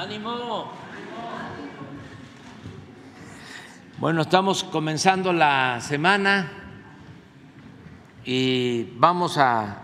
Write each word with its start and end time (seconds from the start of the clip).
ánimo. 0.00 0.64
Bueno, 3.98 4.22
estamos 4.22 4.64
comenzando 4.64 5.30
la 5.30 5.78
semana 5.82 6.50
y 8.24 8.84
vamos 8.96 9.36
a 9.36 9.82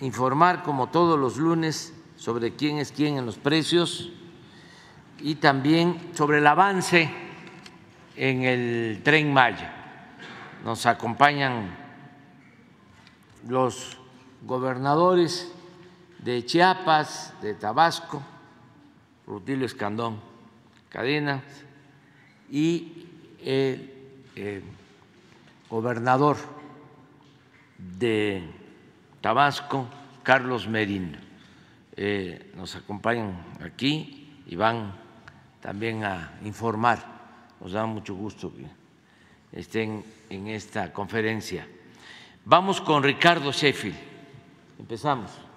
informar 0.00 0.62
como 0.62 0.90
todos 0.90 1.18
los 1.18 1.38
lunes 1.38 1.92
sobre 2.16 2.54
quién 2.54 2.78
es 2.78 2.92
quién 2.92 3.18
en 3.18 3.26
los 3.26 3.36
precios 3.36 4.12
y 5.18 5.34
también 5.34 6.12
sobre 6.14 6.38
el 6.38 6.46
avance 6.46 7.12
en 8.14 8.44
el 8.44 9.00
tren 9.02 9.34
Maya. 9.34 9.72
Nos 10.64 10.86
acompañan 10.86 11.76
los 13.48 13.96
gobernadores 14.42 15.50
de 16.20 16.46
Chiapas, 16.46 17.34
de 17.42 17.54
Tabasco, 17.54 18.22
Rutilio 19.30 19.64
Escandón 19.64 20.18
Cadena 20.88 21.40
y 22.50 23.06
el, 23.44 23.94
el 24.34 24.62
gobernador 25.70 26.36
de 27.78 28.42
Tabasco, 29.20 29.86
Carlos 30.24 30.66
Merino. 30.66 31.16
Eh, 31.96 32.50
nos 32.56 32.74
acompañan 32.74 33.38
aquí 33.62 34.42
y 34.46 34.56
van 34.56 34.96
también 35.60 36.02
a 36.02 36.32
informar. 36.44 36.98
Nos 37.60 37.70
da 37.70 37.86
mucho 37.86 38.16
gusto 38.16 38.52
que 38.52 38.66
estén 39.52 40.04
en 40.28 40.48
esta 40.48 40.92
conferencia. 40.92 41.68
Vamos 42.44 42.80
con 42.80 43.04
Ricardo 43.04 43.52
Sheffield. 43.52 43.96
Empezamos. 44.80 45.49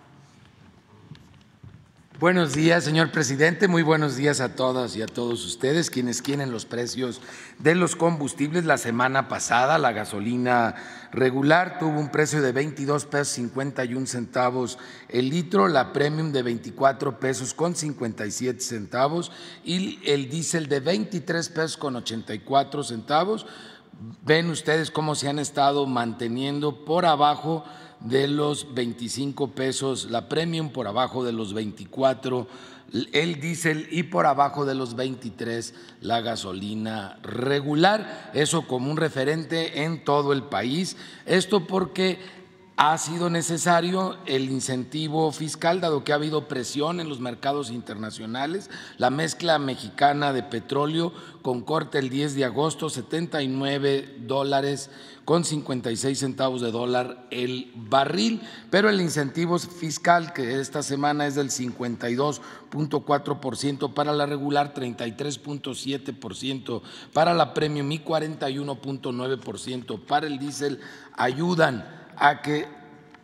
Buenos 2.23 2.53
días, 2.53 2.85
señor 2.85 3.11
presidente. 3.11 3.67
Muy 3.67 3.83
buenos 3.83 4.15
días 4.15 4.39
a 4.39 4.55
todas 4.55 4.95
y 4.95 5.01
a 5.01 5.07
todos 5.07 5.45
ustedes 5.45 5.89
quienes 5.89 6.21
quieren 6.21 6.53
los 6.53 6.65
precios 6.65 7.19
de 7.59 7.75
los 7.75 7.97
combustibles. 7.97 8.63
La 8.63 8.77
semana 8.77 9.27
pasada 9.27 9.77
la 9.77 9.91
gasolina 9.91 10.73
regular 11.11 11.79
tuvo 11.79 11.99
un 11.99 12.07
precio 12.07 12.41
de 12.41 12.53
22 12.53 13.07
pesos 13.07 13.27
51 13.33 14.05
centavos 14.05 14.79
el 15.09 15.31
litro, 15.31 15.67
la 15.67 15.91
premium 15.91 16.31
de 16.31 16.43
24 16.43 17.19
pesos 17.19 17.53
con 17.53 17.75
57 17.75 18.57
centavos 18.61 19.29
y 19.65 19.99
el 20.05 20.29
diésel 20.29 20.69
de 20.69 20.79
23 20.79 21.49
pesos 21.49 21.75
con 21.75 21.97
84 21.97 22.83
centavos. 22.85 23.45
Ven 24.23 24.49
ustedes 24.49 24.91
cómo 24.91 25.15
se 25.15 25.27
han 25.27 25.39
estado 25.39 25.85
manteniendo 25.87 26.85
por 26.85 27.05
abajo 27.05 27.65
de 28.03 28.27
los 28.27 28.73
25 28.73 29.51
pesos 29.51 30.09
la 30.09 30.29
premium, 30.29 30.69
por 30.69 30.87
abajo 30.87 31.23
de 31.23 31.31
los 31.31 31.53
24 31.53 32.47
el 33.11 33.39
diésel 33.39 33.87
y 33.89 34.03
por 34.03 34.27
abajo 34.27 34.65
de 34.65 34.75
los 34.75 34.95
23 34.95 35.73
la 36.01 36.21
gasolina 36.21 37.17
regular. 37.23 38.31
Eso 38.35 38.67
como 38.67 38.91
un 38.91 38.97
referente 38.97 39.83
en 39.83 40.03
todo 40.03 40.31
el 40.31 40.43
país. 40.43 40.95
Esto 41.25 41.65
porque 41.65 42.19
ha 42.75 42.97
sido 42.97 43.29
necesario 43.29 44.17
el 44.25 44.49
incentivo 44.49 45.31
fiscal, 45.31 45.79
dado 45.79 46.03
que 46.03 46.11
ha 46.11 46.15
habido 46.15 46.47
presión 46.47 46.99
en 46.99 47.07
los 47.07 47.19
mercados 47.19 47.69
internacionales. 47.69 48.71
La 48.97 49.11
mezcla 49.11 49.59
mexicana 49.59 50.33
de 50.33 50.41
petróleo 50.41 51.13
con 51.43 51.61
corte 51.61 51.99
el 51.99 52.09
10 52.09 52.33
de 52.35 52.45
agosto, 52.45 52.89
79 52.89 54.15
dólares 54.21 54.89
con 55.23 55.45
56 55.45 56.19
centavos 56.19 56.61
de 56.61 56.71
dólar 56.71 57.27
el 57.29 57.71
barril, 57.75 58.41
pero 58.69 58.89
el 58.89 58.99
incentivo 58.99 59.57
fiscal 59.59 60.33
que 60.33 60.59
esta 60.59 60.83
semana 60.83 61.27
es 61.27 61.35
del 61.35 61.51
52.4% 61.51 63.93
para 63.93 64.11
la 64.13 64.25
regular, 64.25 64.73
33.7% 64.73 66.81
para 67.13 67.35
la 67.35 67.53
premium 67.53 67.91
y 67.91 67.99
41.9% 67.99 69.99
para 70.05 70.25
el 70.27 70.39
diésel 70.39 70.79
ayudan 71.15 72.02
a 72.17 72.41
que 72.41 72.67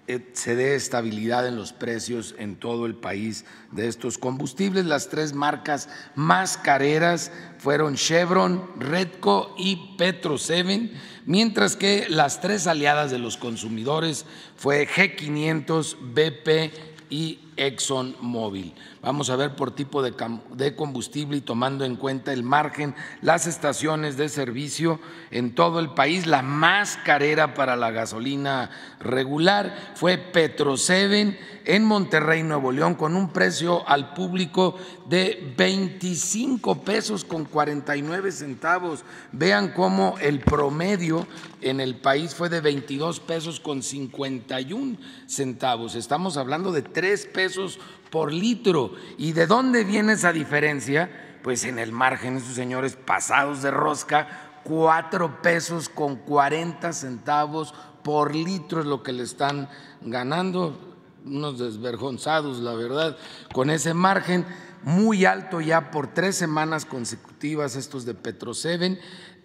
eh, 0.10 0.32
se 0.34 0.56
dé 0.56 0.74
estabilidad 0.74 1.48
en 1.48 1.56
los 1.56 1.72
precios 1.72 2.34
en 2.40 2.56
todo 2.56 2.88
el 2.88 2.96
país 2.96 3.46
de 3.72 3.88
estos 3.88 4.18
combustibles. 4.18 4.86
Las 4.86 5.10
tres 5.10 5.34
marcas 5.34 5.88
más 6.16 6.58
careras 6.58 7.32
fueron 7.60 7.94
Chevron, 7.94 8.72
Redco 8.80 9.54
y 9.56 9.96
Petro 10.00 10.40
7, 10.40 10.92
mientras 11.28 11.76
que 11.76 12.08
las 12.10 12.42
tres 12.42 12.66
aliadas 12.66 13.12
de 13.12 13.20
los 13.20 13.38
consumidores 13.38 14.26
fue 14.56 14.88
G500, 14.88 15.98
BP 16.00 16.74
y 17.12 17.40
ExxonMobil. 17.60 18.74
Vamos 19.02 19.30
a 19.30 19.36
ver 19.36 19.56
por 19.56 19.72
tipo 19.72 20.02
de, 20.02 20.76
combustible 20.76 21.38
y 21.38 21.42
tomando 21.42 21.84
en 21.84 21.98
cuenta 21.98 22.32
el 22.32 22.44
margen, 22.44 22.96
las 23.22 23.48
estaciones 23.48 24.16
de 24.16 24.30
servicio 24.30 25.00
en 25.30 25.56
todo 25.56 25.80
el 25.80 25.90
país. 25.90 26.26
La 26.26 26.42
más 26.42 26.98
carera 27.04 27.54
para 27.54 27.76
la 27.76 27.92
gasolina 27.92 28.70
regular 29.00 29.94
fue 29.96 30.18
Petro 30.18 30.78
7 30.78 31.38
en 31.66 31.86
Monterrey, 31.86 32.44
Nuevo 32.44 32.72
León, 32.72 32.96
con 32.96 33.16
un 33.16 33.32
precio 33.32 33.88
al 33.88 34.14
público 34.14 34.76
de 35.08 35.54
25 35.58 36.82
pesos 36.82 37.26
con 37.26 37.46
49 37.46 38.32
centavos. 38.32 39.04
Vean 39.34 39.74
cómo 39.74 40.16
el 40.22 40.40
promedio 40.40 41.28
en 41.62 41.80
el 41.80 41.96
país 41.96 42.34
fue 42.34 42.50
de 42.50 42.62
22 42.62 43.20
pesos 43.20 43.60
con 43.60 43.84
51 43.84 44.98
centavos. 45.28 45.96
Estamos 45.96 46.38
hablando 46.38 46.72
de 46.72 46.82
3 46.82 47.26
pesos 47.28 47.49
por 48.10 48.34
litro. 48.34 48.94
¿Y 49.18 49.34
de 49.34 49.48
dónde 49.48 49.84
viene 49.84 50.14
esa 50.14 50.34
diferencia? 50.34 51.38
Pues 51.44 51.64
en 51.64 51.80
el 51.80 51.92
margen, 51.92 52.38
esos 52.38 52.56
señores 52.56 52.96
pasados 52.96 53.62
de 53.62 53.72
rosca, 53.72 54.28
cuatro 54.64 55.42
pesos 55.42 55.90
con 55.90 56.18
40 56.18 56.92
centavos 56.94 57.74
por 58.04 58.36
litro 58.36 58.82
es 58.82 58.86
lo 58.86 59.04
que 59.04 59.14
le 59.14 59.24
están 59.24 59.70
ganando. 60.02 60.86
Unos 61.26 61.60
desvergonzados, 61.60 62.60
la 62.60 62.74
verdad, 62.74 63.18
con 63.54 63.70
ese 63.70 63.94
margen 63.94 64.46
muy 64.84 65.26
alto 65.26 65.60
ya 65.62 65.92
por 65.92 66.14
tres 66.14 66.36
semanas 66.36 66.86
consecutivas 66.86 67.76
estos 67.76 68.06
de 68.06 68.14
Petro 68.14 68.54
7 68.54 68.86
y 68.88 69.00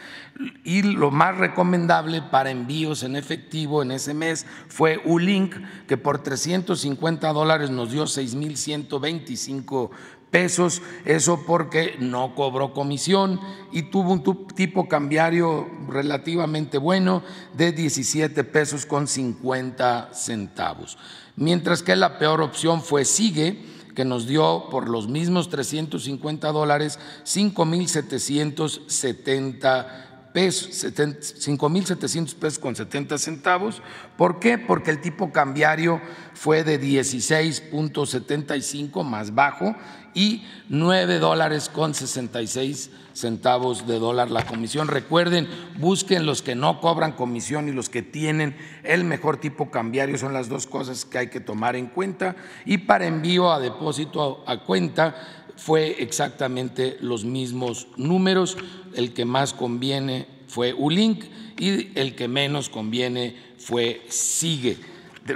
Y 0.64 0.82
lo 0.82 1.12
más 1.12 1.38
recomendable 1.38 2.20
para 2.20 2.50
envíos 2.50 3.04
en 3.04 3.14
efectivo 3.14 3.80
en 3.82 3.92
ese 3.92 4.12
mes 4.12 4.44
fue 4.66 5.00
Ulink, 5.04 5.54
que 5.86 5.96
por 5.96 6.18
350 6.18 7.32
dólares 7.32 7.70
nos 7.70 7.92
dio 7.92 8.02
6.125 8.04 9.90
pesos, 10.32 10.82
eso 11.04 11.44
porque 11.46 11.94
no 12.00 12.34
cobró 12.34 12.72
comisión 12.72 13.40
y 13.70 13.82
tuvo 13.84 14.12
un 14.12 14.46
tipo 14.48 14.88
cambiario 14.88 15.68
relativamente 15.88 16.76
bueno 16.76 17.22
de 17.54 17.70
17 17.70 18.42
pesos 18.42 18.84
con 18.84 19.06
50 19.06 20.10
centavos 20.12 20.98
mientras 21.38 21.82
que 21.82 21.96
la 21.96 22.18
peor 22.18 22.40
opción 22.40 22.82
fue 22.82 23.04
Sigue, 23.04 23.62
que 23.94 24.04
nos 24.04 24.26
dio 24.26 24.66
por 24.70 24.88
los 24.88 25.08
mismos 25.08 25.48
350 25.48 26.52
dólares 26.52 27.00
5.770 27.24 29.86
pesos, 30.32 30.84
5.700 30.84 32.34
pesos 32.34 32.58
con 32.60 32.76
70 32.76 33.18
centavos. 33.18 33.82
¿Por 34.16 34.38
qué? 34.38 34.56
Porque 34.58 34.92
el 34.92 35.00
tipo 35.00 35.32
cambiario 35.32 36.00
fue 36.34 36.62
de 36.62 36.80
16.75 36.80 39.02
más 39.02 39.34
bajo 39.34 39.74
y 40.18 40.42
9 40.68 41.20
dólares 41.20 41.70
con 41.72 41.94
66 41.94 42.90
centavos 43.12 43.86
de 43.86 44.00
dólar 44.00 44.32
la 44.32 44.44
comisión. 44.44 44.88
Recuerden, 44.88 45.46
busquen 45.78 46.26
los 46.26 46.42
que 46.42 46.56
no 46.56 46.80
cobran 46.80 47.12
comisión 47.12 47.68
y 47.68 47.72
los 47.72 47.88
que 47.88 48.02
tienen 48.02 48.56
el 48.82 49.04
mejor 49.04 49.36
tipo 49.36 49.70
cambiario, 49.70 50.18
son 50.18 50.32
las 50.32 50.48
dos 50.48 50.66
cosas 50.66 51.04
que 51.04 51.18
hay 51.18 51.28
que 51.28 51.38
tomar 51.38 51.76
en 51.76 51.86
cuenta. 51.86 52.34
Y 52.66 52.78
para 52.78 53.06
envío 53.06 53.52
a 53.52 53.60
depósito 53.60 54.42
a, 54.44 54.64
cuenta 54.64 55.14
fue 55.56 56.02
exactamente 56.02 56.96
los 57.00 57.24
mismos 57.24 57.86
números. 57.96 58.56
El 58.94 59.14
que 59.14 59.24
más 59.24 59.52
conviene 59.52 60.26
fue 60.48 60.74
Ulink 60.74 61.26
y 61.60 61.96
el 61.96 62.16
que 62.16 62.26
menos 62.26 62.68
conviene 62.68 63.36
fue 63.56 64.02
Sigue. 64.08 64.78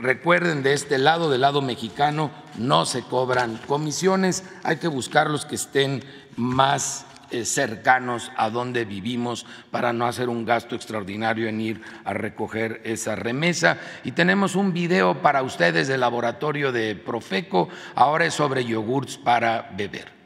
Recuerden, 0.00 0.62
de 0.62 0.72
este 0.72 0.96
lado, 0.98 1.30
del 1.30 1.42
lado 1.42 1.60
mexicano, 1.60 2.30
no 2.56 2.86
se 2.86 3.02
cobran 3.02 3.58
comisiones, 3.66 4.42
hay 4.64 4.78
que 4.78 4.88
buscar 4.88 5.28
los 5.28 5.44
que 5.44 5.56
estén 5.56 6.02
más 6.36 7.04
eh, 7.30 7.44
cercanos 7.44 8.30
a 8.36 8.48
donde 8.50 8.84
vivimos 8.84 9.46
para 9.70 9.92
no 9.92 10.06
hacer 10.06 10.28
un 10.28 10.44
gasto 10.44 10.74
extraordinario 10.74 11.48
en 11.48 11.60
ir 11.60 11.82
a 12.04 12.12
recoger 12.12 12.80
esa 12.84 13.16
remesa. 13.16 13.78
Y 14.04 14.12
tenemos 14.12 14.54
un 14.54 14.72
video 14.72 15.20
para 15.20 15.42
ustedes 15.42 15.88
del 15.88 16.00
laboratorio 16.00 16.72
de 16.72 16.94
Profeco, 16.94 17.68
ahora 17.94 18.26
es 18.26 18.34
sobre 18.34 18.64
yogurts 18.64 19.18
para 19.18 19.70
beber. 19.76 20.21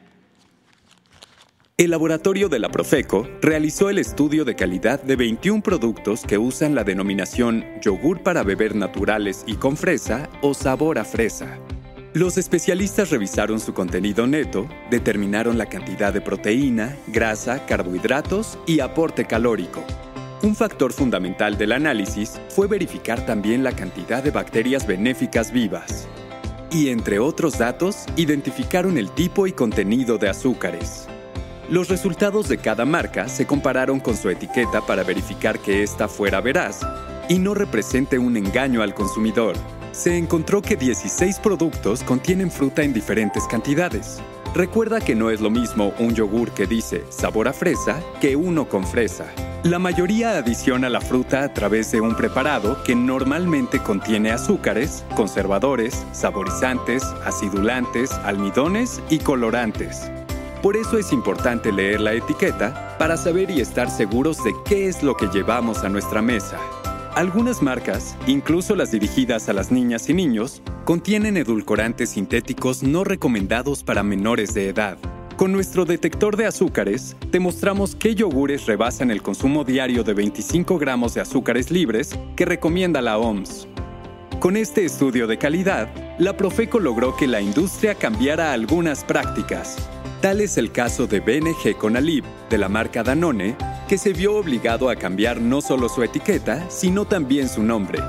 El 1.78 1.90
laboratorio 1.90 2.48
de 2.48 2.58
la 2.58 2.70
Profeco 2.70 3.28
realizó 3.42 3.90
el 3.90 3.98
estudio 3.98 4.46
de 4.46 4.56
calidad 4.56 5.02
de 5.02 5.14
21 5.14 5.62
productos 5.62 6.22
que 6.22 6.38
usan 6.38 6.74
la 6.74 6.84
denominación 6.84 7.66
yogur 7.82 8.22
para 8.22 8.42
beber 8.42 8.74
naturales 8.74 9.44
y 9.46 9.56
con 9.56 9.76
fresa 9.76 10.30
o 10.40 10.54
sabor 10.54 10.98
a 10.98 11.04
fresa 11.04 11.58
los 12.16 12.38
especialistas 12.38 13.10
revisaron 13.10 13.60
su 13.60 13.74
contenido 13.74 14.26
neto, 14.26 14.66
determinaron 14.88 15.58
la 15.58 15.66
cantidad 15.66 16.14
de 16.14 16.22
proteína, 16.22 16.96
grasa, 17.08 17.66
carbohidratos 17.66 18.58
y 18.66 18.80
aporte 18.80 19.26
calórico. 19.26 19.84
Un 20.42 20.56
factor 20.56 20.94
fundamental 20.94 21.58
del 21.58 21.72
análisis 21.72 22.40
fue 22.48 22.68
verificar 22.68 23.26
también 23.26 23.62
la 23.62 23.72
cantidad 23.72 24.22
de 24.22 24.30
bacterias 24.30 24.86
benéficas 24.86 25.52
vivas. 25.52 26.08
Y 26.72 26.88
entre 26.88 27.18
otros 27.18 27.58
datos, 27.58 28.06
identificaron 28.16 28.96
el 28.96 29.10
tipo 29.10 29.46
y 29.46 29.52
contenido 29.52 30.16
de 30.16 30.30
azúcares. 30.30 31.06
Los 31.68 31.88
resultados 31.88 32.48
de 32.48 32.58
cada 32.58 32.84
marca 32.84 33.28
se 33.28 33.46
compararon 33.46 34.00
con 34.00 34.16
su 34.16 34.30
etiqueta 34.30 34.80
para 34.86 35.02
verificar 35.02 35.58
que 35.58 35.82
ésta 35.82 36.08
fuera 36.08 36.40
veraz 36.40 36.80
y 37.28 37.38
no 37.38 37.54
represente 37.54 38.18
un 38.18 38.36
engaño 38.36 38.82
al 38.82 38.94
consumidor 38.94 39.56
se 39.96 40.18
encontró 40.18 40.60
que 40.60 40.76
16 40.76 41.38
productos 41.38 42.02
contienen 42.02 42.50
fruta 42.50 42.82
en 42.82 42.92
diferentes 42.92 43.44
cantidades. 43.44 44.20
Recuerda 44.54 45.00
que 45.00 45.14
no 45.14 45.30
es 45.30 45.40
lo 45.40 45.48
mismo 45.48 45.94
un 45.98 46.14
yogur 46.14 46.52
que 46.52 46.66
dice 46.66 47.04
sabor 47.08 47.48
a 47.48 47.54
fresa 47.54 48.02
que 48.20 48.36
uno 48.36 48.68
con 48.68 48.86
fresa. 48.86 49.26
La 49.64 49.78
mayoría 49.78 50.36
adiciona 50.36 50.90
la 50.90 51.00
fruta 51.00 51.42
a 51.44 51.52
través 51.52 51.90
de 51.92 52.02
un 52.02 52.14
preparado 52.14 52.82
que 52.84 52.94
normalmente 52.94 53.82
contiene 53.82 54.30
azúcares, 54.30 55.02
conservadores, 55.16 56.04
saborizantes, 56.12 57.02
acidulantes, 57.24 58.12
almidones 58.12 59.00
y 59.08 59.18
colorantes. 59.18 60.10
Por 60.62 60.76
eso 60.76 60.98
es 60.98 61.12
importante 61.12 61.70
leer 61.70 62.00
la 62.00 62.14
etiqueta 62.14 62.96
para 62.98 63.16
saber 63.16 63.50
y 63.50 63.60
estar 63.60 63.90
seguros 63.90 64.42
de 64.42 64.54
qué 64.64 64.88
es 64.88 65.02
lo 65.02 65.16
que 65.16 65.26
llevamos 65.26 65.84
a 65.84 65.88
nuestra 65.88 66.22
mesa. 66.22 66.58
Algunas 67.14 67.62
marcas, 67.62 68.16
incluso 68.26 68.74
las 68.74 68.90
dirigidas 68.90 69.48
a 69.48 69.52
las 69.52 69.70
niñas 69.70 70.08
y 70.08 70.14
niños, 70.14 70.60
contienen 70.84 71.36
edulcorantes 71.36 72.10
sintéticos 72.10 72.82
no 72.82 73.04
recomendados 73.04 73.82
para 73.82 74.02
menores 74.02 74.54
de 74.54 74.68
edad. 74.68 74.98
Con 75.36 75.52
nuestro 75.52 75.84
detector 75.84 76.36
de 76.36 76.46
azúcares, 76.46 77.16
te 77.30 77.40
mostramos 77.40 77.94
qué 77.94 78.14
yogures 78.14 78.66
rebasan 78.66 79.10
el 79.10 79.22
consumo 79.22 79.64
diario 79.64 80.02
de 80.02 80.14
25 80.14 80.78
gramos 80.78 81.14
de 81.14 81.20
azúcares 81.20 81.70
libres 81.70 82.18
que 82.36 82.46
recomienda 82.46 83.02
la 83.02 83.18
OMS. 83.18 83.68
Con 84.40 84.56
este 84.56 84.84
estudio 84.84 85.26
de 85.26 85.38
calidad, 85.38 85.88
la 86.18 86.36
Profeco 86.36 86.80
logró 86.80 87.16
que 87.16 87.26
la 87.26 87.40
industria 87.40 87.94
cambiara 87.94 88.52
algunas 88.52 89.04
prácticas. 89.04 89.76
Tal 90.20 90.40
es 90.40 90.56
el 90.56 90.72
caso 90.72 91.06
de 91.06 91.20
BNG 91.20 91.76
Conalib, 91.76 92.24
de 92.48 92.58
la 92.58 92.68
marca 92.68 93.02
Danone, 93.02 93.56
que 93.86 93.98
se 93.98 94.12
vio 94.12 94.36
obligado 94.36 94.88
a 94.88 94.96
cambiar 94.96 95.40
no 95.40 95.60
solo 95.60 95.88
su 95.88 96.02
etiqueta, 96.02 96.68
sino 96.70 97.04
también 97.04 97.48
su 97.48 97.62
nombre. 97.62 98.00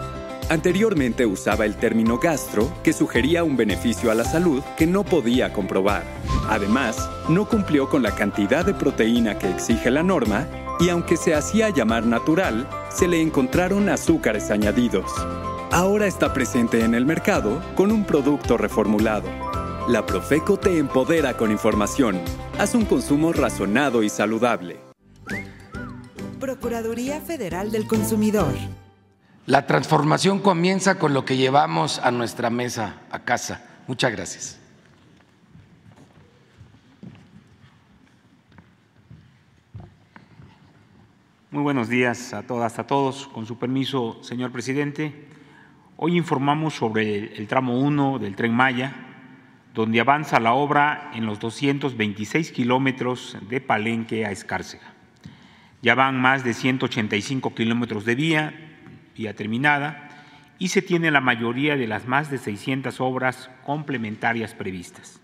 Anteriormente 0.50 1.26
usaba 1.26 1.66
el 1.66 1.76
término 1.76 2.18
gastro, 2.18 2.72
que 2.82 2.94
sugería 2.94 3.44
un 3.44 3.58
beneficio 3.58 4.10
a 4.10 4.16
la 4.16 4.24
salud 4.24 4.64
que 4.78 4.88
no 4.88 5.04
podía 5.04 5.52
comprobar. 5.52 6.04
Además, 6.48 7.10
no 7.28 7.48
cumplió 7.48 7.90
con 7.90 8.02
la 8.02 8.16
cantidad 8.16 8.66
de 8.66 8.74
proteína 8.74 9.38
que 9.38 9.50
exige 9.50 9.92
la 9.92 10.04
norma 10.04 10.48
y 10.80 10.88
aunque 10.88 11.18
se 11.18 11.36
hacía 11.36 11.70
llamar 11.70 12.06
natural, 12.06 12.70
se 12.90 13.10
le 13.10 13.22
encontraron 13.22 13.90
azúcares 13.90 14.50
añadidos. 14.50 15.12
Ahora 15.72 16.08
está 16.08 16.34
presente 16.34 16.86
en 16.86 16.96
el 16.96 17.06
mercado 17.06 17.62
con 17.76 17.92
un 17.92 18.06
producto 18.06 18.58
reformulado. 18.58 19.47
La 19.88 20.06
Profeco 20.06 20.60
te 20.60 20.78
empodera 20.80 21.38
con 21.38 21.50
información. 21.50 22.20
Haz 22.60 22.76
un 22.76 22.84
consumo 22.84 23.32
razonado 23.32 24.04
y 24.04 24.10
saludable. 24.10 24.82
Procuraduría 26.42 27.22
Federal 27.22 27.72
del 27.72 27.88
Consumidor. 27.88 28.54
La 29.46 29.66
transformación 29.66 30.40
comienza 30.40 31.00
con 31.00 31.14
lo 31.14 31.24
que 31.24 31.38
llevamos 31.38 32.00
a 32.00 32.12
nuestra 32.12 32.50
mesa, 32.50 32.98
a 33.12 33.20
casa. 33.20 33.64
Muchas 33.88 34.12
gracias. 34.12 34.60
Muy 41.50 41.64
buenos 41.64 41.88
días 41.88 42.34
a 42.34 42.44
todas, 42.44 42.78
a 42.78 42.86
todos. 42.88 43.28
Con 43.30 43.46
su 43.46 43.58
permiso, 43.58 44.22
señor 44.22 44.52
presidente, 44.52 45.30
hoy 45.96 46.18
informamos 46.18 46.74
sobre 46.74 47.38
el, 47.38 47.48
tramo 47.48 47.80
1 47.80 48.20
del 48.20 48.36
tren 48.36 48.54
Maya, 48.54 49.07
donde 49.78 50.00
avanza 50.00 50.40
la 50.40 50.54
obra 50.54 51.12
en 51.14 51.28
los 51.28 51.40
226 51.40 52.52
kilómetros 52.52 53.38
de 53.48 53.62
Palenque 53.62 54.26
a 54.26 54.32
Escárcega. 54.32 54.96
Ya 55.84 55.94
van 55.94 56.20
más 56.20 56.44
de 56.44 56.56
185 56.56 57.54
kilómetros 57.54 58.04
de 58.04 58.16
vía, 58.16 58.56
vía 59.16 59.36
terminada, 59.36 60.10
y 60.58 60.70
se 60.70 60.82
tiene 60.82 61.12
la 61.12 61.22
mayoría 61.22 61.78
de 61.78 61.86
las 61.86 62.08
más 62.08 62.32
de 62.32 62.40
600 62.40 63.00
obras 63.02 63.52
complementarias 63.68 64.56
previstas. 64.56 65.22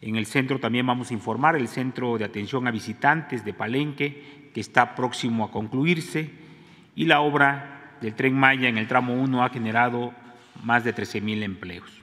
En 0.00 0.14
el 0.14 0.26
centro 0.26 0.60
también 0.60 0.86
vamos 0.86 1.10
a 1.10 1.14
informar 1.14 1.56
el 1.56 1.66
Centro 1.66 2.16
de 2.18 2.24
Atención 2.24 2.68
a 2.68 2.70
Visitantes 2.70 3.44
de 3.44 3.52
Palenque, 3.52 4.50
que 4.54 4.60
está 4.60 4.94
próximo 4.94 5.44
a 5.44 5.50
concluirse, 5.50 6.30
y 6.94 7.06
la 7.06 7.20
obra 7.20 7.96
del 8.00 8.14
Tren 8.14 8.34
Maya 8.34 8.68
en 8.68 8.78
el 8.78 8.86
tramo 8.86 9.14
1 9.14 9.42
ha 9.42 9.48
generado 9.48 10.14
más 10.62 10.84
de 10.84 10.92
13 10.92 11.20
mil 11.20 11.42
empleos. 11.42 12.01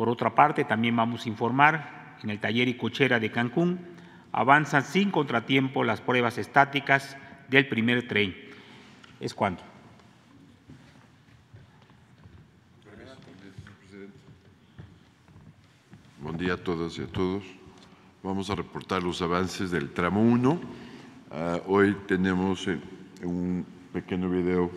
Por 0.00 0.08
otra 0.08 0.34
parte, 0.34 0.64
también 0.64 0.96
vamos 0.96 1.26
a 1.26 1.28
informar 1.28 2.16
en 2.22 2.30
el 2.30 2.40
taller 2.40 2.68
y 2.68 2.78
cochera 2.78 3.20
de 3.20 3.30
Cancún, 3.30 3.80
avanzan 4.32 4.82
sin 4.82 5.10
contratiempo 5.10 5.84
las 5.84 6.00
pruebas 6.00 6.38
estáticas 6.38 7.18
del 7.50 7.68
primer 7.68 8.08
tren. 8.08 8.34
¿Es 9.20 9.34
cuánto? 9.34 9.62
Buen 16.22 16.38
día 16.38 16.54
a 16.54 16.56
todas 16.56 16.96
y 16.96 17.02
a 17.02 17.06
todos. 17.06 17.44
Vamos 18.22 18.48
a 18.48 18.54
reportar 18.54 19.02
los 19.02 19.20
avances 19.20 19.70
del 19.70 19.90
tramo 19.90 20.22
1. 20.22 20.60
Ah, 21.30 21.60
hoy 21.66 21.94
tenemos 22.06 22.66
eh, 22.68 22.80
un 23.22 23.66
pequeño 23.92 24.30
video 24.30 24.70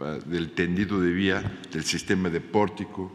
ah, 0.00 0.18
del 0.26 0.52
tendido 0.52 1.00
de 1.00 1.12
vía 1.12 1.40
del 1.72 1.84
sistema 1.84 2.28
de 2.28 2.42
pórtico 2.42 3.10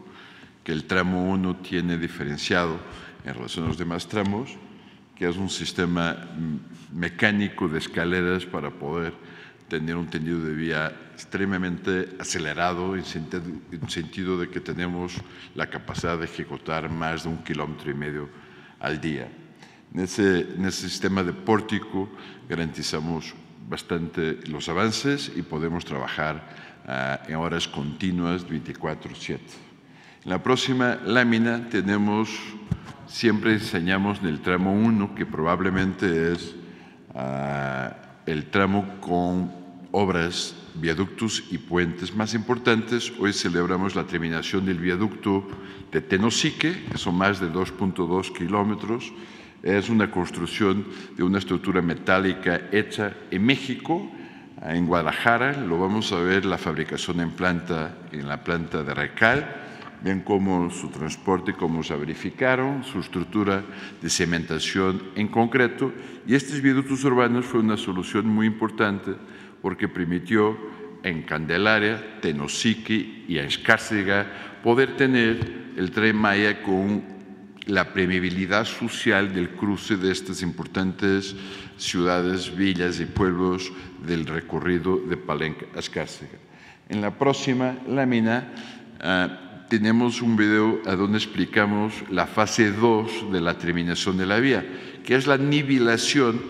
que 0.64 0.72
el 0.72 0.84
tramo 0.84 1.30
1 1.30 1.56
tiene 1.56 1.98
diferenciado 1.98 2.80
en 3.24 3.34
relación 3.34 3.66
a 3.66 3.68
los 3.68 3.78
demás 3.78 4.08
tramos, 4.08 4.50
que 5.14 5.28
es 5.28 5.36
un 5.36 5.50
sistema 5.50 6.14
mm, 6.14 6.98
mecánico 6.98 7.68
de 7.68 7.78
escaleras 7.78 8.46
para 8.46 8.70
poder 8.70 9.12
tener 9.68 9.96
un 9.96 10.06
tendido 10.06 10.40
de 10.40 10.54
vía 10.54 10.92
extremadamente 11.12 12.16
acelerado 12.18 12.96
en 12.96 13.04
sentido, 13.04 13.42
en 13.70 13.88
sentido 13.88 14.38
de 14.38 14.48
que 14.48 14.60
tenemos 14.60 15.14
la 15.54 15.68
capacidad 15.68 16.18
de 16.18 16.24
ejecutar 16.24 16.90
más 16.90 17.22
de 17.22 17.28
un 17.28 17.38
kilómetro 17.44 17.90
y 17.90 17.94
medio 17.94 18.28
al 18.80 19.00
día. 19.00 19.28
En 19.94 20.00
ese, 20.00 20.40
en 20.40 20.64
ese 20.64 20.88
sistema 20.88 21.22
de 21.22 21.32
pórtico 21.32 22.10
garantizamos 22.48 23.34
bastante 23.68 24.40
los 24.48 24.68
avances 24.68 25.30
y 25.34 25.42
podemos 25.42 25.84
trabajar 25.84 26.42
uh, 26.86 27.30
en 27.30 27.36
horas 27.36 27.68
continuas 27.68 28.46
24/7. 28.46 29.38
En 30.24 30.30
la 30.30 30.42
próxima 30.42 30.98
lámina 31.04 31.68
tenemos, 31.68 32.30
siempre 33.06 33.52
enseñamos 33.52 34.20
en 34.20 34.28
el 34.28 34.40
tramo 34.40 34.72
1, 34.72 35.14
que 35.14 35.26
probablemente 35.26 36.32
es 36.32 36.54
uh, 37.12 37.92
el 38.24 38.46
tramo 38.46 38.86
con 39.02 39.52
obras, 39.90 40.56
viaductos 40.76 41.44
y 41.50 41.58
puentes 41.58 42.16
más 42.16 42.32
importantes. 42.32 43.12
Hoy 43.18 43.34
celebramos 43.34 43.94
la 43.94 44.04
terminación 44.04 44.64
del 44.64 44.78
viaducto 44.78 45.46
de 45.92 46.00
Tenosique, 46.00 46.86
que 46.90 46.96
son 46.96 47.16
más 47.16 47.38
de 47.38 47.52
2.2 47.52 48.32
kilómetros. 48.32 49.12
Es 49.62 49.90
una 49.90 50.10
construcción 50.10 50.86
de 51.18 51.22
una 51.22 51.36
estructura 51.36 51.82
metálica 51.82 52.62
hecha 52.72 53.12
en 53.30 53.44
México, 53.44 54.10
en 54.62 54.86
Guadalajara. 54.86 55.52
Lo 55.60 55.78
vamos 55.78 56.12
a 56.12 56.16
ver 56.16 56.46
la 56.46 56.56
fabricación 56.56 57.20
en 57.20 57.32
planta, 57.32 57.98
en 58.10 58.26
la 58.26 58.42
planta 58.42 58.82
de 58.82 58.94
Recal 58.94 59.63
bien 60.04 60.20
como 60.20 60.70
su 60.70 60.88
transporte, 60.88 61.54
como 61.54 61.82
se 61.82 61.96
verificaron, 61.96 62.84
su 62.84 63.00
estructura 63.00 63.64
de 64.02 64.10
cementación 64.10 65.02
en 65.16 65.28
concreto. 65.28 65.92
Y 66.26 66.34
estos 66.34 66.60
viaductos 66.60 67.02
urbanos 67.04 67.46
fue 67.46 67.60
una 67.60 67.78
solución 67.78 68.26
muy 68.26 68.46
importante 68.46 69.12
porque 69.62 69.88
permitió 69.88 70.58
en 71.02 71.22
Candelaria, 71.22 72.20
Tenosique 72.20 73.24
y 73.26 73.38
en 73.38 73.46
Escárcega 73.46 74.26
poder 74.62 74.94
tener 74.96 75.72
el 75.76 75.90
tren 75.90 76.16
Maya 76.16 76.62
con 76.62 77.02
la 77.66 77.94
premibilidad 77.94 78.66
social 78.66 79.34
del 79.34 79.50
cruce 79.50 79.96
de 79.96 80.12
estas 80.12 80.42
importantes 80.42 81.34
ciudades, 81.78 82.54
villas 82.54 83.00
y 83.00 83.06
pueblos 83.06 83.72
del 84.06 84.26
recorrido 84.26 84.98
de 84.98 85.16
Palenque 85.16 85.66
a 85.74 85.78
Escárcega. 85.78 86.38
En 86.90 87.00
la 87.00 87.18
próxima 87.18 87.78
lámina 87.88 88.52
uh, 89.02 89.53
tenemos 89.78 90.22
un 90.22 90.36
video 90.36 90.80
a 90.86 90.94
donde 90.94 91.18
explicamos 91.18 92.04
la 92.08 92.28
fase 92.28 92.70
2 92.70 93.32
de 93.32 93.40
la 93.40 93.58
terminación 93.58 94.16
de 94.16 94.24
la 94.24 94.38
vía, 94.38 94.64
que 95.02 95.16
es 95.16 95.26
la 95.26 95.36
nivelación 95.36 96.40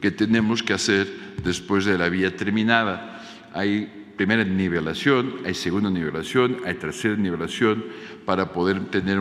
que 0.00 0.12
tenemos 0.12 0.62
que 0.62 0.72
hacer 0.72 1.08
después 1.42 1.84
de 1.84 1.98
la 1.98 2.08
vía 2.08 2.36
terminada. 2.36 3.22
Hay 3.54 4.12
primera 4.16 4.44
nivelación, 4.44 5.38
hay 5.44 5.54
segunda 5.54 5.90
nivelación, 5.90 6.58
hay 6.64 6.74
tercera 6.74 7.16
nivelación 7.16 7.86
para 8.24 8.52
poder 8.52 8.84
tener 8.86 9.20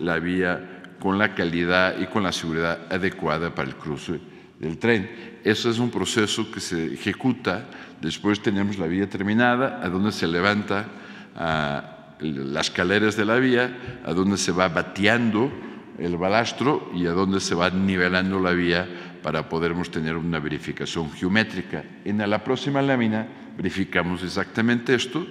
la 0.00 0.18
vía 0.18 0.94
con 0.98 1.18
la 1.18 1.34
calidad 1.34 2.00
y 2.00 2.06
con 2.06 2.22
la 2.22 2.32
seguridad 2.32 2.86
adecuada 2.90 3.54
para 3.54 3.68
el 3.68 3.76
cruce 3.76 4.18
del 4.58 4.78
tren. 4.78 5.10
Eso 5.44 5.68
es 5.68 5.78
un 5.78 5.90
proceso 5.90 6.50
que 6.50 6.60
se 6.60 6.94
ejecuta, 6.94 7.68
después 8.00 8.40
tenemos 8.40 8.78
la 8.78 8.86
vía 8.86 9.06
terminada, 9.06 9.82
a 9.84 9.90
donde 9.90 10.12
se 10.12 10.26
levanta 10.26 10.88
uh, 11.36 11.95
las 12.20 12.68
escaleras 12.68 13.16
de 13.16 13.24
la 13.24 13.36
vía, 13.36 14.00
a 14.04 14.12
donde 14.12 14.36
se 14.36 14.52
va 14.52 14.68
bateando 14.68 15.50
el 15.98 16.16
balastro 16.16 16.90
y 16.94 17.06
a 17.06 17.12
donde 17.12 17.40
se 17.40 17.54
va 17.54 17.70
nivelando 17.70 18.40
la 18.40 18.52
vía 18.52 18.86
para 19.22 19.48
podermos 19.48 19.90
tener 19.90 20.16
una 20.16 20.38
verificación 20.38 21.10
geométrica. 21.10 21.84
En 22.04 22.18
la 22.18 22.44
próxima 22.44 22.82
lámina 22.82 23.26
verificamos 23.56 24.22
exactamente 24.22 24.94
esto. 24.94 25.26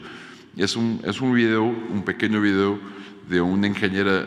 Es 0.58 0.76
un, 0.76 1.02
es 1.06 1.21
un 1.21 1.34
video, 1.34 1.63
un 1.63 2.04
pequeño 2.04 2.41
video 2.41 2.80
de 3.30 3.41
una 3.41 3.67
ingeniera 3.67 4.26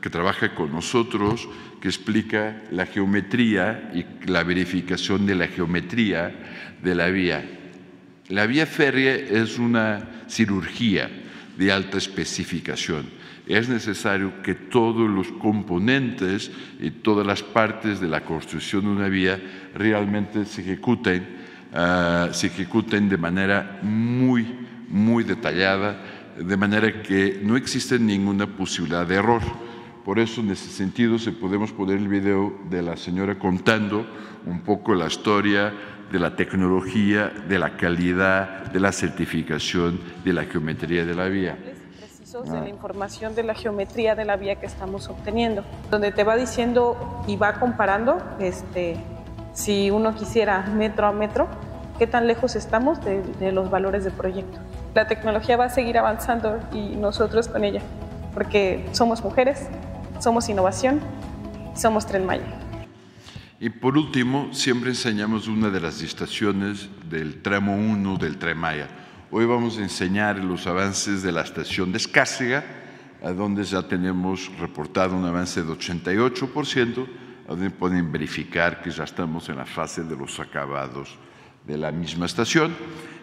que 0.00 0.10
trabaja 0.10 0.54
con 0.54 0.72
nosotros 0.72 1.48
que 1.80 1.88
explica 1.88 2.62
la 2.70 2.86
geometría 2.86 3.90
y 3.94 4.04
la 4.30 4.42
verificación 4.44 5.26
de 5.26 5.34
la 5.34 5.48
geometría 5.48 6.76
de 6.82 6.94
la 6.94 7.08
vía. 7.08 7.44
La 8.28 8.46
vía 8.46 8.66
férrea 8.66 9.14
es 9.14 9.58
una 9.58 10.24
cirugía 10.28 11.10
de 11.56 11.72
alta 11.72 11.98
especificación. 11.98 13.06
Es 13.46 13.68
necesario 13.68 14.42
que 14.42 14.54
todos 14.54 15.08
los 15.08 15.28
componentes 15.28 16.50
y 16.80 16.90
todas 16.90 17.26
las 17.26 17.42
partes 17.42 18.00
de 18.00 18.08
la 18.08 18.24
construcción 18.24 18.82
de 18.82 18.90
una 18.90 19.08
vía 19.08 19.40
realmente 19.74 20.44
se 20.44 20.62
ejecuten, 20.62 21.26
uh, 21.72 22.32
se 22.32 22.48
ejecuten 22.48 23.08
de 23.08 23.16
manera 23.16 23.78
muy, 23.82 24.46
muy 24.88 25.24
detallada, 25.24 26.00
de 26.36 26.56
manera 26.56 27.02
que 27.02 27.40
no 27.42 27.56
existe 27.56 27.98
ninguna 27.98 28.46
posibilidad 28.46 29.06
de 29.06 29.14
error. 29.14 29.42
Por 30.04 30.18
eso, 30.18 30.40
en 30.40 30.50
ese 30.50 30.68
sentido, 30.68 31.18
se 31.18 31.32
podemos 31.32 31.72
poner 31.72 31.98
el 31.98 32.08
video 32.08 32.60
de 32.70 32.82
la 32.82 32.96
señora 32.96 33.38
contando 33.38 34.06
un 34.44 34.60
poco 34.60 34.94
la 34.94 35.06
historia 35.06 35.72
de 36.10 36.18
la 36.18 36.36
tecnología, 36.36 37.32
de 37.48 37.58
la 37.58 37.76
calidad, 37.76 38.66
de 38.66 38.80
la 38.80 38.92
certificación, 38.92 40.00
de 40.24 40.32
la 40.32 40.44
geometría 40.44 41.04
de 41.04 41.14
la 41.14 41.26
vía. 41.26 41.56
Precisos 41.98 42.50
de 42.50 42.60
la 42.60 42.68
información 42.68 43.34
de 43.34 43.42
la 43.42 43.54
geometría 43.54 44.14
de 44.14 44.24
la 44.24 44.36
vía 44.36 44.56
que 44.56 44.66
estamos 44.66 45.08
obteniendo, 45.08 45.64
donde 45.90 46.12
te 46.12 46.24
va 46.24 46.36
diciendo 46.36 47.24
y 47.26 47.36
va 47.36 47.54
comparando, 47.54 48.18
este, 48.38 48.96
si 49.52 49.90
uno 49.90 50.14
quisiera 50.14 50.62
metro 50.66 51.06
a 51.06 51.12
metro, 51.12 51.48
qué 51.98 52.06
tan 52.06 52.26
lejos 52.26 52.56
estamos 52.56 53.04
de, 53.04 53.22
de 53.22 53.52
los 53.52 53.70
valores 53.70 54.04
de 54.04 54.10
proyecto. 54.10 54.58
La 54.94 55.06
tecnología 55.06 55.56
va 55.56 55.64
a 55.64 55.70
seguir 55.70 55.98
avanzando 55.98 56.60
y 56.72 56.96
nosotros 56.96 57.48
con 57.48 57.64
ella, 57.64 57.80
porque 58.32 58.86
somos 58.92 59.24
mujeres, 59.24 59.68
somos 60.20 60.48
innovación, 60.48 61.00
somos 61.74 62.06
Tren 62.06 62.24
Maya. 62.24 62.44
Y 63.58 63.70
por 63.70 63.96
último, 63.96 64.50
siempre 64.52 64.90
enseñamos 64.90 65.48
una 65.48 65.70
de 65.70 65.80
las 65.80 66.02
estaciones 66.02 66.90
del 67.08 67.40
tramo 67.40 67.74
1 67.74 68.18
del 68.18 68.36
Tren 68.36 68.58
Maya. 68.58 68.86
Hoy 69.30 69.46
vamos 69.46 69.78
a 69.78 69.82
enseñar 69.82 70.44
los 70.44 70.66
avances 70.66 71.22
de 71.22 71.32
la 71.32 71.40
estación 71.40 71.90
de 71.90 71.96
Escárcega, 71.96 72.64
a 73.22 73.32
donde 73.32 73.64
ya 73.64 73.80
tenemos 73.88 74.50
reportado 74.58 75.16
un 75.16 75.24
avance 75.24 75.62
de 75.62 75.72
88%, 75.72 77.06
a 77.48 77.52
donde 77.52 77.70
pueden 77.70 78.12
verificar 78.12 78.82
que 78.82 78.90
ya 78.90 79.04
estamos 79.04 79.48
en 79.48 79.56
la 79.56 79.64
fase 79.64 80.04
de 80.04 80.16
los 80.16 80.38
acabados 80.38 81.16
de 81.66 81.78
la 81.78 81.90
misma 81.90 82.26
estación. 82.26 82.74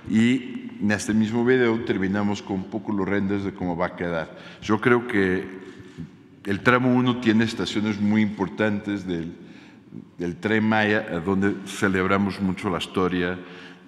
Y 0.10 0.72
en 0.82 0.89
este 0.89 1.13
mismo 1.13 1.46
video 1.46 1.80
terminamos 1.86 2.41
con 2.41 2.56
un 2.56 2.63
poco 2.72 2.91
los 2.91 3.08
renders 3.08 3.43
de 3.43 3.54
cómo 3.54 3.78
va 3.78 3.86
a 3.86 3.96
quedar. 3.96 4.36
Yo 4.63 4.82
creo 4.82 5.08
que 5.08 5.48
el 6.46 6.62
tramo 6.62 6.91
1 6.91 7.22
tiene 7.22 7.43
estaciones 7.43 8.02
muy 8.02 8.24
importantes 8.24 9.06
del 9.06 9.43
del 10.18 10.38
tren 10.38 10.68
Maya, 10.68 11.20
donde 11.20 11.56
celebramos 11.68 12.40
mucho 12.40 12.70
la 12.70 12.80
historia 12.80 13.38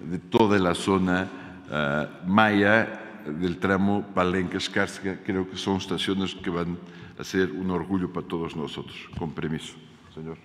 de 0.00 0.18
toda 0.18 0.58
la 0.58 0.74
zona 0.74 1.28
uh, 1.68 2.28
maya 2.28 3.22
del 3.26 3.58
tramo 3.58 4.04
Palenque-Escárcega. 4.14 5.18
Creo 5.24 5.48
que 5.48 5.56
son 5.56 5.76
estaciones 5.76 6.34
que 6.34 6.50
van 6.50 6.78
a 7.18 7.24
ser 7.24 7.50
un 7.50 7.70
orgullo 7.70 8.12
para 8.12 8.26
todos 8.26 8.54
nosotros. 8.54 8.96
Con 9.18 9.32
permiso, 9.32 9.74
señor. 10.14 10.36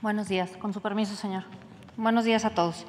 Buenos 0.00 0.28
días. 0.28 0.50
Con 0.58 0.72
su 0.72 0.80
permiso, 0.80 1.16
señor. 1.16 1.44
Buenos 1.96 2.24
días 2.24 2.44
a 2.44 2.50
todos. 2.50 2.86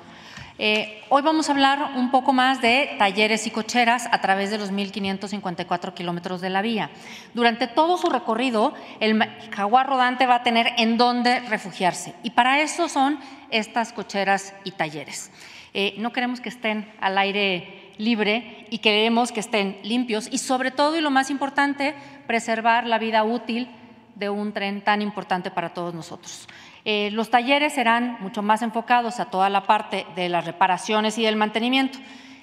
Eh, 0.58 1.04
hoy 1.10 1.22
vamos 1.22 1.50
a 1.50 1.52
hablar 1.52 1.92
un 1.98 2.12
poco 2.12 2.32
más 2.32 2.62
de 2.62 2.96
talleres 2.98 3.46
y 3.46 3.52
cocheras 3.52 4.08
a 4.10 4.22
través 4.22 4.52
de 4.52 4.58
los 4.58 4.72
1.554 4.72 5.94
kilómetros 5.94 6.40
de 6.40 6.50
la 6.50 6.62
vía. 6.62 6.92
Durante 7.34 7.68
todo 7.68 7.98
su 7.98 8.10
recorrido, 8.10 8.74
el 9.02 9.22
jaguar 9.52 9.88
rodante 9.88 10.26
va 10.26 10.36
a 10.36 10.44
tener 10.44 10.72
en 10.78 10.98
dónde 10.98 11.42
refugiarse 11.42 12.16
y 12.24 12.30
para 12.30 12.62
eso 12.62 12.88
son 12.88 13.20
estas 13.52 13.92
cocheras 13.92 14.54
y 14.64 14.72
talleres. 14.72 15.30
Eh, 15.74 15.96
no 15.98 16.14
queremos 16.14 16.40
que 16.40 16.48
estén 16.48 16.90
al 17.02 17.18
aire 17.18 17.92
libre 17.98 18.66
y 18.70 18.78
queremos 18.78 19.34
que 19.34 19.42
estén 19.42 19.78
limpios 19.84 20.30
y 20.32 20.38
sobre 20.38 20.72
todo, 20.72 20.98
y 20.98 21.02
lo 21.02 21.12
más 21.12 21.30
importante, 21.32 21.96
preservar 22.28 22.88
la 22.88 22.98
vida 22.98 23.26
útil 23.26 23.70
de 24.16 24.30
un 24.30 24.54
tren 24.54 24.82
tan 24.82 25.02
importante 25.02 25.52
para 25.52 25.74
todos 25.74 25.94
nosotros. 25.94 26.48
Eh, 26.86 27.10
los 27.12 27.32
talleres 27.32 27.74
serán 27.74 28.18
mucho 28.20 28.44
más 28.44 28.62
enfocados 28.62 29.20
a 29.20 29.26
toda 29.26 29.50
la 29.50 29.64
parte 29.64 30.06
de 30.16 30.30
las 30.30 30.46
reparaciones 30.46 31.18
y 31.18 31.24
del 31.24 31.36
mantenimiento. 31.36 31.98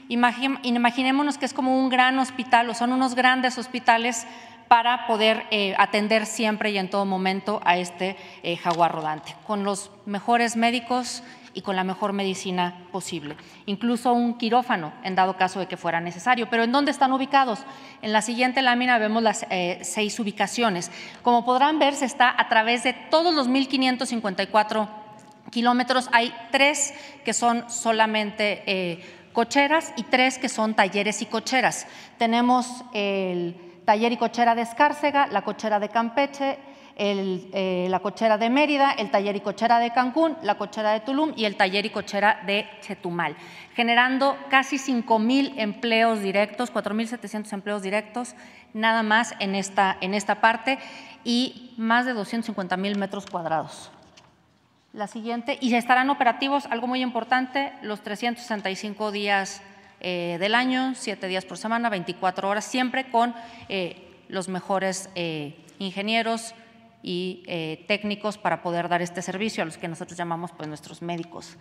imaginémonos 0.09 1.39
que 1.39 1.47
es 1.47 1.55
como 1.55 1.79
un 1.79 1.89
gran 1.89 2.19
hospital 2.19 2.69
o 2.69 2.75
son 2.75 2.93
unos 2.93 3.15
grandes 3.15 3.57
hospitales 3.57 4.27
para 4.67 5.07
poder 5.07 5.45
eh, 5.51 5.75
atender 5.79 6.27
siempre 6.27 6.71
y 6.71 6.79
en 6.79 6.91
todo 6.91 7.05
momento 7.05 7.61
a 7.65 7.77
este 7.77 8.17
eh, 8.43 8.57
jaguar 8.57 8.93
rodante, 8.93 9.37
con 9.47 9.65
los 9.65 9.91
mejores 10.07 10.57
médicos 10.57 11.23
y 11.55 11.63
con 11.63 11.77
la 11.77 11.85
mejor 11.85 12.13
medicina 12.13 12.87
posible, 12.93 13.37
incluso 13.67 14.13
un 14.13 14.39
quirófano 14.39 14.93
en 15.03 15.15
dado 15.15 15.37
caso 15.37 15.61
de 15.61 15.67
que 15.67 15.77
fuera 15.77 16.01
necesario. 16.01 16.49
Pero 16.49 16.65
¿en 16.65 16.73
dónde 16.73 16.91
están 16.91 17.13
ubicados? 17.13 17.61
En 18.01 18.13
la 18.13 18.23
siguiente 18.23 18.63
lámina 18.63 18.99
vemos 18.99 19.23
las 19.23 19.47
eh, 19.51 19.79
seis 19.83 20.19
ubicaciones. 20.19 20.91
Como 21.23 21.45
podrán 21.45 21.79
ver, 21.79 21.95
se 21.95 22.07
está 22.07 22.35
a 22.37 22.49
través 22.49 22.83
de 22.83 22.93
todos 22.93 23.35
los 23.35 23.49
1.554 23.49 24.89
kilómetros. 25.51 26.09
Hay 26.13 26.35
tres 26.51 26.95
que 27.25 27.35
son 27.35 27.71
solamente 27.71 28.63
eh, 28.67 29.29
cocheras 29.33 29.93
y 29.97 30.05
tres 30.05 30.39
que 30.39 30.49
son 30.49 30.75
talleres 30.75 31.23
y 31.23 31.27
cocheras. 31.27 31.87
Tenemos 32.19 32.85
el 32.93 33.57
taller 33.85 34.13
y 34.13 34.17
cochera 34.17 34.55
de 34.55 34.63
Escárcega, 34.63 35.27
la 35.27 35.43
cochera 35.43 35.81
de 35.81 35.89
Campeche, 35.89 36.59
eh, 36.97 37.87
la 37.89 38.01
cochera 38.01 38.37
de 38.37 38.51
Mérida, 38.51 38.93
el 38.93 39.11
taller 39.11 39.37
y 39.37 39.41
cochera 39.41 39.79
de 39.79 39.93
Cancún, 39.93 40.37
la 40.43 40.57
cochera 40.57 40.93
de 40.93 41.01
Tulum 41.01 41.33
y 41.37 41.47
el 41.47 41.57
taller 41.57 41.87
y 41.87 41.91
cochera 41.91 42.43
de 42.47 42.67
Chetumal, 42.81 43.35
generando 43.75 44.37
casi 44.51 44.77
5.000 44.77 45.55
empleos 45.57 46.21
directos, 46.21 46.73
4.700 46.73 47.53
empleos 47.53 47.83
directos, 47.83 48.35
nada 48.75 49.03
más 49.03 49.35
en 49.39 49.55
esta, 49.55 49.97
en 50.01 50.13
esta 50.13 50.41
parte 50.41 50.79
y 51.25 51.73
más 51.79 52.05
de 52.05 52.15
250.000 52.15 52.97
metros 52.97 53.27
cuadrados. 53.27 53.91
La 54.93 55.07
siguiente, 55.07 55.57
y 55.61 55.75
estarán 55.75 56.11
operativos, 56.11 56.67
algo 56.67 56.87
muy 56.87 57.01
importante, 57.01 57.73
los 57.81 58.03
365 58.03 59.11
días 59.11 59.63
eh, 60.01 60.37
del 60.39 60.55
año, 60.55 60.93
7 60.95 61.27
días 61.29 61.47
por 61.47 61.57
semana, 61.57 61.89
24 61.89 62.47
horas, 62.51 62.67
siempre 62.67 63.11
con 63.11 63.35
eh, 63.71 64.11
los 64.29 64.49
mejores 64.49 65.09
ingenieros, 65.79 66.55
y 67.03 67.43
eh, 67.47 67.85
técnicos 67.89 68.39
para 68.39 68.63
poder 68.63 68.89
dar 68.89 69.03
este 69.03 69.23
servicio, 69.23 69.63
a 69.63 69.67
los 69.67 69.77
que 69.77 69.89
nosotros 69.89 70.17
llamamos 70.17 70.53
pues, 70.53 70.69
nuestros 70.69 71.03
médicos. 71.03 71.57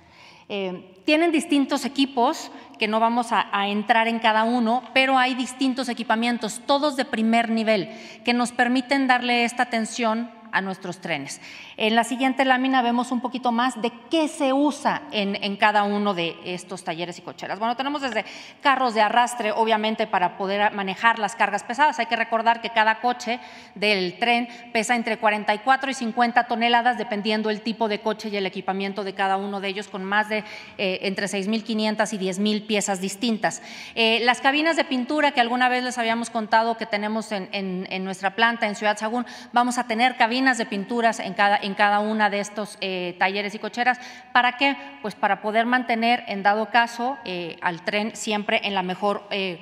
Eh, 0.49 0.95
tienen 1.05 1.31
distintos 1.31 1.85
equipos, 1.85 2.51
que 2.77 2.87
no 2.87 2.99
vamos 2.99 3.27
a, 3.31 3.67
entrar 3.67 4.07
en 4.07 4.19
cada 4.19 4.43
uno, 4.43 4.83
pero 4.93 5.17
hay 5.17 5.33
distintos 5.33 5.89
equipamientos, 5.89 6.61
todos 6.65 6.95
de 6.95 7.05
primer 7.05 7.49
nivel, 7.49 7.89
que 8.25 8.33
nos 8.33 8.51
permiten 8.51 9.07
darle 9.07 9.45
esta 9.45 9.63
atención 9.63 10.29
a 10.51 10.61
nuestros 10.61 10.99
trenes. 10.99 11.41
En 11.77 11.95
la 11.95 12.03
siguiente 12.03 12.45
lámina 12.45 12.81
vemos 12.81 13.11
un 13.11 13.21
poquito 13.21 13.51
más 13.51 13.81
de 13.81 13.91
qué 14.09 14.27
se 14.27 14.53
usa 14.53 15.03
en, 15.11 15.55
cada 15.57 15.83
uno 15.83 16.13
de 16.13 16.35
estos 16.43 16.83
talleres 16.83 17.17
y 17.17 17.21
cocheras. 17.21 17.59
Bueno, 17.59 17.75
tenemos 17.75 18.01
desde 18.01 18.25
carros 18.61 18.93
de 18.93 19.01
arrastre, 19.01 19.51
obviamente, 19.51 20.07
para 20.07 20.37
poder 20.37 20.73
manejar 20.73 21.19
las 21.19 21.35
cargas 21.35 21.63
pesadas. 21.63 21.99
Hay 21.99 22.07
que 22.07 22.15
recordar 22.15 22.61
que 22.61 22.69
cada 22.69 22.99
coche 22.99 23.39
del 23.75 24.17
tren 24.19 24.47
pesa 24.73 24.95
entre 24.95 25.17
44 25.17 25.91
y 25.91 25.93
50 25.93 26.47
toneladas, 26.47 26.97
dependiendo 26.97 27.49
el 27.49 27.61
tipo 27.61 27.87
de 27.87 28.01
coche 28.01 28.29
y 28.29 28.37
el 28.37 28.45
equipamiento 28.45 29.03
de 29.03 29.13
cada 29.13 29.37
uno 29.37 29.61
de 29.61 29.69
ellos, 29.69 29.87
con 29.87 30.03
más 30.03 30.29
de 30.29 30.43
eh, 30.77 30.99
entre 31.03 31.27
6.500 31.27 32.13
y 32.13 32.17
10.000 32.17 32.67
piezas 32.67 33.01
distintas. 33.01 33.61
Eh, 33.95 34.19
las 34.23 34.41
cabinas 34.41 34.75
de 34.75 34.83
pintura 34.83 35.31
que 35.31 35.41
alguna 35.41 35.69
vez 35.69 35.83
les 35.83 35.97
habíamos 35.97 36.29
contado 36.29 36.77
que 36.77 36.85
tenemos 36.85 37.31
en, 37.31 37.49
en 37.51 38.03
nuestra 38.03 38.35
planta 38.35 38.67
en 38.67 38.75
Ciudad 38.75 38.97
Sagún, 38.97 39.25
vamos 39.53 39.77
a 39.77 39.85
tener 39.85 40.17
cabinas 40.17 40.40
de 40.41 40.65
pinturas 40.65 41.19
en 41.19 41.33
cada, 41.33 41.57
en 41.57 41.75
cada 41.75 41.99
una 41.99 42.29
de 42.29 42.39
estos 42.39 42.77
eh, 42.81 43.15
talleres 43.19 43.53
y 43.53 43.59
cocheras. 43.59 43.99
¿Para 44.33 44.57
qué? 44.57 44.75
Pues 45.01 45.13
para 45.13 45.41
poder 45.41 45.65
mantener, 45.65 46.23
en 46.27 46.41
dado 46.41 46.69
caso, 46.71 47.17
eh, 47.25 47.57
al 47.61 47.83
tren 47.83 48.15
siempre 48.15 48.61
en 48.63 48.73
la 48.73 48.81
mejor 48.81 49.23
eh, 49.29 49.61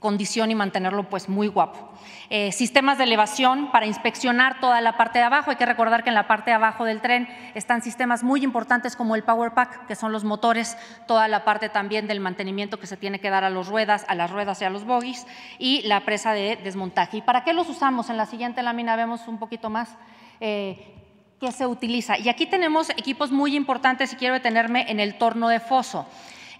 condición 0.00 0.50
y 0.50 0.54
mantenerlo 0.54 1.08
pues 1.08 1.28
muy 1.28 1.46
guapo. 1.46 1.90
Eh, 2.30 2.52
sistemas 2.52 2.96
de 2.98 3.04
elevación 3.04 3.70
para 3.70 3.86
inspeccionar 3.86 4.58
toda 4.58 4.80
la 4.80 4.96
parte 4.96 5.18
de 5.18 5.26
abajo. 5.26 5.50
Hay 5.50 5.56
que 5.56 5.66
recordar 5.66 6.02
que 6.02 6.08
en 6.08 6.14
la 6.14 6.26
parte 6.26 6.50
de 6.50 6.56
abajo 6.56 6.84
del 6.84 7.00
tren 7.00 7.28
están 7.54 7.82
sistemas 7.82 8.22
muy 8.22 8.42
importantes 8.42 8.96
como 8.96 9.14
el 9.14 9.22
Power 9.22 9.52
Pack, 9.52 9.86
que 9.86 9.94
son 9.94 10.10
los 10.10 10.24
motores, 10.24 10.76
toda 11.06 11.28
la 11.28 11.44
parte 11.44 11.68
también 11.68 12.06
del 12.08 12.18
mantenimiento 12.18 12.80
que 12.80 12.86
se 12.86 12.96
tiene 12.96 13.20
que 13.20 13.30
dar 13.30 13.44
a 13.44 13.50
las 13.50 13.68
ruedas, 13.68 14.04
a 14.08 14.14
las 14.14 14.30
ruedas 14.30 14.60
y 14.62 14.64
a 14.64 14.70
los 14.70 14.84
bogies, 14.84 15.26
y 15.58 15.82
la 15.82 16.00
presa 16.00 16.32
de 16.32 16.56
desmontaje. 16.56 17.18
¿Y 17.18 17.22
para 17.22 17.44
qué 17.44 17.52
los 17.52 17.68
usamos? 17.68 18.08
En 18.08 18.16
la 18.16 18.26
siguiente 18.26 18.62
lámina 18.62 18.96
vemos 18.96 19.28
un 19.28 19.38
poquito 19.38 19.68
más. 19.68 19.96
Eh, 20.40 20.96
qué 21.40 21.52
se 21.52 21.66
utiliza. 21.66 22.18
Y 22.18 22.28
aquí 22.28 22.46
tenemos 22.46 22.90
equipos 22.90 23.30
muy 23.30 23.56
importantes 23.56 24.12
y 24.12 24.16
quiero 24.16 24.34
detenerme 24.34 24.90
en 24.90 25.00
el 25.00 25.16
torno 25.16 25.48
de 25.48 25.58
foso. 25.58 26.06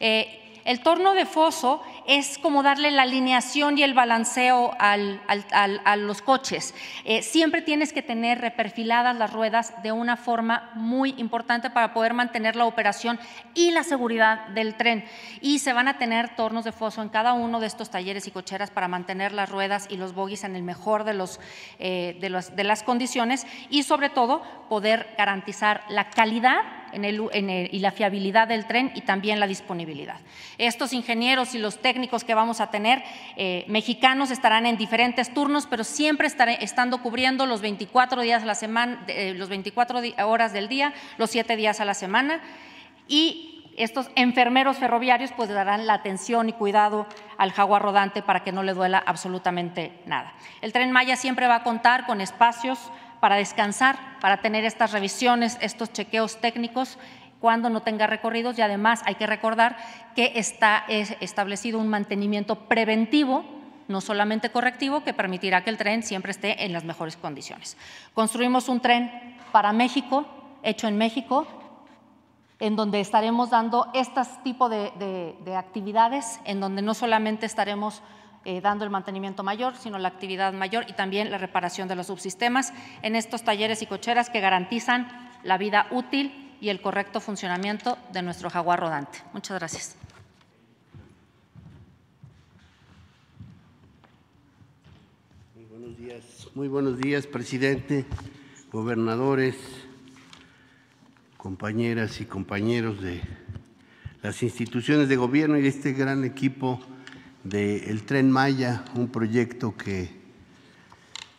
Eh, 0.00 0.39
el 0.64 0.81
torno 0.81 1.14
de 1.14 1.27
foso 1.27 1.83
es 2.07 2.38
como 2.38 2.62
darle 2.62 2.90
la 2.90 3.03
alineación 3.03 3.79
y 3.79 3.83
el 3.83 3.94
balanceo 3.94 4.75
a 4.79 5.96
los 5.96 6.23
coches. 6.23 6.75
Eh, 7.05 7.23
siempre 7.23 7.62
tienes 7.62 7.92
que 7.92 8.03
tener 8.03 8.40
reperfiladas 8.40 9.16
las 9.16 9.33
ruedas 9.33 9.75
de 9.83 9.92
una 9.92 10.16
forma 10.16 10.70
muy 10.75 11.14
importante 11.18 11.70
para 11.70 11.92
poder 11.92 12.14
mantener 12.14 12.57
la 12.57 12.66
operación 12.66 13.18
y 13.55 13.70
la 13.70 13.85
seguridad 13.85 14.49
del 14.49 14.75
tren. 14.75 15.05
Y 15.40 15.61
se 15.61 15.73
van 15.73 15.88
a 15.88 15.99
tener 15.99 16.35
tornos 16.37 16.64
de 16.64 16.73
foso 16.73 17.03
en 17.03 17.09
cada 17.09 17.33
uno 17.33 17.61
de 17.61 17.66
estos 17.66 17.90
talleres 17.90 18.27
y 18.27 18.31
cocheras 18.31 18.70
para 18.70 18.88
mantener 18.88 19.33
las 19.33 19.49
ruedas 19.49 19.87
y 19.90 19.96
los 19.96 20.14
bogies 20.14 20.44
en 20.44 20.57
el 20.57 20.62
mejor 20.62 21.05
de, 21.05 21.29
eh, 21.79 22.16
de 22.20 22.64
las 22.64 22.83
condiciones 22.83 23.46
y 23.68 23.83
sobre 23.83 24.09
todo 24.09 24.42
poder 24.68 25.14
garantizar 25.16 25.83
la 25.88 26.11
calidad 26.11 26.80
y 26.92 27.79
la 27.79 27.92
fiabilidad 27.92 28.48
del 28.48 28.66
tren 28.66 28.92
y 28.94 29.03
también 29.03 29.40
la 29.40 29.46
disponibilidad. 29.46 30.16
Estos 30.59 30.92
ingenieros 30.92 31.55
y 31.55 31.59
los 31.59 31.79
técnicos 31.79 32.24
que 32.24 32.35
vamos 32.35 32.61
a 32.61 32.70
tener 32.70 33.03
eh, 33.37 33.64
mexicanos 33.68 34.31
estarán 34.31 34.66
en 34.66 34.76
diferentes 34.76 35.33
turnos, 35.33 35.66
pero 35.66 35.85
siempre 35.85 36.26
estaré, 36.26 36.62
estando 36.62 37.03
cubriendo 37.03 37.46
los 37.46 37.61
24 37.61 38.22
días 38.22 38.42
a 38.42 38.46
la 38.46 38.55
semana, 38.55 39.05
eh, 39.09 39.35
los 39.37 39.48
24 39.48 40.00
horas 40.26 40.53
del 40.53 40.68
día, 40.68 40.92
los 41.18 41.31
7 41.31 41.57
días 41.57 41.81
a 41.81 41.85
la 41.85 41.94
semana 41.94 42.40
y 43.09 43.50
estos 43.76 44.11
enfermeros 44.14 44.76
ferroviarios 44.76 45.33
pues 45.33 45.48
darán 45.48 45.87
la 45.87 45.94
atención 45.94 46.48
y 46.48 46.53
cuidado 46.53 47.07
al 47.38 47.53
jaguar 47.53 47.83
rodante 47.83 48.22
para 48.22 48.42
que 48.42 48.53
no 48.53 48.62
le 48.62 48.74
duela 48.74 49.03
absolutamente 49.05 49.92
nada. 50.07 50.35
El 50.61 50.72
tren 50.72 50.92
Maya 50.92 51.16
siempre 51.16 51.46
va 51.46 51.57
a 51.57 51.62
contar 51.62 52.07
con 52.07 52.20
espacios 52.20 52.79
para 53.20 53.37
descansar, 53.37 54.18
para 54.20 54.38
tener 54.38 54.64
estas 54.64 54.92
revisiones, 54.92 55.59
estos 55.61 55.92
chequeos 55.92 56.40
técnicos 56.40 56.98
cuando 57.40 57.70
no 57.70 57.80
tenga 57.83 58.06
recorridos 58.06 58.59
y 58.59 58.62
además 58.62 59.02
hay 59.06 59.14
que 59.14 59.26
recordar 59.26 59.76
que 60.14 60.33
está 60.37 60.85
establecido 60.88 61.78
un 61.78 61.88
mantenimiento 61.88 62.56
preventivo 62.68 63.44
no 63.88 64.00
solamente 64.00 64.50
correctivo, 64.50 65.02
que 65.02 65.12
permitirá 65.12 65.64
que 65.64 65.70
el 65.70 65.76
tren 65.76 66.04
siempre 66.04 66.30
esté 66.30 66.64
en 66.64 66.72
las 66.72 66.85
mejores 66.85 67.16
condiciones. 67.16 67.76
Construimos 68.14 68.68
un 68.68 68.78
tren 68.78 69.37
para 69.50 69.72
México, 69.72 70.26
hecho 70.62 70.87
en 70.87 70.96
México, 70.96 71.46
en 72.61 72.76
donde 72.76 73.00
estaremos 73.00 73.50
dando 73.50 73.88
este 73.92 74.20
tipo 74.44 74.68
de, 74.68 74.92
de 75.44 75.56
actividades, 75.56 76.38
en 76.44 76.61
donde 76.61 76.83
no 76.83 76.94
solamente 76.94 77.46
estaremos 77.46 78.00
eh, 78.44 78.62
dando 78.62 78.85
el 78.85 78.90
mantenimiento 78.90 79.42
mayor, 79.42 79.76
sino 79.76 79.98
la 79.98 80.09
actividad 80.09 80.55
mayor 80.55 80.87
y 80.88 80.94
también 80.94 81.31
la 81.31 81.37
reparación 81.37 81.88
de 81.88 81.96
los 81.96 82.07
subsistemas 82.07 82.72
en 83.03 83.14
estos 83.14 83.44
talleres 83.44 83.83
y 83.83 83.87
cocheras 83.87 84.31
que 84.31 84.40
garantizan 84.40 85.09
la 85.42 85.59
vida 85.59 85.87
útil 85.90 86.57
y 86.61 86.70
el 86.70 86.81
correcto 86.81 87.20
funcionamiento 87.20 87.98
de 88.12 88.22
nuestro 88.22 88.48
jaguar 88.48 88.81
rodante. 88.81 89.18
Muchas 89.35 89.59
gracias. 89.59 89.96
Muy 95.55 95.66
buenos 95.66 95.98
días, 95.98 96.48
muy 96.55 96.68
buenos 96.68 96.98
días, 96.98 97.26
presidente, 97.26 98.07
gobernadores, 98.72 99.57
compañeras 101.37 102.22
y 102.22 102.24
compañeros 102.24 103.03
de 103.03 103.20
las 104.22 104.42
instituciones 104.42 105.11
de 105.11 105.16
gobierno 105.16 105.59
y 105.59 105.62
de 105.62 105.68
este 105.68 105.92
gran 105.92 106.24
equipo 106.24 106.81
del 107.44 108.03
Tren 108.03 108.31
Maya, 108.31 108.85
un 108.94 109.09
proyecto 109.09 109.76
que 109.76 110.11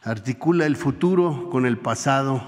articula 0.04 0.66
el 0.66 0.76
futuro 0.76 1.50
con 1.52 1.66
el 1.66 1.78
pasado 1.78 2.42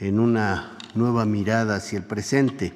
en 0.00 0.18
una 0.18 0.76
nueva 0.94 1.24
mirada 1.24 1.76
hacia 1.76 1.98
el 1.98 2.04
presente. 2.04 2.72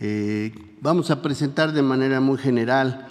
Eh, 0.00 0.52
vamos 0.80 1.10
a 1.10 1.22
presentar 1.22 1.72
de 1.72 1.82
manera 1.82 2.20
muy 2.20 2.38
general 2.38 3.06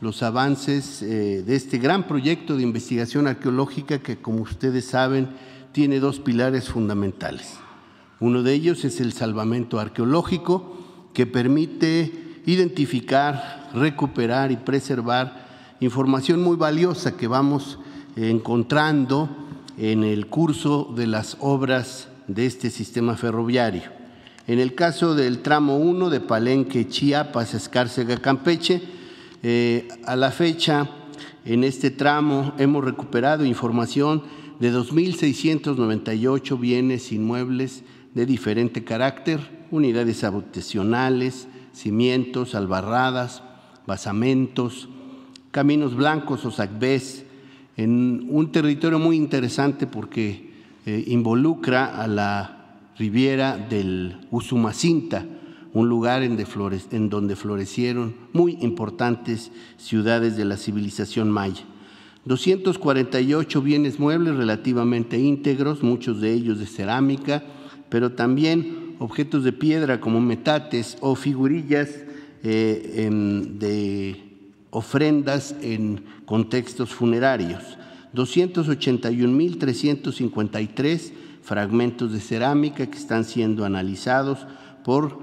los 0.00 0.22
avances 0.22 1.00
eh, 1.02 1.42
de 1.46 1.54
este 1.54 1.78
gran 1.78 2.06
proyecto 2.08 2.56
de 2.56 2.64
investigación 2.64 3.26
arqueológica 3.26 4.00
que, 4.00 4.16
como 4.16 4.42
ustedes 4.42 4.84
saben, 4.84 5.28
tiene 5.72 6.00
dos 6.00 6.20
pilares 6.20 6.68
fundamentales. 6.68 7.56
Uno 8.20 8.42
de 8.42 8.52
ellos 8.52 8.84
es 8.84 9.00
el 9.00 9.12
salvamento 9.12 9.80
arqueológico, 9.80 10.78
que 11.14 11.26
permite 11.26 12.40
identificar, 12.46 13.61
recuperar 13.74 14.52
y 14.52 14.56
preservar 14.56 15.46
información 15.80 16.42
muy 16.42 16.56
valiosa 16.56 17.16
que 17.16 17.26
vamos 17.26 17.78
encontrando 18.16 19.28
en 19.78 20.04
el 20.04 20.26
curso 20.26 20.92
de 20.94 21.06
las 21.06 21.36
obras 21.40 22.08
de 22.26 22.46
este 22.46 22.70
sistema 22.70 23.16
ferroviario. 23.16 23.82
En 24.46 24.58
el 24.58 24.74
caso 24.74 25.14
del 25.14 25.40
tramo 25.40 25.76
1 25.76 26.10
de 26.10 26.20
Palenque, 26.20 26.88
Chiapas, 26.88 27.54
Escárcega, 27.54 28.16
Campeche, 28.16 28.82
eh, 29.42 29.88
a 30.04 30.16
la 30.16 30.30
fecha, 30.30 30.88
en 31.44 31.64
este 31.64 31.90
tramo 31.90 32.52
hemos 32.58 32.84
recuperado 32.84 33.44
información 33.44 34.22
de 34.60 34.72
2.698 34.72 36.58
bienes 36.58 37.12
inmuebles 37.12 37.82
de 38.14 38.26
diferente 38.26 38.84
carácter, 38.84 39.66
unidades 39.70 40.22
habitacionales, 40.22 41.48
cimientos, 41.72 42.54
albarradas, 42.54 43.42
basamentos, 43.86 44.88
caminos 45.50 45.94
blancos 45.94 46.44
o 46.44 46.50
sacbés, 46.50 47.24
en 47.76 48.26
un 48.28 48.52
territorio 48.52 48.98
muy 48.98 49.16
interesante 49.16 49.86
porque 49.86 50.52
eh, 50.84 51.04
involucra 51.06 52.02
a 52.02 52.06
la 52.06 52.78
riviera 52.98 53.56
del 53.56 54.26
Usumacinta, 54.30 55.26
un 55.72 55.88
lugar 55.88 56.22
en, 56.22 56.38
en 56.90 57.08
donde 57.08 57.36
florecieron 57.36 58.14
muy 58.32 58.58
importantes 58.60 59.50
ciudades 59.78 60.36
de 60.36 60.44
la 60.44 60.56
civilización 60.56 61.30
maya. 61.30 61.64
248 62.24 63.62
bienes 63.62 63.98
muebles 63.98 64.36
relativamente 64.36 65.18
íntegros, 65.18 65.82
muchos 65.82 66.20
de 66.20 66.32
ellos 66.32 66.58
de 66.58 66.66
cerámica, 66.66 67.42
pero 67.88 68.12
también 68.12 68.94
objetos 68.98 69.42
de 69.44 69.52
piedra 69.52 70.00
como 70.00 70.20
metates 70.20 70.98
o 71.00 71.16
figurillas 71.16 71.88
eh, 72.42 73.10
de 73.58 74.22
ofrendas 74.70 75.54
en 75.60 76.04
contextos 76.24 76.94
funerarios. 76.94 77.76
281.353 78.14 81.12
fragmentos 81.42 82.12
de 82.12 82.20
cerámica 82.20 82.86
que 82.86 82.98
están 82.98 83.24
siendo 83.24 83.64
analizados 83.64 84.46
por 84.84 85.18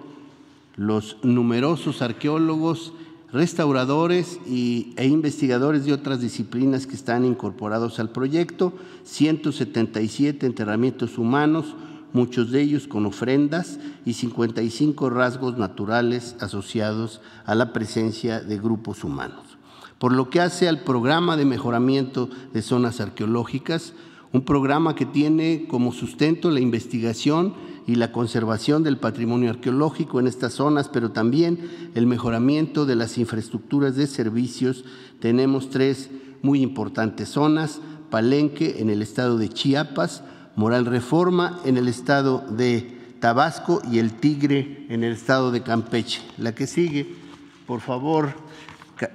los 0.75 1.17
numerosos 1.23 2.01
arqueólogos, 2.01 2.93
restauradores 3.31 4.39
y, 4.47 4.93
e 4.97 5.07
investigadores 5.07 5.85
de 5.85 5.93
otras 5.93 6.21
disciplinas 6.21 6.87
que 6.87 6.95
están 6.95 7.25
incorporados 7.25 7.99
al 7.99 8.11
proyecto, 8.11 8.73
177 9.03 10.45
enterramientos 10.45 11.17
humanos, 11.17 11.75
muchos 12.13 12.51
de 12.51 12.61
ellos 12.61 12.87
con 12.87 13.05
ofrendas 13.05 13.79
y 14.05 14.13
55 14.13 15.09
rasgos 15.09 15.57
naturales 15.57 16.35
asociados 16.39 17.21
a 17.45 17.55
la 17.55 17.73
presencia 17.73 18.39
de 18.39 18.57
grupos 18.57 19.03
humanos. 19.03 19.57
Por 19.97 20.13
lo 20.13 20.29
que 20.29 20.39
hace 20.39 20.69
al 20.69 20.83
programa 20.83 21.35
de 21.37 21.45
mejoramiento 21.45 22.29
de 22.53 22.61
zonas 22.61 23.01
arqueológicas, 23.01 23.93
un 24.31 24.45
programa 24.45 24.95
que 24.95 25.05
tiene 25.05 25.65
como 25.67 25.91
sustento 25.91 26.51
la 26.51 26.59
investigación 26.59 27.53
y 27.87 27.95
la 27.95 28.11
conservación 28.11 28.83
del 28.83 28.97
patrimonio 28.97 29.49
arqueológico 29.49 30.19
en 30.19 30.27
estas 30.27 30.53
zonas, 30.53 30.89
pero 30.89 31.11
también 31.11 31.91
el 31.95 32.05
mejoramiento 32.05 32.85
de 32.85 32.95
las 32.95 33.17
infraestructuras 33.17 33.95
de 33.95 34.05
servicios. 34.05 34.85
Tenemos 35.19 35.71
tres 35.71 36.11
muy 36.43 36.61
importantes 36.61 37.29
zonas, 37.29 37.81
Palenque 38.11 38.75
en 38.79 38.89
el 38.89 39.01
estado 39.01 39.37
de 39.37 39.49
Chiapas, 39.49 40.23
Moral 40.55 40.85
Reforma 40.85 41.59
en 41.65 41.77
el 41.77 41.87
estado 41.87 42.43
de 42.49 42.97
Tabasco 43.19 43.81
y 43.89 43.99
el 43.99 44.13
Tigre 44.13 44.85
en 44.89 45.03
el 45.03 45.13
estado 45.13 45.51
de 45.51 45.61
Campeche. 45.61 46.21
La 46.37 46.53
que 46.53 46.67
sigue, 46.67 47.15
por 47.65 47.81
favor, 47.81 48.33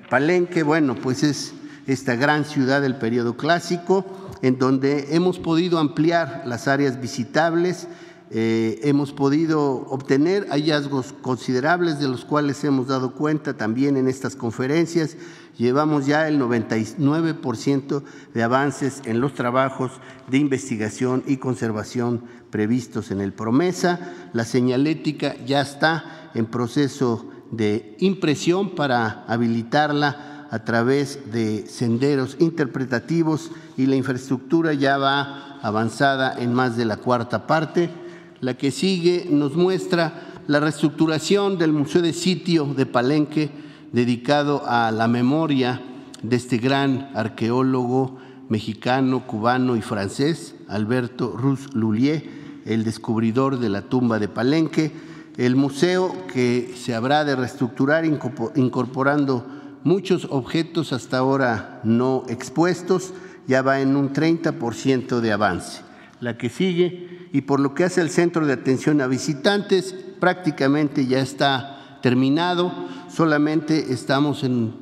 Palenque, 0.08 0.62
bueno, 0.62 0.94
pues 0.94 1.22
es 1.22 1.54
esta 1.86 2.14
gran 2.14 2.44
ciudad 2.44 2.80
del 2.80 2.96
periodo 2.96 3.36
clásico, 3.36 4.04
en 4.42 4.58
donde 4.58 5.14
hemos 5.14 5.38
podido 5.38 5.78
ampliar 5.78 6.42
las 6.46 6.68
áreas 6.68 7.00
visitables, 7.00 7.88
eh, 8.30 8.80
hemos 8.82 9.12
podido 9.12 9.86
obtener 9.88 10.48
hallazgos 10.48 11.14
considerables 11.20 11.98
de 12.00 12.08
los 12.08 12.24
cuales 12.24 12.64
hemos 12.64 12.88
dado 12.88 13.14
cuenta 13.14 13.56
también 13.56 13.96
en 13.96 14.08
estas 14.08 14.34
conferencias. 14.34 15.16
Llevamos 15.58 16.06
ya 16.06 16.26
el 16.26 16.40
99% 16.40 18.02
de 18.32 18.42
avances 18.42 19.02
en 19.04 19.20
los 19.20 19.34
trabajos 19.34 19.92
de 20.28 20.38
investigación 20.38 21.22
y 21.26 21.36
conservación 21.36 22.24
previstos 22.50 23.10
en 23.10 23.20
el 23.20 23.32
Promesa. 23.32 24.00
La 24.32 24.44
señalética 24.44 25.36
ya 25.44 25.60
está 25.60 26.30
en 26.34 26.46
proceso 26.46 27.28
de 27.52 27.96
impresión 28.00 28.74
para 28.74 29.24
habilitarla 29.28 30.48
a 30.50 30.64
través 30.64 31.32
de 31.32 31.66
senderos 31.66 32.36
interpretativos 32.38 33.50
y 33.76 33.86
la 33.86 33.96
infraestructura 33.96 34.72
ya 34.72 34.98
va 34.98 35.58
avanzada 35.62 36.36
en 36.38 36.52
más 36.52 36.76
de 36.76 36.84
la 36.84 36.96
cuarta 36.96 37.46
parte. 37.46 38.03
La 38.44 38.58
que 38.58 38.70
sigue 38.70 39.26
nos 39.30 39.56
muestra 39.56 40.42
la 40.48 40.60
reestructuración 40.60 41.56
del 41.56 41.72
Museo 41.72 42.02
de 42.02 42.12
Sitio 42.12 42.66
de 42.66 42.84
Palenque 42.84 43.48
dedicado 43.90 44.64
a 44.66 44.90
la 44.90 45.08
memoria 45.08 45.80
de 46.22 46.36
este 46.36 46.58
gran 46.58 47.10
arqueólogo 47.14 48.18
mexicano, 48.50 49.26
cubano 49.26 49.76
y 49.76 49.80
francés, 49.80 50.56
Alberto 50.68 51.34
Ruz 51.34 51.72
Lullier, 51.72 52.22
el 52.66 52.84
descubridor 52.84 53.60
de 53.60 53.70
la 53.70 53.80
tumba 53.80 54.18
de 54.18 54.28
Palenque. 54.28 54.92
El 55.38 55.56
museo 55.56 56.14
que 56.30 56.74
se 56.76 56.94
habrá 56.94 57.24
de 57.24 57.36
reestructurar 57.36 58.04
incorporando 58.04 59.46
muchos 59.84 60.28
objetos 60.30 60.92
hasta 60.92 61.16
ahora 61.16 61.80
no 61.82 62.24
expuestos, 62.28 63.14
ya 63.46 63.62
va 63.62 63.80
en 63.80 63.96
un 63.96 64.12
30% 64.12 65.20
de 65.20 65.32
avance. 65.32 65.80
La 66.20 66.36
que 66.36 66.50
sigue, 66.50 67.23
y 67.34 67.40
por 67.40 67.58
lo 67.58 67.74
que 67.74 67.82
hace 67.82 68.00
el 68.00 68.10
Centro 68.10 68.46
de 68.46 68.52
Atención 68.52 69.00
a 69.00 69.08
Visitantes, 69.08 69.92
prácticamente 70.20 71.04
ya 71.08 71.18
está 71.18 71.98
terminado, 72.00 72.72
solamente 73.08 73.92
estamos 73.92 74.44
en 74.44 74.76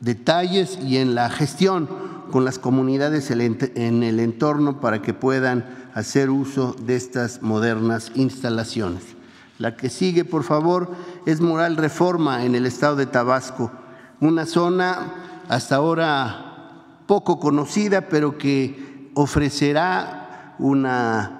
detalles 0.00 0.78
y 0.84 0.98
en 0.98 1.14
la 1.14 1.30
gestión 1.30 1.88
con 2.30 2.44
las 2.44 2.58
comunidades 2.58 3.30
en 3.30 4.02
el 4.02 4.20
entorno 4.20 4.78
para 4.78 5.00
que 5.00 5.14
puedan 5.14 5.64
hacer 5.94 6.28
uso 6.28 6.76
de 6.84 6.96
estas 6.96 7.40
modernas 7.40 8.12
instalaciones. 8.14 9.02
La 9.58 9.74
que 9.74 9.88
sigue, 9.88 10.26
por 10.26 10.42
favor, 10.42 10.90
es 11.24 11.40
Moral 11.40 11.78
Reforma 11.78 12.44
en 12.44 12.54
el 12.54 12.66
estado 12.66 12.96
de 12.96 13.06
Tabasco 13.06 13.72
una 14.20 14.44
zona 14.44 15.14
hasta 15.48 15.76
ahora 15.76 16.74
poco 17.06 17.40
conocida, 17.40 18.02
pero 18.02 18.36
que 18.36 19.10
ofrecerá 19.14 20.56
una 20.58 21.35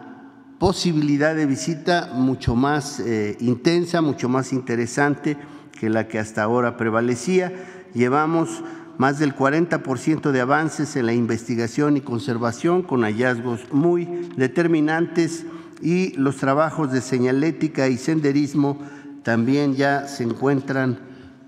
posibilidad 0.58 1.34
de 1.34 1.46
visita 1.46 2.10
mucho 2.14 2.54
más 2.54 3.00
eh, 3.00 3.36
intensa, 3.40 4.00
mucho 4.00 4.28
más 4.28 4.52
interesante 4.52 5.36
que 5.78 5.90
la 5.90 6.08
que 6.08 6.18
hasta 6.18 6.42
ahora 6.42 6.76
prevalecía. 6.76 7.52
Llevamos 7.94 8.62
más 8.98 9.18
del 9.18 9.34
40% 9.36 10.30
de 10.30 10.40
avances 10.40 10.96
en 10.96 11.06
la 11.06 11.12
investigación 11.12 11.96
y 11.96 12.00
conservación 12.00 12.82
con 12.82 13.02
hallazgos 13.02 13.72
muy 13.72 14.06
determinantes 14.36 15.44
y 15.82 16.12
los 16.16 16.36
trabajos 16.36 16.90
de 16.90 17.02
señalética 17.02 17.88
y 17.88 17.98
senderismo 17.98 18.78
también 19.22 19.74
ya 19.74 20.08
se 20.08 20.22
encuentran 20.22 20.98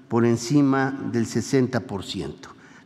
por 0.08 0.26
encima 0.26 0.98
del 1.12 1.26
60%. 1.26 2.34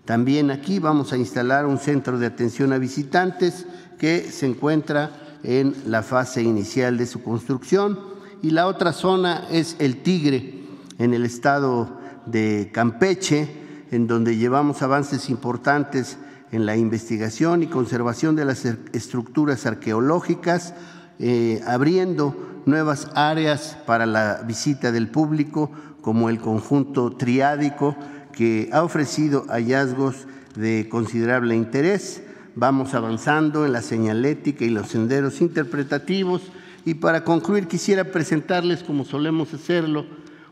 También 0.04 0.50
aquí 0.50 0.78
vamos 0.78 1.12
a 1.12 1.16
instalar 1.16 1.66
un 1.66 1.78
centro 1.78 2.18
de 2.18 2.26
atención 2.26 2.72
a 2.72 2.78
visitantes 2.78 3.66
que 3.98 4.22
se 4.30 4.46
encuentra 4.46 5.10
en 5.44 5.74
la 5.86 6.02
fase 6.02 6.42
inicial 6.42 6.98
de 6.98 7.06
su 7.06 7.22
construcción 7.22 7.98
y 8.42 8.50
la 8.50 8.66
otra 8.66 8.92
zona 8.92 9.46
es 9.50 9.76
el 9.78 10.02
Tigre 10.02 10.64
en 10.98 11.14
el 11.14 11.24
estado 11.24 11.98
de 12.26 12.70
Campeche, 12.72 13.48
en 13.90 14.06
donde 14.06 14.36
llevamos 14.36 14.82
avances 14.82 15.30
importantes 15.30 16.18
en 16.50 16.66
la 16.66 16.76
investigación 16.76 17.62
y 17.62 17.66
conservación 17.66 18.36
de 18.36 18.44
las 18.44 18.64
estructuras 18.64 19.64
arqueológicas, 19.64 20.74
eh, 21.18 21.60
abriendo 21.66 22.36
nuevas 22.66 23.10
áreas 23.14 23.78
para 23.86 24.06
la 24.06 24.42
visita 24.46 24.92
del 24.92 25.08
público 25.08 25.70
como 26.00 26.28
el 26.28 26.40
conjunto 26.40 27.12
triádico 27.12 27.96
que 28.32 28.70
ha 28.72 28.82
ofrecido 28.82 29.44
hallazgos 29.48 30.26
de 30.56 30.88
considerable 30.90 31.54
interés. 31.54 32.22
Vamos 32.54 32.92
avanzando 32.92 33.64
en 33.64 33.72
la 33.72 33.80
señalética 33.80 34.64
y 34.64 34.68
los 34.68 34.88
senderos 34.88 35.40
interpretativos. 35.40 36.42
Y 36.84 36.94
para 36.94 37.24
concluir 37.24 37.66
quisiera 37.66 38.04
presentarles, 38.04 38.82
como 38.82 39.04
solemos 39.04 39.54
hacerlo, 39.54 40.04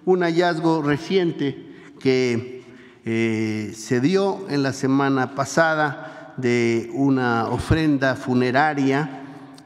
un 0.06 0.22
hallazgo 0.22 0.82
reciente 0.82 1.66
que 1.98 2.64
eh, 3.04 3.72
se 3.76 4.00
dio 4.00 4.48
en 4.48 4.62
la 4.62 4.72
semana 4.72 5.34
pasada 5.34 6.34
de 6.38 6.90
una 6.94 7.48
ofrenda 7.48 8.16
funeraria 8.16 9.22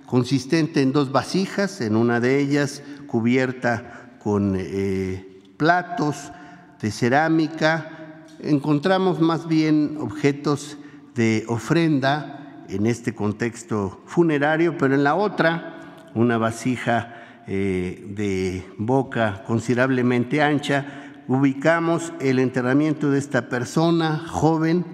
consistente 0.07 0.83
en 0.83 0.93
dos 0.93 1.13
vasijas, 1.13 1.81
en 1.81 1.95
una 1.95 2.19
de 2.19 2.41
ellas 2.41 2.83
cubierta 3.07 4.11
con 4.19 4.57
eh, 4.59 5.41
platos 5.57 6.33
de 6.81 6.91
cerámica, 6.91 8.25
encontramos 8.41 9.21
más 9.21 9.47
bien 9.47 9.99
objetos 10.01 10.79
de 11.15 11.45
ofrenda 11.49 12.65
en 12.69 12.87
este 12.87 13.15
contexto 13.15 14.01
funerario, 14.07 14.77
pero 14.79 14.95
en 14.95 15.05
la 15.05 15.15
otra, 15.15 16.11
una 16.15 16.39
vasija 16.39 17.43
eh, 17.47 18.05
de 18.09 18.65
boca 18.79 19.45
considerablemente 19.47 20.43
ancha, 20.43 21.23
ubicamos 21.29 22.13
el 22.21 22.39
enterramiento 22.39 23.11
de 23.11 23.19
esta 23.19 23.49
persona 23.49 24.25
joven, 24.29 24.85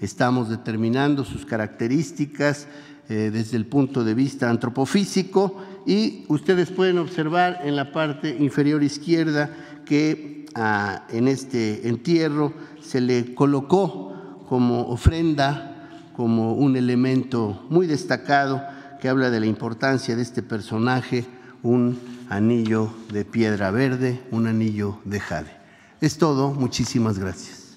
estamos 0.00 0.48
determinando 0.48 1.24
sus 1.24 1.44
características 1.44 2.68
eh, 3.08 3.30
desde 3.32 3.56
el 3.56 3.66
punto 3.66 4.04
de 4.04 4.14
vista 4.14 4.50
antropofísico 4.50 5.62
y 5.86 6.24
ustedes 6.28 6.70
pueden 6.70 6.98
observar 6.98 7.60
en 7.64 7.76
la 7.76 7.92
parte 7.92 8.36
inferior 8.38 8.82
izquierda 8.82 9.50
que 9.84 10.46
ah, 10.54 11.06
en 11.10 11.28
este 11.28 11.88
entierro 11.88 12.52
se 12.80 13.00
le 13.00 13.34
colocó 13.34 14.05
como 14.48 14.88
ofrenda 14.88 15.72
como 16.16 16.54
un 16.54 16.76
elemento 16.76 17.66
muy 17.68 17.86
destacado 17.86 18.64
que 19.00 19.08
habla 19.10 19.28
de 19.28 19.38
la 19.38 19.46
importancia 19.46 20.16
de 20.16 20.22
este 20.22 20.42
personaje, 20.42 21.26
un 21.62 22.00
anillo 22.30 22.90
de 23.12 23.26
piedra 23.26 23.70
verde, 23.70 24.22
un 24.30 24.46
anillo 24.46 24.98
de 25.04 25.20
jade. 25.20 25.50
Es 26.00 26.16
todo, 26.16 26.52
muchísimas 26.52 27.18
gracias. 27.18 27.76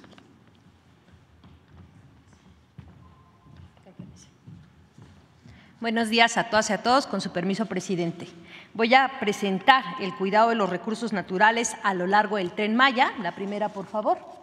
Buenos 5.81 6.09
días 6.09 6.37
a 6.37 6.49
todas 6.49 6.69
y 6.69 6.73
a 6.73 6.83
todos, 6.83 7.07
con 7.07 7.21
su 7.21 7.31
permiso, 7.31 7.65
presidente. 7.65 8.27
Voy 8.73 8.93
a 8.93 9.19
presentar 9.19 9.83
el 9.99 10.13
cuidado 10.15 10.49
de 10.49 10.55
los 10.55 10.69
recursos 10.69 11.13
naturales 11.13 11.75
a 11.83 11.93
lo 11.93 12.07
largo 12.07 12.37
del 12.37 12.51
tren 12.51 12.75
Maya. 12.75 13.11
La 13.21 13.35
primera, 13.35 13.69
por 13.69 13.85
favor 13.85 14.38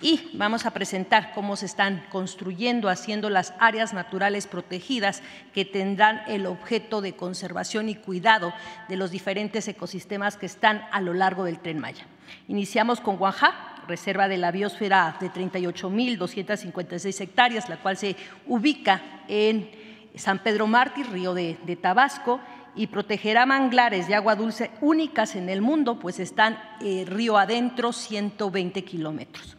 y 0.00 0.30
vamos 0.34 0.66
a 0.66 0.72
presentar 0.72 1.32
cómo 1.32 1.56
se 1.56 1.64
están 1.64 2.04
construyendo, 2.10 2.90
haciendo 2.90 3.30
las 3.30 3.54
áreas 3.58 3.94
naturales 3.94 4.46
protegidas 4.46 5.22
que 5.54 5.64
tendrán 5.64 6.22
el 6.28 6.44
objeto 6.46 7.00
de 7.00 7.14
conservación 7.14 7.88
y 7.88 7.94
cuidado 7.94 8.52
de 8.88 8.96
los 8.96 9.10
diferentes 9.10 9.66
ecosistemas 9.68 10.36
que 10.36 10.46
están 10.46 10.86
a 10.92 11.00
lo 11.00 11.14
largo 11.14 11.44
del 11.44 11.60
Tren 11.60 11.78
Maya. 11.78 12.04
Iniciamos 12.48 13.00
con 13.00 13.18
Oaxaca, 13.18 13.84
reserva 13.88 14.28
de 14.28 14.36
la 14.36 14.50
biosfera 14.50 15.16
de 15.18 15.30
38.256 15.30 17.20
hectáreas, 17.20 17.68
la 17.68 17.78
cual 17.78 17.96
se 17.96 18.16
ubica 18.46 19.22
en 19.28 19.70
San 20.14 20.40
Pedro 20.40 20.66
Mártir, 20.66 21.08
río 21.10 21.32
de, 21.32 21.78
Tabasco, 21.80 22.40
y 22.74 22.88
protegerá 22.88 23.46
manglares 23.46 24.08
de 24.08 24.14
agua 24.14 24.36
dulce 24.36 24.70
únicas 24.82 25.36
en 25.36 25.48
el 25.48 25.62
mundo, 25.62 25.98
pues 25.98 26.20
están 26.20 26.58
eh, 26.82 27.06
río 27.06 27.38
adentro 27.38 27.94
120 27.94 28.84
kilómetros 28.84 29.55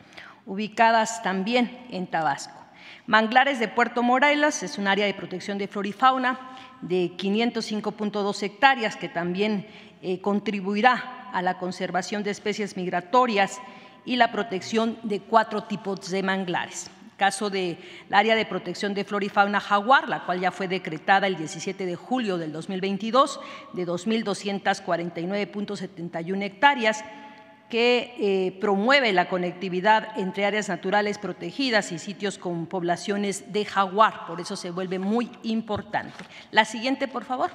ubicadas 0.48 1.22
también 1.22 1.86
en 1.92 2.08
Tabasco. 2.08 2.56
Manglares 3.06 3.60
de 3.60 3.68
Puerto 3.68 4.02
Morelos 4.02 4.64
es 4.64 4.78
un 4.78 4.88
área 4.88 5.06
de 5.06 5.14
protección 5.14 5.58
de 5.58 5.68
flora 5.68 5.90
y 5.90 5.94
fauna 5.94 6.40
de 6.82 7.12
505.2 7.18 8.44
hectáreas 8.44 8.96
que 8.96 9.10
también 9.10 9.68
eh, 10.02 10.22
contribuirá 10.22 11.30
a 11.34 11.42
la 11.42 11.58
conservación 11.58 12.24
de 12.24 12.32
especies 12.32 12.78
migratorias 12.78 13.60
y 14.06 14.16
la 14.16 14.32
protección 14.32 14.98
de 15.04 15.20
cuatro 15.20 15.66
tipos 15.66 16.10
de 16.10 16.24
manglares. 16.24 16.90
Caso 17.18 17.50
del 17.50 17.78
área 18.12 18.36
de 18.36 18.46
protección 18.46 18.94
de 18.94 19.04
flora 19.04 19.26
y 19.26 19.30
fauna 19.30 19.60
jaguar, 19.60 20.08
la 20.08 20.24
cual 20.26 20.40
ya 20.40 20.52
fue 20.52 20.68
decretada 20.68 21.26
el 21.28 21.36
17 21.36 21.86
de 21.86 21.96
julio 21.96 22.38
del 22.38 22.54
2022 22.54 23.40
de 23.74 23.88
2.249.71 23.88 26.44
hectáreas 26.44 27.04
que 27.70 28.16
eh, 28.18 28.58
promueve 28.60 29.12
la 29.12 29.28
conectividad 29.28 30.18
entre 30.18 30.46
áreas 30.46 30.70
naturales 30.70 31.18
protegidas 31.18 31.92
y 31.92 32.00
sitios 32.00 32.38
con 32.38 32.66
poblaciones 32.66 33.52
de 33.52 33.66
jaguar, 33.66 34.26
por 34.26 34.40
eso 34.40 34.56
se 34.56 34.72
vuelve 34.72 35.00
muy 35.00 35.30
importante. 35.44 36.24
La 36.52 36.66
siguiente, 36.66 37.08
por 37.08 37.26
favor. 37.26 37.52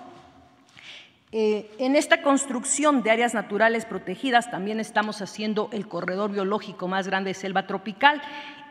Eh, 1.35 1.71
en 1.79 1.97
esta 1.97 2.21
construcción 2.21 3.03
de 3.03 3.11
áreas 3.11 3.33
naturales 3.33 3.87
protegidas 3.87 4.51
también 4.51 4.81
estamos 4.81 5.23
haciendo 5.23 5.71
el 5.73 5.89
corredor 5.89 6.31
biológico 6.31 6.89
más 6.89 7.07
grande 7.07 7.31
de 7.31 7.35
selva 7.35 7.67
tropical 7.67 8.21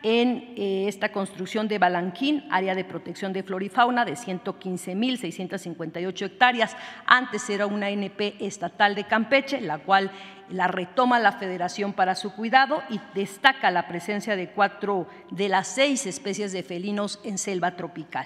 en 0.03 0.53
eh, 0.57 0.85
esta 0.87 1.11
construcción 1.11 1.67
de 1.67 1.77
Balanquín, 1.77 2.43
área 2.49 2.73
de 2.73 2.83
protección 2.83 3.33
de 3.33 3.43
flora 3.43 3.65
y 3.65 3.69
fauna 3.69 4.03
de 4.03 4.13
115.658 4.13 6.25
hectáreas. 6.25 6.75
Antes 7.05 7.47
era 7.49 7.67
una 7.67 7.89
NP 7.89 8.37
estatal 8.39 8.95
de 8.95 9.03
Campeche, 9.03 9.61
la 9.61 9.77
cual 9.79 10.09
la 10.49 10.67
retoma 10.67 11.19
la 11.19 11.33
Federación 11.33 11.93
para 11.93 12.15
su 12.15 12.33
cuidado 12.33 12.81
y 12.89 12.99
destaca 13.13 13.69
la 13.69 13.87
presencia 13.87 14.35
de 14.35 14.49
cuatro 14.49 15.07
de 15.29 15.49
las 15.49 15.67
seis 15.67 16.07
especies 16.07 16.51
de 16.51 16.63
felinos 16.63 17.19
en 17.23 17.37
selva 17.37 17.75
tropical. 17.75 18.25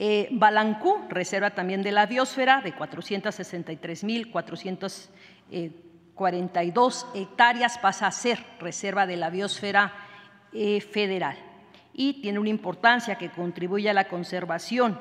Eh, 0.00 0.28
Balancú, 0.30 0.96
reserva 1.08 1.50
también 1.50 1.82
de 1.82 1.90
la 1.92 2.06
biosfera, 2.06 2.62
de 2.62 2.74
463.442 2.74 5.10
eh, 5.50 5.72
hectáreas, 7.20 7.76
pasa 7.78 8.06
a 8.06 8.12
ser 8.12 8.38
reserva 8.60 9.06
de 9.06 9.16
la 9.16 9.28
biosfera 9.28 10.07
eh, 10.60 10.80
federal 10.80 11.36
y 11.94 12.14
tiene 12.14 12.40
una 12.40 12.48
importancia 12.48 13.14
que 13.14 13.30
contribuye 13.30 13.88
a 13.88 13.92
la 13.92 14.08
conservación, 14.08 14.98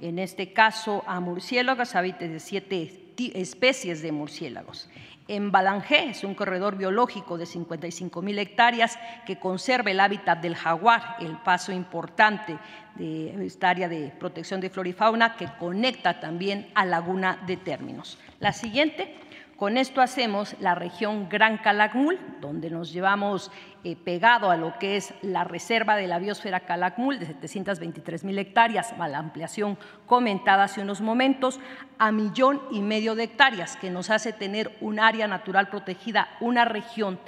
en 0.00 0.18
este 0.18 0.52
caso 0.52 1.02
a 1.06 1.18
murciélagos, 1.18 1.94
hábitats 1.94 2.30
de 2.30 2.40
siete 2.40 3.14
especies 3.34 4.02
de 4.02 4.12
murciélagos. 4.12 4.90
En 5.28 5.50
Balangé 5.50 6.10
es 6.10 6.24
un 6.24 6.34
corredor 6.34 6.76
biológico 6.76 7.38
de 7.38 7.46
55 7.46 8.20
mil 8.20 8.38
hectáreas 8.38 8.98
que 9.24 9.38
conserva 9.38 9.90
el 9.90 10.00
hábitat 10.00 10.42
del 10.42 10.56
jaguar, 10.56 11.16
el 11.20 11.38
paso 11.38 11.72
importante 11.72 12.58
de 12.96 13.46
esta 13.46 13.70
área 13.70 13.88
de 13.88 14.12
protección 14.18 14.60
de 14.60 14.68
flora 14.68 14.90
y 14.90 14.92
fauna 14.92 15.36
que 15.36 15.48
conecta 15.58 16.20
también 16.20 16.70
a 16.74 16.84
Laguna 16.84 17.42
de 17.46 17.56
Términos. 17.56 18.18
La 18.40 18.52
siguiente. 18.52 19.14
Con 19.58 19.76
esto 19.76 20.00
hacemos 20.00 20.54
la 20.60 20.76
región 20.76 21.28
Gran 21.28 21.58
Calakmul, 21.58 22.16
donde 22.40 22.70
nos 22.70 22.92
llevamos 22.92 23.50
eh, 23.84 23.96
pegado 23.96 24.50
a 24.50 24.56
lo 24.56 24.78
que 24.78 24.96
es 24.96 25.14
la 25.22 25.44
reserva 25.44 25.96
de 25.96 26.06
la 26.06 26.18
biosfera 26.18 26.60
Calakmul 26.60 27.18
de 27.18 27.26
723 27.26 28.24
mil 28.24 28.38
hectáreas, 28.38 28.92
a 28.98 29.08
la 29.08 29.18
ampliación 29.18 29.78
comentada 30.06 30.64
hace 30.64 30.80
unos 30.80 31.00
momentos, 31.00 31.60
a 31.98 32.10
millón 32.10 32.60
y 32.70 32.80
medio 32.80 33.14
de 33.14 33.24
hectáreas, 33.24 33.76
que 33.76 33.90
nos 33.90 34.10
hace 34.10 34.32
tener 34.32 34.76
un 34.80 34.98
área 34.98 35.28
natural 35.28 35.68
protegida, 35.68 36.28
una 36.40 36.64
región 36.64 37.20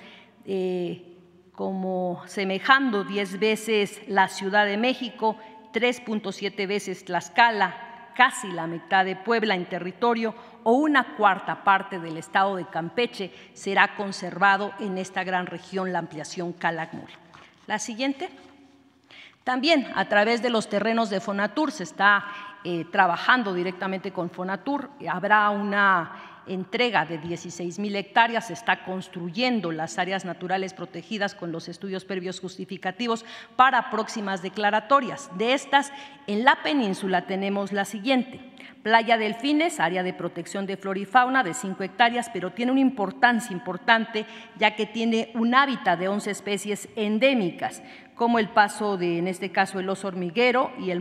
eh, 0.45 1.17
como 1.53 2.23
semejando 2.27 3.05
10 3.05 3.39
veces 3.39 4.01
la 4.09 4.29
Ciudad 4.29 4.67
de 4.67 4.77
México, 4.77 5.37
3.7 5.73 6.67
veces 6.67 7.05
Tlaxcala, 7.05 7.90
casi 8.15 8.51
la 8.51 8.67
mitad 8.67 9.05
de 9.05 9.17
Puebla 9.17 9.55
en 9.55 9.67
territorio, 9.67 10.35
o 10.63 10.73
una 10.73 11.17
cuarta 11.17 11.65
parte 11.65 11.99
del 11.99 12.17
estado 12.17 12.57
de 12.57 12.67
Campeche 12.67 13.33
será 13.55 13.95
conservado 13.97 14.73
en 14.79 14.99
esta 14.99 15.25
gran 15.25 15.47
región, 15.47 15.93
la 15.93 16.01
ampliación 16.01 16.53
Calakmul. 16.53 17.09
La 17.67 17.79
siguiente. 17.79 18.29
También 19.45 19.91
a 19.95 20.05
través 20.07 20.43
de 20.43 20.51
los 20.51 20.69
terrenos 20.69 21.09
de 21.09 21.21
Fonatur 21.21 21.73
se 21.73 21.85
está 21.85 22.27
eh, 22.63 22.85
trabajando 22.93 23.55
directamente 23.55 24.13
con 24.13 24.31
Fonatur. 24.31 24.91
Habrá 25.11 25.49
una 25.51 26.30
entrega 26.53 27.07
de 27.07 27.19
16 27.19 27.79
mil 27.79 27.97
hectáreas, 27.97 28.49
se 28.49 28.53
está 28.53 28.85
construyendo 28.85 29.73
las 29.73 29.99
áreas 29.99 30.25
naturales 30.25 30.75
protegidas 30.75 31.35
con 31.35 31.53
los 31.53 31.69
estudios 31.69 32.05
previos 32.05 32.41
justificativos 32.41 33.25
para 33.57 33.91
próximas 33.91 34.43
declaratorias. 34.43 35.31
De 35.39 35.55
estas, 35.55 35.93
en 36.27 36.45
la 36.45 36.63
península 36.63 37.27
tenemos 37.27 37.73
la 37.73 37.85
siguiente. 37.85 38.41
Playa 38.83 39.19
Delfines, 39.19 39.79
área 39.79 40.03
de 40.03 40.15
protección 40.15 40.65
de 40.67 40.79
flora 40.79 41.01
y 41.01 41.05
fauna 41.05 41.43
de 41.43 41.53
5 41.53 41.83
hectáreas, 41.83 42.31
pero 42.33 42.53
tiene 42.53 42.73
una 42.73 42.81
importancia 42.81 43.53
importante 43.53 44.25
ya 44.59 44.75
que 44.75 44.87
tiene 44.87 45.31
un 45.35 45.55
hábitat 45.55 45.99
de 45.99 46.09
11 46.09 46.31
especies 46.31 46.89
endémicas, 46.97 47.83
como 48.15 48.39
el 48.39 48.49
paso 48.49 48.97
de, 48.97 49.19
en 49.19 49.29
este 49.29 49.53
caso, 49.53 49.81
el 49.81 49.89
oso 49.89 50.09
hormiguero 50.09 50.73
y 50.79 50.91
el 50.91 51.01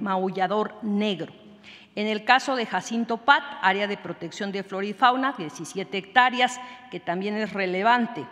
maullador 0.00 0.74
negro. 0.82 1.32
En 1.96 2.06
el 2.06 2.24
caso 2.24 2.54
de 2.54 2.66
Jacinto 2.66 3.18
Pat, 3.18 3.42
área 3.62 3.86
de 3.86 3.96
protección 3.96 4.52
de 4.52 4.62
flora 4.62 4.86
y 4.86 4.92
fauna, 4.92 5.34
17 5.36 5.98
hectáreas, 5.98 6.60
que 6.90 7.00
también 7.00 7.36
es 7.36 7.52
relevante, 7.52 8.24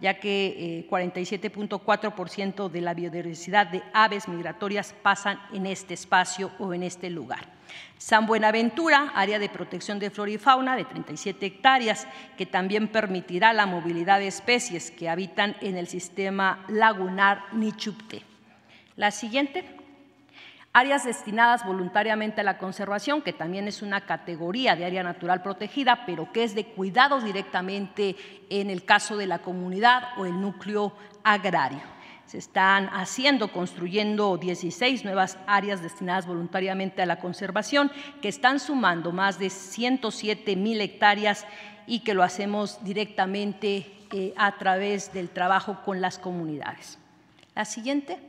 ya 0.00 0.20
que 0.20 0.86
47.4% 0.90 2.66
eh, 2.68 2.72
de 2.72 2.80
la 2.82 2.92
biodiversidad 2.92 3.68
de 3.68 3.82
aves 3.94 4.28
migratorias 4.28 4.94
pasan 5.02 5.40
en 5.52 5.64
este 5.64 5.94
espacio 5.94 6.52
o 6.58 6.74
en 6.74 6.82
este 6.82 7.08
lugar. 7.08 7.56
San 7.96 8.26
Buenaventura, 8.26 9.12
área 9.14 9.38
de 9.38 9.48
protección 9.48 9.98
de 9.98 10.10
flora 10.10 10.30
y 10.30 10.38
fauna 10.38 10.76
de 10.76 10.84
37 10.84 11.46
hectáreas, 11.46 12.06
que 12.36 12.44
también 12.44 12.88
permitirá 12.88 13.54
la 13.54 13.66
movilidad 13.66 14.18
de 14.18 14.26
especies 14.26 14.90
que 14.90 15.08
habitan 15.08 15.56
en 15.62 15.76
el 15.76 15.86
sistema 15.86 16.64
lagunar 16.68 17.42
Nichupte. 17.52 18.22
La 18.96 19.10
siguiente 19.10 19.64
áreas 20.76 21.04
destinadas 21.04 21.64
voluntariamente 21.64 22.42
a 22.42 22.44
la 22.44 22.58
conservación, 22.58 23.22
que 23.22 23.32
también 23.32 23.66
es 23.66 23.80
una 23.80 24.02
categoría 24.02 24.76
de 24.76 24.84
área 24.84 25.02
natural 25.02 25.40
protegida, 25.40 26.04
pero 26.04 26.30
que 26.32 26.44
es 26.44 26.54
de 26.54 26.66
cuidado 26.66 27.22
directamente 27.22 28.14
en 28.50 28.68
el 28.68 28.84
caso 28.84 29.16
de 29.16 29.26
la 29.26 29.38
comunidad 29.38 30.02
o 30.18 30.26
el 30.26 30.38
núcleo 30.38 30.92
agrario. 31.24 31.80
se 32.26 32.36
están 32.36 32.90
haciendo, 32.92 33.52
construyendo 33.52 34.36
16 34.36 35.04
nuevas 35.04 35.38
áreas 35.46 35.80
destinadas 35.80 36.26
voluntariamente 36.26 37.00
a 37.00 37.06
la 37.06 37.20
conservación, 37.20 37.90
que 38.20 38.28
están 38.28 38.60
sumando 38.60 39.12
más 39.12 39.38
de 39.38 39.48
107 39.48 40.56
mil 40.56 40.78
hectáreas 40.82 41.46
y 41.86 42.00
que 42.00 42.12
lo 42.12 42.22
hacemos 42.22 42.84
directamente 42.84 43.86
eh, 44.12 44.34
a 44.36 44.58
través 44.58 45.10
del 45.14 45.30
trabajo 45.30 45.80
con 45.86 46.02
las 46.02 46.18
comunidades. 46.18 46.98
La 47.54 47.64
siguiente. 47.64 48.25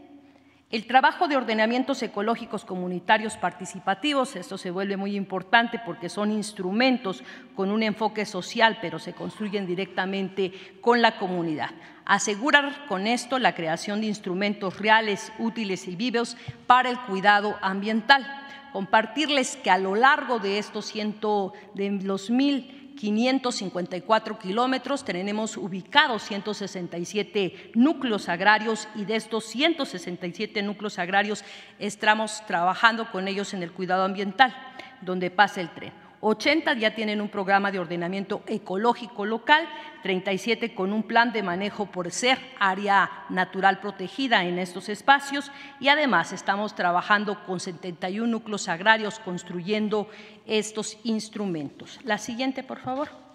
El 0.69 0.85
trabajo 0.85 1.29
de 1.29 1.37
ordenamientos 1.37 2.03
ecológicos 2.03 2.65
comunitarios 2.65 3.37
participativos, 3.37 4.35
esto 4.35 4.57
se 4.57 4.69
vuelve 4.69 4.97
muy 4.97 5.15
importante 5.15 5.79
porque 5.79 6.09
son 6.09 6.29
instrumentos 6.29 7.23
con 7.55 7.71
un 7.71 7.83
enfoque 7.83 8.25
social, 8.25 8.77
pero 8.81 8.99
se 8.99 9.13
construyen 9.13 9.65
directamente 9.65 10.51
con 10.81 11.01
la 11.01 11.17
comunidad. 11.19 11.69
Asegurar 12.03 12.85
con 12.87 13.07
esto 13.07 13.39
la 13.39 13.55
creación 13.55 14.01
de 14.01 14.07
instrumentos 14.07 14.77
reales, 14.77 15.31
útiles 15.39 15.87
y 15.87 15.95
vivos 15.95 16.35
para 16.67 16.89
el 16.89 16.99
cuidado 16.99 17.55
ambiental. 17.61 18.27
Compartirles 18.73 19.55
que 19.55 19.71
a 19.71 19.77
lo 19.77 19.95
largo 19.95 20.39
de 20.39 20.59
estos 20.59 20.87
ciento, 20.87 21.53
de 21.75 21.91
los 21.91 22.29
mil 22.29 22.76
554 22.97 24.39
kilómetros, 24.39 25.05
tenemos 25.05 25.55
ubicados 25.55 26.23
167 26.23 27.71
núcleos 27.75 28.27
agrarios 28.27 28.87
y 28.95 29.05
de 29.05 29.15
estos 29.15 29.45
167 29.45 30.61
núcleos 30.63 30.99
agrarios 30.99 31.45
estamos 31.79 32.45
trabajando 32.45 33.09
con 33.11 33.27
ellos 33.27 33.53
en 33.53 33.63
el 33.63 33.71
cuidado 33.71 34.03
ambiental, 34.03 34.53
donde 35.01 35.31
pasa 35.31 35.61
el 35.61 35.69
tren. 35.73 36.06
80 36.21 36.73
ya 36.73 36.95
tienen 36.95 37.21
un 37.21 37.29
programa 37.29 37.71
de 37.71 37.79
ordenamiento 37.79 38.41
ecológico 38.47 39.25
local, 39.25 39.67
37 40.03 40.73
con 40.73 40.93
un 40.93 41.03
plan 41.03 41.31
de 41.31 41.43
manejo 41.43 41.87
por 41.87 42.11
ser 42.11 42.39
área 42.59 43.25
natural 43.29 43.79
protegida 43.79 44.43
en 44.43 44.57
estos 44.59 44.89
espacios 44.89 45.51
y 45.79 45.89
además 45.89 46.33
estamos 46.33 46.75
trabajando 46.75 47.43
con 47.45 47.59
71 47.59 48.25
núcleos 48.25 48.67
agrarios 48.67 49.19
construyendo 49.19 50.09
estos 50.45 50.97
instrumentos. 51.03 51.99
La 52.03 52.17
siguiente, 52.17 52.63
por 52.63 52.79
favor. 52.79 53.26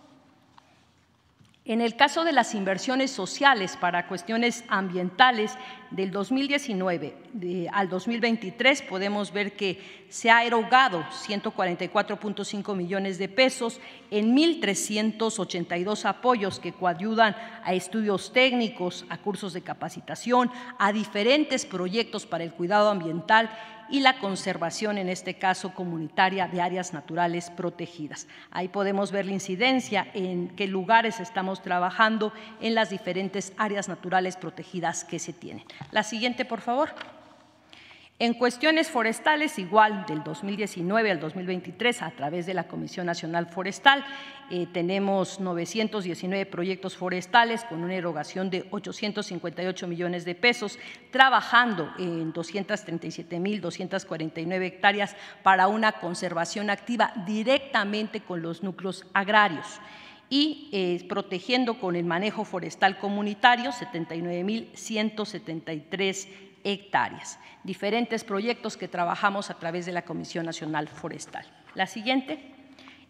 En 1.65 1.81
el 1.81 1.95
caso 1.95 2.25
de 2.25 2.33
las 2.33 2.57
inversiones 2.57 3.13
sociales 3.13 3.77
para 3.77 4.09
cuestiones 4.09 4.65
ambientales 4.67 5.57
del 5.93 6.11
2019 6.11 7.15
al 7.73 7.89
2023 7.89 8.83
podemos 8.83 9.33
ver 9.33 9.53
que 9.53 10.07
se 10.09 10.29
ha 10.29 10.45
erogado 10.45 11.05
144.5 11.05 12.75
millones 12.75 13.17
de 13.19 13.29
pesos 13.29 13.81
en 14.11 14.35
1.382 14.37 16.05
apoyos 16.05 16.59
que 16.59 16.73
coayudan 16.73 17.37
a 17.63 17.75
estudios 17.75 18.33
técnicos, 18.33 19.05
a 19.09 19.19
cursos 19.19 19.53
de 19.53 19.63
capacitación, 19.63 20.51
a 20.81 20.93
diferentes 20.93 21.65
proyectos 21.65 22.27
para 22.27 22.43
el 22.43 22.53
cuidado 22.53 22.91
ambiental 22.91 23.49
y 23.93 24.01
la 24.01 24.19
conservación, 24.19 24.97
en 24.97 25.11
este 25.11 25.35
caso 25.35 25.75
comunitaria, 25.75 26.49
de 26.49 26.63
áreas 26.63 26.95
naturales 26.95 27.51
protegidas. 27.51 28.27
Ahí 28.51 28.69
podemos 28.69 29.13
ver 29.13 29.27
la 29.27 29.33
incidencia 29.33 30.09
en 30.15 30.49
qué 30.57 30.67
lugares 30.67 31.21
estamos 31.21 31.61
trabajando 31.61 32.33
en 32.63 32.75
las 32.75 32.89
diferentes 32.89 33.53
áreas 33.59 33.89
naturales 33.89 34.37
protegidas 34.37 35.05
que 35.05 35.19
se 35.19 35.35
tienen. 35.35 35.65
La 35.91 36.03
siguiente, 36.03 36.47
por 36.47 36.63
favor. 36.63 36.89
En 38.23 38.35
cuestiones 38.35 38.89
forestales, 38.89 39.59
igual 39.59 40.07
del 40.07 40.23
2019 40.23 41.11
al 41.11 41.19
2023, 41.19 42.03
a 42.03 42.13
través 42.13 42.47
de 42.47 42.55
la 42.55 42.69
Comisión 42.69 43.07
Nacional 43.07 43.49
Forestal, 43.49 44.05
eh, 44.49 44.69
tenemos 44.73 45.41
919 45.41 46.47
proyectos 46.47 46.97
forestales 46.97 47.65
con 47.65 47.83
una 47.83 47.97
erogación 47.97 48.49
de 48.49 48.65
858 48.71 49.89
millones 49.89 50.25
de 50.25 50.37
pesos, 50.37 50.79
trabajando 51.11 51.93
en 51.99 52.33
237.249 52.33 54.67
hectáreas 54.67 55.17
para 55.43 55.67
una 55.67 55.91
conservación 55.91 56.71
activa 56.71 57.13
directamente 57.27 58.21
con 58.21 58.41
los 58.41 58.63
núcleos 58.63 59.05
agrarios. 59.15 59.81
Y 60.31 60.69
eh, 60.71 61.05
protegiendo 61.09 61.81
con 61.81 61.97
el 61.97 62.05
manejo 62.05 62.45
forestal 62.45 62.99
comunitario 62.99 63.73
79.173 63.73 66.52
hectáreas. 66.65 67.39
Diferentes 67.65 68.25
proyectos 68.25 68.77
que 68.77 68.89
trabajamos 68.89 69.51
a 69.51 69.59
través 69.59 69.87
de 69.87 69.93
la 69.93 70.03
Comisión 70.03 70.47
Nacional 70.47 70.89
Forestal. 70.89 71.47
La 71.75 71.87
siguiente. 71.87 72.53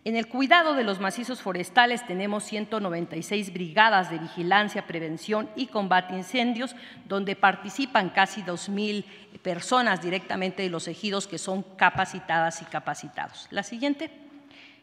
En 0.05 0.17
el 0.17 0.27
cuidado 0.27 0.75
de 0.75 0.83
los 0.83 0.99
macizos 0.99 1.41
forestales 1.41 2.05
tenemos 2.05 2.43
196 2.43 3.53
brigadas 3.53 4.11
de 4.11 4.19
vigilancia, 4.19 4.85
prevención 4.89 5.49
y 5.55 5.69
combate 5.69 6.15
a 6.15 6.19
incendios, 6.19 6.75
donde 7.07 7.37
participan 7.37 8.11
casi 8.11 8.43
2.000 8.43 9.05
personas 9.43 10.03
directamente 10.03 10.63
de 10.63 10.71
los 10.71 10.89
ejidos 10.89 11.29
que 11.29 11.39
son 11.39 11.63
capacitadas 11.77 12.63
y 12.63 12.65
capacitados. 12.65 13.47
La 13.51 13.63
siguiente. 13.63 14.11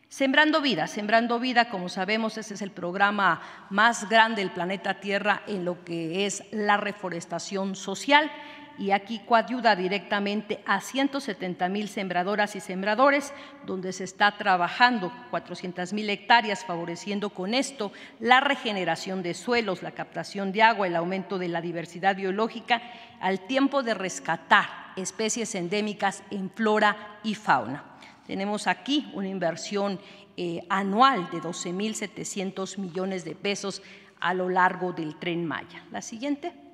Sembrando 0.07 0.59
vida, 0.59 0.87
Sembrando 0.87 1.39
Vida, 1.39 1.69
como 1.69 1.87
sabemos, 1.87 2.37
ese 2.39 2.55
es 2.55 2.63
el 2.63 2.71
programa 2.71 3.41
más 3.69 4.09
grande 4.09 4.41
del 4.41 4.51
planeta 4.51 4.99
Tierra 4.99 5.43
en 5.45 5.65
lo 5.65 5.83
que 5.83 6.25
es 6.25 6.43
la 6.51 6.77
reforestación 6.77 7.75
social 7.75 8.31
y 8.79 8.91
aquí 8.91 9.19
coayuda 9.19 9.75
directamente 9.75 10.61
a 10.65 10.79
170 10.79 11.67
mil 11.67 11.89
sembradoras 11.89 12.55
y 12.55 12.61
sembradores, 12.61 13.33
donde 13.65 13.91
se 13.91 14.05
está 14.05 14.37
trabajando 14.37 15.11
400 15.31 15.91
mil 15.91 16.09
hectáreas, 16.09 16.63
favoreciendo 16.63 17.29
con 17.29 17.53
esto 17.53 17.91
la 18.21 18.39
regeneración 18.39 19.21
de 19.21 19.33
suelos, 19.33 19.83
la 19.83 19.91
captación 19.91 20.53
de 20.53 20.63
agua, 20.63 20.87
el 20.87 20.95
aumento 20.95 21.37
de 21.37 21.49
la 21.49 21.61
diversidad 21.61 22.15
biológica, 22.15 22.81
al 23.19 23.41
tiempo 23.41 23.83
de 23.83 23.93
rescatar 23.93 24.93
especies 24.95 25.55
endémicas 25.55 26.23
en 26.31 26.49
flora 26.49 27.19
y 27.23 27.35
fauna. 27.35 27.83
Tenemos 28.25 28.67
aquí 28.67 29.11
una 29.13 29.27
inversión 29.27 29.99
eh, 30.37 30.61
anual 30.69 31.29
de 31.31 31.41
12.700 31.41 32.77
millones 32.77 33.25
de 33.25 33.35
pesos 33.35 33.81
a 34.21 34.33
lo 34.33 34.47
largo 34.47 34.93
del 34.93 35.17
tren 35.17 35.45
Maya. 35.45 35.83
La 35.91 36.01
siguiente. 36.01 36.68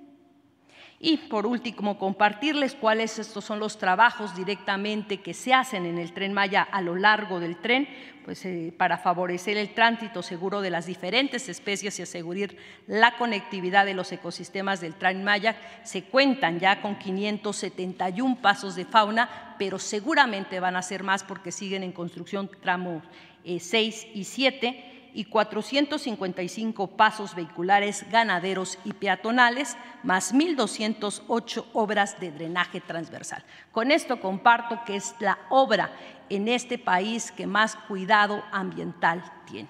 Y 0.98 1.18
por 1.18 1.46
último, 1.46 2.00
compartirles 2.00 2.74
cuáles 2.74 3.20
estos 3.20 3.44
son 3.44 3.60
los 3.60 3.78
trabajos 3.78 4.34
directamente 4.36 5.20
que 5.20 5.34
se 5.34 5.54
hacen 5.54 5.86
en 5.86 5.98
el 5.98 6.14
tren 6.14 6.32
Maya 6.32 6.62
a 6.64 6.82
lo 6.82 6.96
largo 6.96 7.42
del 7.42 7.58
tren, 7.58 7.88
pues 8.24 8.46
eh, 8.46 8.74
para 8.76 8.98
favorecer 8.98 9.58
el 9.58 9.74
tránsito 9.74 10.24
seguro 10.24 10.62
de 10.62 10.70
las 10.70 10.86
diferentes 10.86 11.50
especies 11.50 12.00
y 12.00 12.04
asegurar 12.04 12.56
la 12.88 13.18
conectividad 13.18 13.86
de 13.86 13.94
los 13.94 14.12
ecosistemas 14.14 14.80
del 14.80 14.96
tren 14.96 15.24
Maya. 15.24 15.58
Se 15.84 16.04
cuentan 16.04 16.60
ya 16.60 16.82
con 16.82 16.98
571 16.98 18.42
pasos 18.42 18.76
de 18.76 18.86
fauna, 18.86 19.56
pero 19.60 19.80
seguramente 19.80 20.62
van 20.62 20.78
a 20.78 20.82
ser 20.82 21.04
más 21.04 21.26
porque 21.26 21.52
siguen 21.52 21.84
en 21.84 21.92
construcción 21.92 22.50
tramo 22.62 23.02
6 23.44 24.04
eh, 24.04 24.12
y 24.14 24.24
7 24.24 24.95
y 25.16 25.26
455 25.26 26.88
pasos 26.88 27.34
vehiculares 27.34 28.06
ganaderos 28.12 28.78
y 28.84 28.92
peatonales, 28.94 29.78
más 30.04 30.34
1.208 30.34 31.66
obras 31.74 32.20
de 32.20 32.32
drenaje 32.32 32.82
transversal. 32.82 33.44
Con 33.72 33.92
esto 33.92 34.20
comparto 34.20 34.82
que 34.86 34.98
es 34.98 35.16
la 35.20 35.40
obra 35.50 35.90
en 36.30 36.50
este 36.50 36.78
país 36.78 37.32
que 37.32 37.48
más 37.48 37.78
cuidado 37.88 38.44
ambiental 38.52 39.24
tiene. 39.46 39.70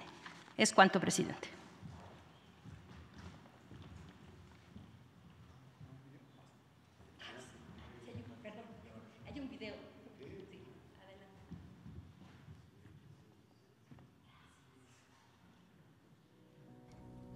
Es 0.58 0.72
cuanto, 0.72 1.00
presidente. 1.00 1.55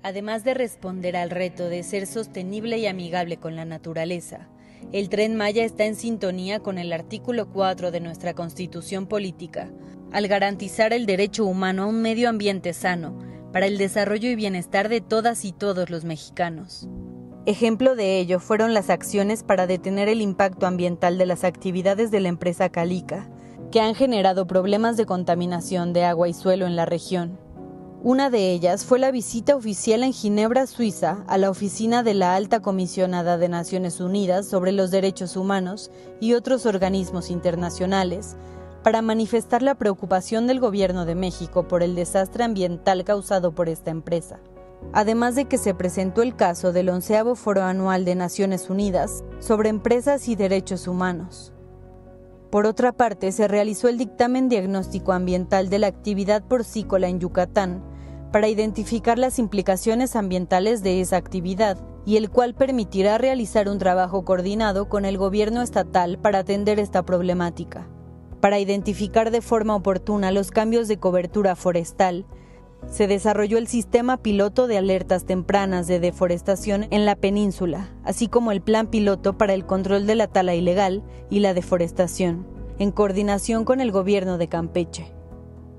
Además 0.02 0.44
de 0.44 0.54
responder 0.54 1.14
al 1.14 1.28
reto 1.28 1.68
de 1.68 1.82
ser 1.82 2.06
sostenible 2.06 2.78
y 2.78 2.86
amigable 2.86 3.36
con 3.36 3.54
la 3.54 3.66
naturaleza, 3.66 4.48
el 4.92 5.10
tren 5.10 5.36
Maya 5.36 5.62
está 5.62 5.84
en 5.84 5.94
sintonía 5.94 6.60
con 6.60 6.78
el 6.78 6.92
artículo 6.94 7.50
4 7.50 7.90
de 7.90 8.00
nuestra 8.00 8.32
Constitución 8.32 9.06
Política, 9.06 9.70
al 10.10 10.26
garantizar 10.26 10.94
el 10.94 11.04
derecho 11.04 11.44
humano 11.44 11.82
a 11.82 11.86
un 11.86 12.00
medio 12.00 12.30
ambiente 12.30 12.72
sano 12.72 13.18
para 13.52 13.66
el 13.66 13.76
desarrollo 13.76 14.30
y 14.30 14.36
bienestar 14.36 14.88
de 14.88 15.02
todas 15.02 15.44
y 15.44 15.52
todos 15.52 15.90
los 15.90 16.04
mexicanos. 16.04 16.88
Ejemplo 17.44 17.94
de 17.94 18.20
ello 18.20 18.40
fueron 18.40 18.72
las 18.72 18.88
acciones 18.88 19.42
para 19.42 19.66
detener 19.66 20.08
el 20.08 20.22
impacto 20.22 20.66
ambiental 20.66 21.18
de 21.18 21.26
las 21.26 21.44
actividades 21.44 22.10
de 22.10 22.20
la 22.20 22.28
empresa 22.28 22.70
Calica, 22.70 23.28
que 23.70 23.80
han 23.80 23.94
generado 23.94 24.46
problemas 24.46 24.96
de 24.96 25.04
contaminación 25.04 25.92
de 25.92 26.04
agua 26.04 26.28
y 26.28 26.32
suelo 26.32 26.66
en 26.66 26.74
la 26.74 26.86
región 26.86 27.38
una 28.02 28.30
de 28.30 28.50
ellas 28.50 28.86
fue 28.86 28.98
la 28.98 29.10
visita 29.10 29.54
oficial 29.54 30.02
en 30.02 30.14
Ginebra, 30.14 30.66
Suiza, 30.66 31.22
a 31.26 31.36
la 31.36 31.50
oficina 31.50 32.02
de 32.02 32.14
la 32.14 32.34
Alta 32.34 32.60
Comisionada 32.60 33.36
de 33.36 33.50
Naciones 33.50 34.00
Unidas 34.00 34.46
sobre 34.46 34.72
los 34.72 34.90
Derechos 34.90 35.36
Humanos 35.36 35.90
y 36.18 36.32
otros 36.32 36.64
organismos 36.64 37.30
internacionales 37.30 38.38
para 38.82 39.02
manifestar 39.02 39.60
la 39.60 39.74
preocupación 39.74 40.46
del 40.46 40.60
Gobierno 40.60 41.04
de 41.04 41.14
México 41.14 41.68
por 41.68 41.82
el 41.82 41.94
desastre 41.94 42.42
ambiental 42.42 43.04
causado 43.04 43.54
por 43.54 43.68
esta 43.68 43.90
empresa. 43.90 44.40
además 44.94 45.34
de 45.34 45.44
que 45.44 45.58
se 45.58 45.74
presentó 45.74 46.22
el 46.22 46.34
caso 46.34 46.72
del 46.72 46.88
onceavo 46.88 47.34
Foro 47.34 47.62
Anual 47.64 48.06
de 48.06 48.14
Naciones 48.14 48.70
Unidas 48.70 49.22
sobre 49.38 49.68
Empresas 49.68 50.26
y 50.26 50.36
Derechos 50.36 50.88
Humanos. 50.88 51.52
Por 52.50 52.64
otra 52.64 52.92
parte, 52.92 53.30
se 53.30 53.46
realizó 53.46 53.88
el 53.88 53.98
dictamen 53.98 54.48
diagnóstico 54.48 55.12
ambiental 55.12 55.68
de 55.68 55.80
la 55.80 55.88
actividad 55.88 56.42
porcícola 56.42 57.08
en 57.08 57.20
Yucatán 57.20 57.89
para 58.30 58.48
identificar 58.48 59.18
las 59.18 59.38
implicaciones 59.38 60.16
ambientales 60.16 60.82
de 60.82 61.00
esa 61.00 61.16
actividad 61.16 61.78
y 62.06 62.16
el 62.16 62.30
cual 62.30 62.54
permitirá 62.54 63.18
realizar 63.18 63.68
un 63.68 63.78
trabajo 63.78 64.24
coordinado 64.24 64.88
con 64.88 65.04
el 65.04 65.18
gobierno 65.18 65.62
estatal 65.62 66.18
para 66.18 66.40
atender 66.40 66.78
esta 66.78 67.04
problemática. 67.04 67.88
Para 68.40 68.58
identificar 68.58 69.30
de 69.30 69.42
forma 69.42 69.76
oportuna 69.76 70.30
los 70.30 70.50
cambios 70.50 70.88
de 70.88 70.98
cobertura 70.98 71.56
forestal, 71.56 72.24
se 72.88 73.06
desarrolló 73.06 73.58
el 73.58 73.66
sistema 73.66 74.16
piloto 74.16 74.66
de 74.66 74.78
alertas 74.78 75.26
tempranas 75.26 75.86
de 75.86 76.00
deforestación 76.00 76.86
en 76.90 77.04
la 77.04 77.16
península, 77.16 77.90
así 78.04 78.28
como 78.28 78.52
el 78.52 78.62
plan 78.62 78.86
piloto 78.86 79.36
para 79.36 79.52
el 79.52 79.66
control 79.66 80.06
de 80.06 80.14
la 80.14 80.28
tala 80.28 80.54
ilegal 80.54 81.02
y 81.28 81.40
la 81.40 81.52
deforestación, 81.52 82.46
en 82.78 82.90
coordinación 82.90 83.66
con 83.66 83.82
el 83.82 83.92
gobierno 83.92 84.38
de 84.38 84.48
Campeche. 84.48 85.19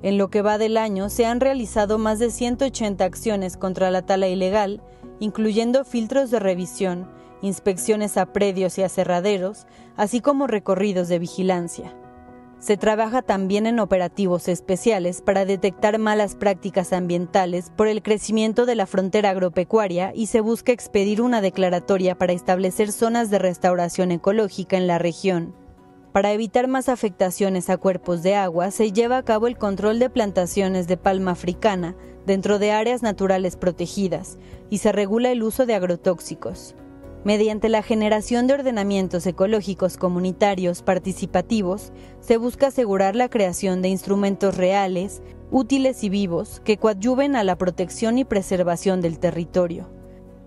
En 0.04 0.18
lo 0.18 0.30
que 0.30 0.42
va 0.42 0.58
del 0.58 0.78
año 0.78 1.10
se 1.10 1.26
han 1.26 1.40
realizado 1.40 1.98
más 1.98 2.18
de 2.18 2.32
180 2.32 3.04
acciones 3.04 3.56
contra 3.56 3.92
la 3.92 4.02
tala 4.02 4.28
ilegal, 4.28 4.82
incluyendo 5.20 5.86
filtros 5.86 6.32
de 6.32 6.40
revisión, 6.40 7.08
inspecciones 7.42 8.18
a 8.18 8.34
predios 8.34 8.78
y 8.78 8.84
aserraderos, 8.84 9.68
así 9.96 10.22
como 10.22 10.48
recorridos 10.48 11.08
de 11.08 11.20
vigilancia. 11.20 11.96
Se 12.58 12.78
trabaja 12.78 13.24
también 13.24 13.66
en 13.66 13.80
operativos 13.80 14.48
especiales 14.48 15.24
para 15.24 15.46
detectar 15.46 15.98
malas 15.98 16.36
prácticas 16.36 16.94
ambientales 16.94 17.72
por 17.76 17.88
el 17.88 18.04
crecimiento 18.04 18.68
de 18.68 18.76
la 18.76 18.86
frontera 18.86 19.32
agropecuaria 19.32 20.12
y 20.14 20.28
se 20.28 20.42
busca 20.42 20.72
expedir 20.72 21.24
una 21.24 21.42
declaratoria 21.42 22.16
para 22.16 22.34
establecer 22.34 22.92
zonas 22.92 23.32
de 23.32 23.40
restauración 23.40 24.12
ecológica 24.12 24.78
en 24.78 24.86
la 24.86 25.00
región. 25.00 25.56
Para 26.12 26.34
evitar 26.34 26.68
más 26.68 26.90
afectaciones 26.90 27.70
a 27.70 27.78
cuerpos 27.78 28.22
de 28.22 28.36
agua, 28.36 28.72
se 28.72 28.92
lleva 28.92 29.18
a 29.18 29.24
cabo 29.24 29.48
el 29.48 29.58
control 29.58 29.98
de 29.98 30.10
plantaciones 30.10 30.88
de 30.88 30.98
palma 30.98 31.32
africana 31.32 31.96
dentro 32.26 32.60
de 32.60 32.72
áreas 32.72 33.02
naturales 33.02 33.56
protegidas 33.56 34.38
y 34.70 34.80
se 34.80 34.92
regula 34.92 35.32
el 35.32 35.42
uso 35.42 35.66
de 35.66 35.74
agrotóxicos. 35.74 36.76
Mediante 37.24 37.70
la 37.70 37.82
generación 37.82 38.46
de 38.46 38.56
ordenamientos 38.56 39.26
ecológicos 39.26 39.96
comunitarios 39.96 40.82
participativos, 40.82 41.94
se 42.20 42.36
busca 42.36 42.68
asegurar 42.68 43.16
la 43.16 43.30
creación 43.30 43.82
de 43.82 43.90
instrumentos 43.90 44.58
reales, 44.58 45.22
útiles 45.50 46.04
y 46.04 46.10
vivos 46.10 46.62
que 46.66 46.76
coadyuven 46.76 47.38
a 47.38 47.46
la 47.46 47.58
protección 47.58 48.18
y 48.18 48.26
preservación 48.26 49.00
del 49.00 49.18
territorio. 49.20 50.01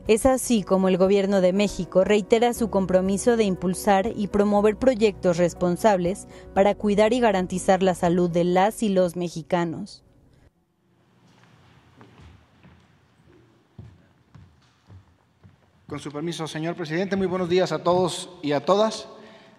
Es 0.06 0.26
así 0.26 0.62
como 0.62 0.88
el 0.88 0.98
Gobierno 0.98 1.40
de 1.40 1.54
México 1.54 2.04
reitera 2.04 2.52
su 2.52 2.68
compromiso 2.68 3.38
de 3.38 3.44
impulsar 3.44 4.12
y 4.14 4.26
promover 4.26 4.76
proyectos 4.76 5.38
responsables 5.38 6.28
para 6.52 6.74
cuidar 6.74 7.14
y 7.14 7.20
garantizar 7.20 7.82
la 7.82 7.94
salud 7.94 8.28
de 8.28 8.44
las 8.44 8.82
y 8.82 8.90
los 8.90 9.16
mexicanos. 9.16 10.04
Con 15.88 16.00
su 16.00 16.12
permiso, 16.12 16.46
señor 16.46 16.76
presidente, 16.76 17.16
muy 17.16 17.26
buenos 17.26 17.48
días 17.48 17.72
a 17.72 17.82
todos 17.82 18.28
y 18.42 18.52
a 18.52 18.62
todas. 18.62 19.08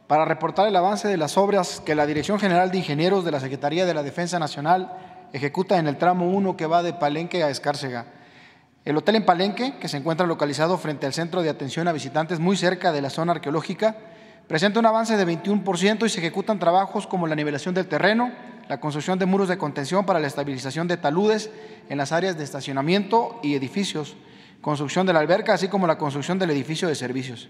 Para 0.05 0.25
reportar 0.25 0.67
el 0.67 0.75
avance 0.75 1.07
de 1.07 1.17
las 1.17 1.39
obras 1.39 1.81
que 1.83 1.95
la 1.95 2.05
Dirección 2.05 2.39
General 2.39 2.69
de 2.69 2.77
Ingenieros 2.77 3.25
de 3.25 3.31
la 3.31 3.39
Secretaría 3.39 3.87
de 3.87 3.95
la 3.95 4.03
Defensa 4.03 4.37
Nacional 4.37 4.95
ejecuta 5.33 5.79
en 5.79 5.87
el 5.87 5.97
tramo 5.97 6.29
1 6.29 6.55
que 6.55 6.67
va 6.67 6.83
de 6.83 6.93
Palenque 6.93 7.43
a 7.43 7.49
Escárcega. 7.49 8.14
El 8.85 8.95
hotel 8.97 9.15
en 9.15 9.25
Palenque, 9.25 9.79
que 9.79 9.87
se 9.87 9.97
encuentra 9.97 10.27
localizado 10.27 10.77
frente 10.77 11.07
al 11.07 11.13
Centro 11.13 11.41
de 11.41 11.49
Atención 11.49 11.87
a 11.87 11.91
Visitantes 11.91 12.39
muy 12.39 12.55
cerca 12.55 12.91
de 12.91 13.01
la 13.01 13.09
zona 13.09 13.31
arqueológica, 13.31 13.95
presenta 14.47 14.79
un 14.79 14.85
avance 14.85 15.17
de 15.17 15.25
21% 15.25 16.05
y 16.05 16.09
se 16.09 16.19
ejecutan 16.19 16.59
trabajos 16.59 17.07
como 17.07 17.25
la 17.25 17.33
nivelación 17.33 17.73
del 17.73 17.87
terreno, 17.87 18.31
la 18.69 18.79
construcción 18.79 19.17
de 19.17 19.25
muros 19.25 19.47
de 19.47 19.57
contención 19.57 20.05
para 20.05 20.19
la 20.19 20.27
estabilización 20.27 20.87
de 20.87 20.97
taludes 20.97 21.49
en 21.89 21.97
las 21.97 22.11
áreas 22.11 22.37
de 22.37 22.43
estacionamiento 22.43 23.39
y 23.41 23.55
edificios, 23.55 24.15
construcción 24.61 25.07
de 25.07 25.13
la 25.13 25.19
alberca, 25.19 25.55
así 25.55 25.67
como 25.67 25.87
la 25.87 25.97
construcción 25.97 26.37
del 26.37 26.51
edificio 26.51 26.87
de 26.87 26.93
servicios. 26.93 27.49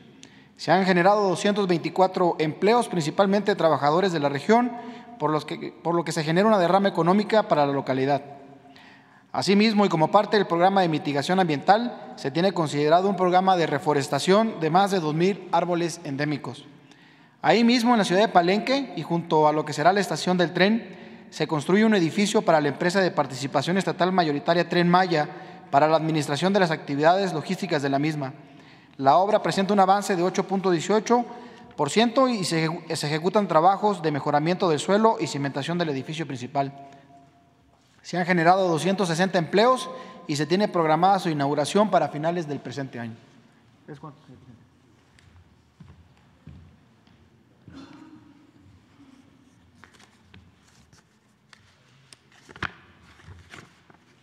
Se 0.55 0.71
han 0.71 0.86
generado 0.86 1.27
224 1.27 2.38
empleos, 2.39 2.88
principalmente 2.88 3.55
trabajadores 3.55 4.13
de 4.13 4.21
la 4.21 4.29
región, 4.29 4.71
por, 5.19 5.45
por 5.83 5.95
lo 5.95 6.05
que 6.05 6.13
se 6.13 6.23
genera 6.23 6.47
una 6.47 6.59
derrama 6.59 6.88
económica 6.88 7.49
para 7.49 7.65
la 7.65 7.73
localidad. 7.73 8.21
Asimismo, 9.36 9.86
y 9.86 9.89
como 9.89 10.11
parte 10.11 10.38
del 10.38 10.47
programa 10.47 10.79
de 10.79 10.88
mitigación 10.88 11.41
ambiental, 11.41 12.13
se 12.15 12.31
tiene 12.31 12.53
considerado 12.53 13.09
un 13.09 13.17
programa 13.17 13.57
de 13.57 13.67
reforestación 13.67 14.61
de 14.61 14.69
más 14.69 14.91
de 14.91 15.01
2.000 15.01 15.49
árboles 15.51 15.99
endémicos. 16.05 16.63
Ahí 17.41 17.65
mismo, 17.65 17.91
en 17.91 17.97
la 17.97 18.05
ciudad 18.05 18.21
de 18.21 18.29
Palenque, 18.29 18.93
y 18.95 19.01
junto 19.01 19.49
a 19.49 19.51
lo 19.51 19.65
que 19.65 19.73
será 19.73 19.91
la 19.91 19.99
estación 19.99 20.38
del 20.38 20.53
tren, 20.53 21.27
se 21.31 21.47
construye 21.47 21.83
un 21.83 21.95
edificio 21.95 22.43
para 22.43 22.61
la 22.61 22.69
empresa 22.69 23.01
de 23.01 23.11
participación 23.11 23.77
estatal 23.77 24.13
mayoritaria 24.13 24.69
Tren 24.69 24.88
Maya, 24.88 25.27
para 25.69 25.89
la 25.89 25.97
administración 25.97 26.53
de 26.53 26.61
las 26.61 26.71
actividades 26.71 27.33
logísticas 27.33 27.81
de 27.81 27.89
la 27.89 27.99
misma. 27.99 28.31
La 28.95 29.17
obra 29.17 29.43
presenta 29.43 29.73
un 29.73 29.81
avance 29.81 30.15
de 30.15 30.23
8.18% 30.23 32.33
y 32.33 32.45
se, 32.45 32.69
ejecutan 33.05 33.49
trabajos 33.49 34.01
de 34.01 34.11
mejoramiento 34.11 34.69
del 34.69 34.79
suelo 34.79 35.17
y 35.19 35.27
cimentación 35.27 35.77
del 35.77 35.89
edificio 35.89 36.25
principal. 36.25 36.71
Se 38.06 38.20
han 38.20 38.26
generado 38.28 38.68
260 38.68 39.39
empleos 39.39 39.89
y 40.28 40.36
se 40.36 40.45
tiene 40.45 40.68
programada 40.68 41.18
su 41.18 41.30
inauguración 41.30 41.89
para 41.89 42.08
finales 42.10 42.47
del 42.47 42.60
presente 42.60 42.99
año. 42.99 43.16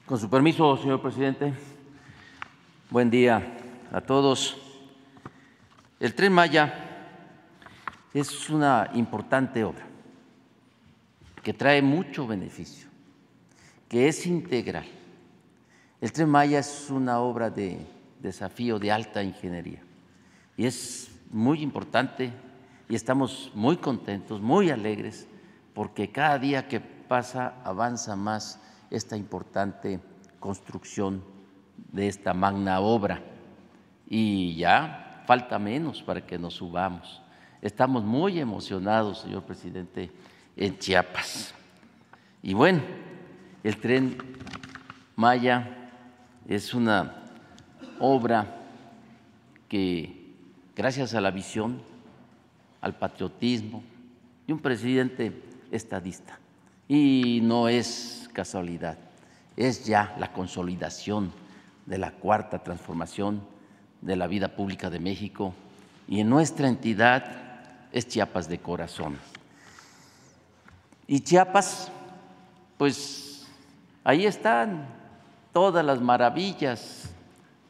Con 0.07 0.21
su 0.21 0.31
permiso, 0.31 0.77
señor 0.77 1.03
presidente, 1.03 1.53
buen 2.89 3.11
día 3.11 3.43
a 3.93 4.01
todos. 4.01 4.59
El 5.99 6.15
tren 6.15 6.33
Maya 6.33 6.73
es 8.15 8.49
una 8.49 8.93
importante 8.95 9.65
obra 9.65 9.85
que 11.43 11.53
trae 11.53 11.83
mucho 11.83 12.29
beneficio, 12.29 12.92
que 13.93 14.09
es 14.09 14.27
integral. 14.27 14.87
El 16.01 16.13
tren 16.13 16.31
Maya 16.31 16.61
es 16.61 16.89
una 16.89 17.21
obra 17.21 17.51
de 17.51 17.77
desafío 18.23 18.79
de 18.79 18.91
alta 18.91 19.23
ingeniería 19.23 19.83
y 20.57 20.65
es 20.65 21.11
muy 21.31 21.61
importante 21.61 22.33
y 22.89 22.95
estamos 22.95 23.53
muy 23.55 23.77
contentos, 23.77 24.41
muy 24.41 24.71
alegres, 24.71 25.29
porque 25.75 26.11
cada 26.11 26.39
día 26.39 26.69
que 26.69 26.81
pasa 26.81 27.57
avanza 27.65 28.17
más 28.17 28.59
esta 28.91 29.15
importante 29.15 30.01
construcción 30.41 31.23
de 31.93 32.09
esta 32.09 32.33
magna 32.33 32.81
obra. 32.81 33.23
Y 34.09 34.57
ya 34.57 35.23
falta 35.27 35.59
menos 35.59 36.03
para 36.03 36.25
que 36.27 36.39
nos 36.39 36.55
subamos. 36.55 37.21
Estamos 37.61 38.03
muy 38.05 38.41
emocionados, 38.41 39.21
señor 39.21 39.43
presidente, 39.43 40.11
en 40.57 40.79
Chiapas. 40.79 41.55
Y 42.43 42.55
bueno, 42.55 42.81
el 43.63 43.77
tren 43.77 44.17
Maya 45.17 45.91
es 46.49 46.75
una 46.75 47.15
obra 47.99 48.59
que, 49.69 50.35
gracias 50.75 51.15
a 51.15 51.21
la 51.21 51.31
visión, 51.31 51.81
al 52.81 52.99
patriotismo 52.99 53.83
de 54.47 54.53
un 54.53 54.59
presidente 54.59 55.33
estadista, 55.71 56.39
y 56.89 57.41
no 57.43 57.69
es 57.69 58.29
casualidad, 58.33 58.99
es 59.57 59.85
ya 59.85 60.15
la 60.19 60.33
consolidación 60.33 61.33
de 61.87 61.99
la 61.99 62.11
cuarta 62.11 62.63
transformación 62.63 63.43
de 64.01 64.17
la 64.17 64.27
vida 64.27 64.49
pública 64.49 64.91
de 64.91 64.99
México 64.99 65.55
y 66.09 66.21
en 66.21 66.29
nuestra 66.29 66.69
entidad 66.69 67.25
es 67.93 68.09
Chiapas 68.09 68.49
de 68.49 68.59
corazón. 68.59 69.17
Y 71.07 71.21
Chiapas, 71.21 71.91
pues 72.79 73.32
ahí 74.05 74.27
están 74.27 74.87
todas 75.53 75.85
las 75.85 76.01
maravillas 76.01 77.13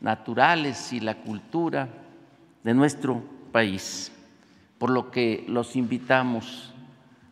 naturales 0.00 0.92
y 0.92 1.00
la 1.00 1.14
cultura 1.16 1.88
de 2.64 2.74
nuestro 2.74 3.22
país, 3.52 4.12
por 4.78 4.90
lo 4.90 5.10
que 5.10 5.44
los 5.48 5.76
invitamos 5.76 6.72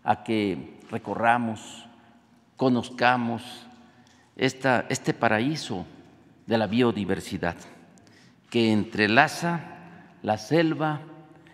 a 0.04 0.22
que 0.22 0.78
recorramos 0.90 1.86
conozcamos 2.60 3.42
esta, 4.36 4.84
este 4.90 5.14
paraíso 5.14 5.86
de 6.46 6.58
la 6.58 6.66
biodiversidad 6.66 7.56
que 8.50 8.70
entrelaza 8.70 9.60
la 10.22 10.36
selva, 10.36 11.00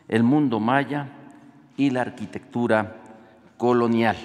el 0.09 0.25
mundo 0.25 0.59
maya 0.59 1.07
y 1.77 1.91
la 1.91 2.01
arquitectura 2.01 2.97
colonial. 3.57 4.17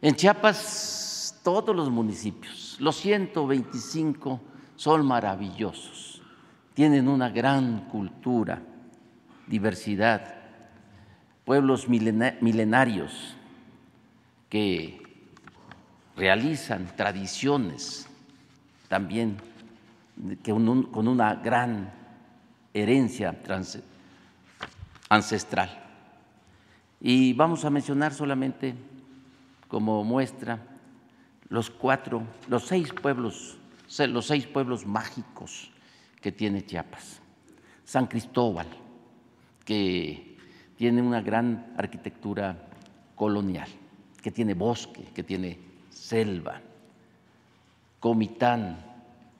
En 0.00 0.14
Chiapas, 0.14 1.09
todos 1.42 1.74
los 1.74 1.90
municipios, 1.90 2.76
los 2.80 2.96
125, 2.96 4.40
son 4.76 5.06
maravillosos, 5.06 6.22
tienen 6.74 7.08
una 7.08 7.28
gran 7.30 7.88
cultura, 7.88 8.62
diversidad, 9.46 10.34
pueblos 11.44 11.88
milenarios 11.88 13.36
que 14.48 15.02
realizan 16.16 16.94
tradiciones 16.96 18.06
también 18.88 19.36
con 20.42 21.08
una 21.08 21.34
gran 21.34 21.92
herencia 22.74 23.36
ancestral. 25.08 25.70
Y 27.00 27.32
vamos 27.32 27.64
a 27.64 27.70
mencionar 27.70 28.12
solamente 28.12 28.74
como 29.68 30.04
muestra 30.04 30.60
los 31.50 31.68
cuatro, 31.68 32.22
los 32.48 32.64
seis 32.64 32.92
pueblos, 32.92 33.58
los 33.98 34.26
seis 34.26 34.46
pueblos 34.46 34.86
mágicos 34.86 35.70
que 36.20 36.32
tiene 36.32 36.64
Chiapas. 36.64 37.20
San 37.84 38.06
Cristóbal, 38.06 38.68
que 39.64 40.36
tiene 40.76 41.02
una 41.02 41.20
gran 41.20 41.74
arquitectura 41.76 42.68
colonial, 43.16 43.68
que 44.22 44.30
tiene 44.30 44.54
bosque, 44.54 45.02
que 45.12 45.24
tiene 45.24 45.58
selva. 45.90 46.60
Comitán 47.98 48.78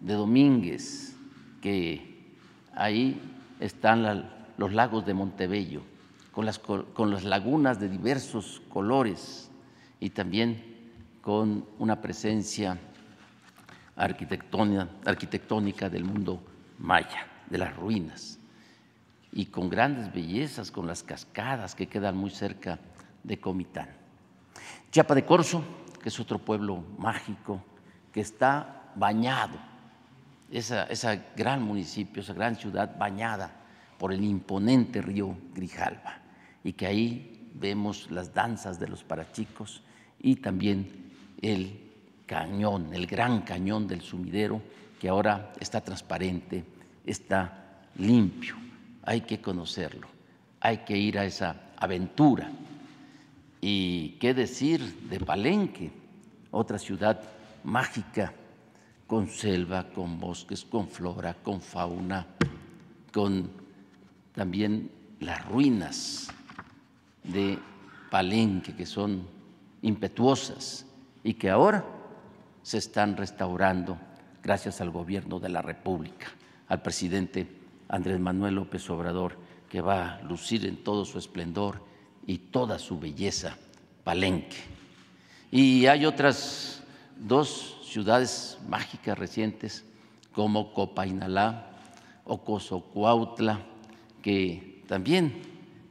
de 0.00 0.14
Domínguez, 0.14 1.16
que 1.62 2.34
ahí 2.74 3.20
están 3.61 4.28
los 4.58 4.72
lagos 4.72 5.06
de 5.06 5.14
Montebello, 5.14 5.82
con 6.32 6.44
las, 6.44 6.58
con 6.58 7.11
las 7.11 7.22
lagunas 7.22 7.78
de 7.78 7.88
diversos 7.88 8.62
colores 8.68 9.48
y 10.00 10.11
también 10.11 10.69
con 11.20 11.66
una 11.78 12.00
presencia 12.00 12.78
arquitectónica 13.96 15.88
del 15.88 16.04
mundo 16.04 16.42
maya, 16.78 17.26
de 17.48 17.58
las 17.58 17.76
ruinas, 17.76 18.38
y 19.32 19.46
con 19.46 19.68
grandes 19.68 20.12
bellezas, 20.12 20.70
con 20.70 20.86
las 20.86 21.02
cascadas 21.02 21.74
que 21.74 21.86
quedan 21.86 22.16
muy 22.16 22.30
cerca 22.30 22.78
de 23.22 23.38
Comitán. 23.38 23.88
Chiapa 24.90 25.14
de 25.14 25.24
Corzo, 25.24 25.62
que 26.02 26.08
es 26.08 26.18
otro 26.18 26.38
pueblo 26.38 26.82
mágico, 26.98 27.62
que 28.12 28.20
está 28.20 28.90
bañado, 28.96 29.58
esa, 30.50 30.84
esa 30.84 31.14
gran 31.36 31.62
municipio, 31.62 32.22
esa 32.22 32.32
gran 32.32 32.56
ciudad 32.56 32.98
bañada 32.98 33.52
por 33.98 34.12
el 34.12 34.24
imponente 34.24 35.00
río 35.02 35.36
Grijalva, 35.54 36.18
y 36.64 36.72
que 36.72 36.86
ahí 36.86 37.50
vemos 37.54 38.10
las 38.10 38.32
danzas 38.32 38.80
de 38.80 38.88
los 38.88 39.04
parachicos 39.04 39.82
y 40.18 40.36
también 40.36 41.09
el 41.43 41.80
cañón, 42.26 42.95
el 42.95 43.07
gran 43.07 43.43
cañón 43.43 43.86
del 43.86 44.03
sumidero, 44.03 44.62
que 45.01 45.09
ahora 45.09 45.53
está 45.59 45.80
transparente, 45.80 46.64
está 47.05 47.80
limpio. 47.97 48.55
Hay 49.03 49.22
que 49.22 49.41
conocerlo, 49.41 50.07
hay 50.61 50.78
que 50.78 50.97
ir 50.97 51.18
a 51.18 51.24
esa 51.24 51.72
aventura. 51.76 52.51
Y 53.61 54.11
qué 54.20 54.34
decir 54.34 55.09
de 55.09 55.20
Palenque, 55.20 55.91
otra 56.51 56.78
ciudad 56.78 57.20
mágica, 57.64 58.32
con 59.07 59.28
selva, 59.28 59.88
con 59.88 60.20
bosques, 60.20 60.64
con 60.64 60.88
flora, 60.88 61.34
con 61.34 61.61
fauna, 61.61 62.26
con 63.12 63.51
también 64.34 64.91
las 65.18 65.45
ruinas 65.47 66.28
de 67.24 67.59
Palenque, 68.11 68.74
que 68.76 68.86
son 68.86 69.26
impetuosas 69.82 70.86
y 71.22 71.34
que 71.34 71.50
ahora 71.50 71.84
se 72.62 72.78
están 72.78 73.16
restaurando 73.16 73.98
gracias 74.42 74.80
al 74.80 74.90
gobierno 74.90 75.38
de 75.38 75.48
la 75.48 75.62
República, 75.62 76.28
al 76.68 76.82
presidente 76.82 77.46
Andrés 77.88 78.20
Manuel 78.20 78.54
López 78.54 78.88
Obrador, 78.90 79.36
que 79.68 79.80
va 79.80 80.16
a 80.16 80.22
lucir 80.22 80.66
en 80.66 80.82
todo 80.82 81.04
su 81.04 81.18
esplendor 81.18 81.82
y 82.26 82.38
toda 82.38 82.78
su 82.78 82.98
belleza 82.98 83.56
Palenque. 84.04 84.56
Y 85.50 85.86
hay 85.86 86.06
otras 86.06 86.82
dos 87.16 87.78
ciudades 87.82 88.58
mágicas 88.68 89.18
recientes 89.18 89.84
como 90.32 90.72
Copainalá 90.72 91.70
o 92.24 92.44
Cozocuautla, 92.44 93.60
que 94.22 94.84
también 94.86 95.42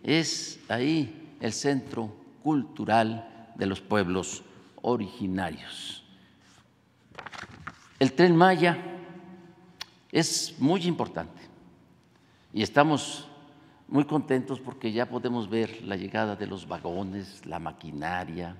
es 0.03 0.59
ahí 0.69 1.35
el 1.41 1.53
centro 1.53 2.13
cultural 2.41 3.51
de 3.55 3.65
los 3.65 3.81
pueblos 3.81 4.43
originarios. 4.81 6.03
El 7.99 8.13
tren 8.13 8.35
Maya 8.35 8.77
es 10.11 10.55
muy 10.59 10.85
importante 10.85 11.41
y 12.53 12.63
estamos 12.63 13.27
muy 13.87 14.05
contentos 14.05 14.59
porque 14.59 14.91
ya 14.91 15.07
podemos 15.07 15.49
ver 15.49 15.81
la 15.83 15.95
llegada 15.95 16.35
de 16.35 16.47
los 16.47 16.67
vagones, 16.67 17.45
la 17.45 17.59
maquinaria, 17.59 18.55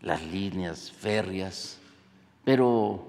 las 0.00 0.22
líneas 0.22 0.90
férreas, 0.90 1.78
pero 2.44 3.06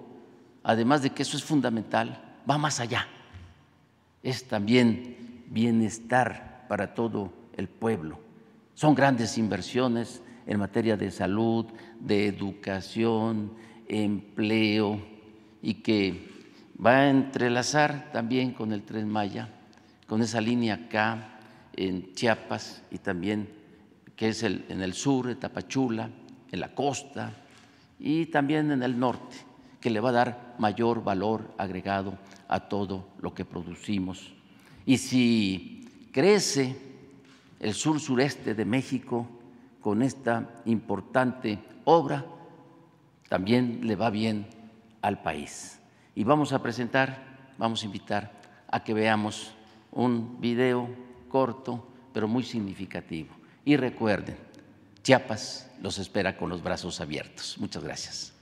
además 0.63 1.01
de 1.01 1.09
que 1.09 1.23
eso 1.23 1.35
es 1.35 1.43
fundamental, 1.43 2.21
va 2.49 2.57
más 2.57 2.79
allá. 2.79 3.07
Es 4.23 4.47
también 4.47 5.43
bienestar 5.47 6.65
para 6.69 6.93
todo 6.93 7.33
el 7.57 7.67
pueblo. 7.67 8.19
Son 8.73 8.95
grandes 8.95 9.37
inversiones 9.37 10.21
en 10.45 10.59
materia 10.59 10.97
de 10.97 11.11
salud, 11.11 11.65
de 11.99 12.27
educación, 12.27 13.51
empleo 13.87 14.99
y 15.61 15.75
que 15.75 16.29
va 16.83 16.99
a 16.99 17.09
entrelazar 17.09 18.11
también 18.11 18.51
con 18.51 18.71
el 18.71 18.83
tren 18.83 19.09
Maya, 19.09 19.49
con 20.07 20.21
esa 20.21 20.41
línea 20.41 20.87
K 20.89 21.39
en 21.75 22.13
Chiapas 22.13 22.83
y 22.91 22.97
también 22.99 23.49
que 24.15 24.29
es 24.29 24.43
el, 24.43 24.65
en 24.69 24.81
el 24.81 24.93
sur 24.93 25.27
de 25.27 25.35
Tapachula, 25.35 26.09
en 26.51 26.59
la 26.59 26.73
costa 26.73 27.33
y 27.99 28.27
también 28.27 28.71
en 28.71 28.83
el 28.83 28.97
norte, 28.97 29.35
que 29.81 29.89
le 29.89 29.99
va 29.99 30.09
a 30.09 30.13
dar 30.13 30.55
mayor 30.57 31.03
valor 31.03 31.53
agregado 31.57 32.17
a 32.47 32.61
todo 32.61 33.09
lo 33.19 33.33
que 33.33 33.45
producimos. 33.45 34.33
Y 34.85 34.97
si 34.97 36.09
crece 36.11 36.75
el 37.59 37.73
sur 37.73 37.99
sureste 37.99 38.53
de 38.53 38.65
México, 38.65 39.27
con 39.85 40.01
esta 40.01 40.49
importante 40.65 41.59
obra, 41.83 42.25
también 43.29 43.81
le 43.83 43.95
va 43.95 44.09
bien 44.09 44.47
al 45.03 45.21
país. 45.21 45.79
Y 46.15 46.23
vamos 46.23 46.53
a 46.53 46.63
presentar, 46.63 47.53
vamos 47.59 47.83
a 47.83 47.85
invitar 47.85 48.31
a 48.67 48.83
que 48.83 48.95
veamos 48.95 49.51
un 49.91 50.41
video 50.41 50.89
corto, 51.29 51.87
pero 52.11 52.27
muy 52.27 52.41
significativo. 52.41 53.35
Y 53.63 53.77
recuerden, 53.77 54.37
Chiapas 55.03 55.69
los 55.79 55.99
espera 55.99 56.35
con 56.35 56.49
los 56.49 56.63
brazos 56.63 56.99
abiertos. 56.99 57.55
Muchas 57.59 57.83
gracias. 57.83 58.33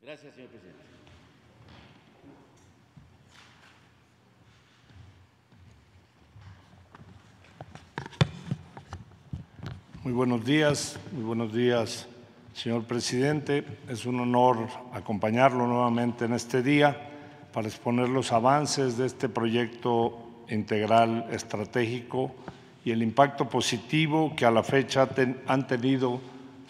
Gracias, 0.00 0.32
señor 0.32 0.50
presidente. 0.50 0.82
Muy 10.04 10.12
buenos 10.12 10.44
días, 10.44 11.00
muy 11.10 11.24
buenos 11.24 11.52
días, 11.52 12.06
señor 12.54 12.84
presidente. 12.84 13.64
Es 13.88 14.06
un 14.06 14.20
honor 14.20 14.68
acompañarlo 14.92 15.66
nuevamente 15.66 16.26
en 16.26 16.34
este 16.34 16.62
día 16.62 16.96
para 17.52 17.66
exponer 17.66 18.08
los 18.08 18.30
avances 18.30 18.96
de 18.98 19.06
este 19.06 19.28
proyecto 19.28 20.44
integral 20.48 21.26
estratégico 21.32 22.32
y 22.84 22.92
el 22.92 23.02
impacto 23.02 23.48
positivo 23.48 24.34
que 24.36 24.46
a 24.46 24.52
la 24.52 24.62
fecha 24.62 25.08
han 25.48 25.66
tenido 25.66 26.20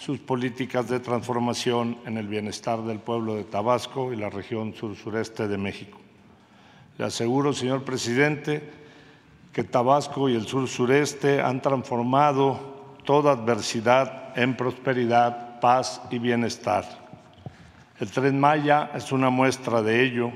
sus 0.05 0.19
políticas 0.19 0.89
de 0.89 0.99
transformación 0.99 1.97
en 2.07 2.19
el 2.19 2.27
bienestar 2.27 2.83
del 2.83 2.99
pueblo 2.99 3.37
de 3.37 3.45
Tabasco 3.45 4.13
y 4.13 4.17
la 4.17 4.31
región 4.31 4.75
sur-sureste 4.75 5.47
de 5.47 5.57
México. 5.57 5.97
Le 6.99 7.05
aseguro, 7.05 7.53
señor 7.53 7.85
presidente, 7.85 8.69
que 9.53 9.63
Tabasco 9.63 10.29
y 10.29 10.35
el 10.35 10.45
sur-sureste 10.45 11.41
han 11.41 11.63
transformado 11.63 12.97
toda 13.05 13.31
adversidad 13.31 14.37
en 14.37 14.57
prosperidad, 14.57 15.61
paz 15.61 16.03
y 16.11 16.19
bienestar. 16.19 16.85
El 18.01 18.11
tren 18.11 18.41
Maya 18.41 18.91
es 18.97 19.13
una 19.13 19.31
muestra 19.31 19.83
de 19.83 20.03
ello 20.03 20.33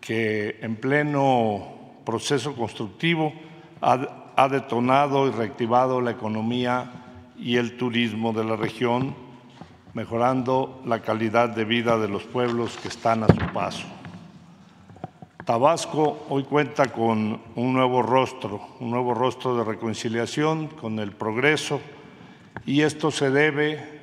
que 0.00 0.58
en 0.62 0.76
pleno 0.76 1.98
proceso 2.06 2.56
constructivo 2.56 3.34
ha, 3.82 4.48
detonado 4.48 5.28
y 5.28 5.32
reactivado 5.32 6.00
la 6.00 6.12
economía 6.12 6.95
y 7.38 7.56
el 7.56 7.76
turismo 7.76 8.32
de 8.32 8.44
la 8.44 8.56
región, 8.56 9.14
mejorando 9.94 10.82
la 10.84 11.00
calidad 11.00 11.50
de 11.50 11.64
vida 11.64 11.98
de 11.98 12.08
los 12.08 12.24
pueblos 12.24 12.76
que 12.76 12.88
están 12.88 13.22
a 13.22 13.28
su 13.28 13.52
paso. 13.52 13.86
Tabasco 15.44 16.26
hoy 16.28 16.42
cuenta 16.42 16.86
con 16.92 17.40
un 17.54 17.72
nuevo 17.72 18.02
rostro, 18.02 18.60
un 18.80 18.90
nuevo 18.90 19.14
rostro 19.14 19.56
de 19.56 19.62
reconciliación 19.62 20.66
con 20.66 20.98
el 20.98 21.12
progreso 21.12 21.80
y 22.64 22.80
esto 22.80 23.12
se 23.12 23.30
debe 23.30 23.96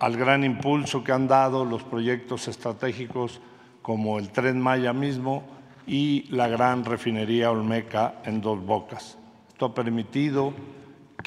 al 0.00 0.16
gran 0.16 0.42
impulso 0.42 1.04
que 1.04 1.12
han 1.12 1.28
dado 1.28 1.64
los 1.64 1.84
proyectos 1.84 2.48
estratégicos 2.48 3.40
como 3.80 4.18
el 4.18 4.30
tren 4.30 4.60
Maya 4.60 4.92
mismo 4.92 5.44
y 5.86 6.26
la 6.30 6.48
gran 6.48 6.84
refinería 6.84 7.50
Olmeca 7.50 8.16
en 8.24 8.40
Dos 8.40 8.60
Bocas. 8.64 9.18
Esto 9.48 9.66
ha 9.66 9.74
permitido 9.74 10.52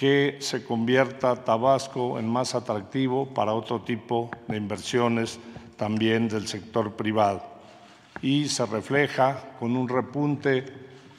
que 0.01 0.37
se 0.39 0.63
convierta 0.63 1.43
Tabasco 1.43 2.17
en 2.17 2.27
más 2.27 2.55
atractivo 2.55 3.27
para 3.35 3.53
otro 3.53 3.81
tipo 3.81 4.31
de 4.47 4.57
inversiones 4.57 5.39
también 5.77 6.27
del 6.27 6.47
sector 6.47 6.93
privado 6.93 7.43
y 8.19 8.47
se 8.47 8.65
refleja 8.65 9.51
con 9.59 9.77
un 9.77 9.87
repunte 9.87 10.65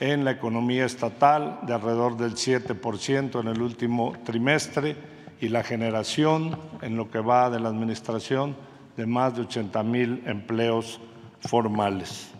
en 0.01 0.24
la 0.24 0.33
economía 0.33 0.85
estatal 0.85 1.61
de 1.62 1.74
alrededor 1.74 2.16
del 2.16 2.33
7% 2.33 3.41
en 3.41 3.47
el 3.47 3.62
último 3.62 4.14
trimestre 4.24 4.97
y 5.41 5.49
la 5.49 5.62
generación 5.62 6.59
en 6.80 6.97
lo 6.97 7.09
que 7.09 7.20
va 7.20 7.51
de 7.51 7.61
la 7.61 7.68
administración 7.68 8.57
de 8.97 9.07
más 9.07 9.37
de 9.37 9.43
80 9.43 9.80
mil 9.85 10.24
empleos 10.26 11.01
formales. 11.39 12.32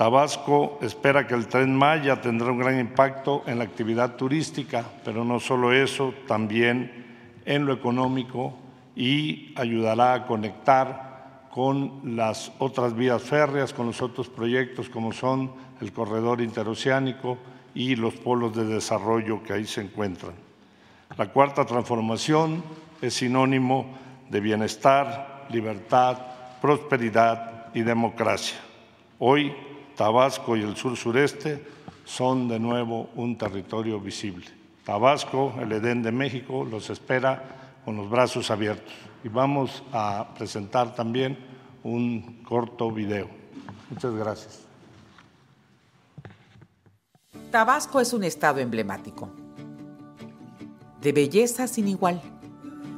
Tabasco 0.00 0.78
espera 0.80 1.26
que 1.26 1.34
el 1.34 1.46
tren 1.46 1.76
Maya 1.76 2.22
tendrá 2.22 2.50
un 2.50 2.58
gran 2.58 2.80
impacto 2.80 3.42
en 3.46 3.58
la 3.58 3.64
actividad 3.64 4.16
turística, 4.16 4.82
pero 5.04 5.26
no 5.26 5.38
solo 5.38 5.74
eso, 5.74 6.14
también 6.26 7.04
en 7.44 7.66
lo 7.66 7.74
económico 7.74 8.54
y 8.96 9.52
ayudará 9.56 10.14
a 10.14 10.26
conectar 10.26 11.48
con 11.50 12.16
las 12.16 12.50
otras 12.60 12.96
vías 12.96 13.20
férreas, 13.20 13.74
con 13.74 13.88
los 13.88 14.00
otros 14.00 14.30
proyectos 14.30 14.88
como 14.88 15.12
son 15.12 15.52
el 15.82 15.92
corredor 15.92 16.40
interoceánico 16.40 17.36
y 17.74 17.94
los 17.94 18.14
polos 18.14 18.56
de 18.56 18.64
desarrollo 18.64 19.42
que 19.42 19.52
ahí 19.52 19.66
se 19.66 19.82
encuentran. 19.82 20.32
La 21.18 21.26
cuarta 21.26 21.66
transformación 21.66 22.64
es 23.02 23.12
sinónimo 23.12 23.98
de 24.30 24.40
bienestar, 24.40 25.46
libertad, 25.50 26.16
prosperidad 26.62 27.66
y 27.74 27.82
democracia. 27.82 28.56
Hoy 29.18 29.52
Tabasco 30.00 30.56
y 30.56 30.62
el 30.62 30.76
sur 30.76 30.96
sureste 30.96 31.62
son 32.06 32.48
de 32.48 32.58
nuevo 32.58 33.10
un 33.16 33.36
territorio 33.36 34.00
visible. 34.00 34.46
Tabasco, 34.82 35.52
el 35.60 35.70
Edén 35.72 36.02
de 36.02 36.10
México, 36.10 36.64
los 36.64 36.88
espera 36.88 37.82
con 37.84 37.98
los 37.98 38.08
brazos 38.08 38.50
abiertos 38.50 38.94
y 39.22 39.28
vamos 39.28 39.82
a 39.92 40.28
presentar 40.38 40.94
también 40.94 41.36
un 41.82 42.42
corto 42.44 42.90
video. 42.90 43.28
Muchas 43.90 44.14
gracias. 44.14 44.60
Tabasco 47.50 48.00
es 48.00 48.14
un 48.14 48.24
estado 48.24 48.60
emblemático, 48.60 49.28
de 51.02 51.12
belleza 51.12 51.66
sin 51.66 51.88
igual, 51.88 52.22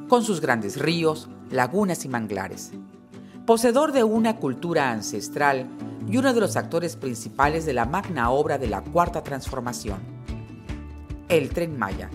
con 0.07 0.23
sus 0.23 0.39
grandes 0.39 0.79
ríos, 0.79 1.27
lagunas 1.49 2.05
y 2.05 2.07
manglares. 2.07 2.71
Poseedor 3.45 3.91
de 3.91 4.05
una 4.05 4.37
cultura 4.37 4.91
ancestral 4.91 5.67
y 6.07 6.15
uno 6.15 6.33
de 6.33 6.39
los 6.39 6.55
actores 6.55 6.95
principales 6.95 7.65
de 7.65 7.73
la 7.73 7.83
magna 7.83 8.29
obra 8.29 8.57
de 8.57 8.67
la 8.67 8.81
Cuarta 8.81 9.21
Transformación, 9.21 9.99
el 11.27 11.49
Tren 11.49 11.77
Maya, 11.77 12.09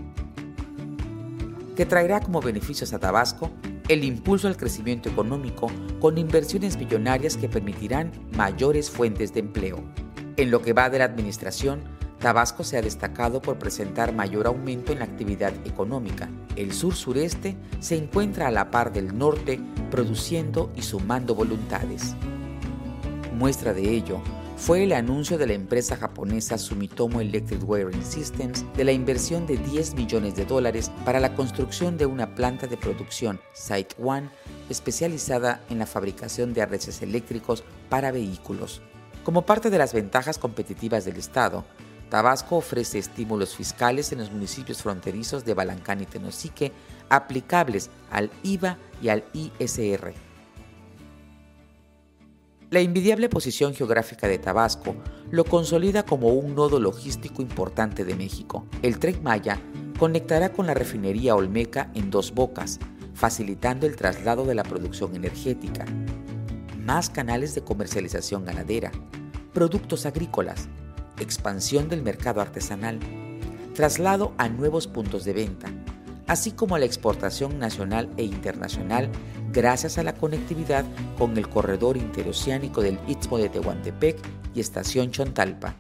que 1.77 1.85
traerá 1.85 2.21
como 2.21 2.41
beneficios 2.41 2.95
a 2.95 2.99
Tabasco 2.99 3.51
el 3.89 4.05
impulso 4.05 4.49
al 4.49 4.57
crecimiento 4.57 5.11
económico 5.11 5.67
con 6.01 6.17
inversiones 6.17 6.79
millonarias 6.79 7.37
que 7.37 7.51
permitirán 7.51 8.11
mayores 8.35 8.89
fuentes 8.89 9.35
de 9.35 9.41
empleo. 9.41 9.85
En 10.39 10.51
lo 10.51 10.63
que 10.63 10.73
va 10.73 10.89
de 10.89 10.99
la 10.99 11.05
administración, 11.05 11.83
Tabasco 12.19 12.65
se 12.65 12.77
ha 12.77 12.83
destacado 12.83 13.41
por 13.41 13.59
presentar 13.59 14.13
mayor 14.13 14.47
aumento 14.47 14.93
en 14.93 14.99
la 14.99 15.05
actividad 15.05 15.53
económica. 15.65 16.29
El 16.57 16.73
sur-sureste 16.73 17.57
se 17.79 17.97
encuentra 17.97 18.49
a 18.49 18.51
la 18.51 18.71
par 18.71 18.93
del 18.93 19.17
norte, 19.17 19.61
produciendo 19.91 20.73
y 20.75 20.83
sumando 20.83 21.35
voluntades. 21.35 22.15
Muestra 23.35 23.73
de 23.73 23.89
ello 23.89 24.21
fue 24.57 24.83
el 24.83 24.93
anuncio 24.93 25.39
de 25.39 25.47
la 25.47 25.53
empresa 25.53 25.97
japonesa 25.97 26.59
Sumitomo 26.59 27.21
Electric 27.21 27.63
Wiring 27.63 28.05
Systems 28.05 28.65
de 28.77 28.83
la 28.83 28.91
inversión 28.91 29.47
de 29.47 29.57
10 29.57 29.95
millones 29.95 30.35
de 30.35 30.45
dólares 30.45 30.91
para 31.05 31.21
la 31.21 31.37
construcción 31.37 31.97
de 31.97 32.07
una 32.07 32.35
planta 32.35 32.67
de 32.67 32.77
producción 32.77 33.41
Site 33.53 33.95
One 34.03 34.31
especializada 34.69 35.63
en 35.71 35.79
la 35.79 35.87
fabricación 35.87 36.53
de 36.53 36.63
arreces 36.63 37.01
eléctricos 37.03 37.63
para 37.89 38.11
vehículos. 38.11 38.83
Como 39.23 39.47
parte 39.47 39.71
de 39.71 39.79
las 39.79 39.93
ventajas 39.93 40.39
competitivas 40.39 41.05
del 41.05 41.19
Estado, 41.19 41.65
Tabasco 42.09 42.57
ofrece 42.57 42.99
estímulos 42.99 43.55
fiscales 43.55 44.13
en 44.13 44.19
los 44.19 44.31
municipios 44.31 44.83
fronterizos 44.83 45.45
de 45.45 45.55
Balancán 45.55 46.01
y 46.01 46.07
Tenosique 46.07 46.73
aplicables 47.09 47.91
al 48.11 48.31
IVA 48.43 48.79
y 49.03 49.09
al 49.09 49.25
ISR 49.33 50.15
la 52.71 52.81
envidiable 52.81 53.31
posición 53.31 53.75
geográfica 53.75 54.29
de 54.29 54.39
Tabasco 54.39 54.95
lo 55.31 55.45
consolida 55.45 56.05
como 56.05 56.29
un 56.29 56.55
nodo 56.55 56.79
logístico 56.81 57.41
importante 57.41 58.05
de 58.05 58.15
México. 58.15 58.67
El 58.83 58.99
Tren 58.99 59.23
Maya 59.23 59.59
conectará 59.99 60.53
con 60.53 60.67
la 60.67 60.75
refinería 60.75 61.35
Olmeca 61.35 61.91
en 61.95 62.11
dos 62.11 62.35
bocas, 62.35 62.79
facilitando 63.15 63.87
el 63.87 63.97
traslado 63.97 64.45
de 64.45 64.55
la 64.55 64.65
producción 64.65 65.17
energética, 65.17 65.87
más 66.79 67.09
canales 67.09 67.55
de 67.55 67.63
comercialización 67.63 68.45
ganadera, 68.45 68.93
productos 69.55 70.05
agrícolas, 70.05 70.69
expansión 71.21 71.89
del 71.89 72.03
mercado 72.03 72.41
artesanal, 72.41 72.99
traslado 73.75 74.33
a 74.39 74.49
nuevos 74.49 74.87
puntos 74.87 75.25
de 75.25 75.33
venta, 75.33 75.69
así 76.27 76.53
como 76.53 76.75
a 76.75 76.79
la 76.79 76.85
exportación 76.85 77.59
nacional 77.59 78.09
e 78.17 78.25
internacional 78.25 79.11
gracias 79.53 79.99
a 79.99 80.03
la 80.03 80.15
conectividad 80.15 80.85
con 81.17 81.37
el 81.37 81.49
corredor 81.49 81.97
interoceánico 81.97 82.83
del 82.83 82.99
Istmo 83.09 83.39
de 83.39 83.49
Tehuantepec 83.49 84.19
y 84.55 84.61
Estación 84.61 85.11
Chontalpa. 85.11 85.75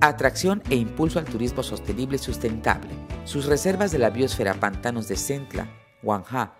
Atracción 0.00 0.62
e 0.68 0.76
impulso 0.76 1.18
al 1.18 1.24
turismo 1.24 1.62
sostenible 1.62 2.16
y 2.16 2.18
sustentable. 2.18 2.90
Sus 3.24 3.46
reservas 3.46 3.92
de 3.92 3.98
la 3.98 4.10
biosfera 4.10 4.54
pantanos 4.54 5.08
de 5.08 5.16
Centla, 5.16 5.68
Huanjá, 6.02 6.54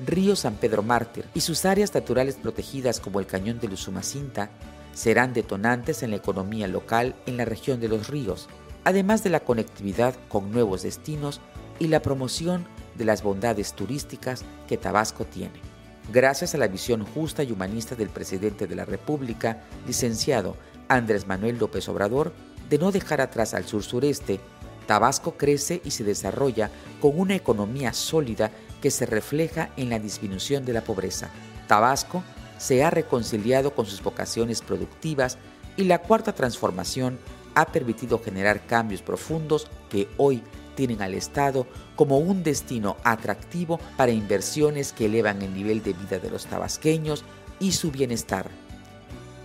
Río 0.00 0.36
San 0.36 0.54
Pedro 0.54 0.82
Mártir 0.82 1.24
y 1.34 1.40
sus 1.40 1.64
áreas 1.64 1.92
naturales 1.94 2.36
protegidas 2.36 3.00
como 3.00 3.20
el 3.20 3.26
Cañón 3.26 3.58
de 3.60 3.68
Luzumacinta 3.68 4.50
serán 4.92 5.32
detonantes 5.32 6.02
en 6.02 6.10
la 6.10 6.16
economía 6.16 6.68
local 6.68 7.14
en 7.26 7.36
la 7.36 7.44
región 7.44 7.80
de 7.80 7.88
los 7.88 8.08
ríos, 8.08 8.48
además 8.84 9.22
de 9.22 9.30
la 9.30 9.40
conectividad 9.40 10.14
con 10.28 10.50
nuevos 10.50 10.82
destinos 10.82 11.40
y 11.78 11.88
la 11.88 12.02
promoción 12.02 12.66
de 12.96 13.04
las 13.04 13.22
bondades 13.22 13.74
turísticas 13.74 14.44
que 14.66 14.76
Tabasco 14.76 15.24
tiene 15.24 15.68
gracias 16.12 16.54
a 16.54 16.58
la 16.58 16.68
visión 16.68 17.04
justa 17.04 17.42
y 17.42 17.52
humanista 17.52 17.94
del 17.94 18.08
presidente 18.08 18.66
de 18.66 18.74
la 18.74 18.84
República, 18.84 19.62
licenciado 19.86 20.56
Andrés 20.88 21.26
Manuel 21.26 21.58
López 21.58 21.88
Obrador, 21.88 22.32
de 22.70 22.78
no 22.78 22.92
dejar 22.92 23.20
atrás 23.20 23.54
al 23.54 23.64
sur-sureste, 23.64 24.40
Tabasco 24.86 25.36
crece 25.36 25.82
y 25.84 25.90
se 25.90 26.04
desarrolla 26.04 26.70
con 27.00 27.18
una 27.18 27.34
economía 27.34 27.92
sólida 27.92 28.50
que 28.80 28.90
se 28.90 29.04
refleja 29.04 29.70
en 29.76 29.90
la 29.90 29.98
disminución 29.98 30.64
de 30.64 30.72
la 30.72 30.82
pobreza. 30.82 31.28
Tabasco 31.66 32.24
se 32.58 32.84
ha 32.84 32.90
reconciliado 32.90 33.74
con 33.74 33.86
sus 33.86 34.02
vocaciones 34.02 34.60
productivas 34.60 35.38
y 35.76 35.84
la 35.84 36.02
cuarta 36.02 36.34
transformación 36.34 37.18
ha 37.54 37.66
permitido 37.66 38.20
generar 38.20 38.66
cambios 38.66 39.02
profundos 39.02 39.68
que 39.88 40.08
hoy 40.16 40.42
tienen 40.74 41.02
al 41.02 41.14
Estado 41.14 41.66
como 41.96 42.18
un 42.18 42.44
destino 42.44 42.96
atractivo 43.02 43.80
para 43.96 44.12
inversiones 44.12 44.92
que 44.92 45.06
elevan 45.06 45.42
el 45.42 45.54
nivel 45.54 45.82
de 45.82 45.92
vida 45.92 46.18
de 46.18 46.30
los 46.30 46.46
tabasqueños 46.46 47.24
y 47.58 47.72
su 47.72 47.90
bienestar. 47.90 48.48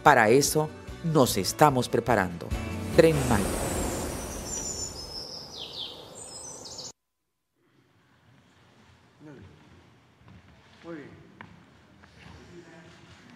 Para 0.04 0.30
eso 0.30 0.70
nos 1.04 1.38
estamos 1.38 1.90
preparando. 1.90 2.48
Tren 2.96 3.16
Maya. 3.30 3.83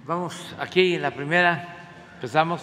Vamos 0.08 0.56
aquí 0.58 0.96
en 0.96 1.02
la 1.02 1.12
primera, 1.12 1.68
empezamos. 2.16 2.62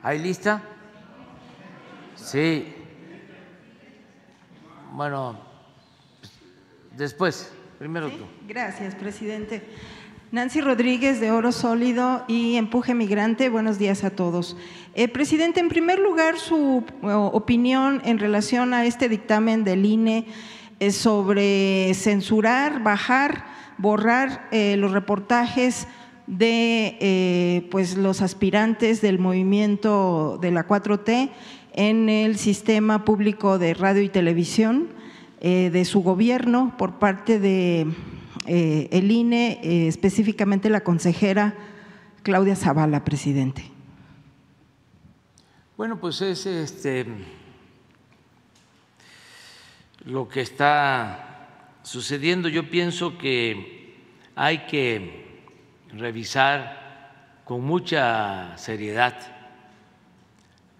¿Hay 0.00 0.20
lista? 0.20 0.62
Sí. 2.14 2.72
Bueno, 4.92 5.36
después, 6.96 7.52
primero 7.80 8.08
tú. 8.10 8.24
Gracias, 8.46 8.94
presidente. 8.94 9.64
Nancy 10.30 10.60
Rodríguez 10.60 11.18
de 11.20 11.32
Oro 11.32 11.50
Sólido 11.50 12.24
y 12.28 12.54
Empuje 12.54 12.94
Migrante, 12.94 13.48
buenos 13.48 13.76
días 13.76 14.04
a 14.04 14.10
todos. 14.10 14.56
Eh, 14.94 15.08
presidente, 15.08 15.58
en 15.58 15.68
primer 15.68 15.98
lugar, 15.98 16.38
su 16.38 16.84
eh, 17.02 17.06
opinión 17.06 18.00
en 18.04 18.20
relación 18.20 18.72
a 18.72 18.84
este 18.84 19.08
dictamen 19.08 19.64
del 19.64 19.84
INE 19.84 20.28
sobre 20.90 21.92
censurar, 21.94 22.82
bajar, 22.82 23.46
borrar 23.78 24.48
eh, 24.50 24.76
los 24.76 24.92
reportajes 24.92 25.86
de 26.26 26.96
eh, 27.00 27.68
pues 27.70 27.96
los 27.96 28.20
aspirantes 28.20 29.00
del 29.00 29.18
movimiento 29.18 30.38
de 30.40 30.50
la 30.50 30.66
4T 30.66 31.30
en 31.72 32.08
el 32.08 32.36
sistema 32.36 33.04
público 33.04 33.58
de 33.58 33.74
radio 33.74 34.02
y 34.02 34.08
televisión 34.08 34.88
de 35.40 35.84
su 35.84 36.02
gobierno 36.02 36.74
por 36.76 36.98
parte 36.98 37.38
de 37.38 37.86
el 38.46 39.10
INE, 39.12 39.60
específicamente 39.86 40.70
la 40.70 40.80
consejera 40.80 41.54
Claudia 42.22 42.56
Zavala, 42.56 43.04
presidente. 43.04 43.70
Bueno, 45.76 46.00
pues 46.00 46.22
es 46.22 46.46
este 46.46 47.06
lo 50.06 50.28
que 50.28 50.40
está 50.40 51.48
sucediendo. 51.82 52.48
Yo 52.48 52.70
pienso 52.70 53.18
que 53.18 53.94
hay 54.34 54.66
que 54.66 55.26
revisar 55.92 57.42
con 57.44 57.64
mucha 57.64 58.56
seriedad 58.56 59.14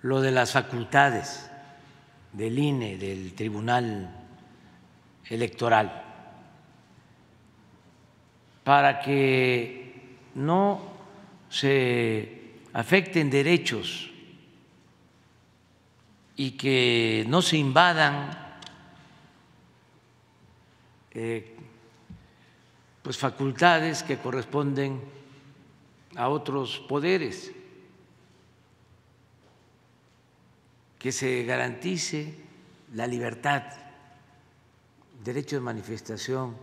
lo 0.02 0.20
de 0.20 0.30
las 0.30 0.52
facultades 0.52 1.50
del 2.32 2.58
INE, 2.58 2.96
del 2.96 3.34
Tribunal 3.34 4.14
Electoral, 5.28 6.04
para 8.62 9.00
que 9.00 10.18
no 10.34 10.80
se 11.48 12.60
afecten 12.72 13.30
derechos 13.30 14.10
y 16.36 16.52
que 16.52 17.24
no 17.28 17.42
se 17.42 17.56
invadan 17.56 18.45
eh, 21.18 21.56
pues 23.02 23.16
facultades 23.16 24.02
que 24.02 24.18
corresponden 24.18 25.00
a 26.14 26.28
otros 26.28 26.78
poderes, 26.80 27.52
que 30.98 31.12
se 31.12 31.44
garantice 31.44 32.34
la 32.92 33.06
libertad, 33.06 33.62
derecho 35.24 35.56
de 35.56 35.62
manifestación, 35.62 36.54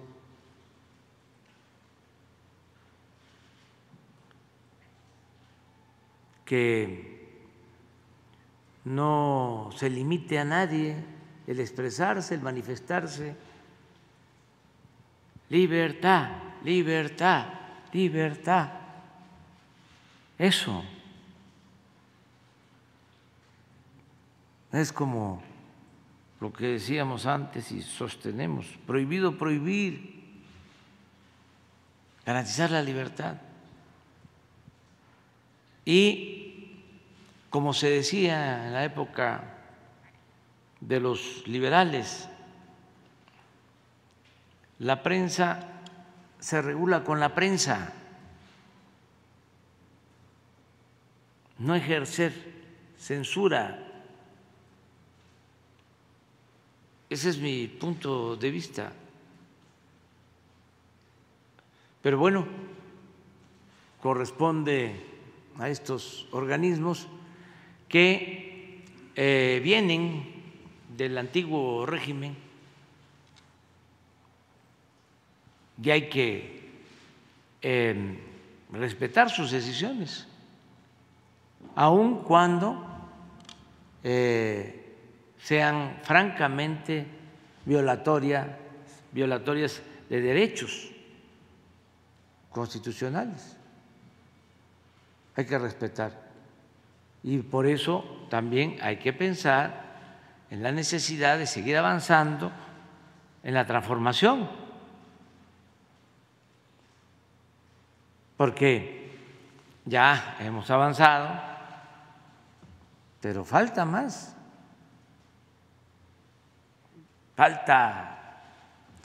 que 6.45 7.41
no 8.85 9.71
se 9.75 9.89
limite 9.89 10.37
a 10.37 10.45
nadie 10.45 10.95
el 11.47 11.59
expresarse, 11.59 12.35
el 12.35 12.41
manifestarse 12.41 13.35
libertad, 15.49 16.29
libertad, 16.63 17.45
libertad. 17.91 18.71
Eso 20.37 20.83
es 24.71 24.91
como 24.91 25.41
lo 26.39 26.51
que 26.51 26.67
decíamos 26.67 27.25
antes 27.25 27.71
y 27.71 27.81
sostenemos, 27.81 28.65
prohibido 28.85 29.37
prohibir, 29.37 30.23
garantizar 32.25 32.71
la 32.71 32.81
libertad. 32.81 33.37
Y 35.85 36.81
como 37.49 37.73
se 37.73 37.89
decía 37.89 38.67
en 38.67 38.73
la 38.73 38.83
época 38.83 39.43
de 40.81 40.99
los 40.99 41.47
liberales, 41.47 42.27
la 44.83 45.01
prensa 45.01 45.81
se 46.39 46.61
regula 46.61 47.05
con 47.05 47.17
la 47.21 47.33
prensa, 47.33 47.93
no 51.59 51.73
ejercer 51.73 52.33
censura. 52.97 53.79
Ese 57.09 57.29
es 57.29 57.37
mi 57.37 57.67
punto 57.67 58.35
de 58.35 58.51
vista. 58.51 58.91
Pero 62.01 62.17
bueno, 62.17 62.45
corresponde 64.01 65.01
a 65.59 65.69
estos 65.69 66.27
organismos 66.31 67.07
que 67.87 68.83
eh, 69.15 69.61
vienen 69.63 70.25
del 70.97 71.17
antiguo 71.17 71.85
régimen 71.85 72.42
y 75.83 75.91
hay 75.91 76.07
que 76.07 76.63
em, 77.61 78.17
respetar 78.71 79.29
sus 79.29 79.51
decisiones, 79.51 80.25
aun 81.75 82.23
cuando 82.23 82.87
eh, 84.01 84.95
sean 85.37 85.99
francamente 86.03 87.05
violatorias, 87.65 88.47
violatorias 89.11 89.81
de 90.09 90.21
derechos 90.21 90.89
constitucionales. 92.49 93.57
Hay 95.35 95.45
que 95.45 95.59
respetar. 95.59 96.13
Y 97.23 97.39
por 97.39 97.67
eso 97.67 98.25
también 98.29 98.77
hay 98.81 98.97
que 98.97 99.11
pensar 99.11 99.83
en 100.49 100.63
la 100.63 100.71
necesidad 100.71 101.37
de 101.37 101.45
seguir 101.45 101.75
avanzando 101.75 102.53
en 103.43 103.53
la 103.53 103.65
transformación 103.65 104.62
porque 108.37 109.11
ya 109.85 110.37
hemos 110.39 110.69
avanzado, 110.69 111.41
pero 113.21 113.43
falta 113.43 113.85
más. 113.85 114.35
Falta 117.35 118.41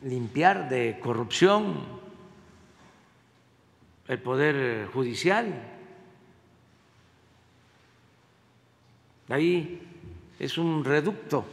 limpiar 0.03 0.69
de 0.69 1.01
corrupción 1.01 1.99
el 4.07 4.19
poder 4.21 4.89
judicial. 4.89 5.53
Ahí 9.29 9.83
es 10.39 10.57
un 10.57 10.85
reducto 10.85 11.45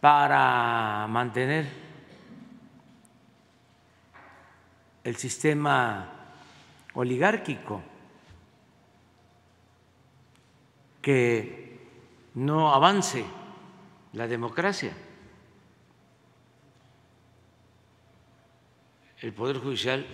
para 0.00 1.06
mantener 1.08 1.81
el 5.04 5.16
sistema 5.16 6.08
oligárquico, 6.94 7.82
que 11.00 11.80
no 12.34 12.72
avance 12.72 13.24
la 14.12 14.28
democracia. 14.28 14.92
El 19.20 19.32
Poder 19.32 19.58
Judicial 19.58 20.06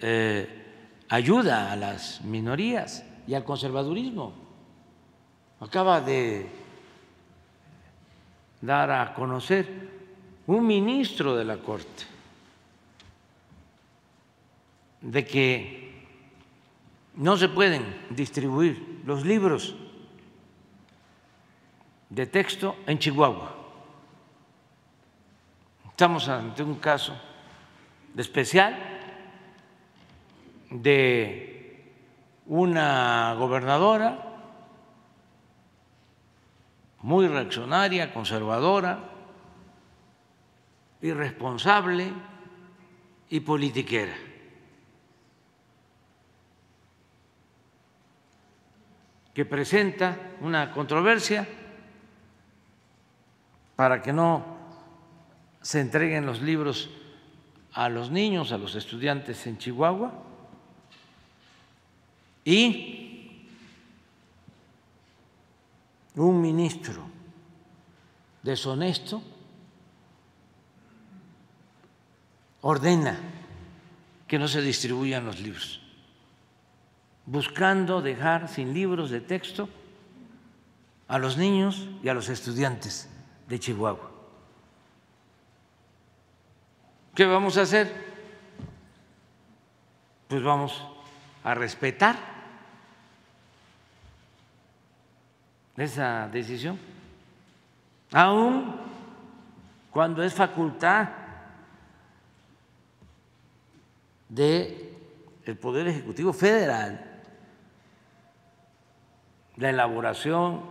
eh, 0.00 1.04
ayuda 1.08 1.72
a 1.72 1.76
las 1.76 2.20
minorías 2.22 3.04
y 3.26 3.34
al 3.34 3.44
conservadurismo. 3.44 4.32
Acaba 5.60 6.00
de 6.00 6.48
dar 8.60 8.90
a 8.90 9.14
conocer 9.14 9.68
un 10.46 10.66
ministro 10.66 11.36
de 11.36 11.44
la 11.44 11.58
Corte 11.58 12.19
de 15.00 15.26
que 15.26 16.06
no 17.14 17.36
se 17.36 17.48
pueden 17.48 17.84
distribuir 18.10 19.02
los 19.04 19.24
libros 19.24 19.74
de 22.08 22.26
texto 22.26 22.76
en 22.86 22.98
Chihuahua. 22.98 23.56
Estamos 25.88 26.28
ante 26.28 26.62
un 26.62 26.76
caso 26.76 27.14
especial 28.16 28.76
de 30.70 31.92
una 32.46 33.34
gobernadora 33.34 34.26
muy 37.02 37.28
reaccionaria, 37.28 38.12
conservadora, 38.12 38.98
irresponsable 41.02 42.12
y 43.30 43.40
politiquera. 43.40 44.29
Que 49.40 49.46
presenta 49.46 50.36
una 50.42 50.70
controversia 50.70 51.48
para 53.74 54.02
que 54.02 54.12
no 54.12 54.44
se 55.62 55.80
entreguen 55.80 56.26
los 56.26 56.42
libros 56.42 56.90
a 57.72 57.88
los 57.88 58.10
niños, 58.10 58.52
a 58.52 58.58
los 58.58 58.74
estudiantes 58.74 59.46
en 59.46 59.56
Chihuahua. 59.56 60.12
Y 62.44 63.48
un 66.16 66.42
ministro 66.42 67.02
deshonesto 68.42 69.22
ordena 72.60 73.18
que 74.28 74.38
no 74.38 74.46
se 74.46 74.60
distribuyan 74.60 75.24
los 75.24 75.40
libros, 75.40 75.80
buscando 77.30 78.02
dejar 78.02 78.48
sin 78.48 78.74
libros 78.74 79.10
de 79.10 79.20
texto 79.20 79.68
a 81.06 81.16
los 81.16 81.36
niños 81.36 81.88
y 82.02 82.08
a 82.08 82.14
los 82.14 82.28
estudiantes 82.28 83.08
de 83.46 83.60
Chihuahua. 83.60 84.10
¿Qué 87.14 87.24
vamos 87.26 87.56
a 87.56 87.62
hacer? 87.62 87.94
Pues 90.26 90.42
vamos 90.42 90.84
a 91.44 91.54
respetar 91.54 92.16
esa 95.76 96.28
decisión, 96.28 96.78
aun 98.12 98.76
cuando 99.92 100.22
es 100.22 100.34
facultad 100.34 101.08
del 104.28 104.96
el 105.46 105.56
Poder 105.56 105.86
Ejecutivo 105.86 106.32
Federal 106.32 107.09
la 109.56 109.70
elaboración, 109.70 110.62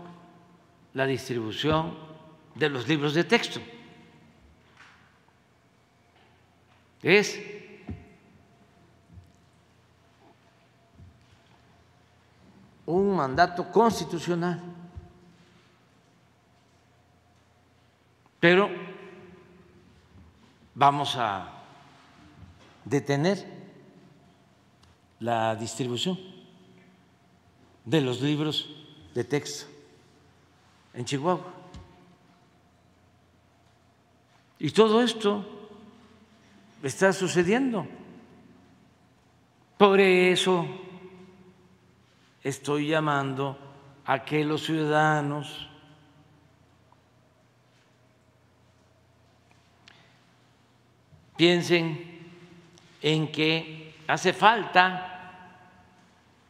la 0.94 1.06
distribución 1.06 1.96
de 2.56 2.70
los 2.70 2.88
libros 2.88 3.14
de 3.14 3.24
texto. 3.24 3.60
Es 7.02 7.40
un 12.86 13.16
mandato 13.16 13.72
constitucional. 13.72 14.62
Pero 18.40 18.70
vamos 20.74 21.16
a 21.18 21.62
detener 22.86 23.46
la 25.20 25.56
distribución 25.56 26.29
de 27.90 28.02
los 28.02 28.22
libros 28.22 28.70
de 29.16 29.24
texto 29.24 29.66
en 30.94 31.06
Chihuahua. 31.06 31.54
Y 34.60 34.70
todo 34.70 35.02
esto 35.02 35.44
está 36.84 37.12
sucediendo. 37.12 37.88
Por 39.76 40.00
eso 40.00 40.68
estoy 42.44 42.90
llamando 42.90 43.58
a 44.06 44.24
que 44.24 44.46
los 44.46 44.66
ciudadanos 44.66 45.68
piensen 51.36 52.20
en 53.02 53.32
que 53.32 53.96
hace 54.08 54.34
falta 54.34 55.09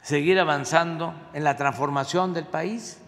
seguir 0.02 0.40
avanzando 0.40 1.14
en 1.34 1.44
la 1.44 1.56
transformación 1.56 2.34
del 2.34 2.46
país 2.46 3.02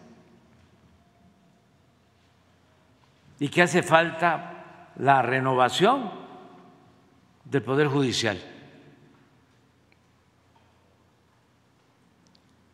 y 3.40 3.50
que 3.50 3.62
hace 3.62 3.82
falta 3.82 4.92
la 4.98 5.22
renovación 5.22 6.12
del 7.46 7.64
Poder 7.64 7.88
Judicial. 7.88 8.40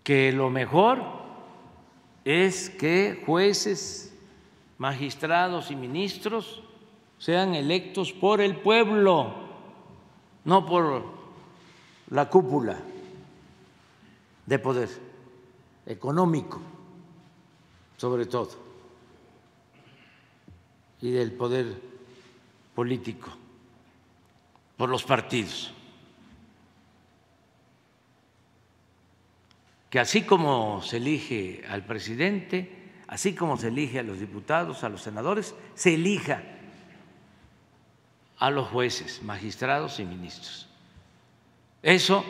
Que 0.03 0.31
lo 0.31 0.49
mejor 0.49 1.03
es 2.25 2.69
que 2.69 3.23
jueces, 3.25 4.13
magistrados 4.77 5.71
y 5.71 5.75
ministros 5.75 6.63
sean 7.17 7.55
electos 7.55 8.13
por 8.13 8.41
el 8.41 8.57
pueblo, 8.57 9.33
no 10.43 10.65
por 10.65 11.03
la 12.09 12.29
cúpula 12.29 12.77
de 14.47 14.59
poder 14.59 14.89
económico, 15.85 16.59
sobre 17.97 18.25
todo, 18.25 18.49
y 21.01 21.11
del 21.11 21.33
poder 21.33 21.79
político 22.73 23.29
por 24.77 24.89
los 24.89 25.03
partidos. 25.03 25.73
Que 29.89 29.99
así 29.99 30.23
como 30.23 30.81
se 30.81 30.97
elige 30.97 31.63
al 31.69 31.85
presidente, 31.85 32.93
así 33.07 33.35
como 33.35 33.57
se 33.57 33.67
elige 33.67 33.99
a 33.99 34.03
los 34.03 34.19
diputados, 34.19 34.83
a 34.83 34.89
los 34.89 35.01
senadores, 35.01 35.55
se 35.75 35.95
elija 35.95 36.43
a 38.37 38.49
los 38.49 38.67
jueces, 38.69 39.23
magistrados 39.23 39.99
y 39.99 40.05
ministros. 40.05 40.69
Eso 41.81 42.23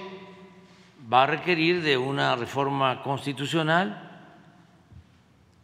va 1.12 1.24
a 1.24 1.28
requerir 1.28 1.82
de 1.84 1.97
una 1.97 2.36
reforma 2.36 3.01
constitucional 3.01 4.03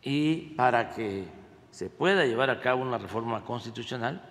y 0.01 0.53
para 0.55 0.89
que 0.91 1.25
se 1.71 1.89
pueda 1.89 2.25
llevar 2.25 2.49
a 2.49 2.59
cabo 2.59 2.81
una 2.81 2.97
reforma 2.97 3.43
constitucional 3.43 4.21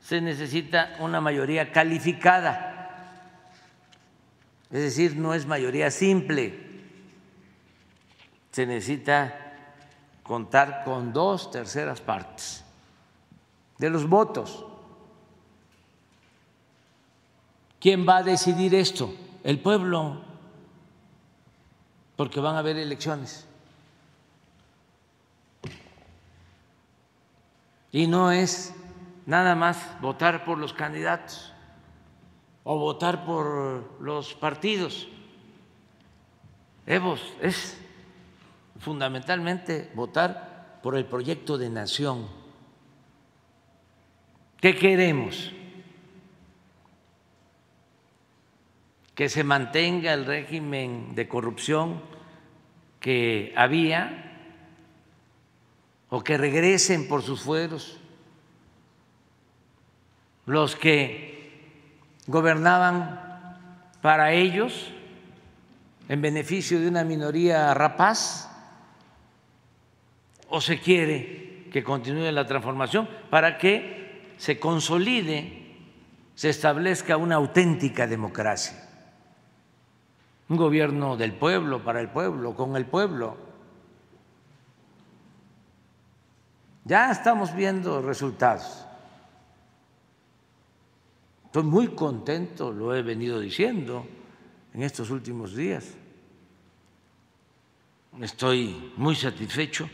se 0.00 0.20
necesita 0.20 0.96
una 0.98 1.20
mayoría 1.20 1.70
calificada, 1.70 2.70
es 4.70 4.80
decir, 4.80 5.16
no 5.16 5.32
es 5.32 5.46
mayoría 5.46 5.90
simple, 5.90 6.58
se 8.50 8.66
necesita 8.66 9.54
contar 10.22 10.82
con 10.84 11.12
dos 11.12 11.50
terceras 11.50 12.00
partes 12.00 12.64
de 13.78 13.90
los 13.90 14.08
votos. 14.08 14.66
¿Quién 17.80 18.06
va 18.08 18.18
a 18.18 18.22
decidir 18.22 18.74
esto? 18.74 19.14
El 19.44 19.60
pueblo, 19.60 20.22
porque 22.22 22.38
van 22.38 22.54
a 22.54 22.60
haber 22.60 22.76
elecciones. 22.76 23.48
Y 27.90 28.06
no 28.06 28.30
es 28.30 28.72
nada 29.26 29.56
más 29.56 30.00
votar 30.00 30.44
por 30.44 30.56
los 30.56 30.72
candidatos 30.72 31.52
o 32.62 32.78
votar 32.78 33.24
por 33.24 34.00
los 34.00 34.34
partidos. 34.34 35.08
es 36.86 37.76
fundamentalmente 38.78 39.90
votar 39.92 40.78
por 40.80 40.96
el 40.96 41.06
proyecto 41.06 41.58
de 41.58 41.70
nación. 41.70 42.28
¿Qué 44.60 44.76
queremos? 44.76 45.50
Que 49.14 49.28
se 49.28 49.44
mantenga 49.44 50.12
el 50.12 50.24
régimen 50.24 51.14
de 51.14 51.28
corrupción 51.28 52.00
que 53.00 53.52
había 53.56 54.32
o 56.08 56.22
que 56.22 56.38
regresen 56.38 57.08
por 57.08 57.22
sus 57.22 57.42
fueros. 57.42 57.98
Los 60.46 60.76
que 60.76 61.32
gobernaban 62.26 63.20
para 64.00 64.32
ellos 64.32 64.92
en 66.08 66.20
beneficio 66.20 66.80
de 66.80 66.88
una 66.88 67.04
minoría 67.04 67.72
rapaz 67.74 68.48
o 70.48 70.60
se 70.60 70.78
quiere 70.78 71.68
que 71.72 71.82
continúe 71.82 72.30
la 72.30 72.46
transformación 72.46 73.08
para 73.30 73.56
que 73.56 74.34
se 74.36 74.58
consolide, 74.58 75.62
se 76.34 76.50
establezca 76.50 77.16
una 77.16 77.36
auténtica 77.36 78.06
democracia, 78.06 78.81
un 80.52 80.58
gobierno 80.58 81.16
del 81.16 81.32
pueblo, 81.32 81.82
para 81.82 81.98
el 82.02 82.10
pueblo, 82.10 82.54
con 82.54 82.76
el 82.76 82.84
pueblo. 82.84 83.38
Ya 86.84 87.10
estamos 87.10 87.54
viendo 87.54 88.02
resultados. 88.02 88.84
Estoy 91.46 91.62
muy 91.62 91.88
contento, 91.94 92.70
lo 92.70 92.94
he 92.94 93.00
venido 93.00 93.40
diciendo 93.40 94.06
en 94.74 94.82
estos 94.82 95.08
últimos 95.08 95.56
días. 95.56 95.94
Estoy 98.20 98.92
muy 98.98 99.16
satisfecho. 99.16 99.88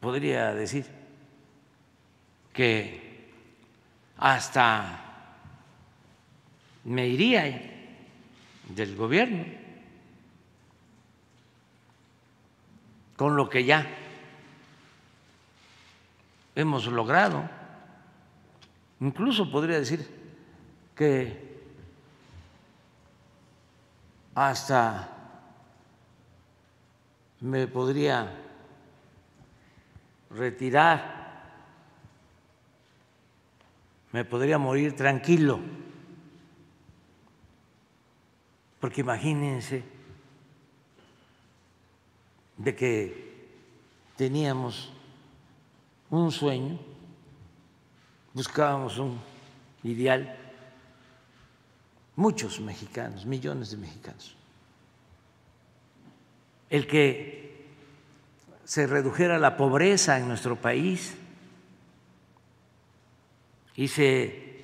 Podría 0.00 0.54
decir 0.54 0.86
que 2.54 3.30
hasta 4.16 5.04
me 6.84 7.06
iría 7.08 7.76
del 8.74 8.96
gobierno. 8.96 9.44
Con 13.16 13.36
lo 13.36 13.48
que 13.48 13.64
ya 13.64 13.86
hemos 16.54 16.86
logrado. 16.86 17.48
Incluso 19.00 19.50
podría 19.50 19.78
decir 19.78 20.06
que 20.94 21.50
hasta 24.34 25.08
me 27.40 27.66
podría 27.66 28.30
retirar, 30.30 31.18
me 34.12 34.24
podría 34.24 34.58
morir 34.58 34.94
tranquilo, 34.94 35.60
porque 38.80 39.02
imagínense 39.02 39.84
de 42.56 42.74
que 42.74 43.46
teníamos 44.16 44.92
un 46.10 46.32
sueño, 46.32 46.78
buscábamos 48.34 48.98
un 48.98 49.20
ideal, 49.82 50.36
muchos 52.16 52.60
mexicanos, 52.60 53.24
millones 53.24 53.70
de 53.70 53.76
mexicanos, 53.76 54.36
el 56.68 56.86
que 56.86 57.66
se 58.64 58.86
redujera 58.86 59.38
la 59.38 59.56
pobreza 59.56 60.18
en 60.18 60.28
nuestro 60.28 60.56
país 60.56 61.14
y 63.74 63.88
se 63.88 64.62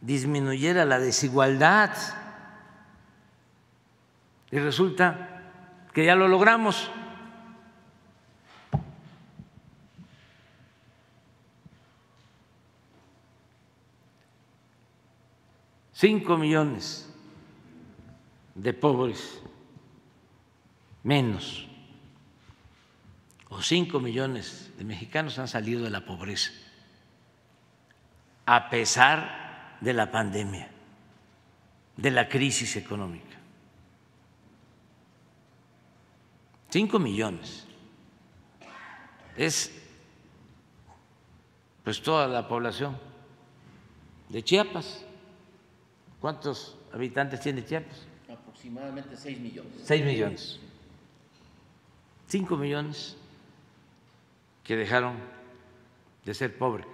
disminuyera 0.00 0.84
la 0.84 0.98
desigualdad. 0.98 1.96
Y 4.50 4.58
resulta 4.58 5.42
que 5.92 6.04
ya 6.04 6.14
lo 6.14 6.28
logramos. 6.28 6.90
Cinco 15.92 16.38
millones 16.38 17.12
de 18.54 18.72
pobres 18.72 19.42
menos, 21.02 21.66
o 23.48 23.62
cinco 23.62 23.98
millones 23.98 24.70
de 24.76 24.84
mexicanos 24.84 25.38
han 25.38 25.48
salido 25.48 25.82
de 25.82 25.90
la 25.90 26.04
pobreza, 26.04 26.52
a 28.46 28.68
pesar 28.68 29.78
de 29.80 29.92
la 29.92 30.10
pandemia, 30.10 30.70
de 31.96 32.10
la 32.10 32.28
crisis 32.28 32.76
económica. 32.76 33.27
Cinco 36.70 36.98
millones. 36.98 37.66
Es 39.36 39.72
pues 41.84 42.02
toda 42.02 42.26
la 42.26 42.46
población 42.46 42.98
de 44.28 44.42
Chiapas. 44.42 45.04
¿Cuántos 46.20 46.76
habitantes 46.92 47.40
tiene 47.40 47.64
Chiapas? 47.64 48.06
Aproximadamente 48.28 49.16
6 49.16 49.40
millones. 49.40 49.72
6 49.84 50.04
millones. 50.04 50.60
5 52.26 52.56
millones 52.56 53.16
que 54.64 54.76
dejaron 54.76 55.16
de 56.26 56.34
ser 56.34 56.58
pobres. 56.58 56.86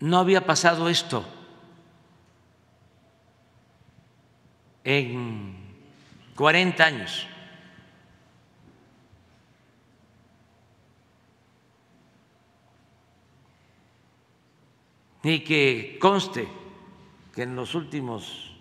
No 0.00 0.18
había 0.18 0.44
pasado 0.44 0.88
esto 0.88 1.24
en 4.82 5.54
40 6.34 6.84
años. 6.84 7.28
Ni 15.26 15.42
que 15.42 15.98
conste 16.00 16.46
que 17.34 17.42
en 17.42 17.56
los 17.56 17.74
últimos 17.74 18.56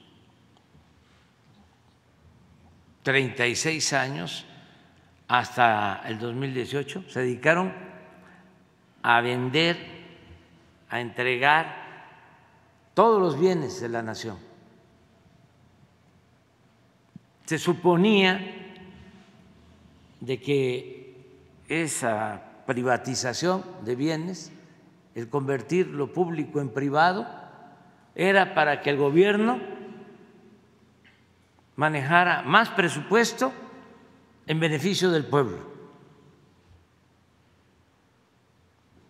36 3.04 3.94
años, 3.94 4.48
hasta 5.28 6.02
el 6.08 6.18
2018, 6.18 7.04
se 7.08 7.20
dedicaron 7.20 7.72
a 9.04 9.22
vender, 9.22 9.78
a 10.90 11.02
entregar 11.02 11.68
todos 12.96 13.22
los 13.22 13.40
bienes 13.40 13.80
de 13.80 13.90
la 13.90 14.02
nación. 14.02 14.40
Se 17.46 17.60
suponía 17.60 18.40
de 20.20 20.42
que 20.42 21.16
esa 21.68 22.42
privatización 22.66 23.64
de 23.86 23.96
bienes, 23.96 24.52
el 25.16 25.30
convertir 25.30 25.88
lo 25.88 26.12
público 26.12 26.60
en 26.60 26.70
privado, 26.70 27.26
era 28.14 28.54
para 28.54 28.82
que 28.82 28.90
el 28.90 28.98
gobierno 28.98 29.60
manejara 31.76 32.44
más 32.44 32.70
presupuesto 32.70 33.52
en 34.46 34.60
beneficio 34.60 35.10
del 35.12 35.26
pueblo. 35.26 35.58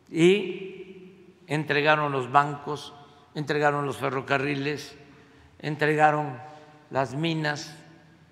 Y 0.09 1.25
entregaron 1.47 2.11
los 2.11 2.31
bancos, 2.31 2.93
entregaron 3.33 3.85
los 3.85 3.97
ferrocarriles, 3.97 4.95
entregaron 5.59 6.37
las 6.89 7.15
minas, 7.15 7.75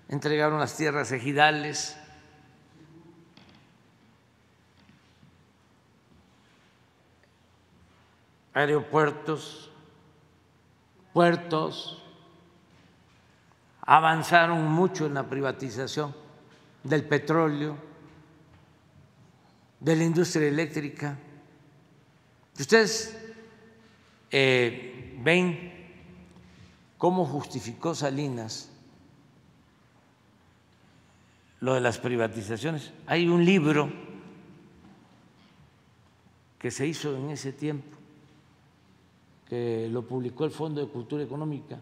entregaron 0.08 0.58
las 0.58 0.76
tierras 0.76 1.12
ejidales. 1.12 2.00
Aeropuertos, 8.54 9.70
puertos, 11.12 12.00
avanzaron 13.82 14.64
mucho 14.64 15.06
en 15.06 15.14
la 15.14 15.28
privatización 15.28 16.14
del 16.84 17.04
petróleo, 17.04 17.76
de 19.80 19.96
la 19.96 20.04
industria 20.04 20.48
eléctrica. 20.48 21.18
Ustedes 22.58 23.18
eh, 24.30 25.18
ven 25.20 25.72
cómo 26.96 27.26
justificó 27.26 27.94
Salinas 27.94 28.70
lo 31.60 31.74
de 31.74 31.80
las 31.80 31.98
privatizaciones. 31.98 32.92
Hay 33.06 33.28
un 33.28 33.44
libro 33.44 33.90
que 36.58 36.70
se 36.70 36.86
hizo 36.86 37.16
en 37.16 37.30
ese 37.30 37.52
tiempo 37.52 38.03
lo 39.90 40.02
publicó 40.02 40.44
el 40.44 40.50
Fondo 40.50 40.80
de 40.80 40.92
Cultura 40.92 41.22
Económica, 41.22 41.78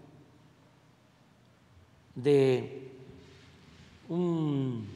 de 2.14 2.90
un 4.08 4.86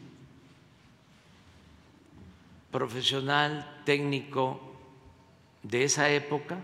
profesional 2.70 3.82
técnico 3.84 4.60
de 5.62 5.84
esa 5.84 6.10
época, 6.10 6.58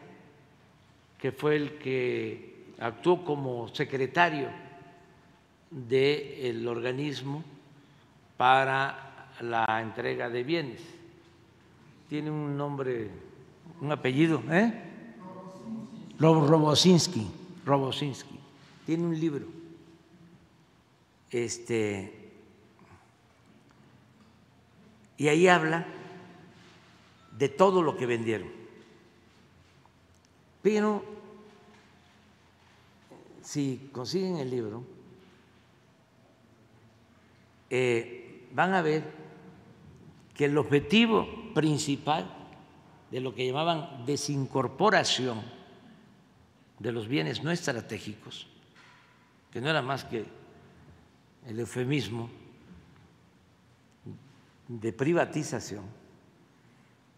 que 1.18 1.32
fue 1.32 1.56
el 1.56 1.78
que 1.78 2.64
actuó 2.78 3.24
como 3.24 3.68
secretario 3.68 4.48
del 5.70 6.66
organismo 6.68 7.44
para 8.36 9.30
la 9.40 9.80
entrega 9.80 10.28
de 10.28 10.42
bienes. 10.42 10.82
Tiene 12.08 12.30
un 12.30 12.56
nombre, 12.56 13.08
un 13.80 13.90
apellido, 13.90 14.42
¿eh? 14.50 14.91
Robosinski, 16.22 17.26
Robosinski, 17.64 18.38
tiene 18.86 19.04
un 19.04 19.18
libro 19.18 19.46
este, 21.32 22.12
y 25.16 25.28
ahí 25.28 25.48
habla 25.48 25.86
de 27.36 27.48
todo 27.48 27.82
lo 27.82 27.96
que 27.96 28.06
vendieron. 28.06 28.48
Pero 30.60 31.02
si 33.40 33.88
consiguen 33.92 34.36
el 34.36 34.50
libro, 34.50 34.84
eh, 37.70 38.46
van 38.52 38.74
a 38.74 38.82
ver 38.82 39.02
que 40.34 40.44
el 40.44 40.56
objetivo 40.56 41.26
principal 41.54 42.30
de 43.10 43.20
lo 43.20 43.34
que 43.34 43.46
llamaban 43.46 44.04
desincorporación 44.06 45.42
de 46.82 46.90
los 46.90 47.06
bienes 47.06 47.44
no 47.44 47.52
estratégicos, 47.52 48.48
que 49.52 49.60
no 49.60 49.70
era 49.70 49.82
más 49.82 50.04
que 50.04 50.26
el 51.46 51.60
eufemismo 51.60 52.28
de 54.66 54.92
privatización. 54.92 55.84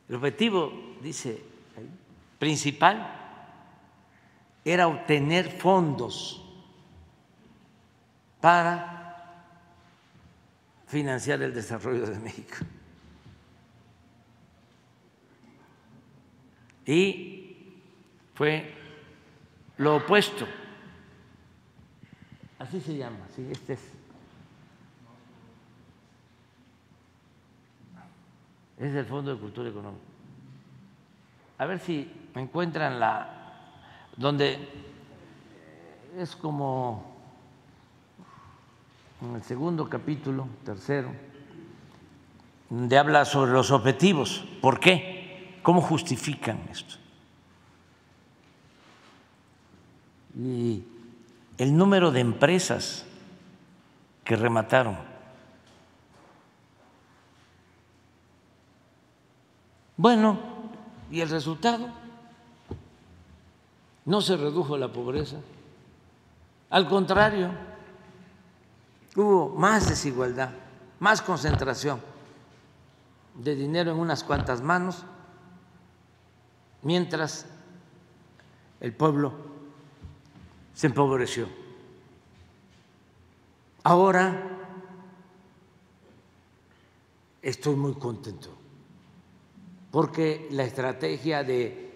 El 0.06 0.16
objetivo, 0.16 0.70
dice, 1.00 1.40
principal 2.38 3.22
era 4.62 4.86
obtener 4.86 5.50
fondos 5.50 6.44
para 8.42 9.00
financiar 10.86 11.40
el 11.40 11.54
desarrollo 11.54 12.06
de 12.06 12.18
México. 12.18 12.56
Y 16.84 17.56
fue 18.34 18.73
lo 19.78 19.96
opuesto. 19.96 20.46
Así 22.58 22.80
se 22.80 22.96
llama, 22.96 23.18
sí, 23.34 23.46
este 23.50 23.74
es. 23.74 23.80
Es 28.78 28.94
el 28.94 29.06
Fondo 29.06 29.34
de 29.34 29.40
Cultura 29.40 29.68
Económica. 29.68 30.04
A 31.58 31.66
ver 31.66 31.78
si 31.78 32.10
encuentran 32.34 32.98
la 32.98 33.44
donde 34.16 34.58
es 36.16 36.36
como 36.36 37.14
en 39.20 39.36
el 39.36 39.42
segundo 39.42 39.88
capítulo, 39.88 40.46
tercero, 40.64 41.12
donde 42.68 42.98
habla 42.98 43.24
sobre 43.24 43.52
los 43.52 43.70
objetivos. 43.70 44.44
¿Por 44.60 44.80
qué? 44.80 45.58
¿Cómo 45.62 45.80
justifican 45.80 46.60
esto? 46.70 46.96
Y 50.36 50.84
el 51.58 51.76
número 51.76 52.10
de 52.10 52.20
empresas 52.20 53.04
que 54.24 54.36
remataron. 54.36 54.96
Bueno, 59.96 60.38
¿y 61.10 61.20
el 61.20 61.28
resultado? 61.28 61.88
No 64.04 64.20
se 64.20 64.36
redujo 64.36 64.76
la 64.76 64.92
pobreza. 64.92 65.36
Al 66.70 66.88
contrario, 66.88 67.50
hubo 69.14 69.50
más 69.50 69.88
desigualdad, 69.88 70.50
más 70.98 71.22
concentración 71.22 72.00
de 73.36 73.54
dinero 73.54 73.92
en 73.92 73.98
unas 73.98 74.24
cuantas 74.24 74.60
manos, 74.62 75.04
mientras 76.82 77.46
el 78.80 78.92
pueblo 78.92 79.53
se 80.74 80.88
empobreció. 80.88 81.48
Ahora 83.84 84.42
estoy 87.42 87.76
muy 87.76 87.94
contento 87.94 88.50
porque 89.90 90.48
la 90.50 90.64
estrategia 90.64 91.44
de 91.44 91.92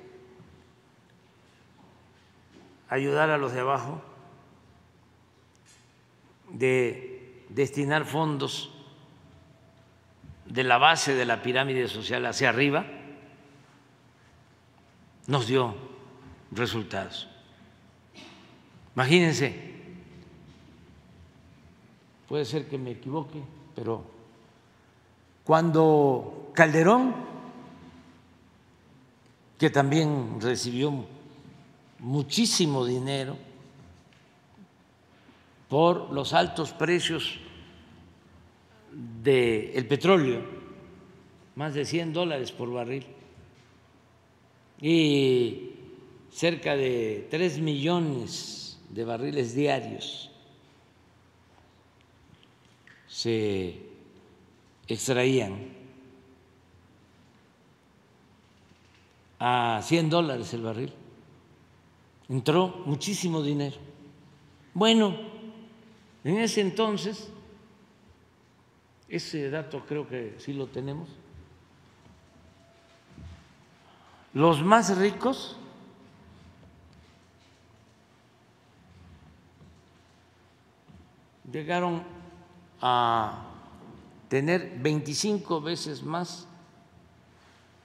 ayudar 2.88 3.30
a 3.30 3.38
los 3.38 3.52
de 3.52 3.60
abajo, 3.60 4.00
de 6.50 7.44
destinar 7.48 8.04
fondos 8.04 8.70
de 10.46 10.64
la 10.64 10.78
base 10.78 11.14
de 11.14 11.24
la 11.24 11.42
pirámide 11.42 11.88
social 11.88 12.24
hacia 12.26 12.50
arriba, 12.50 12.86
nos 15.26 15.46
dio 15.46 15.74
resultados. 16.52 17.27
Imagínense, 18.98 19.54
puede 22.28 22.44
ser 22.44 22.66
que 22.66 22.76
me 22.76 22.90
equivoque, 22.90 23.40
pero 23.76 24.02
cuando 25.44 26.50
Calderón, 26.52 27.14
que 29.56 29.70
también 29.70 30.40
recibió 30.40 30.92
muchísimo 32.00 32.84
dinero 32.84 33.36
por 35.68 36.12
los 36.12 36.32
altos 36.32 36.72
precios 36.72 37.38
del 39.22 39.86
petróleo, 39.86 40.42
más 41.54 41.72
de 41.72 41.84
100 41.84 42.12
dólares 42.12 42.50
por 42.50 42.72
barril, 42.72 43.06
y 44.80 45.70
cerca 46.32 46.74
de 46.74 47.28
3 47.30 47.60
millones 47.60 48.57
de 48.90 49.04
barriles 49.04 49.54
diarios 49.54 50.30
se 53.06 53.82
extraían 54.86 55.76
a 59.38 59.80
100 59.82 60.10
dólares 60.10 60.52
el 60.54 60.62
barril 60.62 60.92
entró 62.28 62.82
muchísimo 62.84 63.42
dinero. 63.42 63.76
Bueno, 64.74 65.16
en 66.24 66.38
ese 66.38 66.60
entonces, 66.60 67.30
ese 69.08 69.50
dato 69.50 69.84
creo 69.86 70.06
que 70.06 70.34
sí 70.38 70.52
lo 70.52 70.66
tenemos, 70.66 71.08
los 74.34 74.62
más 74.62 74.96
ricos 74.98 75.56
llegaron 81.52 82.02
a 82.80 83.44
tener 84.28 84.78
25 84.78 85.60
veces 85.60 86.02
más 86.02 86.46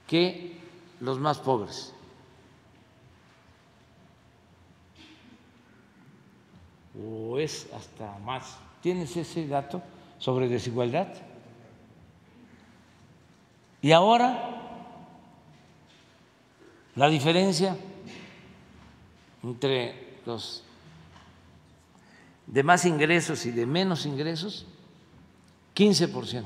que 0.06 0.58
los 1.00 1.18
más 1.18 1.38
pobres. 1.38 1.94
o 6.96 7.38
es 7.38 7.68
hasta 7.74 8.18
más. 8.18 8.56
¿Tienes 8.80 9.16
ese 9.16 9.46
dato 9.46 9.82
sobre 10.18 10.48
desigualdad? 10.48 11.08
Y 13.82 13.92
ahora 13.92 14.62
la 16.94 17.08
diferencia 17.08 17.76
entre 19.42 20.18
los 20.24 20.63
de 22.46 22.62
más 22.62 22.84
ingresos 22.84 23.46
y 23.46 23.50
de 23.50 23.66
menos 23.66 24.06
ingresos, 24.06 24.66
15%. 25.74 26.44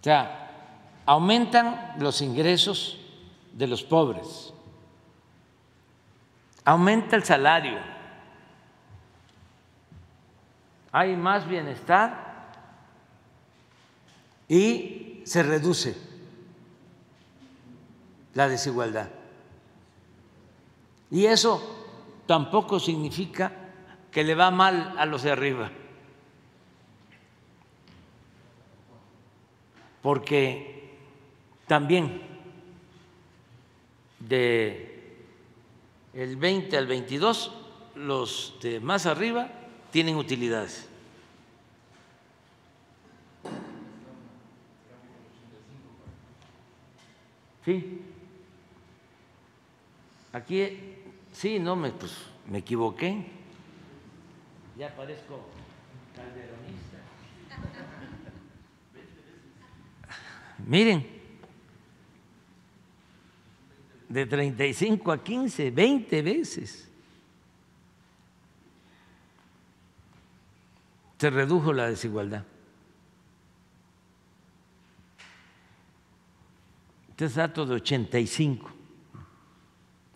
O 0.00 0.04
sea, 0.04 0.50
aumentan 1.06 1.94
los 1.98 2.20
ingresos 2.22 2.98
de 3.52 3.66
los 3.66 3.82
pobres, 3.82 4.52
aumenta 6.64 7.16
el 7.16 7.22
salario, 7.22 7.78
hay 10.90 11.16
más 11.16 11.48
bienestar 11.48 12.50
y 14.48 15.22
se 15.24 15.42
reduce 15.42 16.11
la 18.34 18.48
desigualdad. 18.48 19.10
Y 21.10 21.26
eso 21.26 21.62
tampoco 22.26 22.80
significa 22.80 23.52
que 24.10 24.24
le 24.24 24.34
va 24.34 24.50
mal 24.50 24.94
a 24.98 25.06
los 25.06 25.22
de 25.22 25.30
arriba, 25.30 25.70
porque 30.00 30.96
también 31.66 32.22
de 34.20 34.92
el 36.14 36.36
20 36.36 36.76
al 36.76 36.86
22, 36.86 37.52
los 37.94 38.54
de 38.62 38.80
más 38.80 39.06
arriba 39.06 39.50
tienen 39.90 40.16
utilidades. 40.16 40.88
Sí. 47.64 48.11
Aquí, 50.32 50.96
sí, 51.32 51.58
no, 51.58 51.76
me, 51.76 51.90
pues, 51.90 52.16
me 52.48 52.58
equivoqué. 52.58 53.26
Ya 54.78 54.94
parezco 54.96 55.46
calderonista. 56.14 56.98
Miren, 60.66 61.06
de 64.08 64.26
35 64.26 65.12
a 65.12 65.22
15, 65.22 65.70
20 65.70 66.22
veces. 66.22 66.92
se 71.22 71.30
redujo 71.30 71.72
la 71.72 71.86
desigualdad. 71.86 72.44
Este 77.10 77.26
es 77.26 77.36
dato 77.36 77.64
de 77.64 77.76
85. 77.76 78.68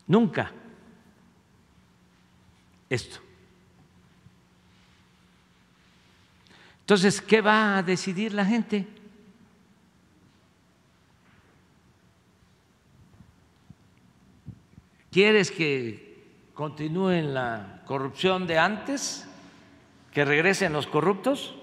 Nunca 0.06 0.52
esto. 2.88 3.18
Entonces, 6.80 7.20
¿qué 7.20 7.40
va 7.40 7.78
a 7.78 7.82
decidir 7.82 8.32
la 8.32 8.44
gente? 8.44 8.86
¿Quieres 15.10 15.50
que 15.50 16.24
continúen 16.54 17.34
la 17.34 17.82
corrupción 17.86 18.46
de 18.46 18.58
antes? 18.58 19.26
¿Que 20.12 20.24
regresen 20.24 20.72
los 20.72 20.86
corruptos? 20.86 21.56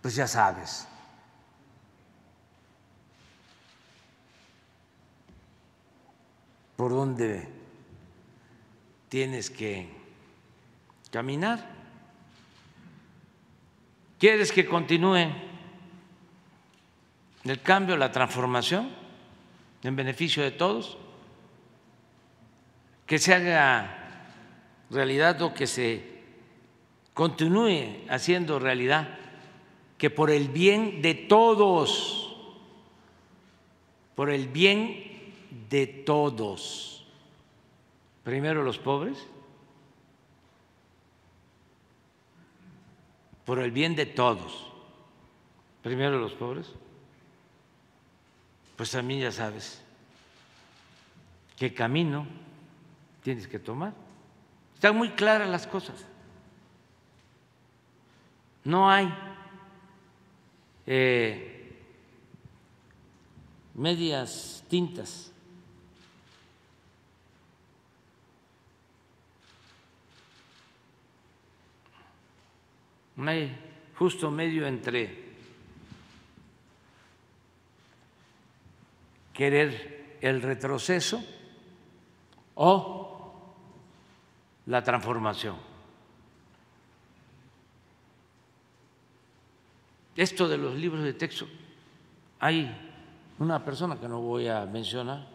Pues 0.00 0.14
ya 0.14 0.26
sabes. 0.26 0.88
Por 6.76 6.90
dónde 6.90 7.48
tienes 9.08 9.50
que 9.50 9.88
caminar. 11.10 11.70
¿Quieres 14.18 14.50
que 14.50 14.66
continúe 14.66 15.32
el 17.44 17.60
cambio, 17.62 17.96
la 17.96 18.10
transformación 18.10 18.90
en 19.82 19.96
beneficio 19.96 20.42
de 20.42 20.50
todos? 20.50 20.98
Que 23.06 23.18
se 23.18 23.34
haga 23.34 24.30
realidad 24.90 25.40
o 25.42 25.54
que 25.54 25.66
se 25.66 26.14
continúe 27.12 28.04
haciendo 28.08 28.58
realidad, 28.58 29.18
que 29.98 30.10
por 30.10 30.30
el 30.30 30.48
bien 30.48 31.02
de 31.02 31.14
todos, 31.14 32.34
por 34.16 34.30
el 34.30 34.48
bien 34.48 35.13
de 35.68 35.86
todos, 35.86 37.06
primero 38.22 38.62
los 38.62 38.78
pobres, 38.78 39.26
por 43.44 43.58
el 43.58 43.70
bien 43.70 43.94
de 43.94 44.06
todos, 44.06 44.66
primero 45.82 46.18
los 46.18 46.32
pobres, 46.32 46.70
pues 48.76 48.90
también 48.90 49.20
ya 49.20 49.32
sabes 49.32 49.82
qué 51.56 51.72
camino 51.72 52.26
tienes 53.22 53.46
que 53.46 53.58
tomar. 53.58 53.92
Están 54.74 54.96
muy 54.96 55.10
claras 55.10 55.48
las 55.48 55.66
cosas. 55.66 56.04
No 58.64 58.90
hay 58.90 59.12
eh, 60.86 61.54
medias 63.74 64.64
tintas. 64.68 65.33
Justo 73.96 74.30
medio 74.30 74.66
entre 74.66 75.24
querer 79.32 80.18
el 80.20 80.40
retroceso 80.40 81.22
o 82.54 83.44
la 84.66 84.82
transformación. 84.82 85.56
Esto 90.16 90.48
de 90.48 90.56
los 90.56 90.74
libros 90.74 91.02
de 91.02 91.12
texto, 91.12 91.46
hay 92.38 92.70
una 93.38 93.64
persona 93.64 93.98
que 93.98 94.08
no 94.08 94.20
voy 94.20 94.46
a 94.46 94.64
mencionar, 94.64 95.26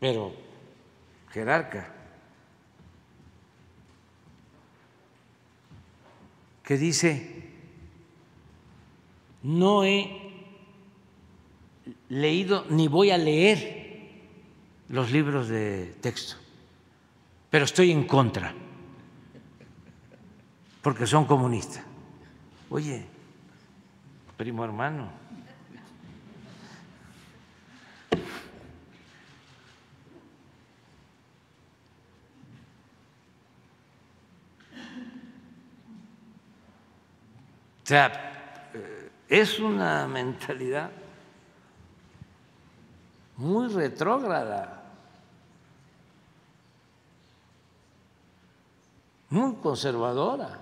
pero 0.00 0.34
jerarca, 1.30 1.94
que 6.68 6.76
dice, 6.76 7.26
no 9.42 9.84
he 9.84 10.20
leído 12.10 12.66
ni 12.68 12.88
voy 12.88 13.10
a 13.10 13.16
leer 13.16 14.10
los 14.90 15.10
libros 15.10 15.48
de 15.48 15.94
texto, 16.02 16.36
pero 17.48 17.64
estoy 17.64 17.90
en 17.90 18.06
contra, 18.06 18.52
porque 20.82 21.06
son 21.06 21.24
comunistas. 21.24 21.82
Oye, 22.68 23.02
primo 24.36 24.62
hermano, 24.62 25.08
O 28.10 28.14
sea, 37.88 38.70
eh, 38.74 39.10
es 39.30 39.58
una 39.58 40.06
mentalidad 40.06 40.90
muy 43.38 43.68
retrógrada, 43.68 44.92
muy 49.30 49.54
conservadora. 49.54 50.58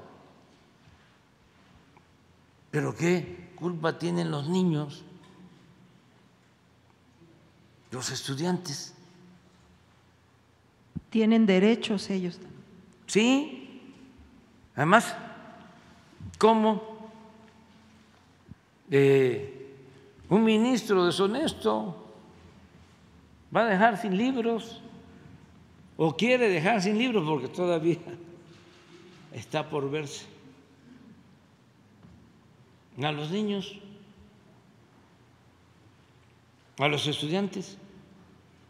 Pero 2.70 2.94
¿qué 2.94 3.50
culpa 3.56 3.98
tienen 3.98 4.30
los 4.30 4.48
niños, 4.48 5.02
los 7.90 8.08
estudiantes? 8.10 8.94
Tienen 11.10 11.44
derechos 11.44 12.08
ellos. 12.08 12.38
Sí, 13.08 13.82
además, 14.76 15.12
¿cómo? 16.38 16.95
Un 18.90 20.44
ministro 20.44 21.06
deshonesto 21.06 21.94
va 23.54 23.62
a 23.62 23.66
dejar 23.66 24.00
sin 24.00 24.16
libros 24.16 24.80
o 25.96 26.16
quiere 26.16 26.48
dejar 26.48 26.82
sin 26.82 26.98
libros 26.98 27.24
porque 27.26 27.48
todavía 27.48 27.98
está 29.32 29.68
por 29.68 29.90
verse. 29.90 30.26
A 33.02 33.12
los 33.12 33.30
niños, 33.30 33.78
a 36.78 36.88
los 36.88 37.06
estudiantes. 37.06 37.76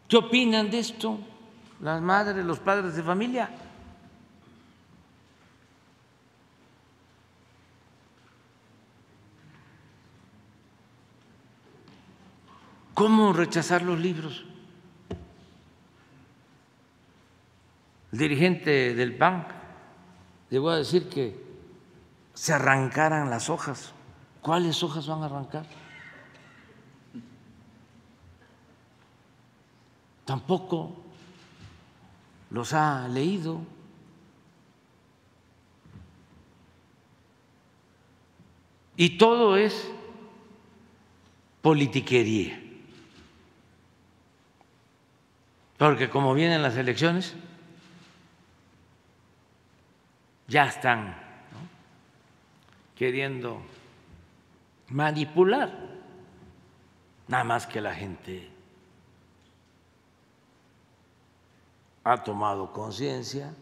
¿Qué 0.07 0.17
opinan 0.17 0.69
de 0.69 0.79
esto 0.79 1.17
las 1.81 2.01
madres, 2.01 2.45
los 2.45 2.59
padres 2.59 2.95
de 2.95 3.03
familia? 3.03 3.49
¿Cómo 12.97 13.31
rechazar 13.31 13.83
los 13.83 13.99
libros? 13.99 14.43
El 18.11 18.17
dirigente 18.17 18.95
del 18.95 19.15
PAN 19.15 19.47
llegó 20.49 20.71
a 20.71 20.77
decir 20.77 21.07
que 21.07 21.39
se 22.33 22.53
arrancaran 22.53 23.29
las 23.29 23.51
hojas. 23.51 23.93
¿Cuáles 24.41 24.81
hojas 24.81 25.05
van 25.05 25.21
a 25.21 25.25
arrancar? 25.27 25.67
Tampoco 30.25 30.95
los 32.49 32.73
ha 32.73 33.07
leído. 33.09 33.61
Y 38.95 39.19
todo 39.19 39.55
es 39.55 39.87
politiquería. 41.61 42.63
Porque 45.77 46.09
como 46.09 46.33
vienen 46.33 46.61
las 46.61 46.75
elecciones, 46.75 47.35
ya 50.47 50.65
están 50.65 51.15
queriendo 52.95 53.61
manipular, 54.89 55.71
nada 57.27 57.43
más 57.43 57.67
que 57.67 57.81
la 57.81 57.93
gente 57.93 58.49
ha 62.03 62.23
tomado 62.23 62.71
conciencia 62.71 63.53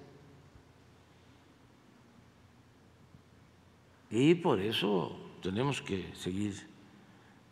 y 4.12 4.36
por 4.36 4.60
eso 4.60 5.18
tenemos 5.42 5.82
que 5.82 6.14
seguir 6.16 6.70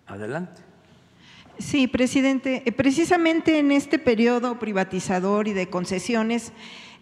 adelante. 0.05 0.72
Sí, 1.59 1.87
presidente. 1.87 2.63
Eh, 2.65 2.71
precisamente 2.71 3.59
en 3.59 3.71
este 3.71 3.99
periodo 3.99 4.57
privatizador 4.57 5.47
y 5.47 5.53
de 5.53 5.69
concesiones, 5.69 6.51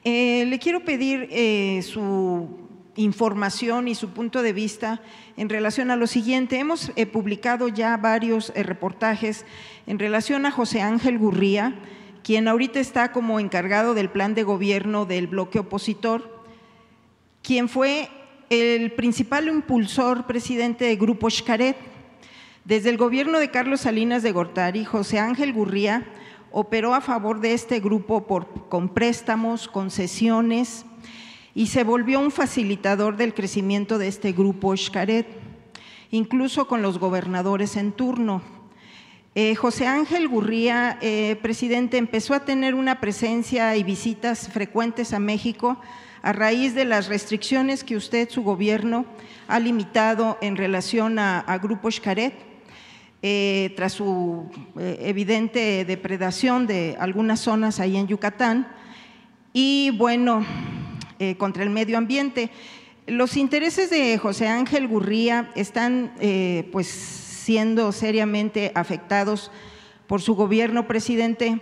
eh, 0.04 0.46
le 0.46 0.60
quiero 0.60 0.84
pedir 0.84 1.30
eh, 1.32 1.82
su 1.84 2.50
información 2.98 3.88
y 3.88 3.96
su 3.96 4.10
punto 4.10 4.42
de 4.42 4.52
vista 4.52 5.02
en 5.38 5.48
relación 5.48 5.90
a 5.90 5.96
lo 5.96 6.06
siguiente. 6.06 6.60
Hemos 6.60 6.92
publicado 7.14 7.70
ya 7.70 7.96
varios 7.96 8.52
reportajes 8.54 9.46
en 9.88 9.98
relación 9.98 10.46
a 10.46 10.52
José 10.52 10.82
Ángel 10.82 11.18
Gurría, 11.18 11.74
quien 12.22 12.50
ahorita 12.50 12.82
está 12.82 13.14
como 13.14 13.40
encargado 13.40 13.94
del 13.94 14.10
plan 14.10 14.36
de 14.36 14.44
gobierno 14.44 15.06
del 15.06 15.28
bloque 15.28 15.60
opositor, 15.60 16.44
quien 17.42 17.70
fue 17.70 18.10
el 18.50 18.92
principal 18.92 19.48
impulsor 19.48 20.28
presidente 20.28 20.86
del 20.86 20.98
Grupo 20.98 21.30
Xcaret. 21.30 21.78
Desde 22.66 22.90
el 22.90 22.98
gobierno 22.98 23.40
de 23.40 23.50
Carlos 23.50 23.82
Salinas 23.82 24.22
de 24.22 24.32
Gortari, 24.32 24.86
José 24.86 25.18
Ángel 25.18 25.52
Gurría 25.52 26.06
operó 26.52 26.94
a 26.94 27.02
favor 27.02 27.40
de 27.40 27.54
este 27.54 27.80
grupo 27.80 28.28
por, 28.28 28.70
con 28.70 28.90
préstamos, 28.90 29.68
concesiones, 29.68 30.86
y 31.56 31.68
se 31.68 31.84
volvió 31.84 32.20
un 32.20 32.30
facilitador 32.30 33.18
del 33.18 33.34
crecimiento 33.34 33.98
de 33.98 34.08
este 34.08 34.32
grupo 34.32 34.78
Xcaret, 34.78 35.28
incluso 36.12 36.68
con 36.68 36.84
los 36.84 37.00
gobernadores 37.00 37.76
en 37.78 37.92
turno. 37.92 38.44
Eh, 39.34 39.56
José 39.56 39.88
Ángel 39.88 40.28
Gurría, 40.28 41.00
eh, 41.02 41.38
presidente, 41.42 41.98
empezó 41.98 42.36
a 42.36 42.46
tener 42.46 42.76
una 42.76 43.00
presencia 43.00 43.76
y 43.76 43.84
visitas 43.84 44.50
frecuentes 44.50 45.14
a 45.14 45.20
México 45.20 45.80
a 46.22 46.32
raíz 46.32 46.76
de 46.76 46.86
las 46.86 47.08
restricciones 47.08 47.84
que 47.84 47.96
usted, 47.96 48.30
su 48.30 48.44
gobierno, 48.44 49.06
ha 49.48 49.60
limitado 49.60 50.38
en 50.42 50.56
relación 50.56 51.18
a, 51.18 51.58
Grupo 51.62 51.90
Xcaret, 51.90 52.51
eh, 53.22 53.74
tras 53.76 53.94
su 53.94 54.50
evidente 54.76 55.86
depredación 55.86 56.68
de 56.68 56.96
algunas 57.00 57.40
zonas 57.40 57.80
ahí 57.80 57.98
en 57.98 58.08
Yucatán. 58.08 58.68
Y 59.54 59.92
bueno, 59.98 60.46
eh, 61.24 61.38
contra 61.38 61.62
el 61.62 61.70
medio 61.70 62.00
ambiente. 62.00 62.50
Los 63.06 63.38
intereses 63.38 63.92
de 63.92 64.18
José 64.18 64.48
Ángel 64.48 64.88
Gurría 64.88 65.52
están 65.54 66.14
eh, 66.20 66.68
pues 66.72 66.88
siendo 66.88 67.92
seriamente 67.92 68.72
afectados 68.74 69.52
por 70.08 70.24
su 70.24 70.34
gobierno, 70.34 70.88
presidente, 70.88 71.62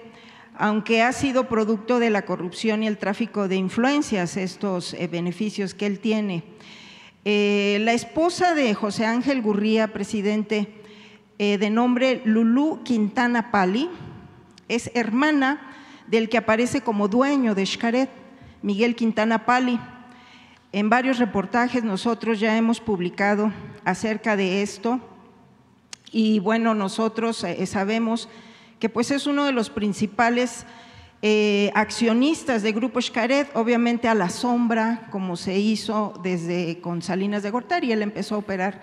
aunque 0.58 1.02
ha 1.02 1.12
sido 1.12 1.50
producto 1.50 2.00
de 2.00 2.10
la 2.10 2.22
corrupción 2.22 2.84
y 2.84 2.88
el 2.88 2.98
tráfico 2.98 3.50
de 3.50 3.58
influencias 3.58 4.38
estos 4.38 4.94
eh, 4.94 5.08
beneficios 5.08 5.74
que 5.74 5.88
él 5.88 6.00
tiene. 6.00 6.44
la 7.26 7.92
esposa 7.92 8.56
de 8.56 8.74
José 8.74 9.06
Ángel 9.06 9.42
Gurría, 9.42 9.92
presidente, 9.92 10.70
de 11.40 11.70
nombre 11.70 12.22
Lulú 12.26 12.84
Quintana 12.84 13.50
Pali, 13.50 13.90
es 14.68 14.92
hermana 14.94 15.60
del 16.08 16.30
que 16.30 16.38
aparece 16.38 16.82
como 16.82 17.08
dueño 17.08 17.56
de 17.56 17.66
Xcaret. 17.66 18.10
Miguel 18.62 18.96
Quintana 18.96 19.46
Pali. 19.46 19.80
En 20.72 20.90
varios 20.90 21.18
reportajes 21.18 21.84
nosotros 21.84 22.40
ya 22.40 22.58
hemos 22.58 22.80
publicado 22.80 23.52
acerca 23.86 24.36
de 24.36 24.62
esto 24.62 25.00
y 26.12 26.40
bueno, 26.40 26.76
nosotros 26.76 27.44
eh, 27.44 27.66
sabemos 27.66 28.28
que 28.80 28.90
pues 28.90 29.12
es 29.12 29.28
uno 29.28 29.46
de 29.46 29.52
los 29.52 29.70
principales 29.70 30.66
eh, 31.22 31.72
accionistas 31.74 32.64
de 32.64 32.72
Grupo 32.72 33.02
Xcaret, 33.02 33.50
obviamente 33.56 34.08
a 34.08 34.14
la 34.14 34.30
sombra, 34.30 35.08
como 35.12 35.38
se 35.38 35.58
hizo 35.58 36.14
desde 36.22 36.80
con 36.82 37.02
Salinas 37.02 37.44
de 37.44 37.52
Gortari, 37.52 37.92
él 37.92 38.02
empezó 38.02 38.36
a 38.36 38.40
operar 38.40 38.82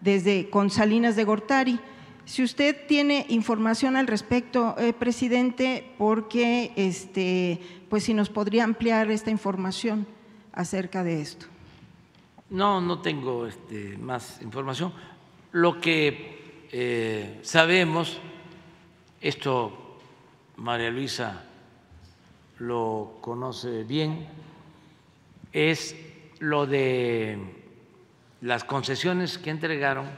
desde 0.00 0.50
con 0.50 0.70
Salinas 0.70 1.16
de 1.16 1.24
Gortari. 1.24 1.80
Si 2.24 2.42
usted 2.42 2.86
tiene 2.86 3.26
información 3.28 3.96
al 3.96 4.06
respecto, 4.06 4.76
eh, 4.78 4.92
presidente, 4.92 5.92
porque 5.98 6.72
este, 6.76 7.60
pues 7.88 8.04
si 8.04 8.14
nos 8.14 8.28
podría 8.28 8.64
ampliar 8.64 9.10
esta 9.10 9.30
información 9.30 10.06
acerca 10.52 11.02
de 11.02 11.20
esto. 11.20 11.46
No, 12.50 12.80
no 12.80 13.00
tengo 13.00 13.46
este, 13.46 13.96
más 13.98 14.40
información. 14.42 14.92
Lo 15.52 15.80
que 15.80 16.66
eh, 16.72 17.40
sabemos, 17.42 18.20
esto 19.20 19.98
María 20.56 20.90
Luisa 20.90 21.44
lo 22.58 23.18
conoce 23.20 23.84
bien, 23.84 24.26
es 25.52 25.96
lo 26.38 26.66
de 26.66 27.59
las 28.42 28.64
concesiones 28.64 29.38
que 29.38 29.50
entregaron 29.50 30.08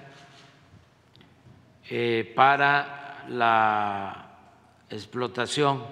eh, 1.89 2.33
para 2.37 3.25
la 3.29 4.37
explotación 4.89 5.85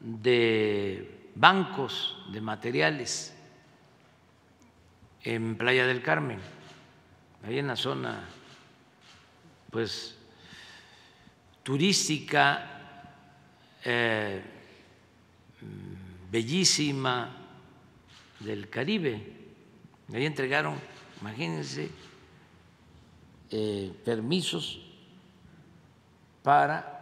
de 0.00 1.30
bancos 1.34 2.16
de 2.32 2.40
materiales 2.40 3.34
en 5.22 5.56
Playa 5.56 5.86
del 5.86 6.02
Carmen, 6.02 6.38
ahí 7.44 7.58
en 7.58 7.66
la 7.66 7.76
zona 7.76 8.24
pues 9.70 10.16
turística 11.62 12.78
eh, 13.84 14.42
bellísima 16.30 17.36
del 18.40 18.68
Caribe. 18.70 19.38
Ahí 20.12 20.24
entregaron, 20.24 20.76
imagínense, 21.20 21.90
eh, 23.50 23.92
permisos 24.04 24.80
para 26.42 26.98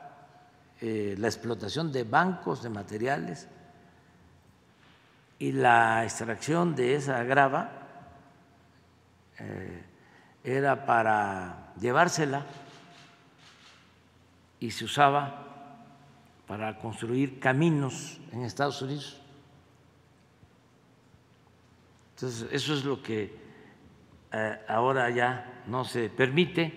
eh, 0.81 1.15
la 1.19 1.29
explotación 1.29 1.93
de 1.93 2.05
bancos 2.05 2.63
de 2.63 2.69
materiales 2.69 3.49
y 5.39 5.53
la 5.53 6.05
extracción 6.05 6.75
de 6.75 6.95
esa 6.95 7.23
grava 7.25 7.73
eh, 9.39 9.85
era 10.45 10.87
para 10.87 11.73
llevársela 11.81 12.47
y 14.61 14.71
se 14.71 14.85
usaba 14.85 15.43
para 16.47 16.79
construir 16.79 17.41
caminos 17.41 18.21
en 18.33 18.43
Estados 18.43 18.81
Unidos. 18.81 19.21
Entonces, 22.15 22.49
eso 22.53 22.73
es 22.73 22.85
lo 22.85 23.03
que 23.03 23.46
ahora 24.69 25.11
ya 25.11 25.63
no 25.67 25.85
se 25.85 26.09
permite 26.09 26.73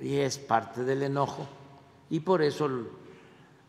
y 0.00 0.16
es 0.16 0.38
parte 0.38 0.84
del 0.84 1.02
enojo 1.02 1.46
y 2.10 2.20
por 2.20 2.42
eso 2.42 2.68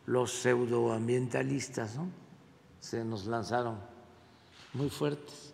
los 0.05 0.31
pseudoambientalistas 0.33 1.97
se 2.79 3.05
nos 3.05 3.25
lanzaron 3.25 3.77
muy 4.73 4.89
fuertes 4.89 5.53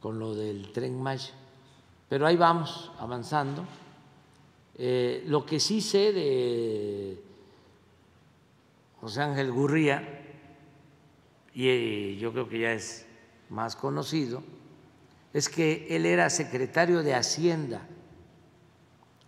con 0.00 0.18
lo 0.18 0.34
del 0.34 0.72
tren 0.72 1.00
Maya. 1.00 1.32
Pero 2.08 2.26
ahí 2.26 2.36
vamos 2.36 2.90
avanzando. 2.98 3.64
Eh, 4.76 5.24
lo 5.28 5.46
que 5.46 5.60
sí 5.60 5.80
sé 5.80 6.12
de 6.12 7.22
José 9.00 9.22
Ángel 9.22 9.52
Gurría, 9.52 10.02
y 11.54 11.68
eh, 11.68 12.16
yo 12.18 12.32
creo 12.32 12.48
que 12.48 12.58
ya 12.58 12.72
es 12.72 13.06
más 13.50 13.76
conocido, 13.76 14.42
es 15.34 15.48
que 15.50 15.86
él 15.90 16.06
era 16.06 16.30
secretario 16.30 17.02
de 17.02 17.14
Hacienda 17.14 17.82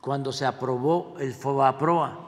cuando 0.01 0.33
se 0.33 0.47
aprobó 0.47 1.17
el 1.19 1.35
FOBAPROA 1.35 2.23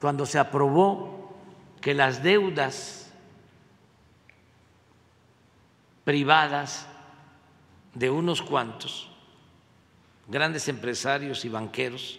cuando 0.00 0.26
se 0.26 0.40
aprobó 0.40 1.32
que 1.80 1.94
las 1.94 2.24
deudas 2.24 3.12
privadas 6.02 6.88
de 7.94 8.10
unos 8.10 8.42
cuantos 8.42 9.12
grandes 10.26 10.66
empresarios 10.66 11.44
y 11.44 11.50
banqueros 11.50 12.18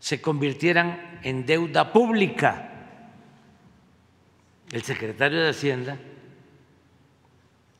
se 0.00 0.20
convirtieran 0.20 1.20
en 1.22 1.46
deuda 1.46 1.92
pública. 1.92 2.72
El 4.70 4.82
secretario 4.82 5.40
de 5.40 5.50
Hacienda 5.50 5.98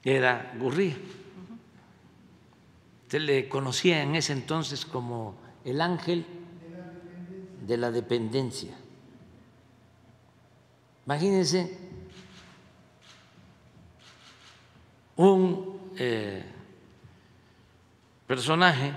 era 0.06 0.52
Gurría. 0.56 0.96
Se 3.08 3.18
le 3.18 3.48
conocía 3.48 4.02
en 4.02 4.14
ese 4.14 4.32
entonces 4.32 4.86
como 4.86 5.34
el 5.64 5.80
ángel 5.80 6.24
de 7.66 7.76
la 7.76 7.90
dependencia. 7.90 8.76
Imagínense 11.06 11.76
un 15.16 15.92
eh, 15.96 16.44
personaje 18.28 18.92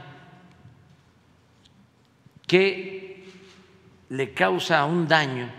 que 2.46 3.26
le 4.10 4.34
causa 4.34 4.86
un 4.86 5.08
daño 5.08 5.52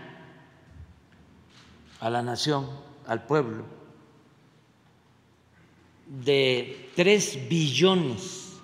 a 1.99 2.09
la 2.09 2.21
nación, 2.21 2.69
al 3.07 3.25
pueblo, 3.25 3.80
de 6.11 6.91
tres 6.93 7.47
billones 7.47 8.59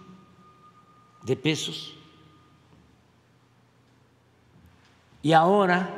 de 1.24 1.36
pesos 1.38 1.98
y 5.22 5.32
ahora 5.32 5.90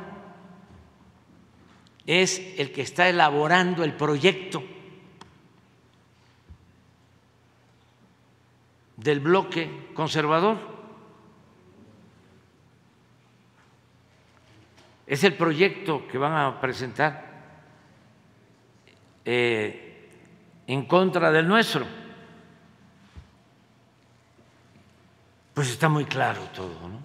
es 2.06 2.40
el 2.58 2.72
que 2.72 2.84
está 2.84 3.10
elaborando 3.10 3.84
el 3.84 3.94
proyecto 3.94 4.64
del 8.98 9.20
bloque 9.20 9.90
conservador. 9.94 10.58
Es 15.08 15.24
el 15.24 15.36
proyecto 15.36 16.08
que 16.08 16.18
van 16.18 16.34
a 16.34 16.60
presentar 16.62 17.44
eh, 19.26 19.89
en 20.70 20.86
contra 20.86 21.32
del 21.32 21.48
nuestro. 21.48 21.84
Pues 25.56 25.68
está 25.72 25.90
muy 25.90 26.06
claro 26.06 26.44
todo, 26.54 26.88
¿no? 26.88 27.00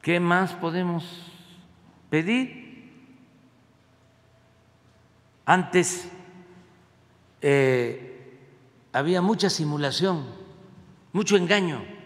¿Qué 0.00 0.18
más 0.18 0.54
podemos 0.54 1.04
pedir? 2.08 2.90
Antes 5.44 6.08
eh, 7.42 8.38
había 8.90 9.20
mucha 9.20 9.50
simulación, 9.50 10.24
mucho 11.12 11.36
engaño. 11.36 11.97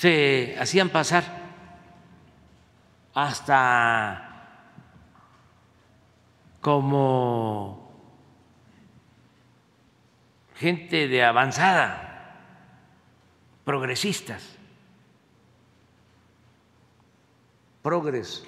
Se 0.00 0.56
hacían 0.58 0.88
pasar 0.88 1.24
hasta 3.12 4.46
como 6.62 7.92
gente 10.56 11.06
de 11.06 11.22
avanzada 11.22 12.38
progresistas, 13.62 14.42
progres, 17.82 18.42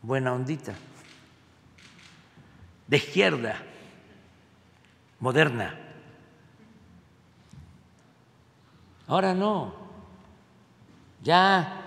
buena 0.00 0.32
ondita, 0.32 0.72
de 2.86 2.96
izquierda, 2.96 3.60
moderna. 5.18 5.78
Ahora 9.06 9.34
no, 9.34 9.89
ya 11.22 11.80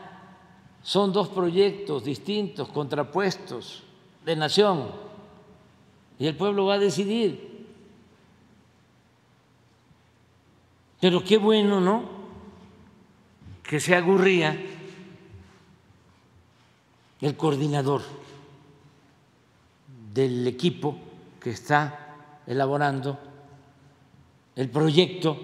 son 0.84 1.14
dos 1.14 1.30
proyectos 1.30 2.04
distintos, 2.04 2.70
contrapuestos, 2.70 3.84
de 4.26 4.36
nación, 4.36 4.90
y 6.20 6.28
el 6.28 6.36
pueblo 6.36 6.66
va 6.66 6.76
a 6.76 6.80
decidir. 6.80 7.68
Pero 11.00 11.24
qué 11.24 11.38
bueno, 11.38 11.82
¿no? 11.82 12.04
Que 13.62 13.80
se 13.80 13.96
agurría 13.96 14.58
el 17.20 17.36
coordinador 17.36 18.02
del 20.14 20.46
equipo 20.48 20.96
que 21.42 21.50
está 21.50 22.16
elaborando 22.46 23.18
el 24.56 24.70
proyecto 24.70 25.38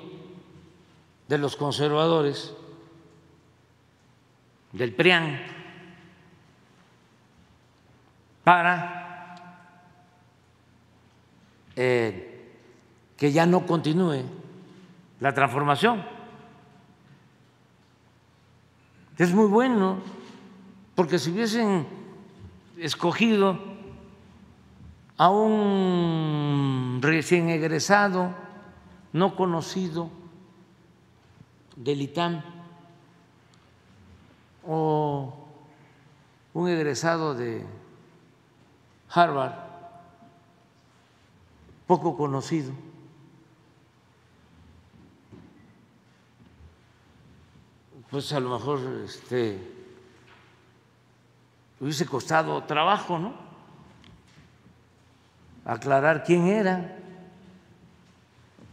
de 1.28 1.38
los 1.38 1.56
conservadores 1.56 2.53
del 4.72 4.94
PRIAN 4.94 5.40
para 8.44 9.00
eh, 11.76 12.56
que 13.18 13.32
ya 13.32 13.46
no 13.46 13.66
continúe 13.66 14.24
la 15.20 15.34
transformación. 15.34 16.04
Es 19.18 19.34
muy 19.34 19.48
bueno, 19.48 19.98
porque 20.96 21.20
si 21.20 21.32
hubiesen 21.32 21.86
escogido 22.78 23.60
a 25.18 25.30
un 25.30 27.00
recién 27.02 27.50
egresado, 27.50 28.34
no 29.12 29.36
conocido 29.36 30.10
del 31.76 32.02
ITAM, 32.02 32.41
o 34.65 35.34
un 36.53 36.69
egresado 36.69 37.34
de 37.34 37.65
Harvard, 39.10 39.53
poco 41.88 42.15
conocido, 42.15 42.73
pues 48.11 48.31
a 48.34 48.40
lo 48.40 48.49
mejor 48.49 48.80
este, 49.06 49.60
hubiese 51.80 52.06
costado 52.06 52.64
trabajo, 52.64 53.19
¿no? 53.19 53.34
Aclarar 55.65 56.23
quién 56.23 56.48
era 56.48 56.98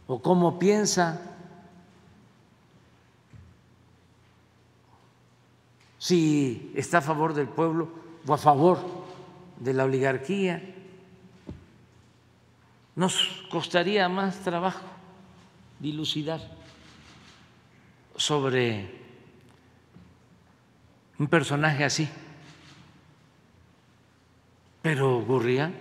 o 0.06 0.20
cómo 0.20 0.58
piensa, 0.58 1.20
si 6.06 6.70
está 6.76 6.98
a 6.98 7.02
favor 7.02 7.34
del 7.34 7.48
pueblo 7.48 7.90
o 8.24 8.32
a 8.32 8.38
favor 8.38 8.78
de 9.58 9.74
la 9.74 9.82
oligarquía. 9.82 10.62
Nos 12.94 13.42
costaría 13.50 14.08
más 14.08 14.38
trabajo 14.38 14.86
dilucidar 15.80 16.38
sobre 18.14 18.86
un 21.18 21.26
personaje 21.26 21.82
así. 21.82 22.08
Pero 24.82 25.22
Gurría 25.22 25.72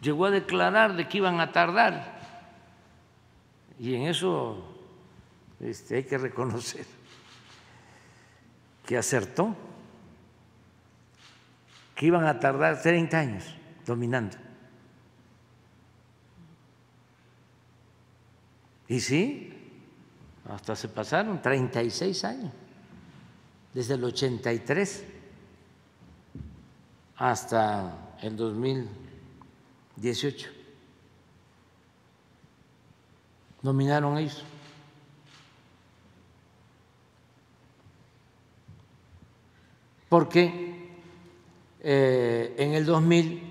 llegó 0.00 0.26
a 0.26 0.30
declarar 0.30 0.94
de 0.94 1.08
que 1.08 1.18
iban 1.18 1.40
a 1.40 1.50
tardar 1.50 2.22
y 3.80 3.96
en 3.96 4.02
eso 4.02 4.62
este, 5.58 5.96
hay 5.96 6.04
que 6.04 6.18
reconocer 6.18 7.01
que 8.86 8.96
acertó, 8.96 9.54
que 11.94 12.06
iban 12.06 12.26
a 12.26 12.40
tardar 12.40 12.82
30 12.82 13.18
años 13.18 13.44
dominando. 13.86 14.36
Y 18.88 18.98
sí, 19.00 19.52
hasta 20.48 20.74
se 20.76 20.88
pasaron 20.88 21.40
36 21.40 22.24
años 22.24 22.52
desde 23.72 23.94
el 23.94 24.02
83 24.04 25.04
hasta 27.16 28.16
el 28.20 28.36
2018. 28.36 30.50
Dominaron 33.62 34.18
ellos. 34.18 34.44
Porque 40.12 40.98
eh, 41.80 42.54
en 42.58 42.74
el 42.74 42.84
2000 42.84 43.42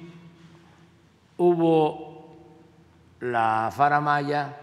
hubo 1.37 2.37
la 3.21 3.73
faramaya 3.75 4.57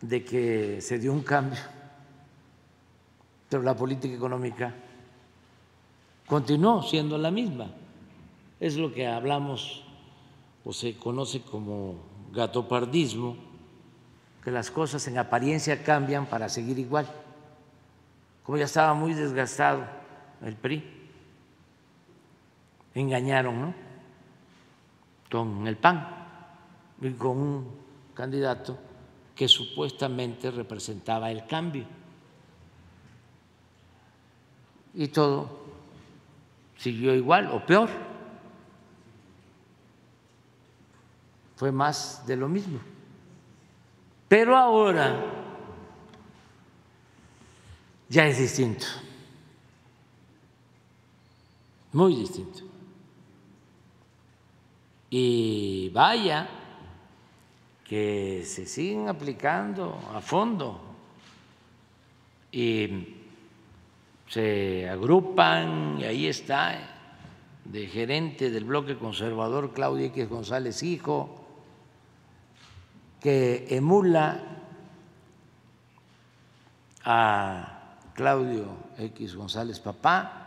de 0.00 0.24
que 0.24 0.80
se 0.80 0.98
dio 0.98 1.12
un 1.12 1.22
cambio 1.22 1.60
pero 3.48 3.62
la 3.62 3.76
política 3.76 4.14
económica 4.14 4.74
continuó 6.26 6.82
siendo 6.82 7.16
la 7.16 7.30
misma. 7.30 7.70
Es 8.58 8.76
lo 8.76 8.92
que 8.92 9.06
hablamos 9.06 9.84
o 10.64 10.72
se 10.72 10.96
conoce 10.96 11.42
como 11.42 11.94
gatopardismo, 12.32 13.36
que 14.42 14.50
las 14.50 14.72
cosas 14.72 15.06
en 15.06 15.18
apariencia 15.18 15.84
cambian 15.84 16.26
para 16.26 16.48
seguir 16.48 16.78
igual. 16.78 17.06
Como 18.42 18.58
ya 18.58 18.64
estaba 18.64 18.94
muy 18.94 19.14
desgastado 19.14 19.84
el 20.42 20.56
PRI, 20.56 20.95
engañaron 23.00 23.60
¿no? 23.60 23.74
con 25.30 25.66
el 25.66 25.76
PAN 25.76 26.08
y 27.00 27.12
con 27.12 27.38
un 27.38 27.70
candidato 28.14 28.78
que 29.34 29.48
supuestamente 29.48 30.50
representaba 30.50 31.30
el 31.30 31.46
cambio 31.46 31.86
y 34.96 35.08
todo 35.08 35.66
siguió 36.78 37.14
igual 37.14 37.50
o 37.52 37.64
peor. 37.64 37.90
Fue 41.56 41.70
más 41.70 42.26
de 42.26 42.36
lo 42.36 42.48
mismo. 42.48 42.80
Pero 44.28 44.56
ahora 44.56 45.22
ya 48.08 48.26
es 48.26 48.38
distinto, 48.38 48.86
muy 51.92 52.16
distinto. 52.16 52.75
Y 55.10 55.90
vaya 55.90 56.48
que 57.84 58.42
se 58.44 58.66
siguen 58.66 59.08
aplicando 59.08 59.98
a 60.14 60.20
fondo. 60.20 60.80
Y 62.50 63.14
se 64.28 64.88
agrupan 64.88 65.98
y 66.00 66.04
ahí 66.04 66.26
está 66.26 66.96
de 67.64 67.86
gerente 67.86 68.50
del 68.50 68.64
bloque 68.64 68.96
conservador 68.96 69.72
Claudia 69.72 70.06
X 70.06 70.28
González 70.28 70.82
Hijo, 70.82 71.44
que 73.20 73.66
emula 73.70 74.40
a 77.04 77.98
Claudio 78.14 78.66
X 78.98 79.34
González 79.36 79.80
Papá, 79.80 80.45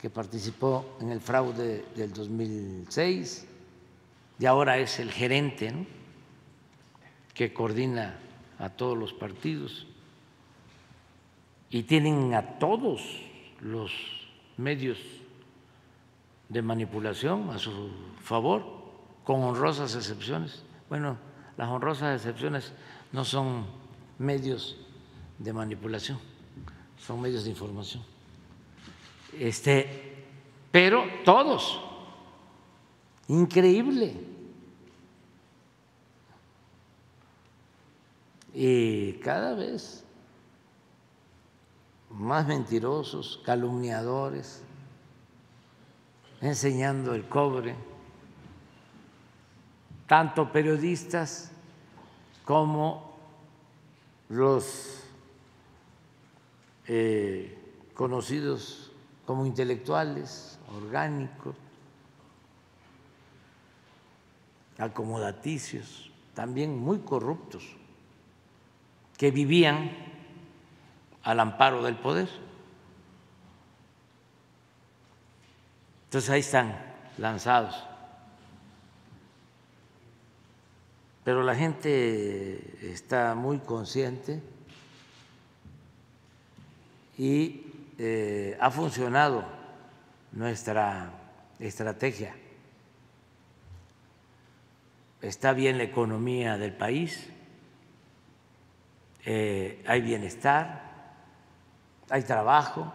que 0.00 0.08
participó 0.08 0.96
en 1.00 1.10
el 1.12 1.20
fraude 1.20 1.84
del 1.94 2.12
2006 2.12 3.46
y 4.38 4.46
ahora 4.46 4.78
es 4.78 4.98
el 4.98 5.10
gerente 5.10 5.74
que 7.34 7.52
coordina 7.52 8.18
a 8.58 8.70
todos 8.70 8.96
los 8.96 9.12
partidos 9.12 9.86
y 11.68 11.82
tienen 11.82 12.34
a 12.34 12.58
todos 12.58 13.02
los 13.60 13.92
medios 14.56 14.98
de 16.48 16.62
manipulación 16.62 17.50
a 17.50 17.58
su 17.58 17.90
favor, 18.22 18.64
con 19.22 19.42
honrosas 19.42 19.94
excepciones. 19.94 20.62
Bueno, 20.88 21.16
las 21.56 21.68
honrosas 21.68 22.16
excepciones 22.16 22.72
no 23.12 23.24
son 23.24 23.66
medios 24.18 24.76
de 25.38 25.52
manipulación, 25.52 26.18
son 26.98 27.20
medios 27.20 27.44
de 27.44 27.50
información. 27.50 28.02
Este, 29.38 30.24
pero 30.70 31.04
todos, 31.24 31.80
increíble. 33.28 34.14
Y 38.52 39.12
cada 39.14 39.54
vez 39.54 40.04
más 42.10 42.46
mentirosos, 42.46 43.40
calumniadores, 43.44 44.62
enseñando 46.40 47.14
el 47.14 47.28
cobre, 47.28 47.76
tanto 50.06 50.50
periodistas 50.50 51.52
como 52.44 53.14
los 54.28 55.04
eh, 56.88 57.56
conocidos 57.94 58.89
como 59.30 59.46
intelectuales, 59.46 60.58
orgánicos, 60.74 61.54
acomodaticios, 64.76 66.10
también 66.34 66.76
muy 66.76 66.98
corruptos, 66.98 67.62
que 69.16 69.30
vivían 69.30 69.88
al 71.22 71.38
amparo 71.38 71.80
del 71.84 71.94
poder. 71.94 72.28
Entonces 76.06 76.28
ahí 76.30 76.40
están 76.40 76.76
lanzados. 77.16 77.86
Pero 81.22 81.44
la 81.44 81.54
gente 81.54 82.92
está 82.92 83.36
muy 83.36 83.60
consciente 83.60 84.42
y 87.16 87.69
eh, 88.02 88.56
ha 88.58 88.70
funcionado 88.70 89.44
nuestra 90.32 91.10
estrategia. 91.58 92.34
Está 95.20 95.52
bien 95.52 95.76
la 95.76 95.84
economía 95.84 96.56
del 96.56 96.72
país, 96.72 97.28
eh, 99.26 99.84
hay 99.86 100.00
bienestar, 100.00 100.80
hay 102.08 102.22
trabajo, 102.22 102.90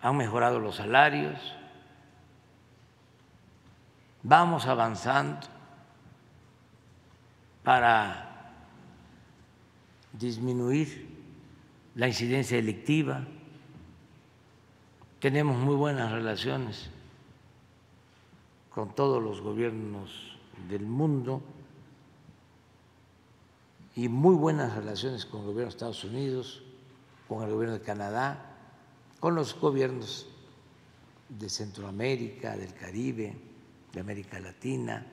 han 0.00 0.16
mejorado 0.16 0.58
los 0.58 0.76
salarios, 0.76 1.54
vamos 4.22 4.66
avanzando 4.66 5.46
para 7.62 8.54
disminuir 10.14 11.12
la 11.94 12.08
incidencia 12.08 12.56
electiva, 12.56 13.26
tenemos 15.24 15.56
muy 15.56 15.74
buenas 15.74 16.12
relaciones 16.12 16.90
con 18.68 18.94
todos 18.94 19.22
los 19.22 19.40
gobiernos 19.40 20.36
del 20.68 20.84
mundo 20.84 21.40
y 23.96 24.10
muy 24.10 24.34
buenas 24.34 24.76
relaciones 24.76 25.24
con 25.24 25.40
el 25.40 25.46
gobierno 25.46 25.64
de 25.64 25.70
Estados 25.70 26.04
Unidos, 26.04 26.62
con 27.26 27.42
el 27.42 27.50
gobierno 27.54 27.78
de 27.78 27.82
Canadá, 27.82 28.54
con 29.18 29.34
los 29.34 29.58
gobiernos 29.58 30.28
de 31.30 31.48
Centroamérica, 31.48 32.54
del 32.58 32.74
Caribe, 32.74 33.34
de 33.94 34.00
América 34.00 34.38
Latina, 34.40 35.06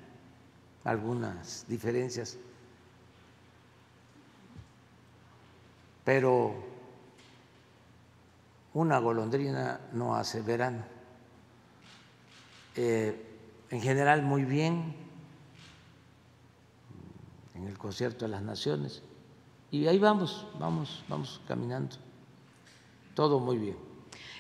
algunas 0.83 1.65
diferencias, 1.69 2.38
pero 6.03 6.70
una 8.73 8.99
golondrina 8.99 9.80
no 9.93 10.15
hace 10.15 10.41
verano. 10.41 10.84
Eh, 12.76 13.27
en 13.69 13.81
general 13.81 14.22
muy 14.22 14.45
bien 14.45 14.95
en 17.53 17.68
el 17.68 17.77
concierto 17.77 18.26
de 18.26 18.31
las 18.31 18.41
naciones 18.41 19.03
y 19.72 19.88
ahí 19.88 19.99
vamos, 19.99 20.48
vamos, 20.60 21.03
vamos 21.10 21.41
caminando. 21.48 21.98
Todo 23.14 23.39
muy 23.39 23.57
bien. 23.57 23.76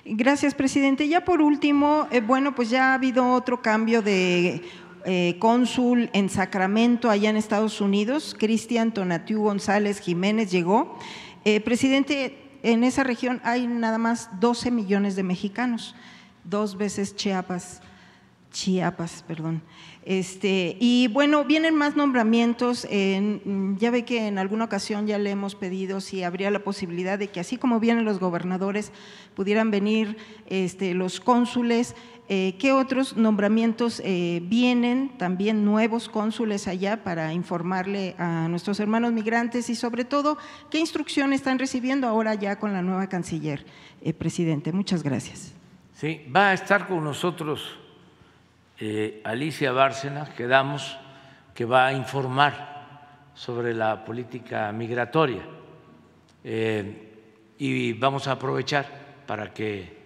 Gracias, 0.05 0.55
presidente. 0.55 1.07
Ya 1.07 1.23
por 1.23 1.41
último, 1.41 2.07
eh, 2.11 2.21
bueno, 2.21 2.55
pues 2.55 2.69
ya 2.69 2.91
ha 2.91 2.93
habido 2.95 3.33
otro 3.33 3.61
cambio 3.61 4.01
de 4.01 4.63
eh, 5.05 5.37
cónsul 5.39 6.09
en 6.13 6.29
Sacramento, 6.29 7.09
allá 7.09 7.29
en 7.29 7.37
Estados 7.37 7.81
Unidos. 7.81 8.35
Cristian 8.37 8.93
Tonatiu 8.93 9.43
González 9.43 9.99
Jiménez 9.99 10.51
llegó. 10.51 10.97
presidente, 11.65 12.40
en 12.63 12.83
esa 12.83 13.03
región 13.03 13.41
hay 13.43 13.67
nada 13.67 13.97
más 13.97 14.29
12 14.39 14.71
millones 14.71 15.15
de 15.15 15.23
mexicanos, 15.23 15.95
dos 16.43 16.77
veces 16.77 17.15
Chiapas, 17.15 17.81
Chiapas, 18.51 19.23
perdón. 19.27 19.61
Este, 20.03 20.77
y 20.79 21.07
bueno, 21.07 21.45
vienen 21.45 21.75
más 21.75 21.95
nombramientos. 21.95 22.87
ya 22.89 23.91
ve 23.91 24.03
que 24.03 24.27
en 24.27 24.37
alguna 24.39 24.65
ocasión 24.65 25.07
ya 25.07 25.17
le 25.17 25.31
hemos 25.31 25.55
pedido 25.55 26.01
si 26.01 26.23
habría 26.23 26.51
la 26.51 26.63
posibilidad 26.63 27.19
de 27.19 27.27
que 27.27 27.39
así 27.39 27.57
como 27.57 27.79
vienen 27.79 28.03
los 28.03 28.19
gobernadores, 28.19 28.91
pudieran 29.35 29.71
venir 29.71 30.17
este, 30.47 30.93
los 30.93 31.19
cónsules. 31.19 31.95
Eh, 32.33 32.55
¿Qué 32.57 32.71
otros 32.71 33.17
nombramientos 33.17 34.01
eh, 34.05 34.39
vienen, 34.41 35.17
también 35.17 35.65
nuevos 35.65 36.07
cónsules 36.07 36.65
allá 36.65 37.03
para 37.03 37.33
informarle 37.33 38.15
a 38.17 38.47
nuestros 38.47 38.79
hermanos 38.79 39.11
migrantes 39.11 39.69
y 39.69 39.75
sobre 39.75 40.05
todo 40.05 40.37
qué 40.69 40.79
instrucciones 40.79 41.41
están 41.41 41.59
recibiendo 41.59 42.07
ahora 42.07 42.33
ya 42.35 42.57
con 42.57 42.71
la 42.71 42.81
nueva 42.81 43.09
canciller, 43.09 43.65
eh, 44.01 44.13
presidente? 44.13 44.71
Muchas 44.71 45.03
gracias. 45.03 45.53
Sí, 45.93 46.25
va 46.33 46.51
a 46.51 46.53
estar 46.53 46.87
con 46.87 47.03
nosotros 47.03 47.77
Alicia 49.25 49.73
Bárcena, 49.73 50.33
quedamos 50.33 50.97
que 51.53 51.65
va 51.65 51.87
a 51.87 51.93
informar 51.93 53.27
sobre 53.33 53.73
la 53.73 54.05
política 54.05 54.71
migratoria 54.71 55.41
y 57.57 57.93
vamos 57.93 58.27
a 58.29 58.31
aprovechar 58.31 58.85
para 59.27 59.53
que 59.53 60.00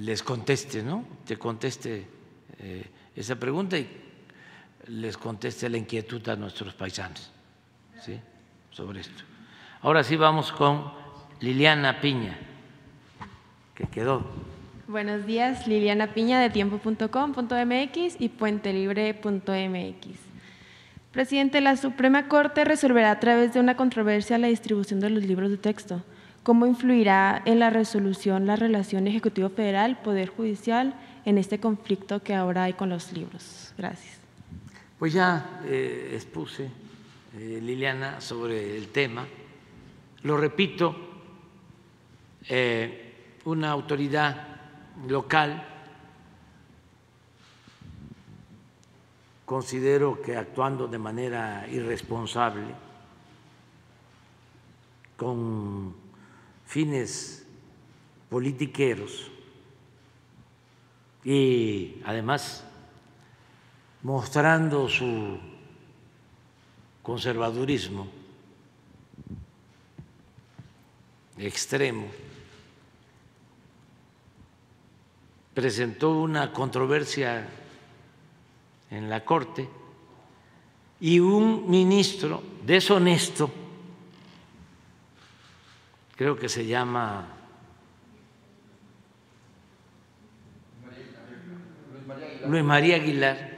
les 0.00 0.22
conteste, 0.22 0.82
¿no? 0.82 1.04
Te 1.24 1.36
conteste 1.36 2.06
eh, 2.58 2.84
esa 3.14 3.36
pregunta 3.36 3.78
y 3.78 3.88
les 4.88 5.16
conteste 5.16 5.68
la 5.68 5.78
inquietud 5.78 6.26
a 6.28 6.36
nuestros 6.36 6.74
paisanos, 6.74 7.30
¿sí? 8.00 8.18
Sobre 8.70 9.00
esto. 9.00 9.22
Ahora 9.82 10.02
sí 10.02 10.16
vamos 10.16 10.50
con 10.50 10.92
Liliana 11.40 12.00
Piña, 12.00 12.36
que 13.74 13.86
quedó. 13.86 14.24
Buenos 14.88 15.26
días, 15.26 15.66
Liliana 15.66 16.12
Piña 16.12 16.40
de 16.40 16.50
tiempo.com.mx 16.50 18.16
y 18.18 18.28
puentelibre.mx. 18.28 20.08
Presidente, 21.12 21.60
la 21.60 21.76
Suprema 21.76 22.28
Corte 22.28 22.64
resolverá 22.64 23.12
a 23.12 23.20
través 23.20 23.54
de 23.54 23.60
una 23.60 23.76
controversia 23.76 24.36
la 24.38 24.48
distribución 24.48 24.98
de 25.00 25.10
los 25.10 25.22
libros 25.24 25.50
de 25.50 25.56
texto. 25.56 26.02
¿Cómo 26.44 26.66
influirá 26.66 27.40
en 27.46 27.58
la 27.58 27.70
resolución 27.70 28.46
la 28.46 28.54
relación 28.54 29.06
Ejecutivo 29.06 29.48
Federal-Poder 29.48 30.28
Judicial 30.28 30.94
en 31.24 31.38
este 31.38 31.58
conflicto 31.58 32.22
que 32.22 32.34
ahora 32.34 32.64
hay 32.64 32.74
con 32.74 32.90
los 32.90 33.14
libros? 33.14 33.72
Gracias. 33.78 34.18
Pues 34.98 35.14
ya 35.14 35.62
eh, 35.64 36.10
expuse, 36.12 36.70
eh, 37.38 37.60
Liliana, 37.62 38.20
sobre 38.20 38.76
el 38.76 38.88
tema. 38.88 39.26
Lo 40.24 40.36
repito, 40.36 40.94
eh, 42.46 43.38
una 43.46 43.70
autoridad 43.70 44.46
local 45.08 45.66
considero 49.46 50.20
que 50.20 50.36
actuando 50.36 50.88
de 50.88 50.98
manera 50.98 51.66
irresponsable, 51.70 52.66
con 55.16 56.03
fines 56.74 57.46
politiqueros. 58.28 59.30
Y 61.24 62.02
además 62.04 62.64
mostrando 64.02 64.88
su 64.88 65.38
conservadurismo 67.00 68.08
extremo, 71.38 72.08
presentó 75.54 76.18
una 76.18 76.52
controversia 76.52 77.46
en 78.90 79.08
la 79.08 79.24
Corte 79.24 79.68
y 80.98 81.20
un 81.20 81.70
ministro 81.70 82.42
deshonesto, 82.66 83.48
creo 86.16 86.36
que 86.36 86.48
se 86.48 86.66
llama 86.66 87.26
Luis 92.46 92.62
María 92.62 92.96
Aguilar, 92.96 93.54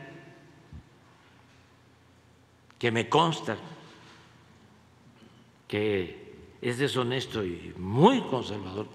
que 2.79 2.91
me 2.91 3.09
consta 3.09 3.57
que 5.67 6.37
es 6.61 6.79
deshonesto 6.79 7.45
y 7.45 7.75
muy 7.77 8.23
conservador, 8.23 8.87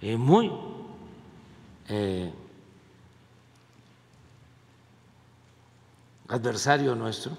y 0.00 0.16
muy 0.16 0.50
eh, 1.88 2.32
adversario 6.28 6.94
nuestro, 6.94 7.36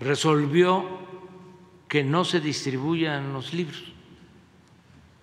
resolvió 0.00 0.84
que 1.88 2.04
no 2.04 2.24
se 2.24 2.40
distribuyan 2.40 3.32
los 3.32 3.52
libros 3.52 3.82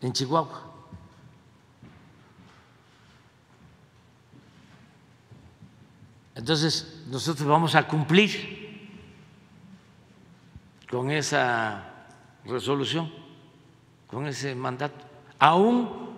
en 0.02 0.14
Chihuahua. 0.14 0.64
Entonces, 6.36 7.04
nosotros 7.08 7.48
vamos 7.48 7.76
a 7.76 7.88
cumplir 7.88 8.66
con 10.90 11.10
esa 11.10 12.08
resolución, 12.46 13.12
con 14.08 14.28
ese 14.28 14.54
mandato, 14.54 15.06
aun 15.40 16.16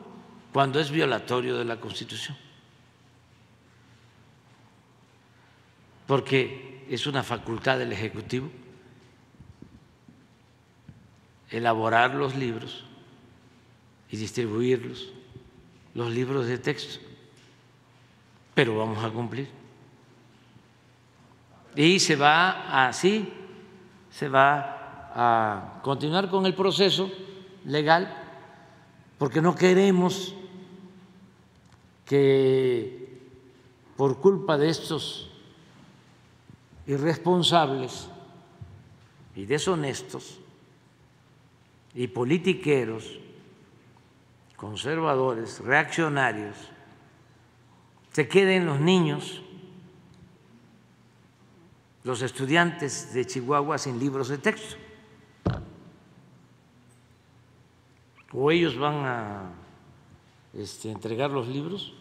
cuando 0.51 0.79
es 0.79 0.89
violatorio 0.89 1.57
de 1.57 1.65
la 1.65 1.79
Constitución. 1.79 2.35
Porque 6.07 6.76
es 6.89 7.07
una 7.07 7.23
facultad 7.23 7.77
del 7.77 7.91
Ejecutivo 7.91 8.49
elaborar 11.49 12.13
los 12.13 12.35
libros 12.35 12.83
y 14.09 14.17
distribuirlos, 14.17 15.11
los 15.93 16.11
libros 16.11 16.47
de 16.47 16.57
texto, 16.57 16.99
pero 18.53 18.77
vamos 18.77 19.03
a 19.03 19.09
cumplir. 19.09 19.49
Y 21.75 21.99
se 21.99 22.15
va 22.15 22.87
así, 22.87 23.31
se 24.09 24.27
va 24.27 25.11
a 25.13 25.79
continuar 25.83 26.29
con 26.29 26.45
el 26.45 26.53
proceso 26.53 27.11
legal, 27.65 28.13
porque 29.17 29.41
no 29.41 29.55
queremos 29.55 30.33
que 32.05 33.19
por 33.95 34.19
culpa 34.19 34.57
de 34.57 34.69
estos 34.69 35.26
irresponsables 36.87 38.09
y 39.35 39.45
deshonestos 39.45 40.39
y 41.93 42.07
politiqueros, 42.07 43.19
conservadores, 44.55 45.59
reaccionarios, 45.59 46.55
se 48.11 48.27
queden 48.27 48.65
los 48.65 48.79
niños, 48.79 49.41
los 52.03 52.21
estudiantes 52.21 53.13
de 53.13 53.25
Chihuahua 53.25 53.77
sin 53.77 53.99
libros 53.99 54.29
de 54.29 54.37
texto. 54.37 54.75
O 58.33 58.49
ellos 58.49 58.77
van 58.77 59.05
a 59.05 59.51
este, 60.53 60.89
entregar 60.89 61.31
los 61.31 61.47
libros. 61.47 61.93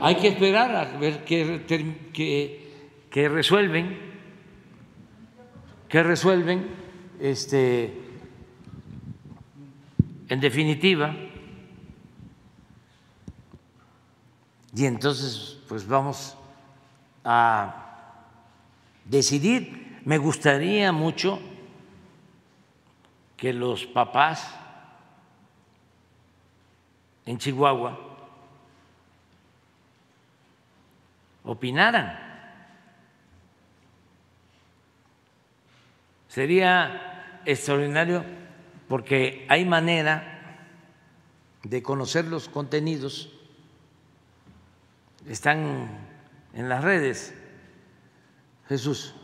Hay 0.00 0.16
que 0.16 0.28
esperar 0.28 0.74
a 0.74 0.98
ver 0.98 1.24
qué, 1.24 1.64
que 3.10 3.28
resuelven, 3.28 3.98
que 5.88 6.02
resuelven, 6.02 6.68
este, 7.20 7.92
en 10.28 10.40
definitiva, 10.40 11.14
y 14.74 14.86
entonces 14.86 15.58
pues 15.68 15.86
vamos 15.86 16.36
a 17.24 18.16
decidir. 19.04 20.00
Me 20.04 20.16
gustaría 20.16 20.92
mucho 20.92 21.38
que 23.36 23.52
los 23.52 23.84
papás 23.86 24.56
en 27.26 27.36
Chihuahua 27.36 28.09
opinaran. 31.44 32.18
Sería 36.28 37.42
extraordinario 37.44 38.24
porque 38.88 39.46
hay 39.48 39.64
manera 39.64 40.40
de 41.62 41.82
conocer 41.82 42.24
los 42.26 42.48
contenidos, 42.48 43.32
están 45.28 45.88
en 46.54 46.68
las 46.68 46.82
redes. 46.82 47.34
Jesús. 48.68 49.14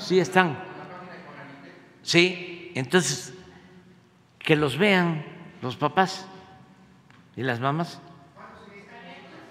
Sí 0.00 0.18
están. 0.18 0.58
Sí, 2.02 2.72
entonces 2.74 3.34
que 4.38 4.56
los 4.56 4.78
vean 4.78 5.24
los 5.60 5.76
papás 5.76 6.26
y 7.36 7.42
las 7.42 7.60
mamás 7.60 8.00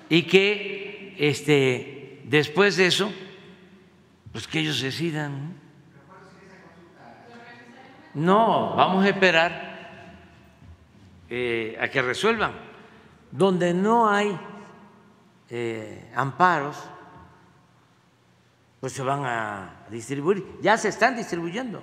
y 0.09 0.23
que 0.23 1.15
este 1.17 2.21
después 2.25 2.77
de 2.77 2.87
eso 2.87 3.11
pues 4.31 4.47
que 4.47 4.59
ellos 4.59 4.81
decidan. 4.81 5.55
No, 8.13 8.75
vamos 8.75 9.03
a 9.03 9.09
esperar 9.09 10.25
eh, 11.29 11.77
a 11.81 11.87
que 11.87 12.01
resuelvan. 12.01 12.53
Donde 13.31 13.73
no 13.73 14.09
hay 14.09 14.37
eh, 15.49 16.11
amparos, 16.15 16.77
pues 18.79 18.93
se 18.93 19.01
van 19.01 19.25
a 19.25 19.85
distribuir. 19.89 20.45
Ya 20.61 20.77
se 20.77 20.89
están 20.89 21.15
distribuyendo. 21.15 21.81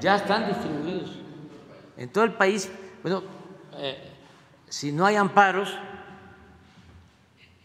Ya 0.00 0.16
están 0.16 0.48
distribuidos. 0.48 1.22
En 1.96 2.10
todo 2.10 2.24
el 2.24 2.34
país, 2.34 2.70
bueno, 3.02 3.22
eh, 3.76 4.15
si 4.76 4.92
no 4.92 5.06
hay 5.06 5.16
amparos 5.16 5.74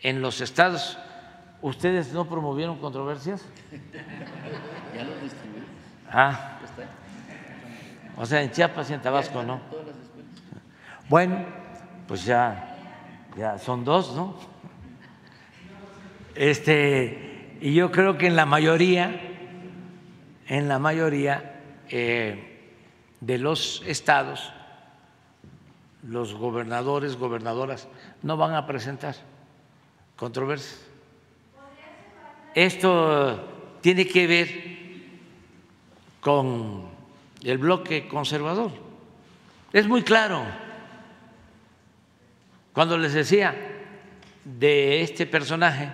en 0.02 0.22
los 0.22 0.40
estados, 0.40 0.98
¿ustedes 1.62 2.14
no 2.14 2.24
promovieron 2.24 2.80
controversias? 2.80 3.46
Ya 4.96 5.04
lo 5.04 5.18
distribuí. 5.20 5.64
Ah. 6.10 6.58
O 8.18 8.26
sea, 8.26 8.42
en 8.42 8.52
Chiapas 8.52 8.90
y 8.90 8.94
en 8.94 9.02
Tabasco, 9.02 9.44
¿no? 9.44 9.60
Bueno, 11.10 11.46
pues 12.08 12.24
ya, 12.24 12.78
ya 13.38 13.58
son 13.58 13.84
dos, 13.84 14.16
¿no? 14.16 14.36
Este, 16.36 17.58
y 17.60 17.74
yo 17.74 17.92
creo 17.92 18.18
que 18.18 18.28
en 18.28 18.38
la 18.38 18.46
mayoría, 18.46 19.20
en 20.48 20.68
la 20.70 20.80
mayoría 20.80 21.60
eh, 21.90 22.72
de 23.20 23.38
los 23.38 23.84
estados, 23.86 24.54
los 26.08 26.34
gobernadores, 26.34 27.16
gobernadoras 27.18 27.88
no 28.24 28.38
van 28.38 28.56
a 28.56 28.66
presentar 28.66 29.16
controversias. 30.16 30.80
Esto 32.54 33.80
tiene 33.82 34.08
que 34.08 34.28
ver 34.28 34.72
con 36.20 36.90
el 37.44 37.58
bloque 37.58 38.08
conservador. 38.08 38.72
Es 39.74 39.88
muy 39.88 40.04
claro. 40.04 40.44
Cuando 42.74 42.98
les 42.98 43.14
decía 43.14 43.56
de 44.44 45.02
este 45.02 45.26
personaje 45.26 45.92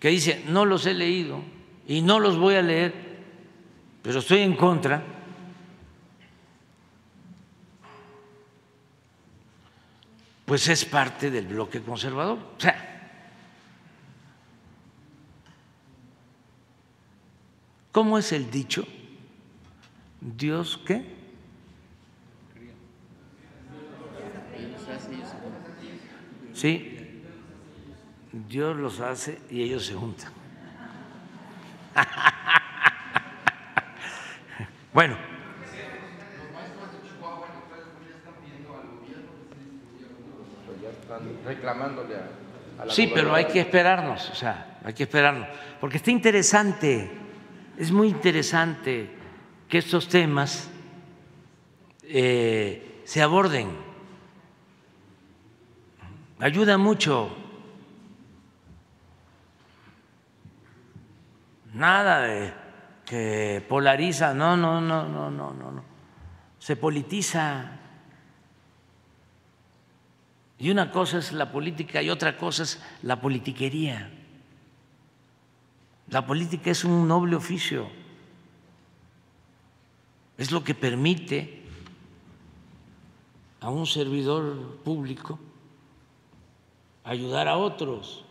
que 0.00 0.08
dice, 0.08 0.42
no 0.48 0.64
los 0.64 0.86
he 0.86 0.94
leído 0.94 1.40
y 1.86 2.02
no 2.02 2.20
los 2.20 2.36
voy 2.36 2.56
a 2.56 2.62
leer, 2.62 2.92
pero 4.02 4.18
estoy 4.18 4.40
en 4.40 4.56
contra, 4.56 5.02
pues 10.44 10.68
es 10.68 10.84
parte 10.84 11.30
del 11.30 11.46
bloque 11.46 11.80
conservador. 11.80 12.38
O 12.56 12.60
sea, 12.60 13.10
¿cómo 17.92 18.18
es 18.18 18.32
el 18.32 18.50
dicho? 18.50 18.86
Dios 20.20 20.80
qué? 20.86 21.14
Sí, 26.52 27.22
Dios 28.32 28.76
los 28.76 29.00
hace 29.00 29.40
y 29.50 29.62
ellos 29.62 29.86
se 29.86 29.94
juntan. 29.94 30.32
bueno. 34.92 35.33
Reclamándole 41.44 42.16
a, 42.16 42.84
la 42.84 42.92
Sí, 42.92 43.10
pero 43.12 43.34
hay 43.34 43.46
que 43.46 43.60
esperarnos, 43.60 44.30
o 44.30 44.34
sea, 44.34 44.78
hay 44.84 44.92
que 44.92 45.04
esperarnos, 45.04 45.48
porque 45.80 45.98
está 45.98 46.10
interesante, 46.10 47.10
es 47.78 47.90
muy 47.92 48.08
interesante 48.08 49.10
que 49.68 49.78
estos 49.78 50.08
temas 50.08 50.70
eh, 52.02 53.02
se 53.04 53.22
aborden, 53.22 53.70
ayuda 56.38 56.78
mucho. 56.78 57.36
Nada 61.72 62.20
de 62.20 62.54
que 63.04 63.64
polariza, 63.68 64.32
no, 64.32 64.56
no, 64.56 64.80
no, 64.80 65.08
no, 65.08 65.30
no, 65.30 65.52
no, 65.52 65.72
no. 65.72 65.84
Se 66.58 66.76
politiza. 66.76 67.80
Y 70.64 70.70
una 70.70 70.90
cosa 70.90 71.18
es 71.18 71.34
la 71.34 71.52
política 71.52 72.00
y 72.00 72.08
otra 72.08 72.38
cosa 72.38 72.62
es 72.62 72.80
la 73.02 73.20
politiquería. 73.20 74.10
La 76.08 76.24
política 76.24 76.70
es 76.70 76.84
un 76.86 77.06
noble 77.06 77.36
oficio. 77.36 77.86
Es 80.38 80.50
lo 80.52 80.64
que 80.64 80.74
permite 80.74 81.66
a 83.60 83.68
un 83.68 83.84
servidor 83.84 84.78
público 84.78 85.38
ayudar 87.04 87.46
a 87.46 87.58
otros. 87.58 88.24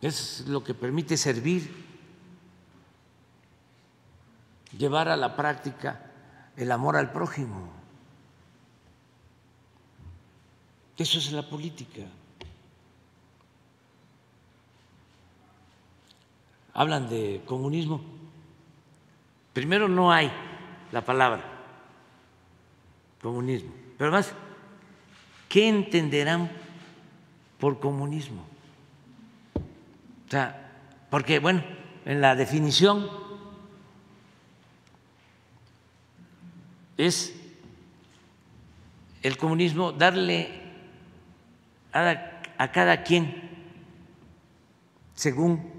Es 0.00 0.46
lo 0.48 0.64
que 0.64 0.72
permite 0.72 1.18
servir, 1.18 1.84
llevar 4.78 5.10
a 5.10 5.16
la 5.18 5.36
práctica 5.36 6.10
el 6.56 6.72
amor 6.72 6.96
al 6.96 7.12
prójimo. 7.12 7.75
Eso 10.98 11.18
es 11.18 11.32
la 11.32 11.42
política. 11.42 12.02
Hablan 16.72 17.08
de 17.08 17.42
comunismo. 17.46 18.00
Primero 19.52 19.88
no 19.88 20.12
hay 20.12 20.30
la 20.92 21.04
palabra 21.04 21.56
comunismo, 23.22 23.72
pero 23.98 24.12
más, 24.12 24.32
¿qué 25.48 25.68
entenderán 25.68 26.50
por 27.58 27.80
comunismo? 27.80 28.44
O 29.54 30.30
sea, 30.30 30.72
porque, 31.10 31.38
bueno, 31.38 31.64
en 32.04 32.20
la 32.20 32.36
definición 32.36 33.08
es 36.96 37.34
el 39.22 39.36
comunismo 39.36 39.92
darle 39.92 40.65
a, 41.96 42.72
cada 42.72 43.02
quien 43.02 43.48
según 45.14 45.72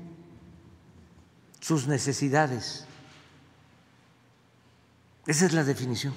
sus 1.59 1.87
necesidades. 1.87 2.85
Esa 5.27 5.45
es 5.45 5.53
la 5.53 5.63
definición 5.63 6.13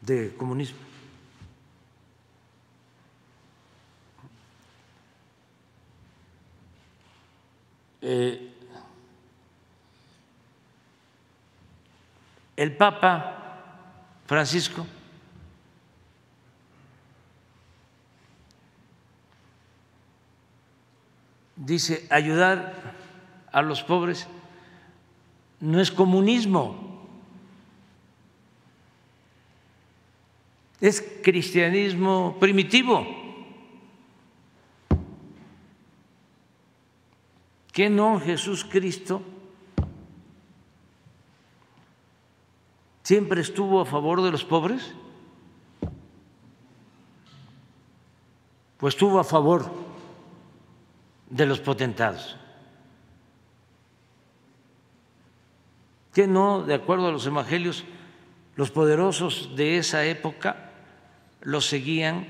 de 0.00 0.34
comunismo. 0.36 0.78
Eh, 8.02 8.52
el 12.56 12.76
Papa 12.76 13.56
Francisco 14.26 14.86
dice, 21.66 22.06
ayudar 22.10 22.94
a 23.50 23.60
los 23.60 23.82
pobres 23.82 24.28
no 25.58 25.80
es 25.80 25.90
comunismo, 25.90 26.76
es 30.80 31.04
cristianismo 31.22 32.36
primitivo. 32.38 33.04
¿Qué 37.72 37.90
no 37.90 38.20
Jesús 38.20 38.64
Cristo 38.64 39.22
siempre 43.02 43.40
estuvo 43.40 43.80
a 43.80 43.86
favor 43.86 44.22
de 44.22 44.30
los 44.30 44.44
pobres? 44.44 44.94
Pues 48.78 48.94
estuvo 48.94 49.18
a 49.18 49.24
favor 49.24 49.85
de 51.30 51.46
los 51.46 51.60
potentados. 51.60 52.36
Que 56.12 56.26
no, 56.26 56.62
de 56.62 56.74
acuerdo 56.74 57.08
a 57.08 57.12
los 57.12 57.26
evangelios, 57.26 57.84
los 58.54 58.70
poderosos 58.70 59.54
de 59.54 59.78
esa 59.78 60.04
época 60.04 60.70
lo 61.42 61.60
seguían, 61.60 62.26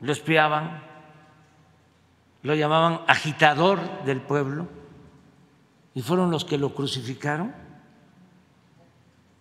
lo 0.00 0.12
espiaban, 0.12 0.82
lo 2.42 2.54
llamaban 2.54 3.00
agitador 3.08 4.04
del 4.04 4.20
pueblo 4.20 4.68
y 5.94 6.02
fueron 6.02 6.30
los 6.30 6.44
que 6.44 6.58
lo 6.58 6.74
crucificaron. 6.74 7.52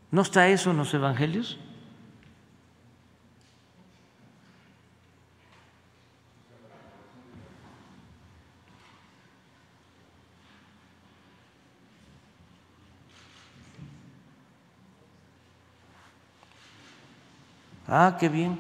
¿No 0.10 0.22
está 0.22 0.47
eso 0.47 0.72
en 0.72 0.77
los 0.77 0.93
evangelios? 0.93 1.60
Ah, 17.87 18.17
qué 18.19 18.29
bien. 18.29 18.57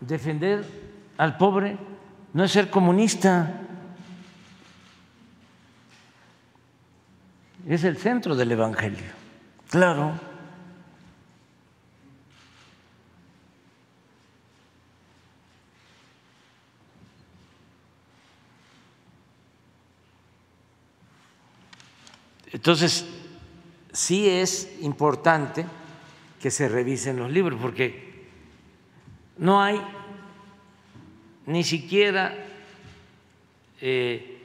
Defender 0.00 0.64
al 1.16 1.36
pobre 1.36 1.76
no 2.32 2.44
es 2.44 2.52
ser 2.52 2.70
comunista. 2.70 3.62
Es 7.66 7.84
el 7.84 7.96
centro 7.98 8.36
del 8.36 8.52
Evangelio. 8.52 9.04
Claro. 9.68 10.28
Entonces, 22.52 23.04
sí 23.92 24.28
es 24.28 24.78
importante 24.80 25.66
que 26.40 26.50
se 26.50 26.68
revisen 26.68 27.16
los 27.16 27.30
libros, 27.30 27.60
porque 27.60 28.26
no 29.38 29.60
hay 29.62 29.80
ni 31.46 31.64
siquiera 31.64 32.34
eh, 33.80 34.38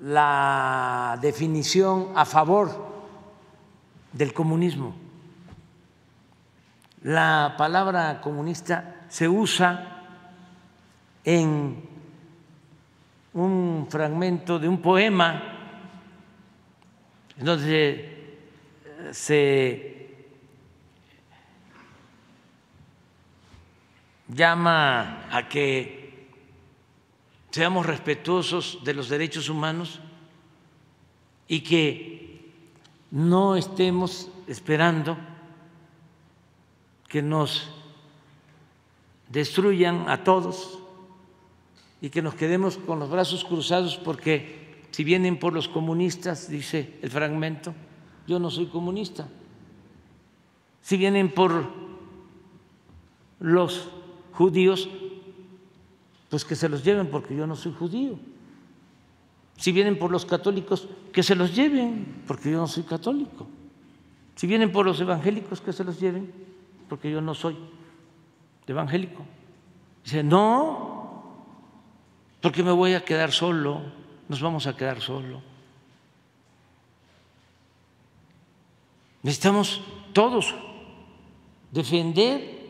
la 0.00 1.18
definición 1.20 2.12
a 2.14 2.24
favor 2.24 2.94
del 4.12 4.32
comunismo. 4.32 4.94
La 7.02 7.54
palabra 7.56 8.20
comunista 8.20 9.06
se 9.08 9.28
usa 9.28 10.02
en 11.24 11.82
un 13.34 13.86
fragmento 13.88 14.58
de 14.58 14.68
un 14.68 14.80
poema 14.80 15.42
donde 17.36 18.15
se 19.12 20.06
llama 24.28 25.26
a 25.30 25.48
que 25.48 26.28
seamos 27.50 27.86
respetuosos 27.86 28.80
de 28.84 28.94
los 28.94 29.08
derechos 29.08 29.48
humanos 29.48 30.00
y 31.48 31.60
que 31.60 32.52
no 33.10 33.56
estemos 33.56 34.28
esperando 34.46 35.16
que 37.08 37.22
nos 37.22 37.70
destruyan 39.28 40.08
a 40.08 40.24
todos 40.24 40.78
y 42.00 42.10
que 42.10 42.20
nos 42.20 42.34
quedemos 42.34 42.76
con 42.76 42.98
los 42.98 43.10
brazos 43.10 43.44
cruzados 43.44 43.96
porque 43.96 44.66
si 44.90 45.04
vienen 45.04 45.38
por 45.38 45.52
los 45.52 45.68
comunistas, 45.68 46.48
dice 46.48 46.98
el 47.02 47.10
fragmento, 47.10 47.74
yo 48.26 48.38
no 48.38 48.50
soy 48.50 48.66
comunista. 48.66 49.28
Si 50.82 50.96
vienen 50.96 51.32
por 51.32 51.66
los 53.40 53.90
judíos, 54.32 54.88
pues 56.28 56.44
que 56.44 56.56
se 56.56 56.68
los 56.68 56.84
lleven 56.84 57.08
porque 57.08 57.36
yo 57.36 57.46
no 57.46 57.56
soy 57.56 57.72
judío. 57.72 58.18
Si 59.56 59.72
vienen 59.72 59.98
por 59.98 60.10
los 60.10 60.26
católicos, 60.26 60.88
que 61.12 61.22
se 61.22 61.34
los 61.34 61.54
lleven 61.54 62.22
porque 62.26 62.50
yo 62.50 62.58
no 62.58 62.66
soy 62.66 62.82
católico. 62.82 63.46
Si 64.34 64.46
vienen 64.46 64.70
por 64.70 64.84
los 64.84 65.00
evangélicos, 65.00 65.60
que 65.60 65.72
se 65.72 65.82
los 65.82 65.98
lleven 65.98 66.30
porque 66.88 67.10
yo 67.10 67.20
no 67.20 67.34
soy 67.34 67.56
evangélico. 68.66 69.24
Dice, 70.04 70.22
no, 70.22 71.24
porque 72.40 72.62
me 72.62 72.72
voy 72.72 72.94
a 72.94 73.04
quedar 73.04 73.32
solo, 73.32 73.80
nos 74.28 74.40
vamos 74.40 74.66
a 74.66 74.76
quedar 74.76 75.00
solo. 75.00 75.40
Necesitamos 79.26 79.82
todos 80.12 80.54
defender 81.72 82.60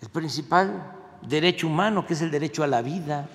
el 0.00 0.08
principal 0.08 0.96
derecho 1.20 1.66
humano, 1.66 2.06
que 2.06 2.14
es 2.14 2.22
el 2.22 2.30
derecho 2.30 2.64
a 2.64 2.66
la 2.66 2.80
vida, 2.80 3.28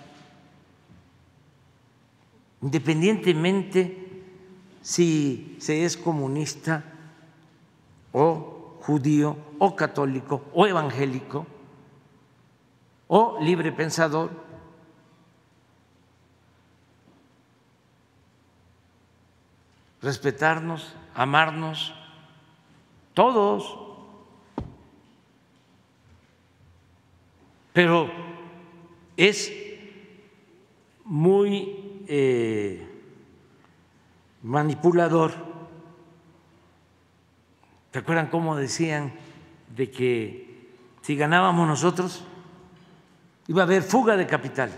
independientemente 2.64 4.24
si 4.82 5.56
se 5.60 5.86
es 5.86 5.98
comunista 5.98 6.84
o 8.12 8.80
judío 8.82 9.38
o 9.60 9.76
católico 9.76 10.46
o 10.56 10.66
evangélico 10.66 11.46
o 13.08 13.38
libre 13.40 13.72
pensador. 13.72 14.45
Respetarnos, 20.06 20.96
amarnos, 21.16 21.92
todos. 23.16 23.80
Pero 27.74 28.12
es 29.18 29.52
muy 31.06 32.04
eh, 32.08 32.88
manipulador. 34.44 35.34
¿Se 37.92 37.98
acuerdan 37.98 38.28
cómo 38.28 38.56
decían 38.56 39.12
de 39.76 39.90
que 39.90 40.70
si 41.02 41.16
ganábamos 41.16 41.68
nosotros 41.68 42.24
iba 43.48 43.64
a 43.64 43.66
haber 43.66 43.82
fuga 43.82 44.16
de 44.16 44.28
capital, 44.28 44.70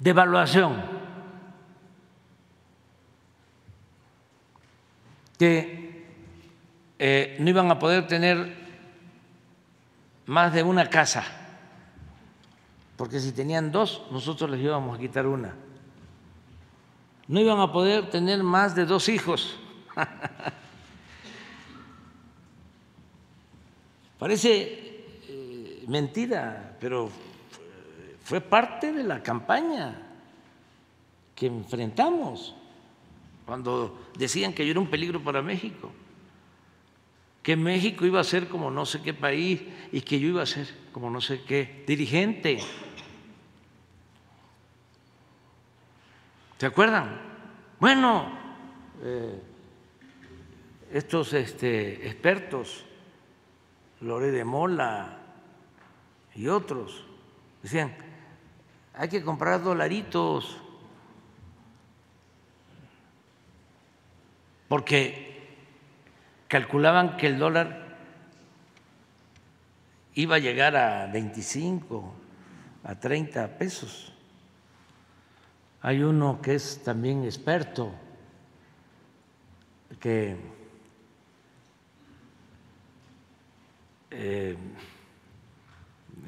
devaluación, 0.00 0.99
que 5.40 6.04
eh, 6.98 7.38
no 7.40 7.48
iban 7.48 7.70
a 7.70 7.78
poder 7.78 8.06
tener 8.06 8.54
más 10.26 10.52
de 10.52 10.62
una 10.62 10.90
casa, 10.90 11.24
porque 12.98 13.20
si 13.20 13.32
tenían 13.32 13.72
dos, 13.72 14.02
nosotros 14.10 14.50
les 14.50 14.60
íbamos 14.60 14.98
a 14.98 15.00
quitar 15.00 15.26
una. 15.26 15.54
No 17.26 17.40
iban 17.40 17.58
a 17.58 17.72
poder 17.72 18.10
tener 18.10 18.42
más 18.42 18.74
de 18.74 18.84
dos 18.84 19.08
hijos. 19.08 19.58
Parece 24.18 25.06
eh, 25.26 25.84
mentira, 25.88 26.76
pero 26.78 27.08
fue 28.24 28.42
parte 28.42 28.92
de 28.92 29.04
la 29.04 29.22
campaña 29.22 30.02
que 31.34 31.46
enfrentamos 31.46 32.59
cuando 33.50 33.98
decían 34.16 34.52
que 34.52 34.64
yo 34.64 34.70
era 34.70 34.78
un 34.78 34.86
peligro 34.86 35.24
para 35.24 35.42
México, 35.42 35.90
que 37.42 37.56
México 37.56 38.06
iba 38.06 38.20
a 38.20 38.22
ser 38.22 38.46
como 38.46 38.70
no 38.70 38.86
sé 38.86 39.02
qué 39.02 39.12
país 39.12 39.60
y 39.90 40.02
que 40.02 40.20
yo 40.20 40.28
iba 40.28 40.40
a 40.40 40.46
ser 40.46 40.68
como 40.92 41.10
no 41.10 41.20
sé 41.20 41.42
qué 41.42 41.82
dirigente. 41.84 42.60
¿Se 46.58 46.66
acuerdan? 46.66 47.20
Bueno, 47.80 48.38
eh, 49.02 49.42
estos 50.92 51.32
este, 51.32 52.06
expertos 52.06 52.84
Lore 54.00 54.30
de 54.30 54.44
Mola 54.44 55.18
y 56.36 56.46
otros, 56.46 57.04
decían, 57.64 57.96
hay 58.94 59.08
que 59.08 59.24
comprar 59.24 59.60
dolaritos, 59.64 60.56
porque 64.70 65.48
calculaban 66.46 67.16
que 67.16 67.26
el 67.26 67.40
dólar 67.40 67.96
iba 70.14 70.36
a 70.36 70.38
llegar 70.38 70.76
a 70.76 71.08
25, 71.08 72.14
a 72.84 72.94
30 72.94 73.58
pesos. 73.58 74.12
Hay 75.82 76.04
uno 76.04 76.40
que 76.40 76.54
es 76.54 76.84
también 76.84 77.24
experto, 77.24 77.90
que 79.98 80.36
eh, 84.12 84.56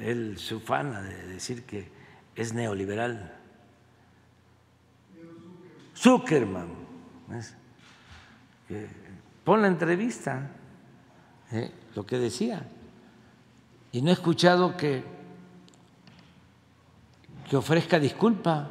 él 0.00 0.36
se 0.36 0.56
ufana 0.56 1.00
de 1.00 1.28
decir 1.28 1.62
que 1.62 1.88
es 2.34 2.52
neoliberal. 2.52 3.38
Zuckerman, 5.94 6.82
pon 9.44 9.62
la 9.62 9.68
entrevista, 9.68 10.50
eh, 11.52 11.70
lo 11.94 12.06
que 12.06 12.18
decía, 12.18 12.66
y 13.92 14.02
no 14.02 14.10
he 14.10 14.14
escuchado 14.14 14.76
que, 14.76 15.02
que 17.48 17.56
ofrezca 17.56 17.98
disculpa. 17.98 18.70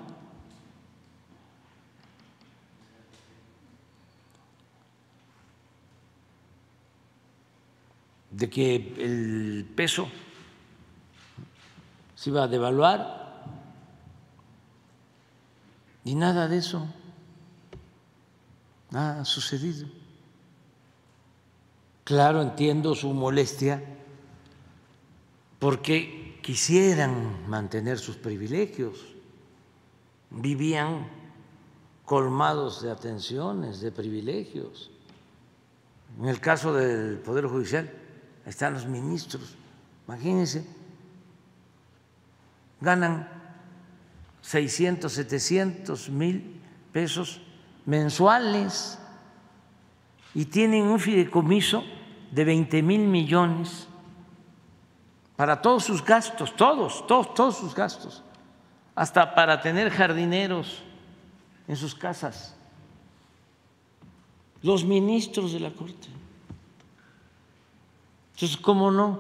de 8.32 8.50
que 8.50 8.76
el 8.98 9.70
peso 9.76 10.10
se 12.16 12.30
iba 12.30 12.44
a 12.44 12.48
devaluar. 12.48 13.44
Y 16.04 16.16
nada 16.16 16.48
de 16.48 16.58
eso, 16.58 16.88
ha 18.94 19.24
sucedido. 19.26 19.88
Claro, 22.04 22.42
entiendo 22.42 22.96
su 22.96 23.14
molestia 23.14 23.82
porque 25.60 26.40
quisieran 26.42 27.48
mantener 27.48 28.00
sus 28.00 28.16
privilegios, 28.16 28.98
vivían 30.32 31.08
colmados 32.04 32.82
de 32.82 32.92
atenciones, 32.92 33.80
de 33.80 33.92
privilegios. 33.92 34.90
En 36.20 36.28
el 36.28 36.40
caso 36.40 36.74
del 36.74 37.20
Poder 37.20 37.46
Judicial, 37.46 37.90
están 38.46 38.74
los 38.74 38.88
ministros, 38.88 39.56
imagínense, 40.08 40.66
ganan 42.82 43.30
600, 44.42 45.14
700 45.14 46.10
mil 46.10 46.60
pesos 46.92 47.40
mensuales 47.86 49.00
y 50.34 50.46
tienen 50.46 50.88
un 50.88 51.00
fideicomiso 51.00 51.84
de 52.32 52.46
20 52.46 52.82
mil 52.82 53.08
millones 53.08 53.88
para 55.36 55.62
todos 55.62 55.84
sus 55.84 56.04
gastos, 56.04 56.56
todos, 56.56 57.06
todos, 57.08 57.34
todos 57.34 57.58
sus 57.58 57.74
gastos, 57.74 58.24
hasta 58.96 59.34
para 59.34 59.60
tener 59.62 59.90
jardineros 59.90 60.84
en 61.68 61.76
sus 61.76 61.96
casas, 61.96 62.56
los 64.62 64.86
ministros 64.86 65.54
de 65.54 65.60
la 65.60 65.72
Corte. 65.72 66.08
Entonces, 68.36 68.58
¿cómo 68.58 68.92
no 68.92 69.20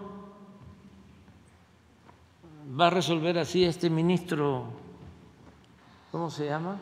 va 2.80 2.88
a 2.88 2.90
resolver 2.92 3.38
así 3.38 3.64
este 3.64 3.90
ministro? 3.90 4.66
¿Cómo 6.12 6.30
se 6.30 6.46
llama? 6.46 6.78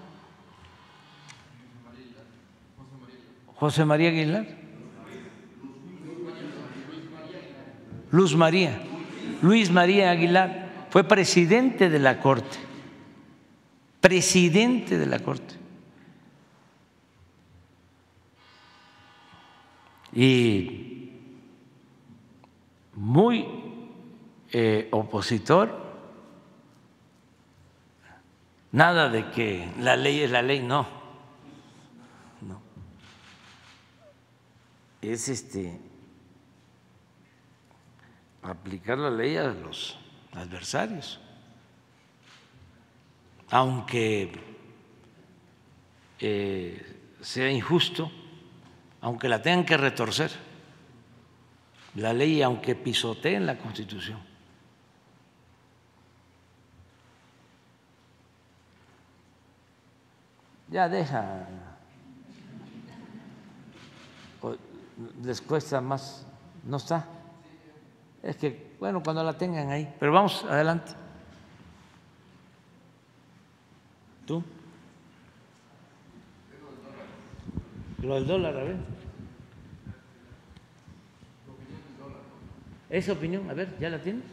José 3.60 3.86
María 3.86 4.10
Aguilar. 4.10 4.46
Luz 8.12 8.36
María. 8.36 8.82
Luis 9.42 9.70
María 9.70 10.12
Aguilar 10.12 10.88
fue 10.90 11.04
presidente 11.04 11.90
de 11.90 12.00
la 12.00 12.20
Corte 12.20 12.70
presidente 14.00 14.98
de 14.98 15.06
la 15.06 15.20
Corte. 15.20 15.56
Y 20.14 21.12
muy 22.94 23.46
eh, 24.52 24.88
opositor, 24.92 25.88
nada 28.72 29.10
de 29.10 29.30
que 29.30 29.70
la 29.80 29.96
ley 29.96 30.22
es 30.22 30.32
la 30.32 30.42
ley, 30.42 30.62
no. 30.62 30.84
no. 30.84 30.99
Es 35.02 35.30
este 35.30 35.80
aplicar 38.42 38.98
la 38.98 39.10
ley 39.10 39.38
a 39.38 39.44
los 39.44 39.98
adversarios 40.34 41.20
aunque 43.52 44.32
eh, 46.20 47.00
sea 47.22 47.50
injusto, 47.50 48.12
aunque 49.02 49.28
la 49.28 49.42
tengan 49.42 49.66
que 49.66 49.78
retorcer, 49.78 50.32
la 51.96 52.14
ley 52.14 52.42
aunque 52.42 52.76
pisoteen 52.76 53.46
la 53.46 53.58
Constitución. 53.58 54.20
Ya 60.70 60.88
deja, 60.88 61.48
les 65.24 65.42
cuesta 65.42 65.82
más, 65.82 66.26
no 66.64 66.78
está. 66.78 67.06
Es 68.22 68.36
que, 68.36 68.76
bueno, 68.80 69.02
cuando 69.02 69.24
la 69.24 69.38
tengan 69.38 69.70
ahí, 69.70 69.94
pero 70.00 70.12
vamos 70.12 70.44
adelante. 70.44 70.92
¿Tú? 74.26 74.44
Lo 78.02 78.16
del 78.16 78.28
dólar, 78.28 78.56
a 78.56 78.64
ver. 78.64 78.78
Esa 82.90 83.14
opinión, 83.14 83.50
a 83.50 83.54
ver, 83.54 83.78
¿ya 83.80 83.90
la 83.90 84.02
tienes? 84.02 84.24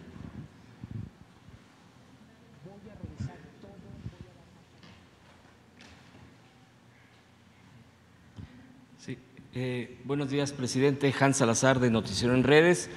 Sí. 8.99 9.19
Eh, 9.59 9.97
buenos 10.05 10.29
días, 10.29 10.53
presidente. 10.53 11.15
Hans 11.19 11.39
Salazar 11.39 11.81
de 11.81 11.91
Noticiero 11.91 12.35
en 12.35 12.45
Redes. 12.45 12.91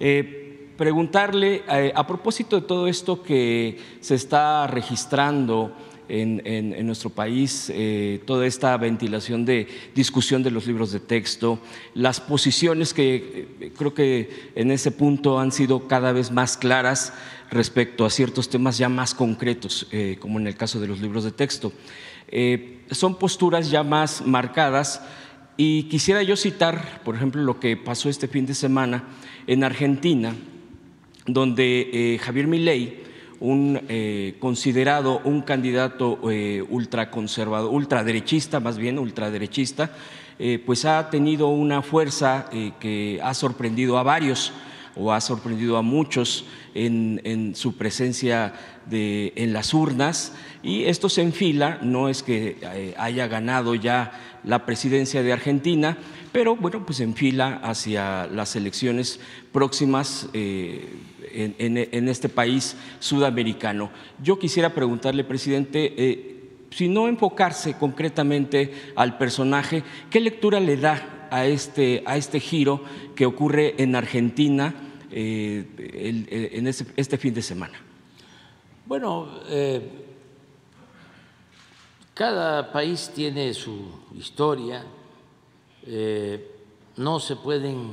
Eh, 0.00 0.66
preguntarle, 0.76 1.62
eh, 1.70 1.92
a 1.94 2.04
propósito 2.04 2.60
de 2.60 2.66
todo 2.66 2.88
esto 2.88 3.22
que 3.22 3.78
se 4.00 4.16
está 4.16 4.66
registrando 4.66 5.72
en, 6.08 6.84
nuestro 6.84 7.10
país, 7.10 7.72
toda 8.26 8.44
esta 8.44 8.76
ventilación 8.76 9.44
de 9.44 9.68
discusión 9.94 10.42
de 10.42 10.50
los 10.50 10.66
libros 10.66 10.90
de 10.90 10.98
texto, 10.98 11.60
las 11.94 12.20
posiciones 12.20 12.92
que 12.92 13.70
creo 13.78 13.94
que 13.94 14.50
en 14.56 14.72
ese 14.72 14.90
punto 14.90 15.38
han 15.38 15.52
sido 15.52 15.86
cada 15.86 16.10
vez 16.10 16.32
más 16.32 16.56
claras 16.56 17.12
respecto 17.52 18.04
a 18.04 18.10
ciertos 18.10 18.48
temas 18.48 18.76
ya 18.76 18.88
más 18.88 19.14
concretos, 19.14 19.86
como 20.18 20.40
en 20.40 20.48
el 20.48 20.56
caso 20.56 20.80
de 20.80 20.88
los 20.88 21.00
libros 21.00 21.22
de 21.22 21.30
texto. 21.30 21.72
son 22.90 23.14
posturas 23.14 23.70
ya 23.70 23.84
más 23.84 24.26
marcadas 24.26 25.00
y 25.56 25.84
quisiera 25.84 26.22
yo 26.22 26.36
citar, 26.36 27.02
por 27.04 27.14
ejemplo, 27.14 27.42
lo 27.42 27.60
que 27.60 27.76
pasó 27.76 28.08
este 28.08 28.28
fin 28.28 28.46
de 28.46 28.54
semana 28.54 29.04
en 29.46 29.64
Argentina, 29.64 30.34
donde 31.26 32.18
Javier 32.22 32.46
Milei, 32.46 33.00
un 33.40 33.80
eh, 33.88 34.36
considerado 34.38 35.22
un 35.24 35.40
candidato 35.40 36.30
eh, 36.30 36.62
ultraconservador, 36.68 37.72
ultraderechista, 37.72 38.60
más 38.60 38.76
bien 38.76 38.98
ultraderechista, 38.98 39.90
eh, 40.38 40.62
pues 40.64 40.84
ha 40.84 41.10
tenido 41.10 41.48
una 41.48 41.82
fuerza 41.82 42.48
que 42.78 43.20
ha 43.22 43.34
sorprendido 43.34 43.98
a 43.98 44.02
varios 44.02 44.52
o 44.96 45.12
ha 45.12 45.20
sorprendido 45.20 45.76
a 45.76 45.82
muchos 45.82 46.44
en, 46.74 47.54
su 47.54 47.76
presencia 47.76 48.54
de, 48.86 49.32
en 49.36 49.52
las 49.52 49.74
urnas 49.74 50.34
y 50.62 50.84
esto 50.84 51.08
se 51.08 51.22
enfila, 51.22 51.78
no 51.82 52.08
es 52.08 52.22
que 52.22 52.94
haya 52.98 53.26
ganado 53.26 53.74
ya 53.74 54.12
la 54.44 54.66
presidencia 54.66 55.22
de 55.22 55.32
Argentina, 55.32 55.96
pero 56.32 56.56
bueno, 56.56 56.84
pues 56.86 57.00
enfila 57.00 57.60
hacia 57.62 58.26
las 58.26 58.56
elecciones 58.56 59.20
próximas 59.52 60.28
en, 60.32 62.08
este 62.08 62.28
país 62.28 62.76
sudamericano. 62.98 63.90
Yo 64.22 64.38
quisiera 64.38 64.74
preguntarle, 64.74 65.24
presidente, 65.24 65.94
eh, 65.96 66.40
si 66.70 66.88
no 66.88 67.08
enfocarse 67.08 67.74
concretamente 67.74 68.72
al 68.96 69.18
personaje, 69.18 69.82
¿qué 70.10 70.20
lectura 70.20 70.60
le 70.60 70.76
da 70.76 71.28
a 71.30 71.46
este, 71.46 72.02
a 72.06 72.16
este 72.16 72.40
giro 72.40 72.82
que 73.14 73.26
ocurre 73.26 73.74
en 73.78 73.96
Argentina 73.96 74.74
eh, 75.10 75.64
en 76.52 76.66
este, 76.66 77.18
fin 77.18 77.34
de 77.34 77.42
semana? 77.42 77.78
Bueno, 78.86 79.28
eh, 79.48 79.80
cada 82.20 82.70
país 82.70 83.10
tiene 83.14 83.54
su 83.54 83.98
historia, 84.14 84.84
no 86.98 87.18
se 87.18 87.36
pueden 87.36 87.92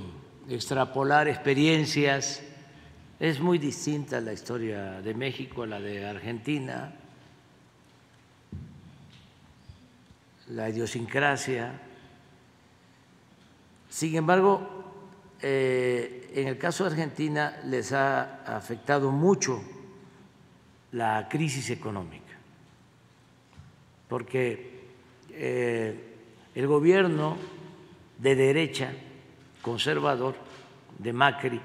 extrapolar 0.50 1.30
experiencias. 1.30 2.44
Es 3.22 3.40
muy 3.40 3.58
distinta 3.58 4.20
la 4.20 4.34
historia 4.34 5.02
de 5.02 5.14
México 5.14 5.64
a 5.64 5.68
la 5.68 5.80
de 5.80 6.06
Argentina, 6.06 6.94
la 10.50 10.70
idiosincrasia. 10.72 11.80
Sin 13.90 14.14
embargo, 14.14 14.60
eh, 15.42 16.34
en 16.36 16.50
el 16.50 16.58
caso 16.58 16.84
de 16.84 16.90
Argentina 16.90 17.62
les 17.64 17.94
ha 17.94 18.44
afectado 18.44 19.10
mucho 19.10 19.64
la 20.92 21.30
crisis 21.30 21.70
económica, 21.70 22.27
porque 24.08 24.82
eh, 25.32 26.16
el 26.56 26.68
gobierno 26.68 27.38
de 28.18 28.36
derecha 28.36 28.92
conservador 29.62 30.36
de 30.98 31.14
Macri 31.14 31.62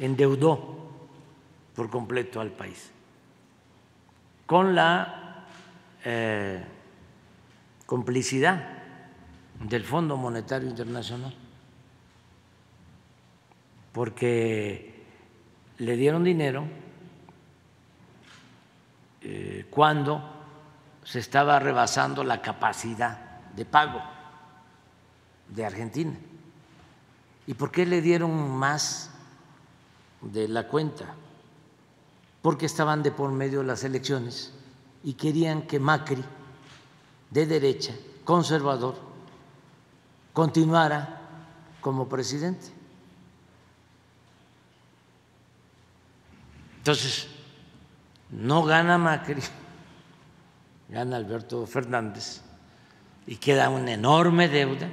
endeudó 0.00 0.90
por 1.74 1.90
completo 1.90 2.40
al 2.40 2.50
país 2.50 2.90
con 4.46 4.74
la 4.74 5.46
eh, 6.04 6.62
complicidad 7.86 8.82
del 9.60 9.84
Fondo 9.84 10.16
Monetario 10.16 10.68
Internacional, 10.68 11.34
porque 13.92 15.04
le 15.78 15.96
dieron 15.96 16.24
dinero 16.24 16.64
eh, 19.20 19.66
cuando 19.70 20.41
se 21.04 21.18
estaba 21.18 21.58
rebasando 21.58 22.24
la 22.24 22.42
capacidad 22.42 23.40
de 23.54 23.64
pago 23.64 24.02
de 25.48 25.66
Argentina. 25.66 26.14
¿Y 27.46 27.54
por 27.54 27.70
qué 27.70 27.84
le 27.86 28.00
dieron 28.00 28.50
más 28.56 29.12
de 30.22 30.48
la 30.48 30.68
cuenta, 30.68 31.06
porque 32.40 32.66
estaban 32.66 33.02
de 33.02 33.10
por 33.10 33.30
medio 33.32 33.62
las 33.62 33.84
elecciones 33.84 34.52
y 35.02 35.14
querían 35.14 35.62
que 35.62 35.80
Macri, 35.80 36.24
de 37.30 37.46
derecha, 37.46 37.94
conservador, 38.24 38.94
continuara 40.32 41.20
como 41.80 42.08
presidente. 42.08 42.66
Entonces, 46.78 47.28
no 48.30 48.64
gana 48.64 48.98
Macri, 48.98 49.42
gana 50.92 51.16
Alberto 51.16 51.66
Fernández 51.66 52.42
y 53.26 53.36
queda 53.36 53.70
una 53.70 53.92
enorme 53.92 54.48
deuda 54.48 54.88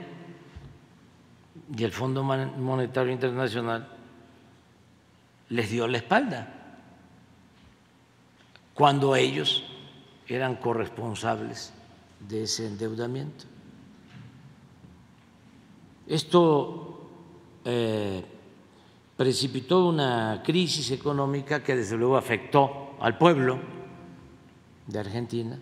y 1.78 1.84
el 1.84 1.92
Fondo 1.92 2.24
Monetario 2.24 3.12
Internacional 3.12 3.90
les 5.50 5.70
dio 5.70 5.88
la 5.88 5.98
espalda 5.98 6.54
cuando 8.74 9.14
ellos 9.16 9.66
eran 10.26 10.56
corresponsables 10.56 11.74
de 12.30 12.44
ese 12.44 12.68
endeudamiento. 12.68 13.46
Esto 16.08 17.10
eh, 17.66 18.24
precipitó 19.18 19.86
una 19.86 20.42
crisis 20.46 20.92
económica 20.92 21.62
que 21.62 21.76
desde 21.76 21.98
luego 21.98 22.16
afectó 22.16 22.96
al 23.02 23.18
pueblo 23.18 23.60
de 24.88 25.00
Argentina 25.00 25.60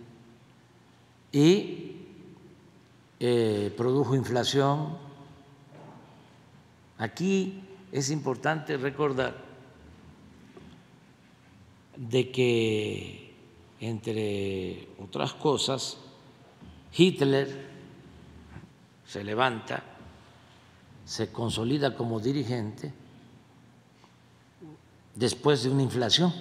y 1.32 1.96
eh, 3.20 3.72
produjo 3.76 4.14
inflación. 4.14 4.96
Aquí 6.98 7.62
es 7.92 8.10
importante 8.10 8.76
recordar 8.76 9.36
de 11.96 12.30
que 12.30 13.34
entre 13.80 14.88
otras 14.98 15.34
cosas, 15.34 15.98
Hitler 16.96 17.68
se 19.06 19.22
levanta, 19.22 19.82
se 21.04 21.30
consolida 21.30 21.94
como 21.94 22.20
dirigente 22.20 22.92
después 25.14 25.62
de 25.62 25.70
una 25.70 25.82
inflación 25.82 26.32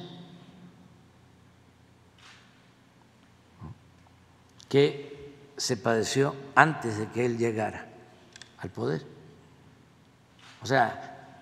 que 4.78 5.42
se 5.58 5.76
padeció 5.76 6.36
antes 6.54 7.00
de 7.00 7.08
que 7.08 7.26
él 7.26 7.40
llegara 7.40 7.90
al 8.60 8.70
poder. 8.70 9.04
O 10.62 10.68
sea, 10.68 11.34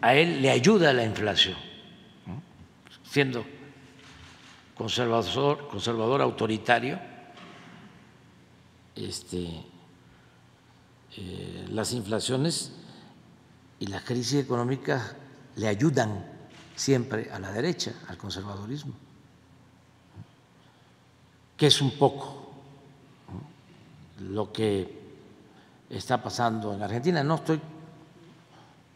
a 0.00 0.14
él 0.14 0.40
le 0.40 0.50
ayuda 0.50 0.94
la 0.94 1.04
inflación, 1.04 1.58
siendo 3.04 3.44
conservador, 4.74 5.68
conservador 5.68 6.22
autoritario, 6.22 6.98
este, 8.96 9.62
eh, 11.18 11.66
las 11.68 11.92
inflaciones 11.92 12.72
y 13.78 13.88
las 13.88 14.04
crisis 14.04 14.42
económicas 14.42 15.16
le 15.56 15.68
ayudan 15.68 16.24
siempre 16.74 17.30
a 17.30 17.38
la 17.38 17.52
derecha, 17.52 17.92
al 18.08 18.16
conservadurismo, 18.16 18.94
que 21.62 21.68
es 21.68 21.80
un 21.80 21.92
poco 21.92 22.42
lo 24.18 24.52
que 24.52 24.98
está 25.88 26.20
pasando 26.20 26.74
en 26.74 26.82
Argentina. 26.82 27.22
No 27.22 27.36
estoy 27.36 27.60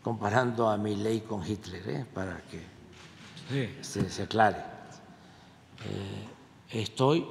comparando 0.03 0.69
a 0.69 0.77
mi 0.77 0.97
ley 0.97 1.21
con 1.21 1.47
Hitler, 1.47 1.89
¿eh? 1.89 2.05
para 2.13 2.43
que 2.51 2.61
se, 3.81 4.11
se, 4.11 4.23
aclare. 4.25 4.59
Eh, 4.59 6.81
estoy 6.81 7.25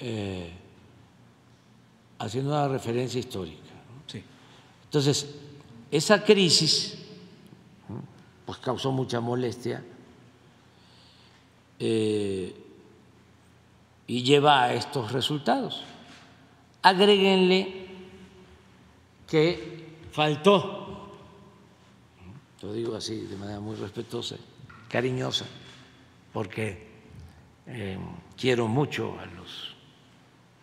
eh, 0.00 0.50
haciendo 2.18 2.52
una 2.52 2.66
referencia 2.66 3.20
histórica. 3.20 3.74
Sí. 4.06 4.24
Entonces, 4.84 5.34
esa 5.90 6.24
crisis 6.24 6.96
pues 8.46 8.56
causó 8.56 8.90
mucha 8.90 9.20
molestia 9.20 9.84
eh, 11.78 12.61
y 14.06 14.22
lleva 14.22 14.64
a 14.64 14.74
estos 14.74 15.12
resultados. 15.12 15.84
Agréguenle 16.82 17.86
que 19.28 19.96
faltó, 20.10 21.16
lo 22.60 22.72
digo 22.72 22.96
así 22.96 23.20
de 23.22 23.36
manera 23.36 23.60
muy 23.60 23.76
respetuosa, 23.76 24.36
cariñosa, 24.88 25.46
porque 26.32 26.88
eh, 27.66 27.98
quiero 28.36 28.68
mucho 28.68 29.18
a 29.18 29.26
los 29.26 29.74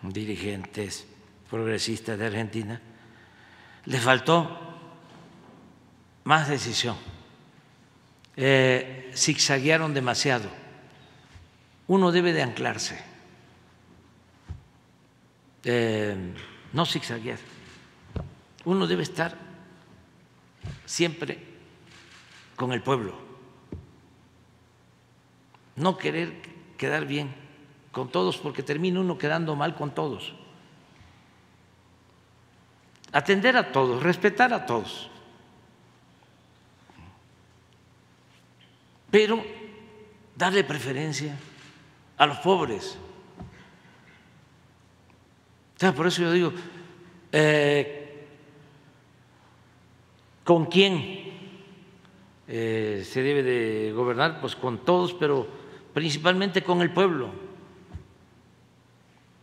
dirigentes 0.03 1.07
progresistas 1.49 2.20
de 2.20 2.28
Argentina, 2.28 2.82
le 3.86 3.99
faltó 3.99 4.70
más 6.26 6.48
decisión. 6.48 6.95
Eh, 8.38 9.11
zigzaguearon 9.16 9.94
demasiado. 9.94 10.48
Uno 11.88 12.11
debe 12.11 12.34
de 12.34 12.44
anclarse, 12.44 12.99
eh, 15.64 16.15
no 16.73 16.86
zigzaguear. 16.86 17.40
Uno 18.65 18.88
debe 18.88 19.03
estar 19.03 19.36
siempre 20.86 21.40
con 22.56 22.73
el 22.73 22.81
pueblo, 22.81 23.15
no 25.76 25.98
querer 25.98 26.41
quedar 26.77 27.06
bien 27.06 27.34
con 27.91 28.10
todos 28.10 28.38
porque 28.38 28.64
termina 28.64 28.99
uno 28.99 29.18
quedando 29.18 29.56
mal 29.56 29.76
con 29.76 29.94
todos. 29.94 30.34
Atender 33.11 33.57
a 33.57 33.72
todos, 33.72 34.03
respetar 34.03 34.53
a 34.53 34.65
todos. 34.65 35.10
Pero 39.10 39.44
darle 40.36 40.64
preferencia 40.64 41.36
a 42.18 42.26
los 42.26 42.38
pobres. 42.40 42.98
Sea, 45.80 45.96
por 45.96 46.08
eso 46.08 46.24
yo 46.24 46.34
digo, 46.34 46.52
eh, 47.32 48.28
¿con 50.44 50.66
quién 50.66 51.32
eh, 52.50 53.08
se 53.10 53.24
debe 53.24 53.44
de 53.44 53.94
gobernar? 53.94 54.42
Pues 54.42 54.58
con 54.58 54.80
todos, 54.80 55.14
pero 55.14 55.48
principalmente 55.94 56.64
con 56.64 56.82
el 56.82 56.92
pueblo. 56.92 57.30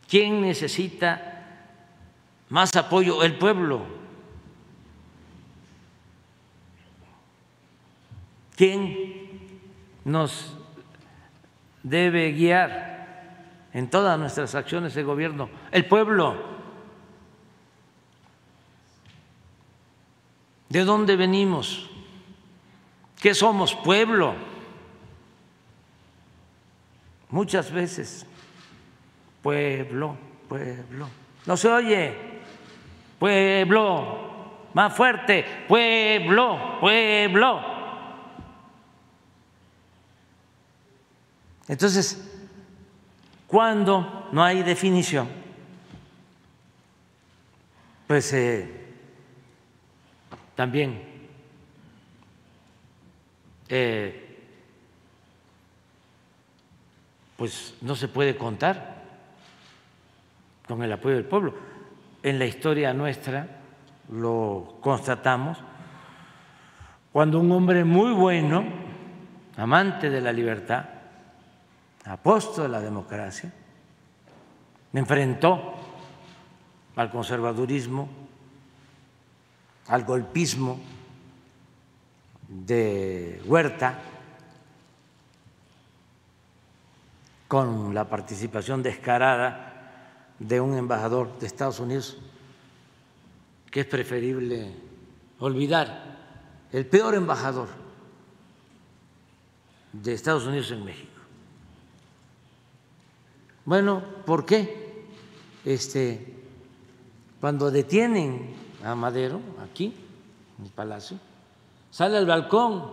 ¿Quién 0.07 0.43
necesita 0.43 1.73
más 2.51 2.77
apoyo? 2.77 3.23
El 3.23 3.39
pueblo. 3.39 3.87
¿Quién 8.57 9.41
nos 10.05 10.55
debe 11.83 12.33
guiar 12.33 12.96
en 13.77 13.91
todas 13.91 14.19
nuestras 14.19 14.55
acciones 14.55 14.95
de 14.95 15.03
gobierno? 15.03 15.51
El 15.71 15.85
pueblo. 15.85 16.35
¿De 20.71 20.83
dónde 20.83 21.15
venimos? 21.15 21.91
¿Qué 23.21 23.35
somos? 23.35 23.75
Pueblo. 23.75 24.35
Muchas 27.29 27.71
veces, 27.71 28.25
pueblo, 29.43 30.17
pueblo. 30.49 31.09
No 31.45 31.59
se 31.59 31.69
oye, 31.69 32.17
pueblo, 33.19 34.71
más 34.73 34.97
fuerte, 34.97 35.67
pueblo, 35.69 36.79
pueblo. 36.81 37.61
Entonces, 41.69 42.36
cuando 43.47 44.29
no 44.33 44.43
hay 44.43 44.63
definición, 44.63 45.29
pues 48.07 48.33
eh, 48.33 48.87
también 50.55 51.03
eh, 53.69 54.23
pues 57.37 57.75
no 57.81 57.95
se 57.95 58.09
puede 58.09 58.37
contar 58.37 59.03
con 60.67 60.83
el 60.83 60.93
apoyo 60.93 61.17
del 61.17 61.25
pueblo. 61.25 61.55
En 62.23 62.39
la 62.39 62.47
historia 62.47 62.93
nuestra 62.93 63.47
lo 64.11 64.79
constatamos. 64.81 65.59
Cuando 67.13 67.41
un 67.41 67.51
hombre 67.53 67.85
muy 67.85 68.13
bueno, 68.13 68.65
amante 69.57 70.11
de 70.11 70.21
la 70.21 70.33
libertad, 70.33 70.96
apóstol 72.07 72.65
de 72.65 72.69
la 72.69 72.81
democracia, 72.81 73.53
enfrentó 74.93 75.75
al 76.95 77.11
conservadurismo, 77.11 78.09
al 79.89 80.05
golpismo 80.05 80.81
de 82.49 83.43
Huerta, 83.45 83.99
con 87.49 87.95
la 87.95 88.09
participación 88.09 88.83
descarada 88.83 90.33
de 90.39 90.61
un 90.61 90.77
embajador 90.77 91.39
de 91.39 91.47
Estados 91.47 91.81
Unidos, 91.81 92.19
que 93.71 93.81
es 93.81 93.87
preferible 93.87 94.75
olvidar, 95.39 96.17
el 96.73 96.87
peor 96.87 97.15
embajador 97.15 97.69
de 99.93 100.15
Estados 100.15 100.47
Unidos 100.47 100.71
en 100.71 100.85
México. 100.85 101.16
Bueno, 103.67 104.03
¿por 104.25 104.47
qué? 104.47 105.05
Este, 105.65 106.35
cuando 107.41 107.71
detienen 107.71 108.55
a 108.85 108.95
Madero 108.95 109.41
aquí, 109.63 109.93
en 110.59 110.65
el 110.65 110.71
palacio, 110.71 111.19
sale 111.91 112.17
al 112.17 112.27
balcón 112.27 112.85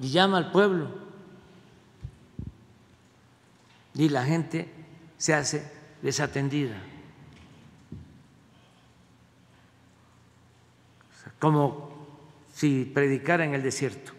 y 0.00 0.08
llama 0.10 0.38
al 0.38 0.52
pueblo 0.52 0.88
y 3.94 4.08
la 4.08 4.24
gente 4.24 4.72
se 5.16 5.34
hace 5.34 5.68
desatendida. 6.00 6.80
Como 11.40 11.90
si 12.52 12.84
predicara 12.84 13.44
en 13.44 13.54
el 13.54 13.62
desierto. 13.62 14.17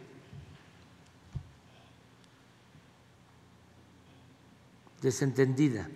Desentendida. 5.01 5.87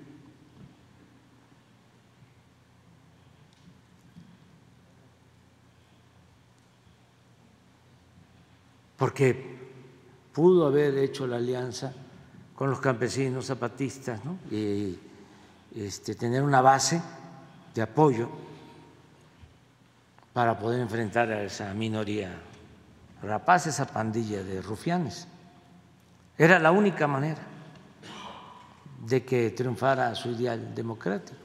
Porque 8.97 9.57
pudo 10.33 10.67
haber 10.67 10.97
hecho 10.97 11.27
la 11.27 11.35
alianza 11.35 11.93
con 12.55 12.69
los 12.69 12.79
campesinos 12.79 13.47
zapatistas 13.47 14.21
y 14.49 14.97
este, 15.75 16.15
tener 16.15 16.41
una 16.41 16.61
base 16.61 17.01
de 17.75 17.81
apoyo 17.81 18.29
para 20.31 20.57
poder 20.57 20.79
enfrentar 20.79 21.31
a 21.31 21.43
esa 21.43 21.73
minoría 21.73 22.33
rapaz, 23.21 23.67
esa 23.67 23.85
pandilla 23.85 24.43
de 24.43 24.61
rufianes. 24.61 25.27
Era 26.37 26.59
la 26.59 26.71
única 26.71 27.07
manera 27.07 27.52
de 29.07 29.23
que 29.23 29.49
triunfara 29.51 30.15
su 30.15 30.31
ideal 30.31 30.73
democrático. 30.73 31.37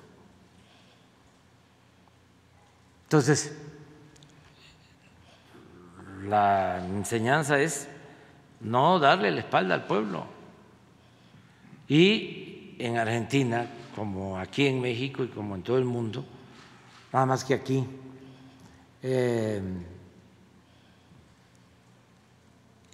Entonces, 3.04 3.56
la 6.24 6.84
enseñanza 6.84 7.58
es 7.58 7.88
no 8.60 8.98
darle 8.98 9.30
la 9.30 9.40
espalda 9.40 9.74
al 9.74 9.86
pueblo. 9.86 10.26
Y 11.88 12.76
en 12.78 12.98
Argentina, 12.98 13.66
como 13.96 14.38
aquí 14.38 14.66
en 14.66 14.80
México 14.80 15.24
y 15.24 15.28
como 15.28 15.54
en 15.54 15.62
todo 15.62 15.78
el 15.78 15.84
mundo, 15.84 16.24
nada 17.12 17.26
más 17.26 17.44
que 17.44 17.54
aquí, 17.54 17.84
eh, 19.02 19.62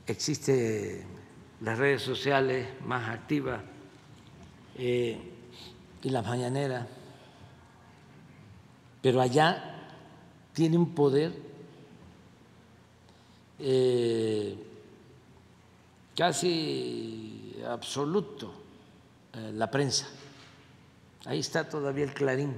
existe 0.07 1.05
las 1.61 1.79
redes 1.79 2.03
sociales 2.03 2.69
más 2.85 3.09
activas 3.09 3.61
eh, 4.77 5.19
y 6.03 6.11
las 6.11 6.25
mañaneras, 6.25 6.87
pero 9.01 9.21
allá 9.21 9.75
tiene 10.53 10.79
un 10.79 10.95
poder 10.95 11.33
eh, 13.59 14.57
casi 16.17 17.57
absoluto 17.67 18.53
eh, 19.33 19.53
la 19.55 19.71
prensa. 19.71 20.07
Ahí 21.25 21.41
está 21.41 21.69
todavía 21.69 22.05
el 22.05 22.15
clarín. 22.15 22.57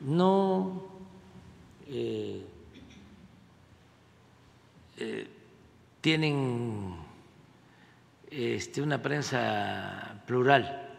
No 0.00 0.82
eh, 1.86 2.44
tienen 6.00 6.96
este, 8.34 8.82
una 8.82 9.00
prensa 9.00 10.22
plural, 10.26 10.90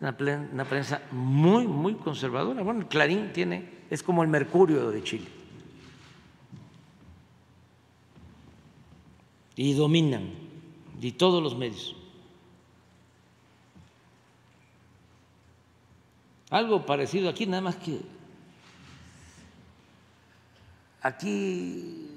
una, 0.00 0.64
prensa 0.64 1.02
muy, 1.10 1.66
muy 1.66 1.94
conservadora. 1.94 2.62
Bueno, 2.62 2.88
Clarín 2.88 3.32
tiene, 3.32 3.84
es 3.90 4.02
como 4.02 4.22
el 4.22 4.28
Mercurio 4.28 4.90
de 4.90 5.02
Chile. 5.02 5.26
Y 9.56 9.74
dominan, 9.74 10.30
y 11.00 11.12
todos 11.12 11.42
los 11.42 11.56
medios. 11.56 11.96
Algo 16.50 16.86
parecido 16.86 17.28
aquí, 17.28 17.46
nada 17.46 17.62
más 17.62 17.76
que 17.76 18.00
aquí, 21.00 22.08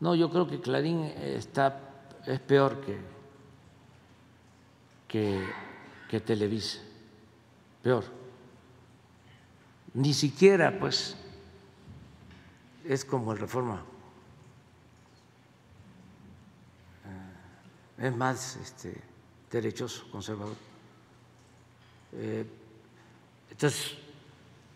no, 0.00 0.14
yo 0.14 0.30
creo 0.30 0.46
que 0.46 0.60
Clarín 0.60 1.04
está, 1.04 1.91
es 2.26 2.40
peor 2.40 2.80
que, 5.08 5.46
que 6.08 6.20
Televisa, 6.20 6.80
peor. 7.82 8.04
Ni 9.94 10.14
siquiera, 10.14 10.78
pues, 10.78 11.16
es 12.84 13.04
como 13.04 13.32
el 13.32 13.38
Reforma. 13.38 13.82
Eh, 17.98 18.06
es 18.06 18.16
más 18.16 18.56
este, 18.56 18.94
derechoso, 19.50 20.10
conservador. 20.10 20.56
Eh, 22.12 22.46
entonces, 23.50 23.96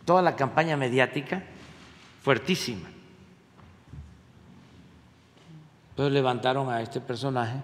toda 0.05 0.23
la 0.23 0.37
campaña 0.37 0.77
mediática 0.77 1.45
fuertísima. 2.23 2.89
Entonces 5.97 6.13
levantaron 6.13 6.69
a 6.69 6.83
este 6.83 7.01
personaje 7.01 7.63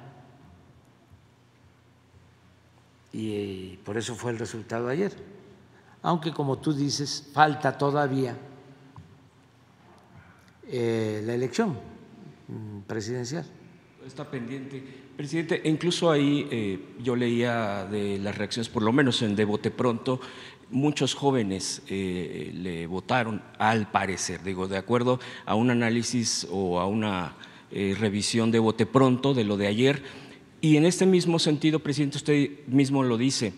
y 3.12 3.76
por 3.84 3.98
eso 3.98 4.14
fue 4.14 4.30
el 4.30 4.38
resultado 4.38 4.88
ayer. 4.88 5.12
Aunque 6.00 6.32
como 6.32 6.56
tú 6.56 6.72
dices, 6.72 7.28
falta 7.34 7.76
todavía 7.76 8.34
eh, 10.66 11.22
la 11.26 11.34
elección 11.34 11.76
mm, 12.48 12.80
presidencial. 12.86 13.44
Está 14.06 14.30
pendiente. 14.30 14.82
Presidente, 15.14 15.60
incluso 15.64 16.10
ahí 16.10 16.48
eh, 16.50 16.94
yo 17.00 17.14
leía 17.14 17.84
de 17.84 18.18
las 18.18 18.38
reacciones, 18.38 18.70
por 18.70 18.82
lo 18.82 18.94
menos 18.94 19.20
en 19.20 19.36
De 19.36 19.44
Bote 19.44 19.70
Pronto, 19.70 20.22
muchos 20.70 21.12
jóvenes 21.12 21.82
eh, 21.86 22.50
le 22.54 22.86
votaron, 22.86 23.42
al 23.58 23.90
parecer, 23.90 24.42
digo, 24.42 24.68
de 24.68 24.78
acuerdo 24.78 25.20
a 25.44 25.54
un 25.54 25.68
análisis 25.68 26.48
o 26.50 26.80
a 26.80 26.86
una 26.86 27.36
revisión 27.72 28.50
de 28.50 28.58
Bote 28.58 28.86
Pronto 28.86 29.34
de 29.34 29.44
lo 29.44 29.56
de 29.56 29.66
ayer 29.66 30.02
y 30.62 30.76
en 30.76 30.86
este 30.86 31.06
mismo 31.06 31.40
sentido, 31.40 31.80
presidente, 31.80 32.18
usted 32.18 32.50
mismo 32.68 33.02
lo 33.02 33.18
dice, 33.18 33.52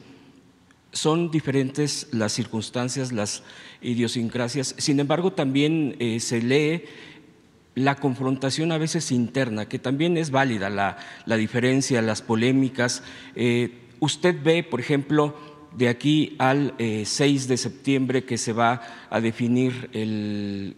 son 0.90 1.30
diferentes 1.30 2.08
las 2.12 2.32
circunstancias, 2.32 3.12
las 3.12 3.42
idiosincrasias. 3.82 4.74
Sin 4.78 4.98
embargo, 5.00 5.30
también 5.30 5.96
eh, 5.98 6.18
se 6.18 6.40
lee 6.40 6.84
la 7.74 7.96
confrontación 7.96 8.72
a 8.72 8.78
veces 8.78 9.12
interna, 9.12 9.68
que 9.68 9.78
también 9.78 10.16
es 10.16 10.30
válida, 10.30 10.70
la, 10.70 11.36
diferencia, 11.36 12.00
las 12.00 12.22
polémicas. 12.22 13.02
Eh, 13.36 13.80
usted 14.00 14.42
ve, 14.42 14.62
por 14.62 14.80
ejemplo, 14.80 15.36
de 15.76 15.88
aquí 15.88 16.36
al 16.38 16.72
6 16.78 17.20
eh, 17.20 17.48
de 17.48 17.56
septiembre 17.58 18.24
que 18.24 18.38
se 18.38 18.54
va 18.54 18.80
a 19.10 19.20
definir 19.20 19.90
el, 19.92 20.74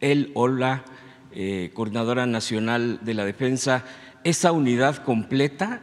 el 0.00 0.30
o 0.34 0.46
la 0.46 0.84
Coordinadora 1.72 2.26
Nacional 2.26 2.98
de 3.02 3.14
la 3.14 3.24
Defensa, 3.24 3.84
esa 4.24 4.52
unidad 4.52 5.04
completa? 5.04 5.82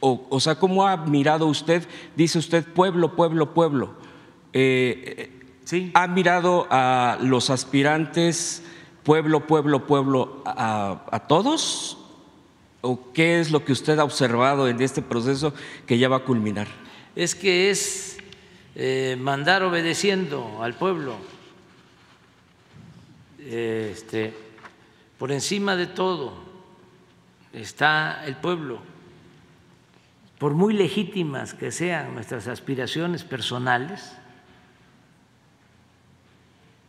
O, 0.00 0.38
sea, 0.40 0.56
¿cómo 0.56 0.86
ha 0.86 0.96
mirado 0.96 1.46
usted? 1.46 1.86
Dice 2.14 2.38
usted 2.38 2.64
pueblo, 2.64 3.16
pueblo, 3.16 3.54
pueblo. 3.54 3.94
Eh, 4.52 5.30
¿Sí? 5.64 5.90
¿Ha 5.94 6.06
mirado 6.06 6.66
a 6.70 7.18
los 7.20 7.50
aspirantes 7.50 8.62
pueblo, 9.02 9.46
pueblo, 9.46 9.86
pueblo 9.86 10.42
a, 10.44 11.24
todos? 11.28 11.98
¿O 12.82 13.12
qué 13.12 13.40
es 13.40 13.50
lo 13.50 13.64
que 13.64 13.72
usted 13.72 13.98
ha 13.98 14.04
observado 14.04 14.68
en 14.68 14.80
este 14.80 15.02
proceso 15.02 15.54
que 15.86 15.98
ya 15.98 16.08
va 16.08 16.16
a 16.16 16.24
culminar? 16.24 16.68
Es 17.16 17.34
que 17.34 17.70
es 17.70 18.18
eh, 18.74 19.16
mandar 19.18 19.62
obedeciendo 19.62 20.62
al 20.62 20.74
pueblo. 20.74 21.14
Este, 23.40 24.34
por 25.18 25.32
encima 25.32 25.76
de 25.76 25.86
todo 25.86 26.34
está 27.52 28.24
el 28.26 28.36
pueblo. 28.36 28.80
Por 30.38 30.54
muy 30.54 30.74
legítimas 30.74 31.54
que 31.54 31.70
sean 31.72 32.14
nuestras 32.14 32.46
aspiraciones 32.46 33.24
personales, 33.24 34.16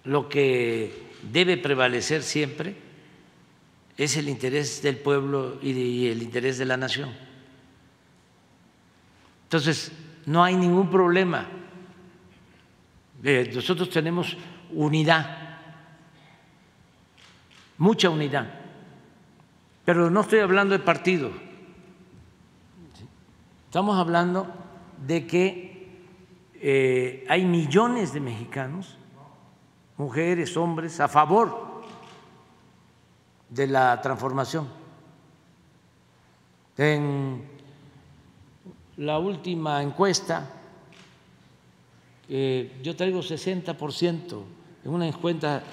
lo 0.03 0.27
que 0.27 1.07
debe 1.31 1.57
prevalecer 1.57 2.23
siempre 2.23 2.75
es 3.97 4.17
el 4.17 4.29
interés 4.29 4.81
del 4.81 4.97
pueblo 4.97 5.59
y 5.61 6.07
el 6.07 6.21
interés 6.21 6.57
de 6.57 6.65
la 6.65 6.77
nación. 6.77 7.09
Entonces, 9.43 9.91
no 10.25 10.43
hay 10.43 10.55
ningún 10.55 10.89
problema. 10.89 11.47
Eh, 13.23 13.49
nosotros 13.53 13.89
tenemos 13.89 14.35
unidad, 14.71 15.46
mucha 17.77 18.09
unidad. 18.09 18.47
Pero 19.85 20.09
no 20.09 20.21
estoy 20.21 20.39
hablando 20.39 20.77
de 20.77 20.83
partido. 20.83 21.31
Estamos 23.65 23.97
hablando 23.97 24.47
de 25.05 25.27
que 25.27 25.67
eh, 26.55 27.25
hay 27.29 27.45
millones 27.45 28.13
de 28.13 28.19
mexicanos, 28.19 28.97
mujeres, 29.97 30.57
hombres, 30.57 30.99
a 30.99 31.07
favor 31.07 31.83
de 33.49 33.67
la 33.67 34.01
transformación. 34.01 34.67
En 36.77 37.43
la 38.97 39.19
última 39.19 39.81
encuesta, 39.81 40.47
eh, 42.29 42.79
yo 42.83 42.95
traigo 42.95 43.19
60%, 43.19 44.43
en 44.83 44.91
una 44.91 45.07
encuesta 45.07 45.63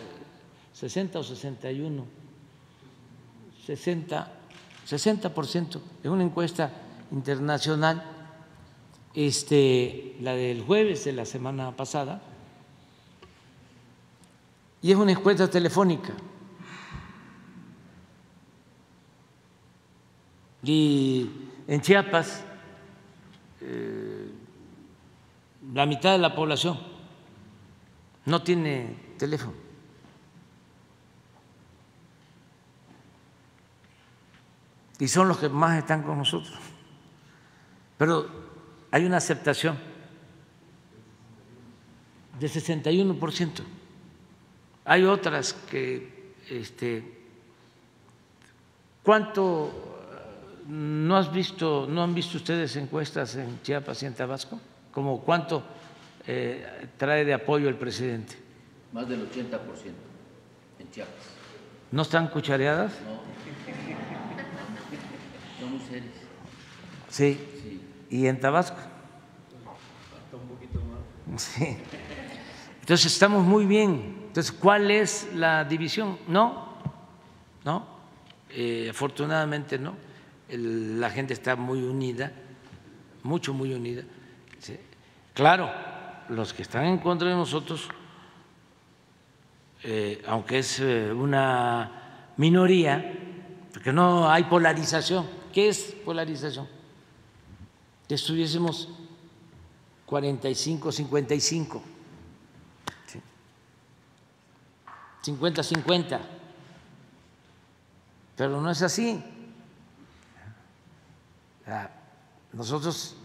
60 0.75 1.19
o 1.19 1.25
61 1.25 2.25
60, 3.67 4.33
60% 4.87 5.81
en 6.03 6.11
una 6.11 6.23
encuesta 6.23 6.71
internacional, 7.11 8.03
este, 9.15 10.17
la 10.21 10.35
del 10.35 10.63
jueves 10.63 11.05
de 11.05 11.13
la 11.13 11.25
semana 11.25 11.75
pasada, 11.75 12.21
y 14.83 14.91
es 14.91 14.97
una 14.97 15.13
encuesta 15.13 15.49
telefónica. 15.49 16.13
Y 20.63 21.31
en 21.67 21.81
Chiapas, 21.81 22.45
eh, 23.63 24.31
la 25.73 25.87
mitad 25.87 26.13
de 26.13 26.19
la 26.19 26.35
población 26.35 26.79
no 28.27 28.43
tiene 28.43 29.15
teléfono. 29.19 29.64
Y 34.99 35.09
son 35.09 35.29
los 35.29 35.39
que 35.39 35.49
más 35.49 35.79
están 35.79 36.03
con 36.03 36.19
nosotros. 36.19 36.57
Pero 37.99 38.29
hay 38.91 39.05
una 39.05 39.16
aceptación 39.16 39.77
de 42.39 42.47
61%. 42.47 43.62
Hay 44.85 45.05
otras 45.05 45.53
que, 45.53 46.35
este, 46.51 47.03
¿cuánto 49.03 49.95
no 50.69 51.16
has 51.16 51.33
visto, 51.33 51.87
no 51.89 52.03
han 52.03 52.15
visto 52.15 52.37
ustedes 52.37 52.77
encuestas 52.77 53.37
en 53.37 53.62
Chiapas 53.62 54.03
y 54.03 54.07
en 54.07 54.15
Tabasco? 54.15 54.61
Como 54.93 55.21
cuánto 55.23 55.62
eh, 56.27 56.89
trae 56.97 57.25
de 57.25 57.35
apoyo 57.35 57.69
el 57.69 57.77
presidente. 57.77 58.37
Más 58.93 59.09
del 59.09 59.29
80% 59.31 59.61
en 60.79 60.91
Chiapas. 60.91 61.15
¿No 61.91 62.03
están 62.03 62.29
cuchareadas? 62.29 62.93
No. 63.07 64.04
Sí. 65.90 66.02
Sí. 67.09 67.81
¿Y 68.11 68.27
en 68.27 68.40
Tabasco? 68.40 68.77
Hasta 68.77 70.36
un 70.36 70.48
poquito 70.48 70.81
más. 70.81 71.43
Sí. 71.43 71.77
Entonces 72.81 73.12
estamos 73.12 73.44
muy 73.44 73.66
bien. 73.66 74.24
Entonces, 74.27 74.52
¿cuál 74.52 74.90
es 74.90 75.28
la 75.35 75.65
división? 75.65 76.19
No, 76.28 76.74
no. 77.65 77.86
Eh, 78.51 78.89
afortunadamente 78.90 79.78
no. 79.78 79.94
El- 80.48 81.01
la 81.01 81.11
gente 81.11 81.32
está 81.32 81.56
muy 81.56 81.82
unida, 81.82 82.32
mucho, 83.23 83.55
muy 83.55 83.73
unida. 83.73 84.02
Sí. 84.59 84.77
Claro, 85.32 85.70
los 86.28 86.52
que 86.52 86.62
están 86.62 86.85
en 86.85 86.98
contra 86.98 87.28
de 87.28 87.35
nosotros, 87.35 87.89
eh, 89.82 90.23
aunque 90.27 90.59
es 90.59 90.81
eh, 90.81 91.12
una 91.12 92.32
minoría, 92.36 93.12
porque 93.73 93.93
no 93.93 94.28
hay 94.31 94.44
polarización. 94.44 95.27
¿Qué 95.55 95.69
es 95.69 95.95
polarización? 96.05 96.67
Que 98.09 98.17
estuviésemos 98.17 98.89
45, 100.05 100.91
55. 100.91 101.83
50-50. 105.23 106.21
Pero 108.37 108.61
no 108.61 108.69
es 108.69 108.83
así. 108.83 109.23
Nosotros 112.53 113.17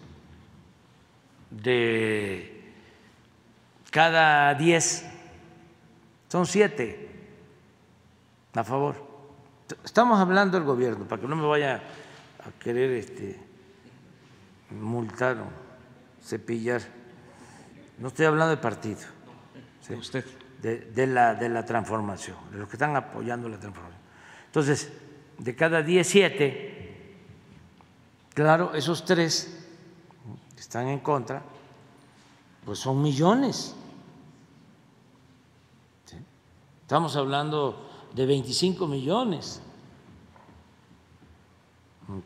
de 1.49 2.73
cada 3.89 4.53
10 4.53 5.05
son 6.29 6.45
7 6.45 7.09
a 8.53 8.63
favor. 8.63 9.09
Estamos 9.83 10.19
hablando 10.19 10.57
del 10.57 10.65
gobierno, 10.65 11.05
para 11.05 11.21
que 11.21 11.27
no 11.27 11.35
me 11.35 11.45
vaya 11.45 11.83
a 12.49 12.59
querer 12.59 12.91
este, 12.91 13.39
multar 14.71 15.37
o 15.37 15.47
cepillar. 16.23 16.81
No 17.97 18.07
estoy 18.09 18.25
hablando 18.25 18.51
de 18.51 18.57
partido. 18.57 18.99
¿sí? 19.81 19.93
Usted. 19.93 20.25
de, 20.61 20.79
de 20.79 21.07
la, 21.07 21.35
de 21.35 21.49
la 21.49 21.65
transformación, 21.65 22.37
de 22.51 22.57
los 22.57 22.67
que 22.67 22.75
están 22.75 22.95
apoyando 22.95 23.47
la 23.47 23.59
transformación. 23.59 24.01
Entonces, 24.47 24.91
de 25.37 25.55
cada 25.55 25.81
17, 25.81 27.15
claro, 28.33 28.73
esos 28.73 29.05
tres 29.05 29.67
que 30.55 30.61
están 30.61 30.87
en 30.87 30.99
contra, 30.99 31.43
pues 32.65 32.79
son 32.79 33.01
millones. 33.01 33.75
¿sí? 36.05 36.17
Estamos 36.81 37.15
hablando 37.15 38.09
de 38.13 38.25
25 38.25 38.87
millones 38.87 39.61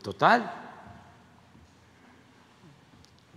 total. 0.02 0.52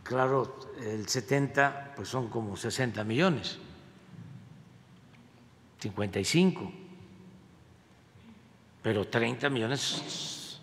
Claro, 0.03 0.71
el 0.81 1.07
70 1.07 1.93
pues 1.95 2.07
son 2.07 2.29
como 2.29 2.55
60 2.55 3.03
millones. 3.03 3.59
55, 5.79 6.71
pero 8.81 9.07
30 9.07 9.49
millones 9.49 10.59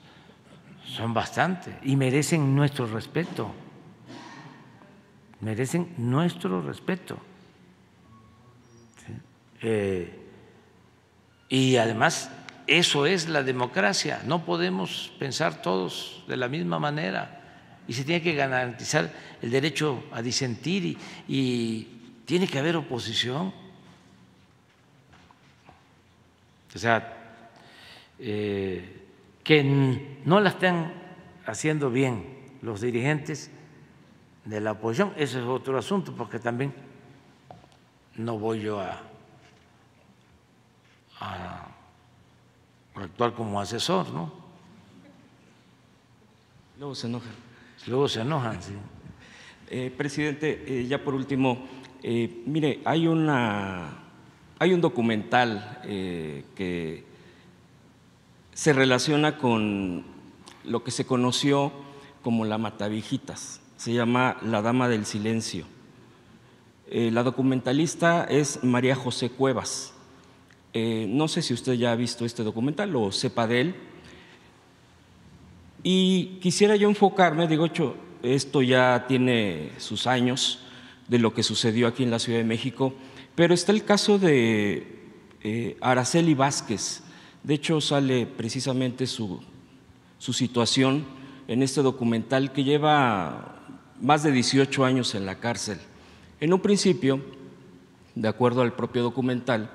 son 0.85 1.15
bastante 1.15 1.78
y 1.82 1.97
merecen 1.97 2.55
nuestro 2.55 2.86
respeto, 2.86 3.52
merecen 5.40 5.94
nuestro 5.98 6.62
respeto. 6.62 7.19
Eh, 9.61 10.20
y 11.48 11.77
además, 11.77 12.31
eso 12.66 13.05
es 13.07 13.28
la 13.28 13.43
democracia, 13.43 14.23
no 14.27 14.45
podemos 14.45 15.12
pensar 15.19 15.61
todos 15.61 16.24
de 16.27 16.36
la 16.36 16.49
misma 16.49 16.78
manera 16.78 17.41
y 17.86 17.93
se 17.93 18.05
tiene 18.05 18.23
que 18.23 18.35
garantizar 18.35 19.12
el 19.43 19.51
derecho 19.51 20.05
a 20.12 20.23
disentir 20.23 20.97
y, 21.28 21.89
tiene 22.24 22.49
que 22.49 22.59
haber 22.59 22.74
oposición. 22.74 23.53
O 26.74 26.78
sea, 26.78 27.43
eh, 28.19 29.03
que 29.43 29.62
no 30.24 30.41
la 30.41 30.49
están 30.49 30.95
haciendo 31.45 31.91
bien 31.91 32.24
los 32.62 32.81
dirigentes 32.81 33.51
de 34.47 34.59
la 34.62 34.73
oposición, 34.73 35.12
ese 35.19 35.39
es 35.41 35.45
otro 35.45 35.77
asunto, 35.77 36.15
porque 36.16 36.39
también 36.39 36.73
no 38.16 38.39
voy 38.39 38.62
yo 38.62 38.81
a 38.81 39.03
actuar 42.95 43.35
como 43.35 43.61
asesor, 43.61 44.11
¿no? 44.11 44.33
Luego 46.79 46.95
se 46.95 47.07
enojan. 47.07 47.33
Luego 47.87 48.09
se 48.09 48.21
enojan, 48.21 48.62
sí. 48.62 48.73
Eh, 49.71 49.93
presidente, 49.97 50.65
eh, 50.66 50.87
ya 50.87 51.03
por 51.03 51.15
último, 51.15 51.66
eh, 52.03 52.43
mire, 52.47 52.81
hay 52.85 53.07
una 53.07 54.01
hay 54.59 54.73
un 54.73 54.81
documental 54.81 55.81
eh, 55.85 56.45
que 56.55 57.05
se 58.53 58.73
relaciona 58.73 59.37
con 59.37 60.05
lo 60.65 60.85
que 60.85 60.91
se 60.91 61.07
conoció 61.07 61.73
como 62.23 62.45
la 62.45 62.57
Matavijitas. 62.57 63.61
Se 63.77 63.93
llama 63.93 64.37
La 64.43 64.62
Dama 64.62 64.89
del 64.89 65.07
Silencio. 65.07 65.66
La 66.91 67.25
documentalista 67.25 68.25
es 68.25 68.62
María 68.62 68.95
José 68.95 69.29
Cuevas. 69.29 69.94
Eh, 70.77 71.07
no 71.09 71.29
sé 71.29 71.41
si 71.41 71.55
usted 71.55 71.75
ya 71.75 71.93
ha 71.93 71.97
visto 71.97 72.25
este 72.25 72.43
documental 72.43 72.95
o 72.97 73.13
sepa 73.13 73.47
de 73.47 73.61
él. 73.61 73.75
Y 75.85 76.39
quisiera 76.41 76.75
yo 76.75 76.89
enfocarme, 76.89 77.47
digo, 77.47 77.69
esto 78.23 78.61
ya 78.61 79.05
tiene 79.07 79.71
sus 79.79 80.09
años 80.09 80.59
de 81.07 81.21
lo 81.21 81.33
que 81.33 81.45
sucedió 81.45 81.87
aquí 81.87 82.03
en 82.03 82.11
la 82.11 82.19
Ciudad 82.19 82.39
de 82.39 82.45
México, 82.45 82.93
pero 83.37 83.55
está 83.55 83.71
el 83.71 83.85
caso 83.85 84.19
de 84.19 84.87
eh, 85.43 85.77
Araceli 85.81 86.35
Vázquez. 86.35 87.03
De 87.45 87.55
hecho, 87.55 87.81
sale 87.81 88.27
precisamente 88.27 89.07
su, 89.07 89.41
su 90.19 90.33
situación 90.33 91.05
en 91.47 91.63
este 91.63 91.83
documental 91.83 92.53
que 92.53 92.65
lleva 92.65 93.61
más 94.01 94.23
de 94.25 94.33
18 94.33 94.85
años 94.85 95.15
en 95.15 95.27
la 95.27 95.39
cárcel. 95.39 95.79
En 96.41 96.53
un 96.53 96.61
principio, 96.61 97.21
de 98.15 98.27
acuerdo 98.27 98.63
al 98.63 98.73
propio 98.73 99.03
documental, 99.03 99.71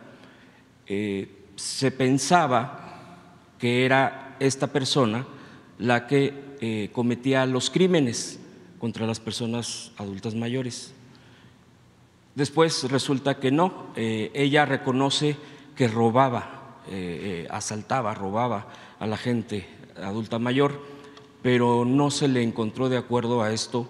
eh, 0.92 1.28
se 1.56 1.92
pensaba 1.92 3.20
que 3.60 3.86
era 3.86 4.36
esta 4.40 4.68
persona 4.68 5.28
la 5.78 6.08
que 6.08 6.34
eh, 6.62 6.90
cometía 6.92 7.46
los 7.46 7.70
crímenes 7.70 8.40
contra 8.80 9.06
las 9.06 9.20
personas 9.20 9.92
adultas 9.98 10.34
mayores. 10.34 10.94
Después 12.34 12.90
resulta 12.90 13.40
que 13.40 13.52
no, 13.52 13.92
eh, 13.96 14.32
ella 14.34 14.66
reconoce 14.66 15.38
que 15.76 15.88
robaba, 15.88 16.56
asaltaba, 17.50 18.16
robaba 18.16 18.68
a 19.00 19.06
la 19.06 19.16
gente 19.16 19.68
adulta 20.02 20.40
mayor, 20.40 20.82
pero 21.44 21.86
no 21.86 22.10
se 22.10 22.28
le 22.28 22.42
encontró 22.42 22.90
de 22.90 22.98
acuerdo 22.98 23.44
a 23.44 23.54
esto 23.54 23.88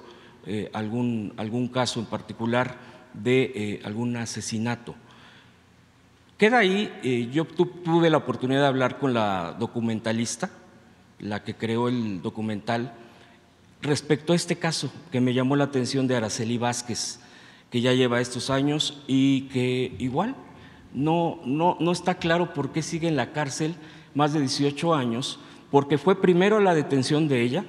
algún, 0.73 1.33
algún 1.37 1.69
caso 1.69 2.01
en 2.01 2.07
particular 2.07 2.77
de 3.13 3.79
algún 3.85 4.17
asesinato. 4.17 4.95
Queda 6.39 6.59
ahí, 6.59 6.91
eh, 7.03 7.29
yo 7.31 7.43
tu- 7.45 7.65
tuve 7.65 8.09
la 8.09 8.17
oportunidad 8.17 8.61
de 8.61 8.67
hablar 8.67 8.97
con 8.97 9.13
la 9.13 9.55
documentalista, 9.59 10.49
la 11.19 11.43
que 11.43 11.53
creó 11.53 11.89
el 11.89 12.21
documental, 12.21 12.93
respecto 13.81 14.31
a 14.33 14.35
este 14.37 14.55
caso 14.55 14.89
que 15.11 15.19
me 15.19 15.33
llamó 15.33 15.55
la 15.57 15.65
atención 15.65 16.07
de 16.07 16.15
Araceli 16.15 16.57
Vázquez, 16.57 17.19
que 17.69 17.81
ya 17.81 17.93
lleva 17.93 18.21
estos 18.21 18.49
años 18.49 19.03
y 19.05 19.41
que 19.49 19.93
igual 19.99 20.35
no, 20.93 21.39
no, 21.45 21.75
no 21.79 21.91
está 21.91 22.15
claro 22.15 22.53
por 22.53 22.71
qué 22.71 22.81
sigue 22.81 23.07
en 23.09 23.15
la 23.17 23.31
cárcel 23.33 23.75
más 24.15 24.31
de 24.33 24.39
18 24.39 24.95
años 24.95 25.39
porque 25.69 25.97
fue 25.99 26.19
primero 26.19 26.59
la 26.61 26.73
detención 26.73 27.27
de 27.27 27.41
ella 27.41 27.63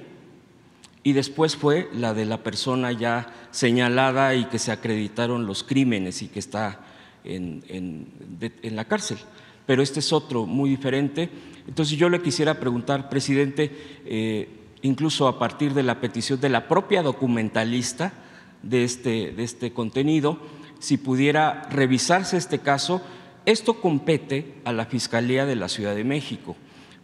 y 1.02 1.12
después 1.12 1.54
fue 1.56 1.90
la 1.92 2.14
de 2.14 2.24
la 2.24 2.38
persona 2.38 2.92
ya 2.92 3.30
señalada 3.50 4.34
y 4.34 4.46
que 4.46 4.58
se 4.58 4.72
acreditaron 4.72 5.44
los 5.46 5.62
crímenes 5.64 6.22
y 6.22 6.28
que 6.28 6.38
está 6.38 6.80
en, 7.24 7.62
en 7.68 8.76
la 8.76 8.84
cárcel. 8.84 9.18
Pero 9.66 9.82
este 9.82 10.00
es 10.00 10.12
otro 10.12 10.46
muy 10.46 10.70
diferente. 10.70 11.30
Entonces 11.68 11.96
yo 11.96 12.08
le 12.08 12.22
quisiera 12.22 12.58
preguntar, 12.58 13.08
presidente, 13.08 13.70
eh, 14.04 14.48
incluso 14.82 15.28
a 15.28 15.38
partir 15.38 15.74
de 15.74 15.82
la 15.82 16.00
petición 16.00 16.40
de 16.40 16.48
la 16.48 16.66
propia 16.66 17.02
documentalista 17.02 18.12
de 18.62 18.84
este, 18.84 19.32
de 19.32 19.44
este 19.44 19.72
contenido, 19.72 20.38
si 20.80 20.96
pudiera 20.96 21.68
revisarse 21.70 22.36
este 22.36 22.58
caso. 22.58 23.02
Esto 23.46 23.80
compete 23.80 24.54
a 24.64 24.72
la 24.72 24.86
Fiscalía 24.86 25.46
de 25.46 25.56
la 25.56 25.68
Ciudad 25.68 25.94
de 25.94 26.04
México. 26.04 26.56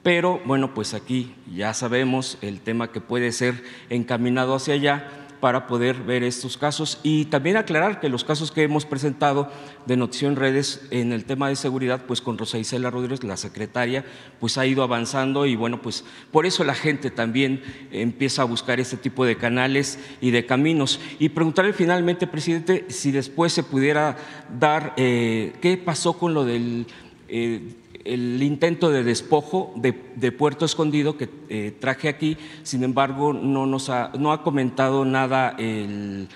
Pero 0.03 0.41
bueno, 0.45 0.75
pues 0.75 0.95
aquí 0.95 1.35
ya 1.55 1.75
sabemos 1.75 2.39
el 2.43 2.61
tema 2.61 2.93
que 2.93 3.01
puede 3.01 3.33
ser 3.33 3.63
encaminado 3.91 4.55
hacia 4.55 4.75
allá 4.75 5.26
para 5.41 5.67
poder 5.67 6.03
ver 6.03 6.23
estos 6.23 6.57
casos 6.57 6.99
y 7.03 7.27
también 7.27 7.57
aclarar 7.57 8.01
que 8.01 8.09
los 8.09 8.25
casos 8.25 8.51
que 8.51 8.63
hemos 8.63 8.87
presentado 8.87 9.51
de 9.87 9.97
Notición 9.97 10.37
Redes 10.37 10.87
en 10.91 11.13
el 11.13 11.25
tema 11.25 11.49
de 11.49 11.57
seguridad, 11.57 12.03
pues 12.07 12.21
con 12.21 12.39
Rosa 12.39 12.59
Isela 12.59 12.91
Rodríguez, 12.91 13.25
la 13.25 13.37
secretaria, 13.37 14.05
pues 14.41 14.59
ha 14.59 14.67
ido 14.67 14.83
avanzando 14.83 15.47
y 15.47 15.57
bueno, 15.57 15.83
pues 15.83 16.05
por 16.33 16.47
eso 16.47 16.65
la 16.65 16.75
gente 16.75 17.11
también 17.11 17.63
empieza 17.91 18.43
a 18.43 18.47
buscar 18.47 18.81
este 18.81 18.97
tipo 18.97 19.25
de 19.25 19.37
canales 19.37 19.99
y 20.21 20.31
de 20.31 20.47
caminos. 20.47 21.01
Y 21.19 21.29
preguntarle 21.31 21.73
finalmente, 21.73 22.27
presidente, 22.27 22.87
si 22.89 23.13
después 23.13 23.53
se 23.53 23.63
pudiera 23.63 24.17
dar 24.59 24.95
eh, 24.97 25.55
qué 25.61 25.77
pasó 25.77 26.15
con 26.15 26.35
lo 26.35 26.45
del... 26.45 26.87
Eh, 27.29 27.75
el 28.07 28.43
intento 28.43 28.91
de 28.91 29.05
despojo 29.05 29.73
de, 29.77 29.93
Puerto 30.33 30.65
Escondido 30.65 31.17
que 31.17 31.29
eh, 31.49 31.75
traje 31.79 32.09
aquí, 32.09 32.37
sin 32.63 32.85
embargo, 32.85 33.33
no, 33.33 33.67
nos 33.67 33.91
ha, 33.91 34.11
no 34.19 34.33
ha 34.33 34.43
comentado 34.43 35.05
nada 35.05 35.55
el, 35.59 36.29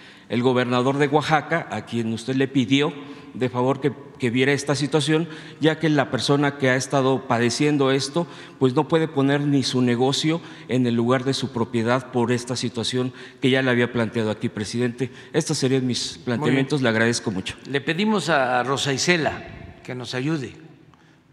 gobernador 0.43 0.99
de 0.99 1.09
Oaxaca, 1.09 1.69
a 1.71 1.85
quien 1.85 2.13
usted 2.13 2.37
le 2.37 2.49
pidió 2.49 2.93
de 3.35 3.49
favor 3.49 3.81
que, 3.81 3.93
que, 4.19 4.31
viera 4.31 4.53
esta 4.53 4.75
situación, 4.75 5.29
ya 5.61 5.79
que 5.79 5.89
la 5.89 6.11
persona 6.11 6.59
que 6.59 6.71
ha 6.71 6.77
estado 6.77 7.29
padeciendo 7.29 7.91
esto, 7.91 8.27
pues 8.59 8.75
no 8.75 8.89
puede 8.89 9.07
poner 9.07 9.41
ni 9.41 9.63
su 9.63 9.83
negocio 9.83 10.41
en 10.69 10.87
el 10.87 10.95
lugar 10.95 11.25
de 11.25 11.35
su 11.35 11.53
propiedad 11.53 12.11
por 12.11 12.33
esta 12.33 12.57
situación 12.57 13.13
que 13.41 13.51
ya 13.51 13.63
le 13.63 13.71
había 13.71 13.93
planteado 13.93 14.31
aquí, 14.31 14.49
presidente. 14.49 15.11
Estos 15.33 15.59
serían 15.59 15.87
mis 15.87 16.19
planteamientos, 16.25 16.83
le 16.83 16.89
agradezco 16.89 17.31
mucho. 17.31 17.57
Le 17.69 17.81
pedimos 17.81 18.29
a 18.29 18.63
Rosa 18.63 18.93
Isela 18.93 19.43
que 19.85 19.95
nos 19.95 20.15
ayude 20.15 20.70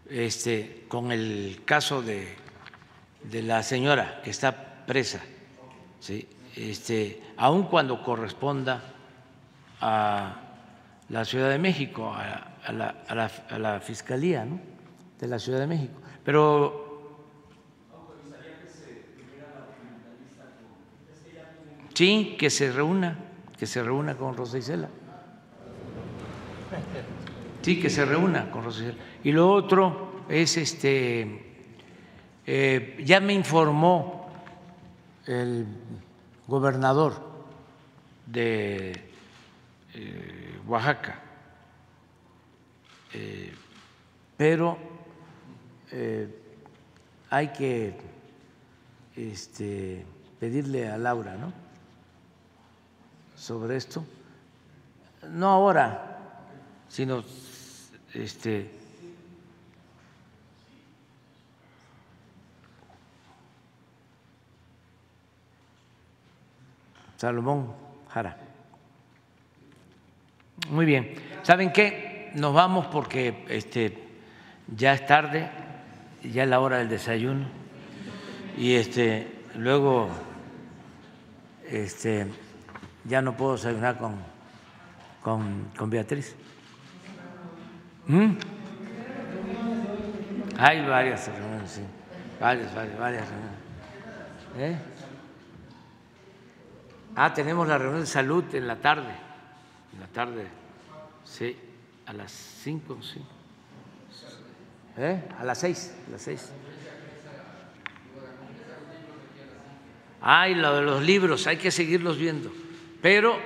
este, 0.08 0.84
con 0.88 1.12
el 1.12 1.62
caso 1.64 2.02
de, 2.02 2.28
de, 3.24 3.42
la 3.42 3.62
señora 3.62 4.20
que 4.22 4.30
está 4.30 4.84
presa, 4.86 5.20
¿sí? 6.00 6.28
este, 6.56 7.22
aun 7.36 7.64
cuando 7.64 8.02
corresponda 8.02 8.82
a 9.80 10.36
la 11.08 11.24
Ciudad 11.24 11.50
de 11.50 11.58
México, 11.58 12.12
a, 12.12 12.56
a, 12.64 12.72
la, 12.72 13.04
a, 13.06 13.14
la, 13.14 13.30
a 13.50 13.58
la, 13.58 13.80
Fiscalía 13.80 14.44
¿no? 14.44 14.60
de 15.18 15.28
la 15.28 15.38
Ciudad 15.38 15.60
de 15.60 15.66
México. 15.66 16.00
Pero 16.24 16.88
Sí, 21.98 22.36
que 22.38 22.48
se 22.48 22.70
reúna, 22.70 23.18
que 23.58 23.66
se 23.66 23.82
reúna 23.82 24.16
con 24.16 24.36
Rosa 24.36 24.56
Isela. 24.56 24.88
Sí, 27.60 27.80
que 27.80 27.90
se 27.90 28.04
reúna 28.04 28.52
con 28.52 28.62
Rosa. 28.62 28.84
Y 29.24 29.32
lo 29.32 29.50
otro 29.50 30.24
es, 30.28 30.56
este, 30.56 31.48
eh, 32.46 33.02
ya 33.04 33.20
me 33.20 33.32
informó 33.32 34.30
el 35.26 35.66
gobernador 36.46 37.20
de 38.26 38.92
eh, 39.94 40.60
Oaxaca, 40.66 41.20
eh, 43.12 43.52
pero 44.36 44.78
hay 47.30 47.48
que 47.48 47.94
este, 49.16 50.04
pedirle 50.38 50.88
a 50.88 50.98
Laura, 50.98 51.36
¿no? 51.36 51.52
Sobre 53.34 53.76
esto, 53.76 54.04
no 55.30 55.48
ahora, 55.48 56.18
sino 56.88 57.24
este, 58.14 58.77
Salomón 67.18 67.74
Jara. 68.08 68.36
Muy 70.70 70.86
bien. 70.86 71.14
¿Saben 71.42 71.72
qué? 71.72 72.30
Nos 72.34 72.54
vamos 72.54 72.86
porque 72.86 73.44
este, 73.48 74.06
ya 74.68 74.92
es 74.94 75.04
tarde, 75.04 75.50
ya 76.22 76.44
es 76.44 76.48
la 76.48 76.60
hora 76.60 76.78
del 76.78 76.88
desayuno. 76.88 77.46
Y 78.56 78.74
este, 78.74 79.42
luego 79.56 80.08
este, 81.68 82.28
ya 83.04 83.20
no 83.20 83.36
puedo 83.36 83.52
desayunar 83.52 83.98
con, 83.98 84.14
con, 85.20 85.70
con 85.76 85.90
Beatriz. 85.90 86.36
¿Mm? 88.06 88.34
Hay 90.56 90.86
varias 90.86 91.28
reuniones, 91.28 91.70
sí. 91.70 91.82
Varias, 92.40 92.72
varias, 92.74 92.98
varias 92.98 93.24
reuniones. 93.28 93.58
¿Eh? 94.56 94.97
Ah, 97.20 97.34
tenemos 97.34 97.66
la 97.66 97.78
reunión 97.78 98.02
de 98.02 98.06
salud 98.06 98.44
en 98.54 98.68
la 98.68 98.76
tarde. 98.76 99.12
En 99.92 99.98
la 99.98 100.06
tarde, 100.06 100.46
sí, 101.24 101.56
a 102.06 102.12
las 102.12 102.30
cinco, 102.30 102.96
sí. 103.02 103.20
¿Eh? 104.96 105.24
A 105.36 105.42
las 105.42 105.58
seis, 105.58 105.96
a 106.06 106.10
las 106.12 106.22
seis. 106.22 106.52
Ay, 110.20 110.54
lo 110.54 110.76
de 110.76 110.82
los 110.82 111.02
libros, 111.02 111.48
hay 111.48 111.56
que 111.56 111.72
seguirlos 111.72 112.18
viendo. 112.18 112.52
Pero 113.02 113.36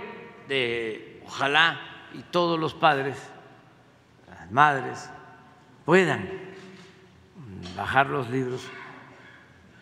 de, 0.49 1.23
ojalá 1.25 1.81
y 2.13 2.25
todos 2.25 2.61
los 2.61 2.75
padres, 2.75 3.17
las 4.29 4.51
madres, 4.51 5.09
puedan 5.87 6.29
bajar 7.75 8.09
los 8.09 8.29
libros 8.29 8.67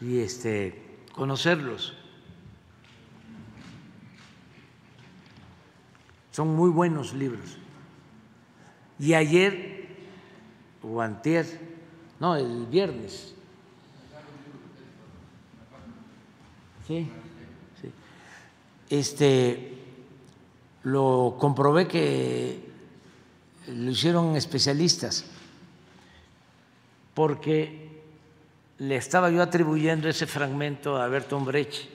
y 0.00 0.20
este, 0.20 0.80
conocerlos 1.12 1.99
Son 6.40 6.56
muy 6.56 6.70
buenos 6.70 7.12
libros. 7.12 7.58
Y 8.98 9.12
ayer, 9.12 9.88
o 10.82 11.02
antier, 11.02 11.44
no, 12.18 12.34
el 12.34 12.64
viernes. 12.64 13.34
Sí, 16.86 17.06
sí. 17.82 17.90
Este, 18.88 19.74
lo 20.84 21.36
comprobé 21.38 21.86
que 21.86 22.70
lo 23.66 23.90
hicieron 23.90 24.34
especialistas, 24.34 25.26
porque 27.12 28.00
le 28.78 28.96
estaba 28.96 29.28
yo 29.28 29.42
atribuyendo 29.42 30.08
ese 30.08 30.26
fragmento 30.26 30.96
a 30.96 31.06
Bertolt 31.08 31.44
Brecht, 31.44 31.90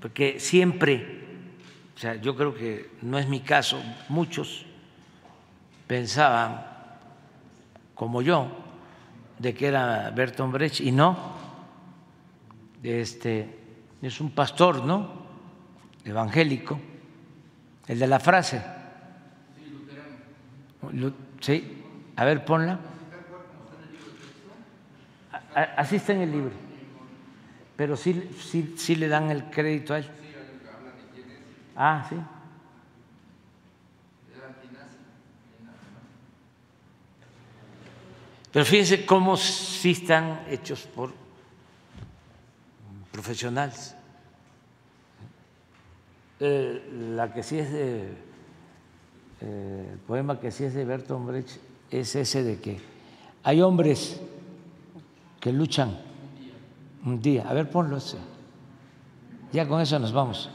porque 0.00 0.40
siempre 0.40 1.29
o 2.00 2.02
sea, 2.02 2.14
yo 2.14 2.34
creo 2.34 2.54
que 2.54 2.92
no 3.02 3.18
es 3.18 3.28
mi 3.28 3.40
caso, 3.40 3.78
muchos 4.08 4.64
pensaban, 5.86 6.64
como 7.94 8.22
yo, 8.22 8.48
de 9.38 9.52
que 9.52 9.66
era 9.66 10.08
Bertolt 10.08 10.50
Brecht 10.50 10.80
y 10.80 10.92
no, 10.92 11.18
este, 12.82 13.54
es 14.00 14.18
un 14.18 14.30
pastor, 14.30 14.82
¿no? 14.82 15.10
Evangélico, 16.02 16.80
el 17.86 17.98
de 17.98 18.06
la 18.06 18.18
frase. 18.18 18.62
Sí, 21.42 21.84
a 22.16 22.24
ver, 22.24 22.46
ponla. 22.46 22.80
Así 25.76 25.96
está 25.96 26.14
en 26.14 26.22
el 26.22 26.32
libro, 26.32 26.52
pero 27.76 27.94
sí, 27.94 28.30
sí, 28.40 28.74
sí 28.78 28.96
le 28.96 29.06
dan 29.06 29.30
el 29.30 29.50
crédito 29.50 29.92
a 29.92 29.98
él. 29.98 30.10
Ah, 31.82 32.04
sí. 32.06 32.16
Pero 38.52 38.64
fíjense 38.66 39.06
cómo 39.06 39.34
sí 39.38 39.92
están 39.92 40.42
hechos 40.50 40.82
por 40.94 41.14
profesionales. 43.10 43.96
Eh, 46.38 47.14
la 47.16 47.32
que 47.32 47.42
sí 47.42 47.58
es 47.58 47.72
de, 47.72 48.12
eh, 49.40 49.88
el 49.92 49.98
poema 50.00 50.38
que 50.38 50.50
sí 50.50 50.64
es 50.64 50.74
de 50.74 50.84
Bertolt 50.84 51.24
Brecht 51.24 51.56
es 51.90 52.14
ese 52.14 52.42
de 52.42 52.60
que 52.60 52.78
hay 53.42 53.62
hombres 53.62 54.20
que 55.40 55.50
luchan 55.50 55.98
un 57.06 57.22
día. 57.22 57.48
A 57.48 57.54
ver, 57.54 57.70
ponlo 57.70 57.96
ese. 57.96 58.18
Ya 59.50 59.66
con 59.66 59.80
eso 59.80 59.98
nos 59.98 60.12
vamos. 60.12 60.50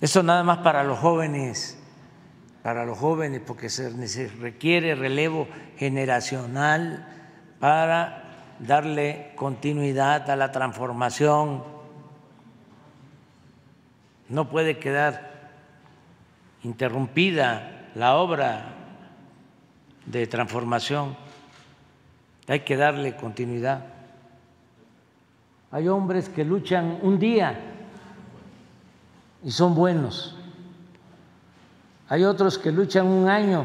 Eso 0.00 0.22
nada 0.22 0.42
más 0.42 0.58
para 0.58 0.82
los 0.82 0.98
jóvenes, 0.98 1.78
para 2.62 2.84
los 2.84 2.98
jóvenes, 2.98 3.42
porque 3.46 3.68
se 3.68 4.28
requiere 4.40 4.94
relevo 4.94 5.46
generacional 5.76 7.06
para 7.58 8.54
darle 8.60 9.32
continuidad 9.36 10.30
a 10.30 10.36
la 10.36 10.52
transformación. 10.52 11.62
No 14.28 14.48
puede 14.48 14.78
quedar 14.78 15.50
interrumpida 16.62 17.90
la 17.94 18.16
obra 18.16 18.74
de 20.06 20.26
transformación, 20.26 21.16
hay 22.46 22.60
que 22.60 22.76
darle 22.76 23.16
continuidad. 23.16 23.84
Hay 25.72 25.88
hombres 25.88 26.28
que 26.28 26.44
luchan 26.44 26.98
un 27.02 27.18
día 27.18 27.69
y 29.44 29.50
son 29.50 29.74
buenos. 29.74 30.34
Hay 32.08 32.24
otros 32.24 32.58
que 32.58 32.72
luchan 32.72 33.06
un 33.06 33.28
año 33.28 33.64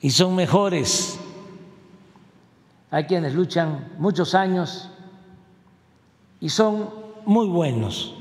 y 0.00 0.10
son 0.10 0.34
mejores. 0.34 1.18
Hay 2.90 3.04
quienes 3.04 3.34
luchan 3.34 3.94
muchos 3.98 4.34
años 4.34 4.88
y 6.40 6.48
son 6.48 6.90
muy 7.26 7.48
buenos, 7.48 8.14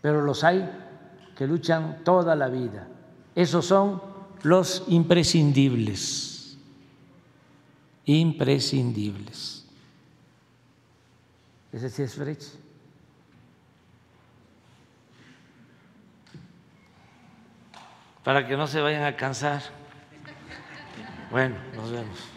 pero 0.00 0.22
los 0.22 0.42
hay 0.44 0.68
que 1.36 1.46
luchan 1.46 2.02
toda 2.04 2.34
la 2.34 2.48
vida. 2.48 2.88
Esos 3.34 3.66
son 3.66 4.02
los 4.42 4.84
imprescindibles, 4.88 6.56
imprescindibles. 8.06 9.64
Ese 11.72 11.90
sí 11.90 12.02
es 12.02 12.14
Frech. 12.14 12.67
Para 18.28 18.46
que 18.46 18.58
no 18.58 18.66
se 18.66 18.82
vayan 18.82 19.04
a 19.04 19.16
cansar. 19.16 19.62
Bueno, 21.30 21.56
nos 21.74 21.90
vemos. 21.90 22.28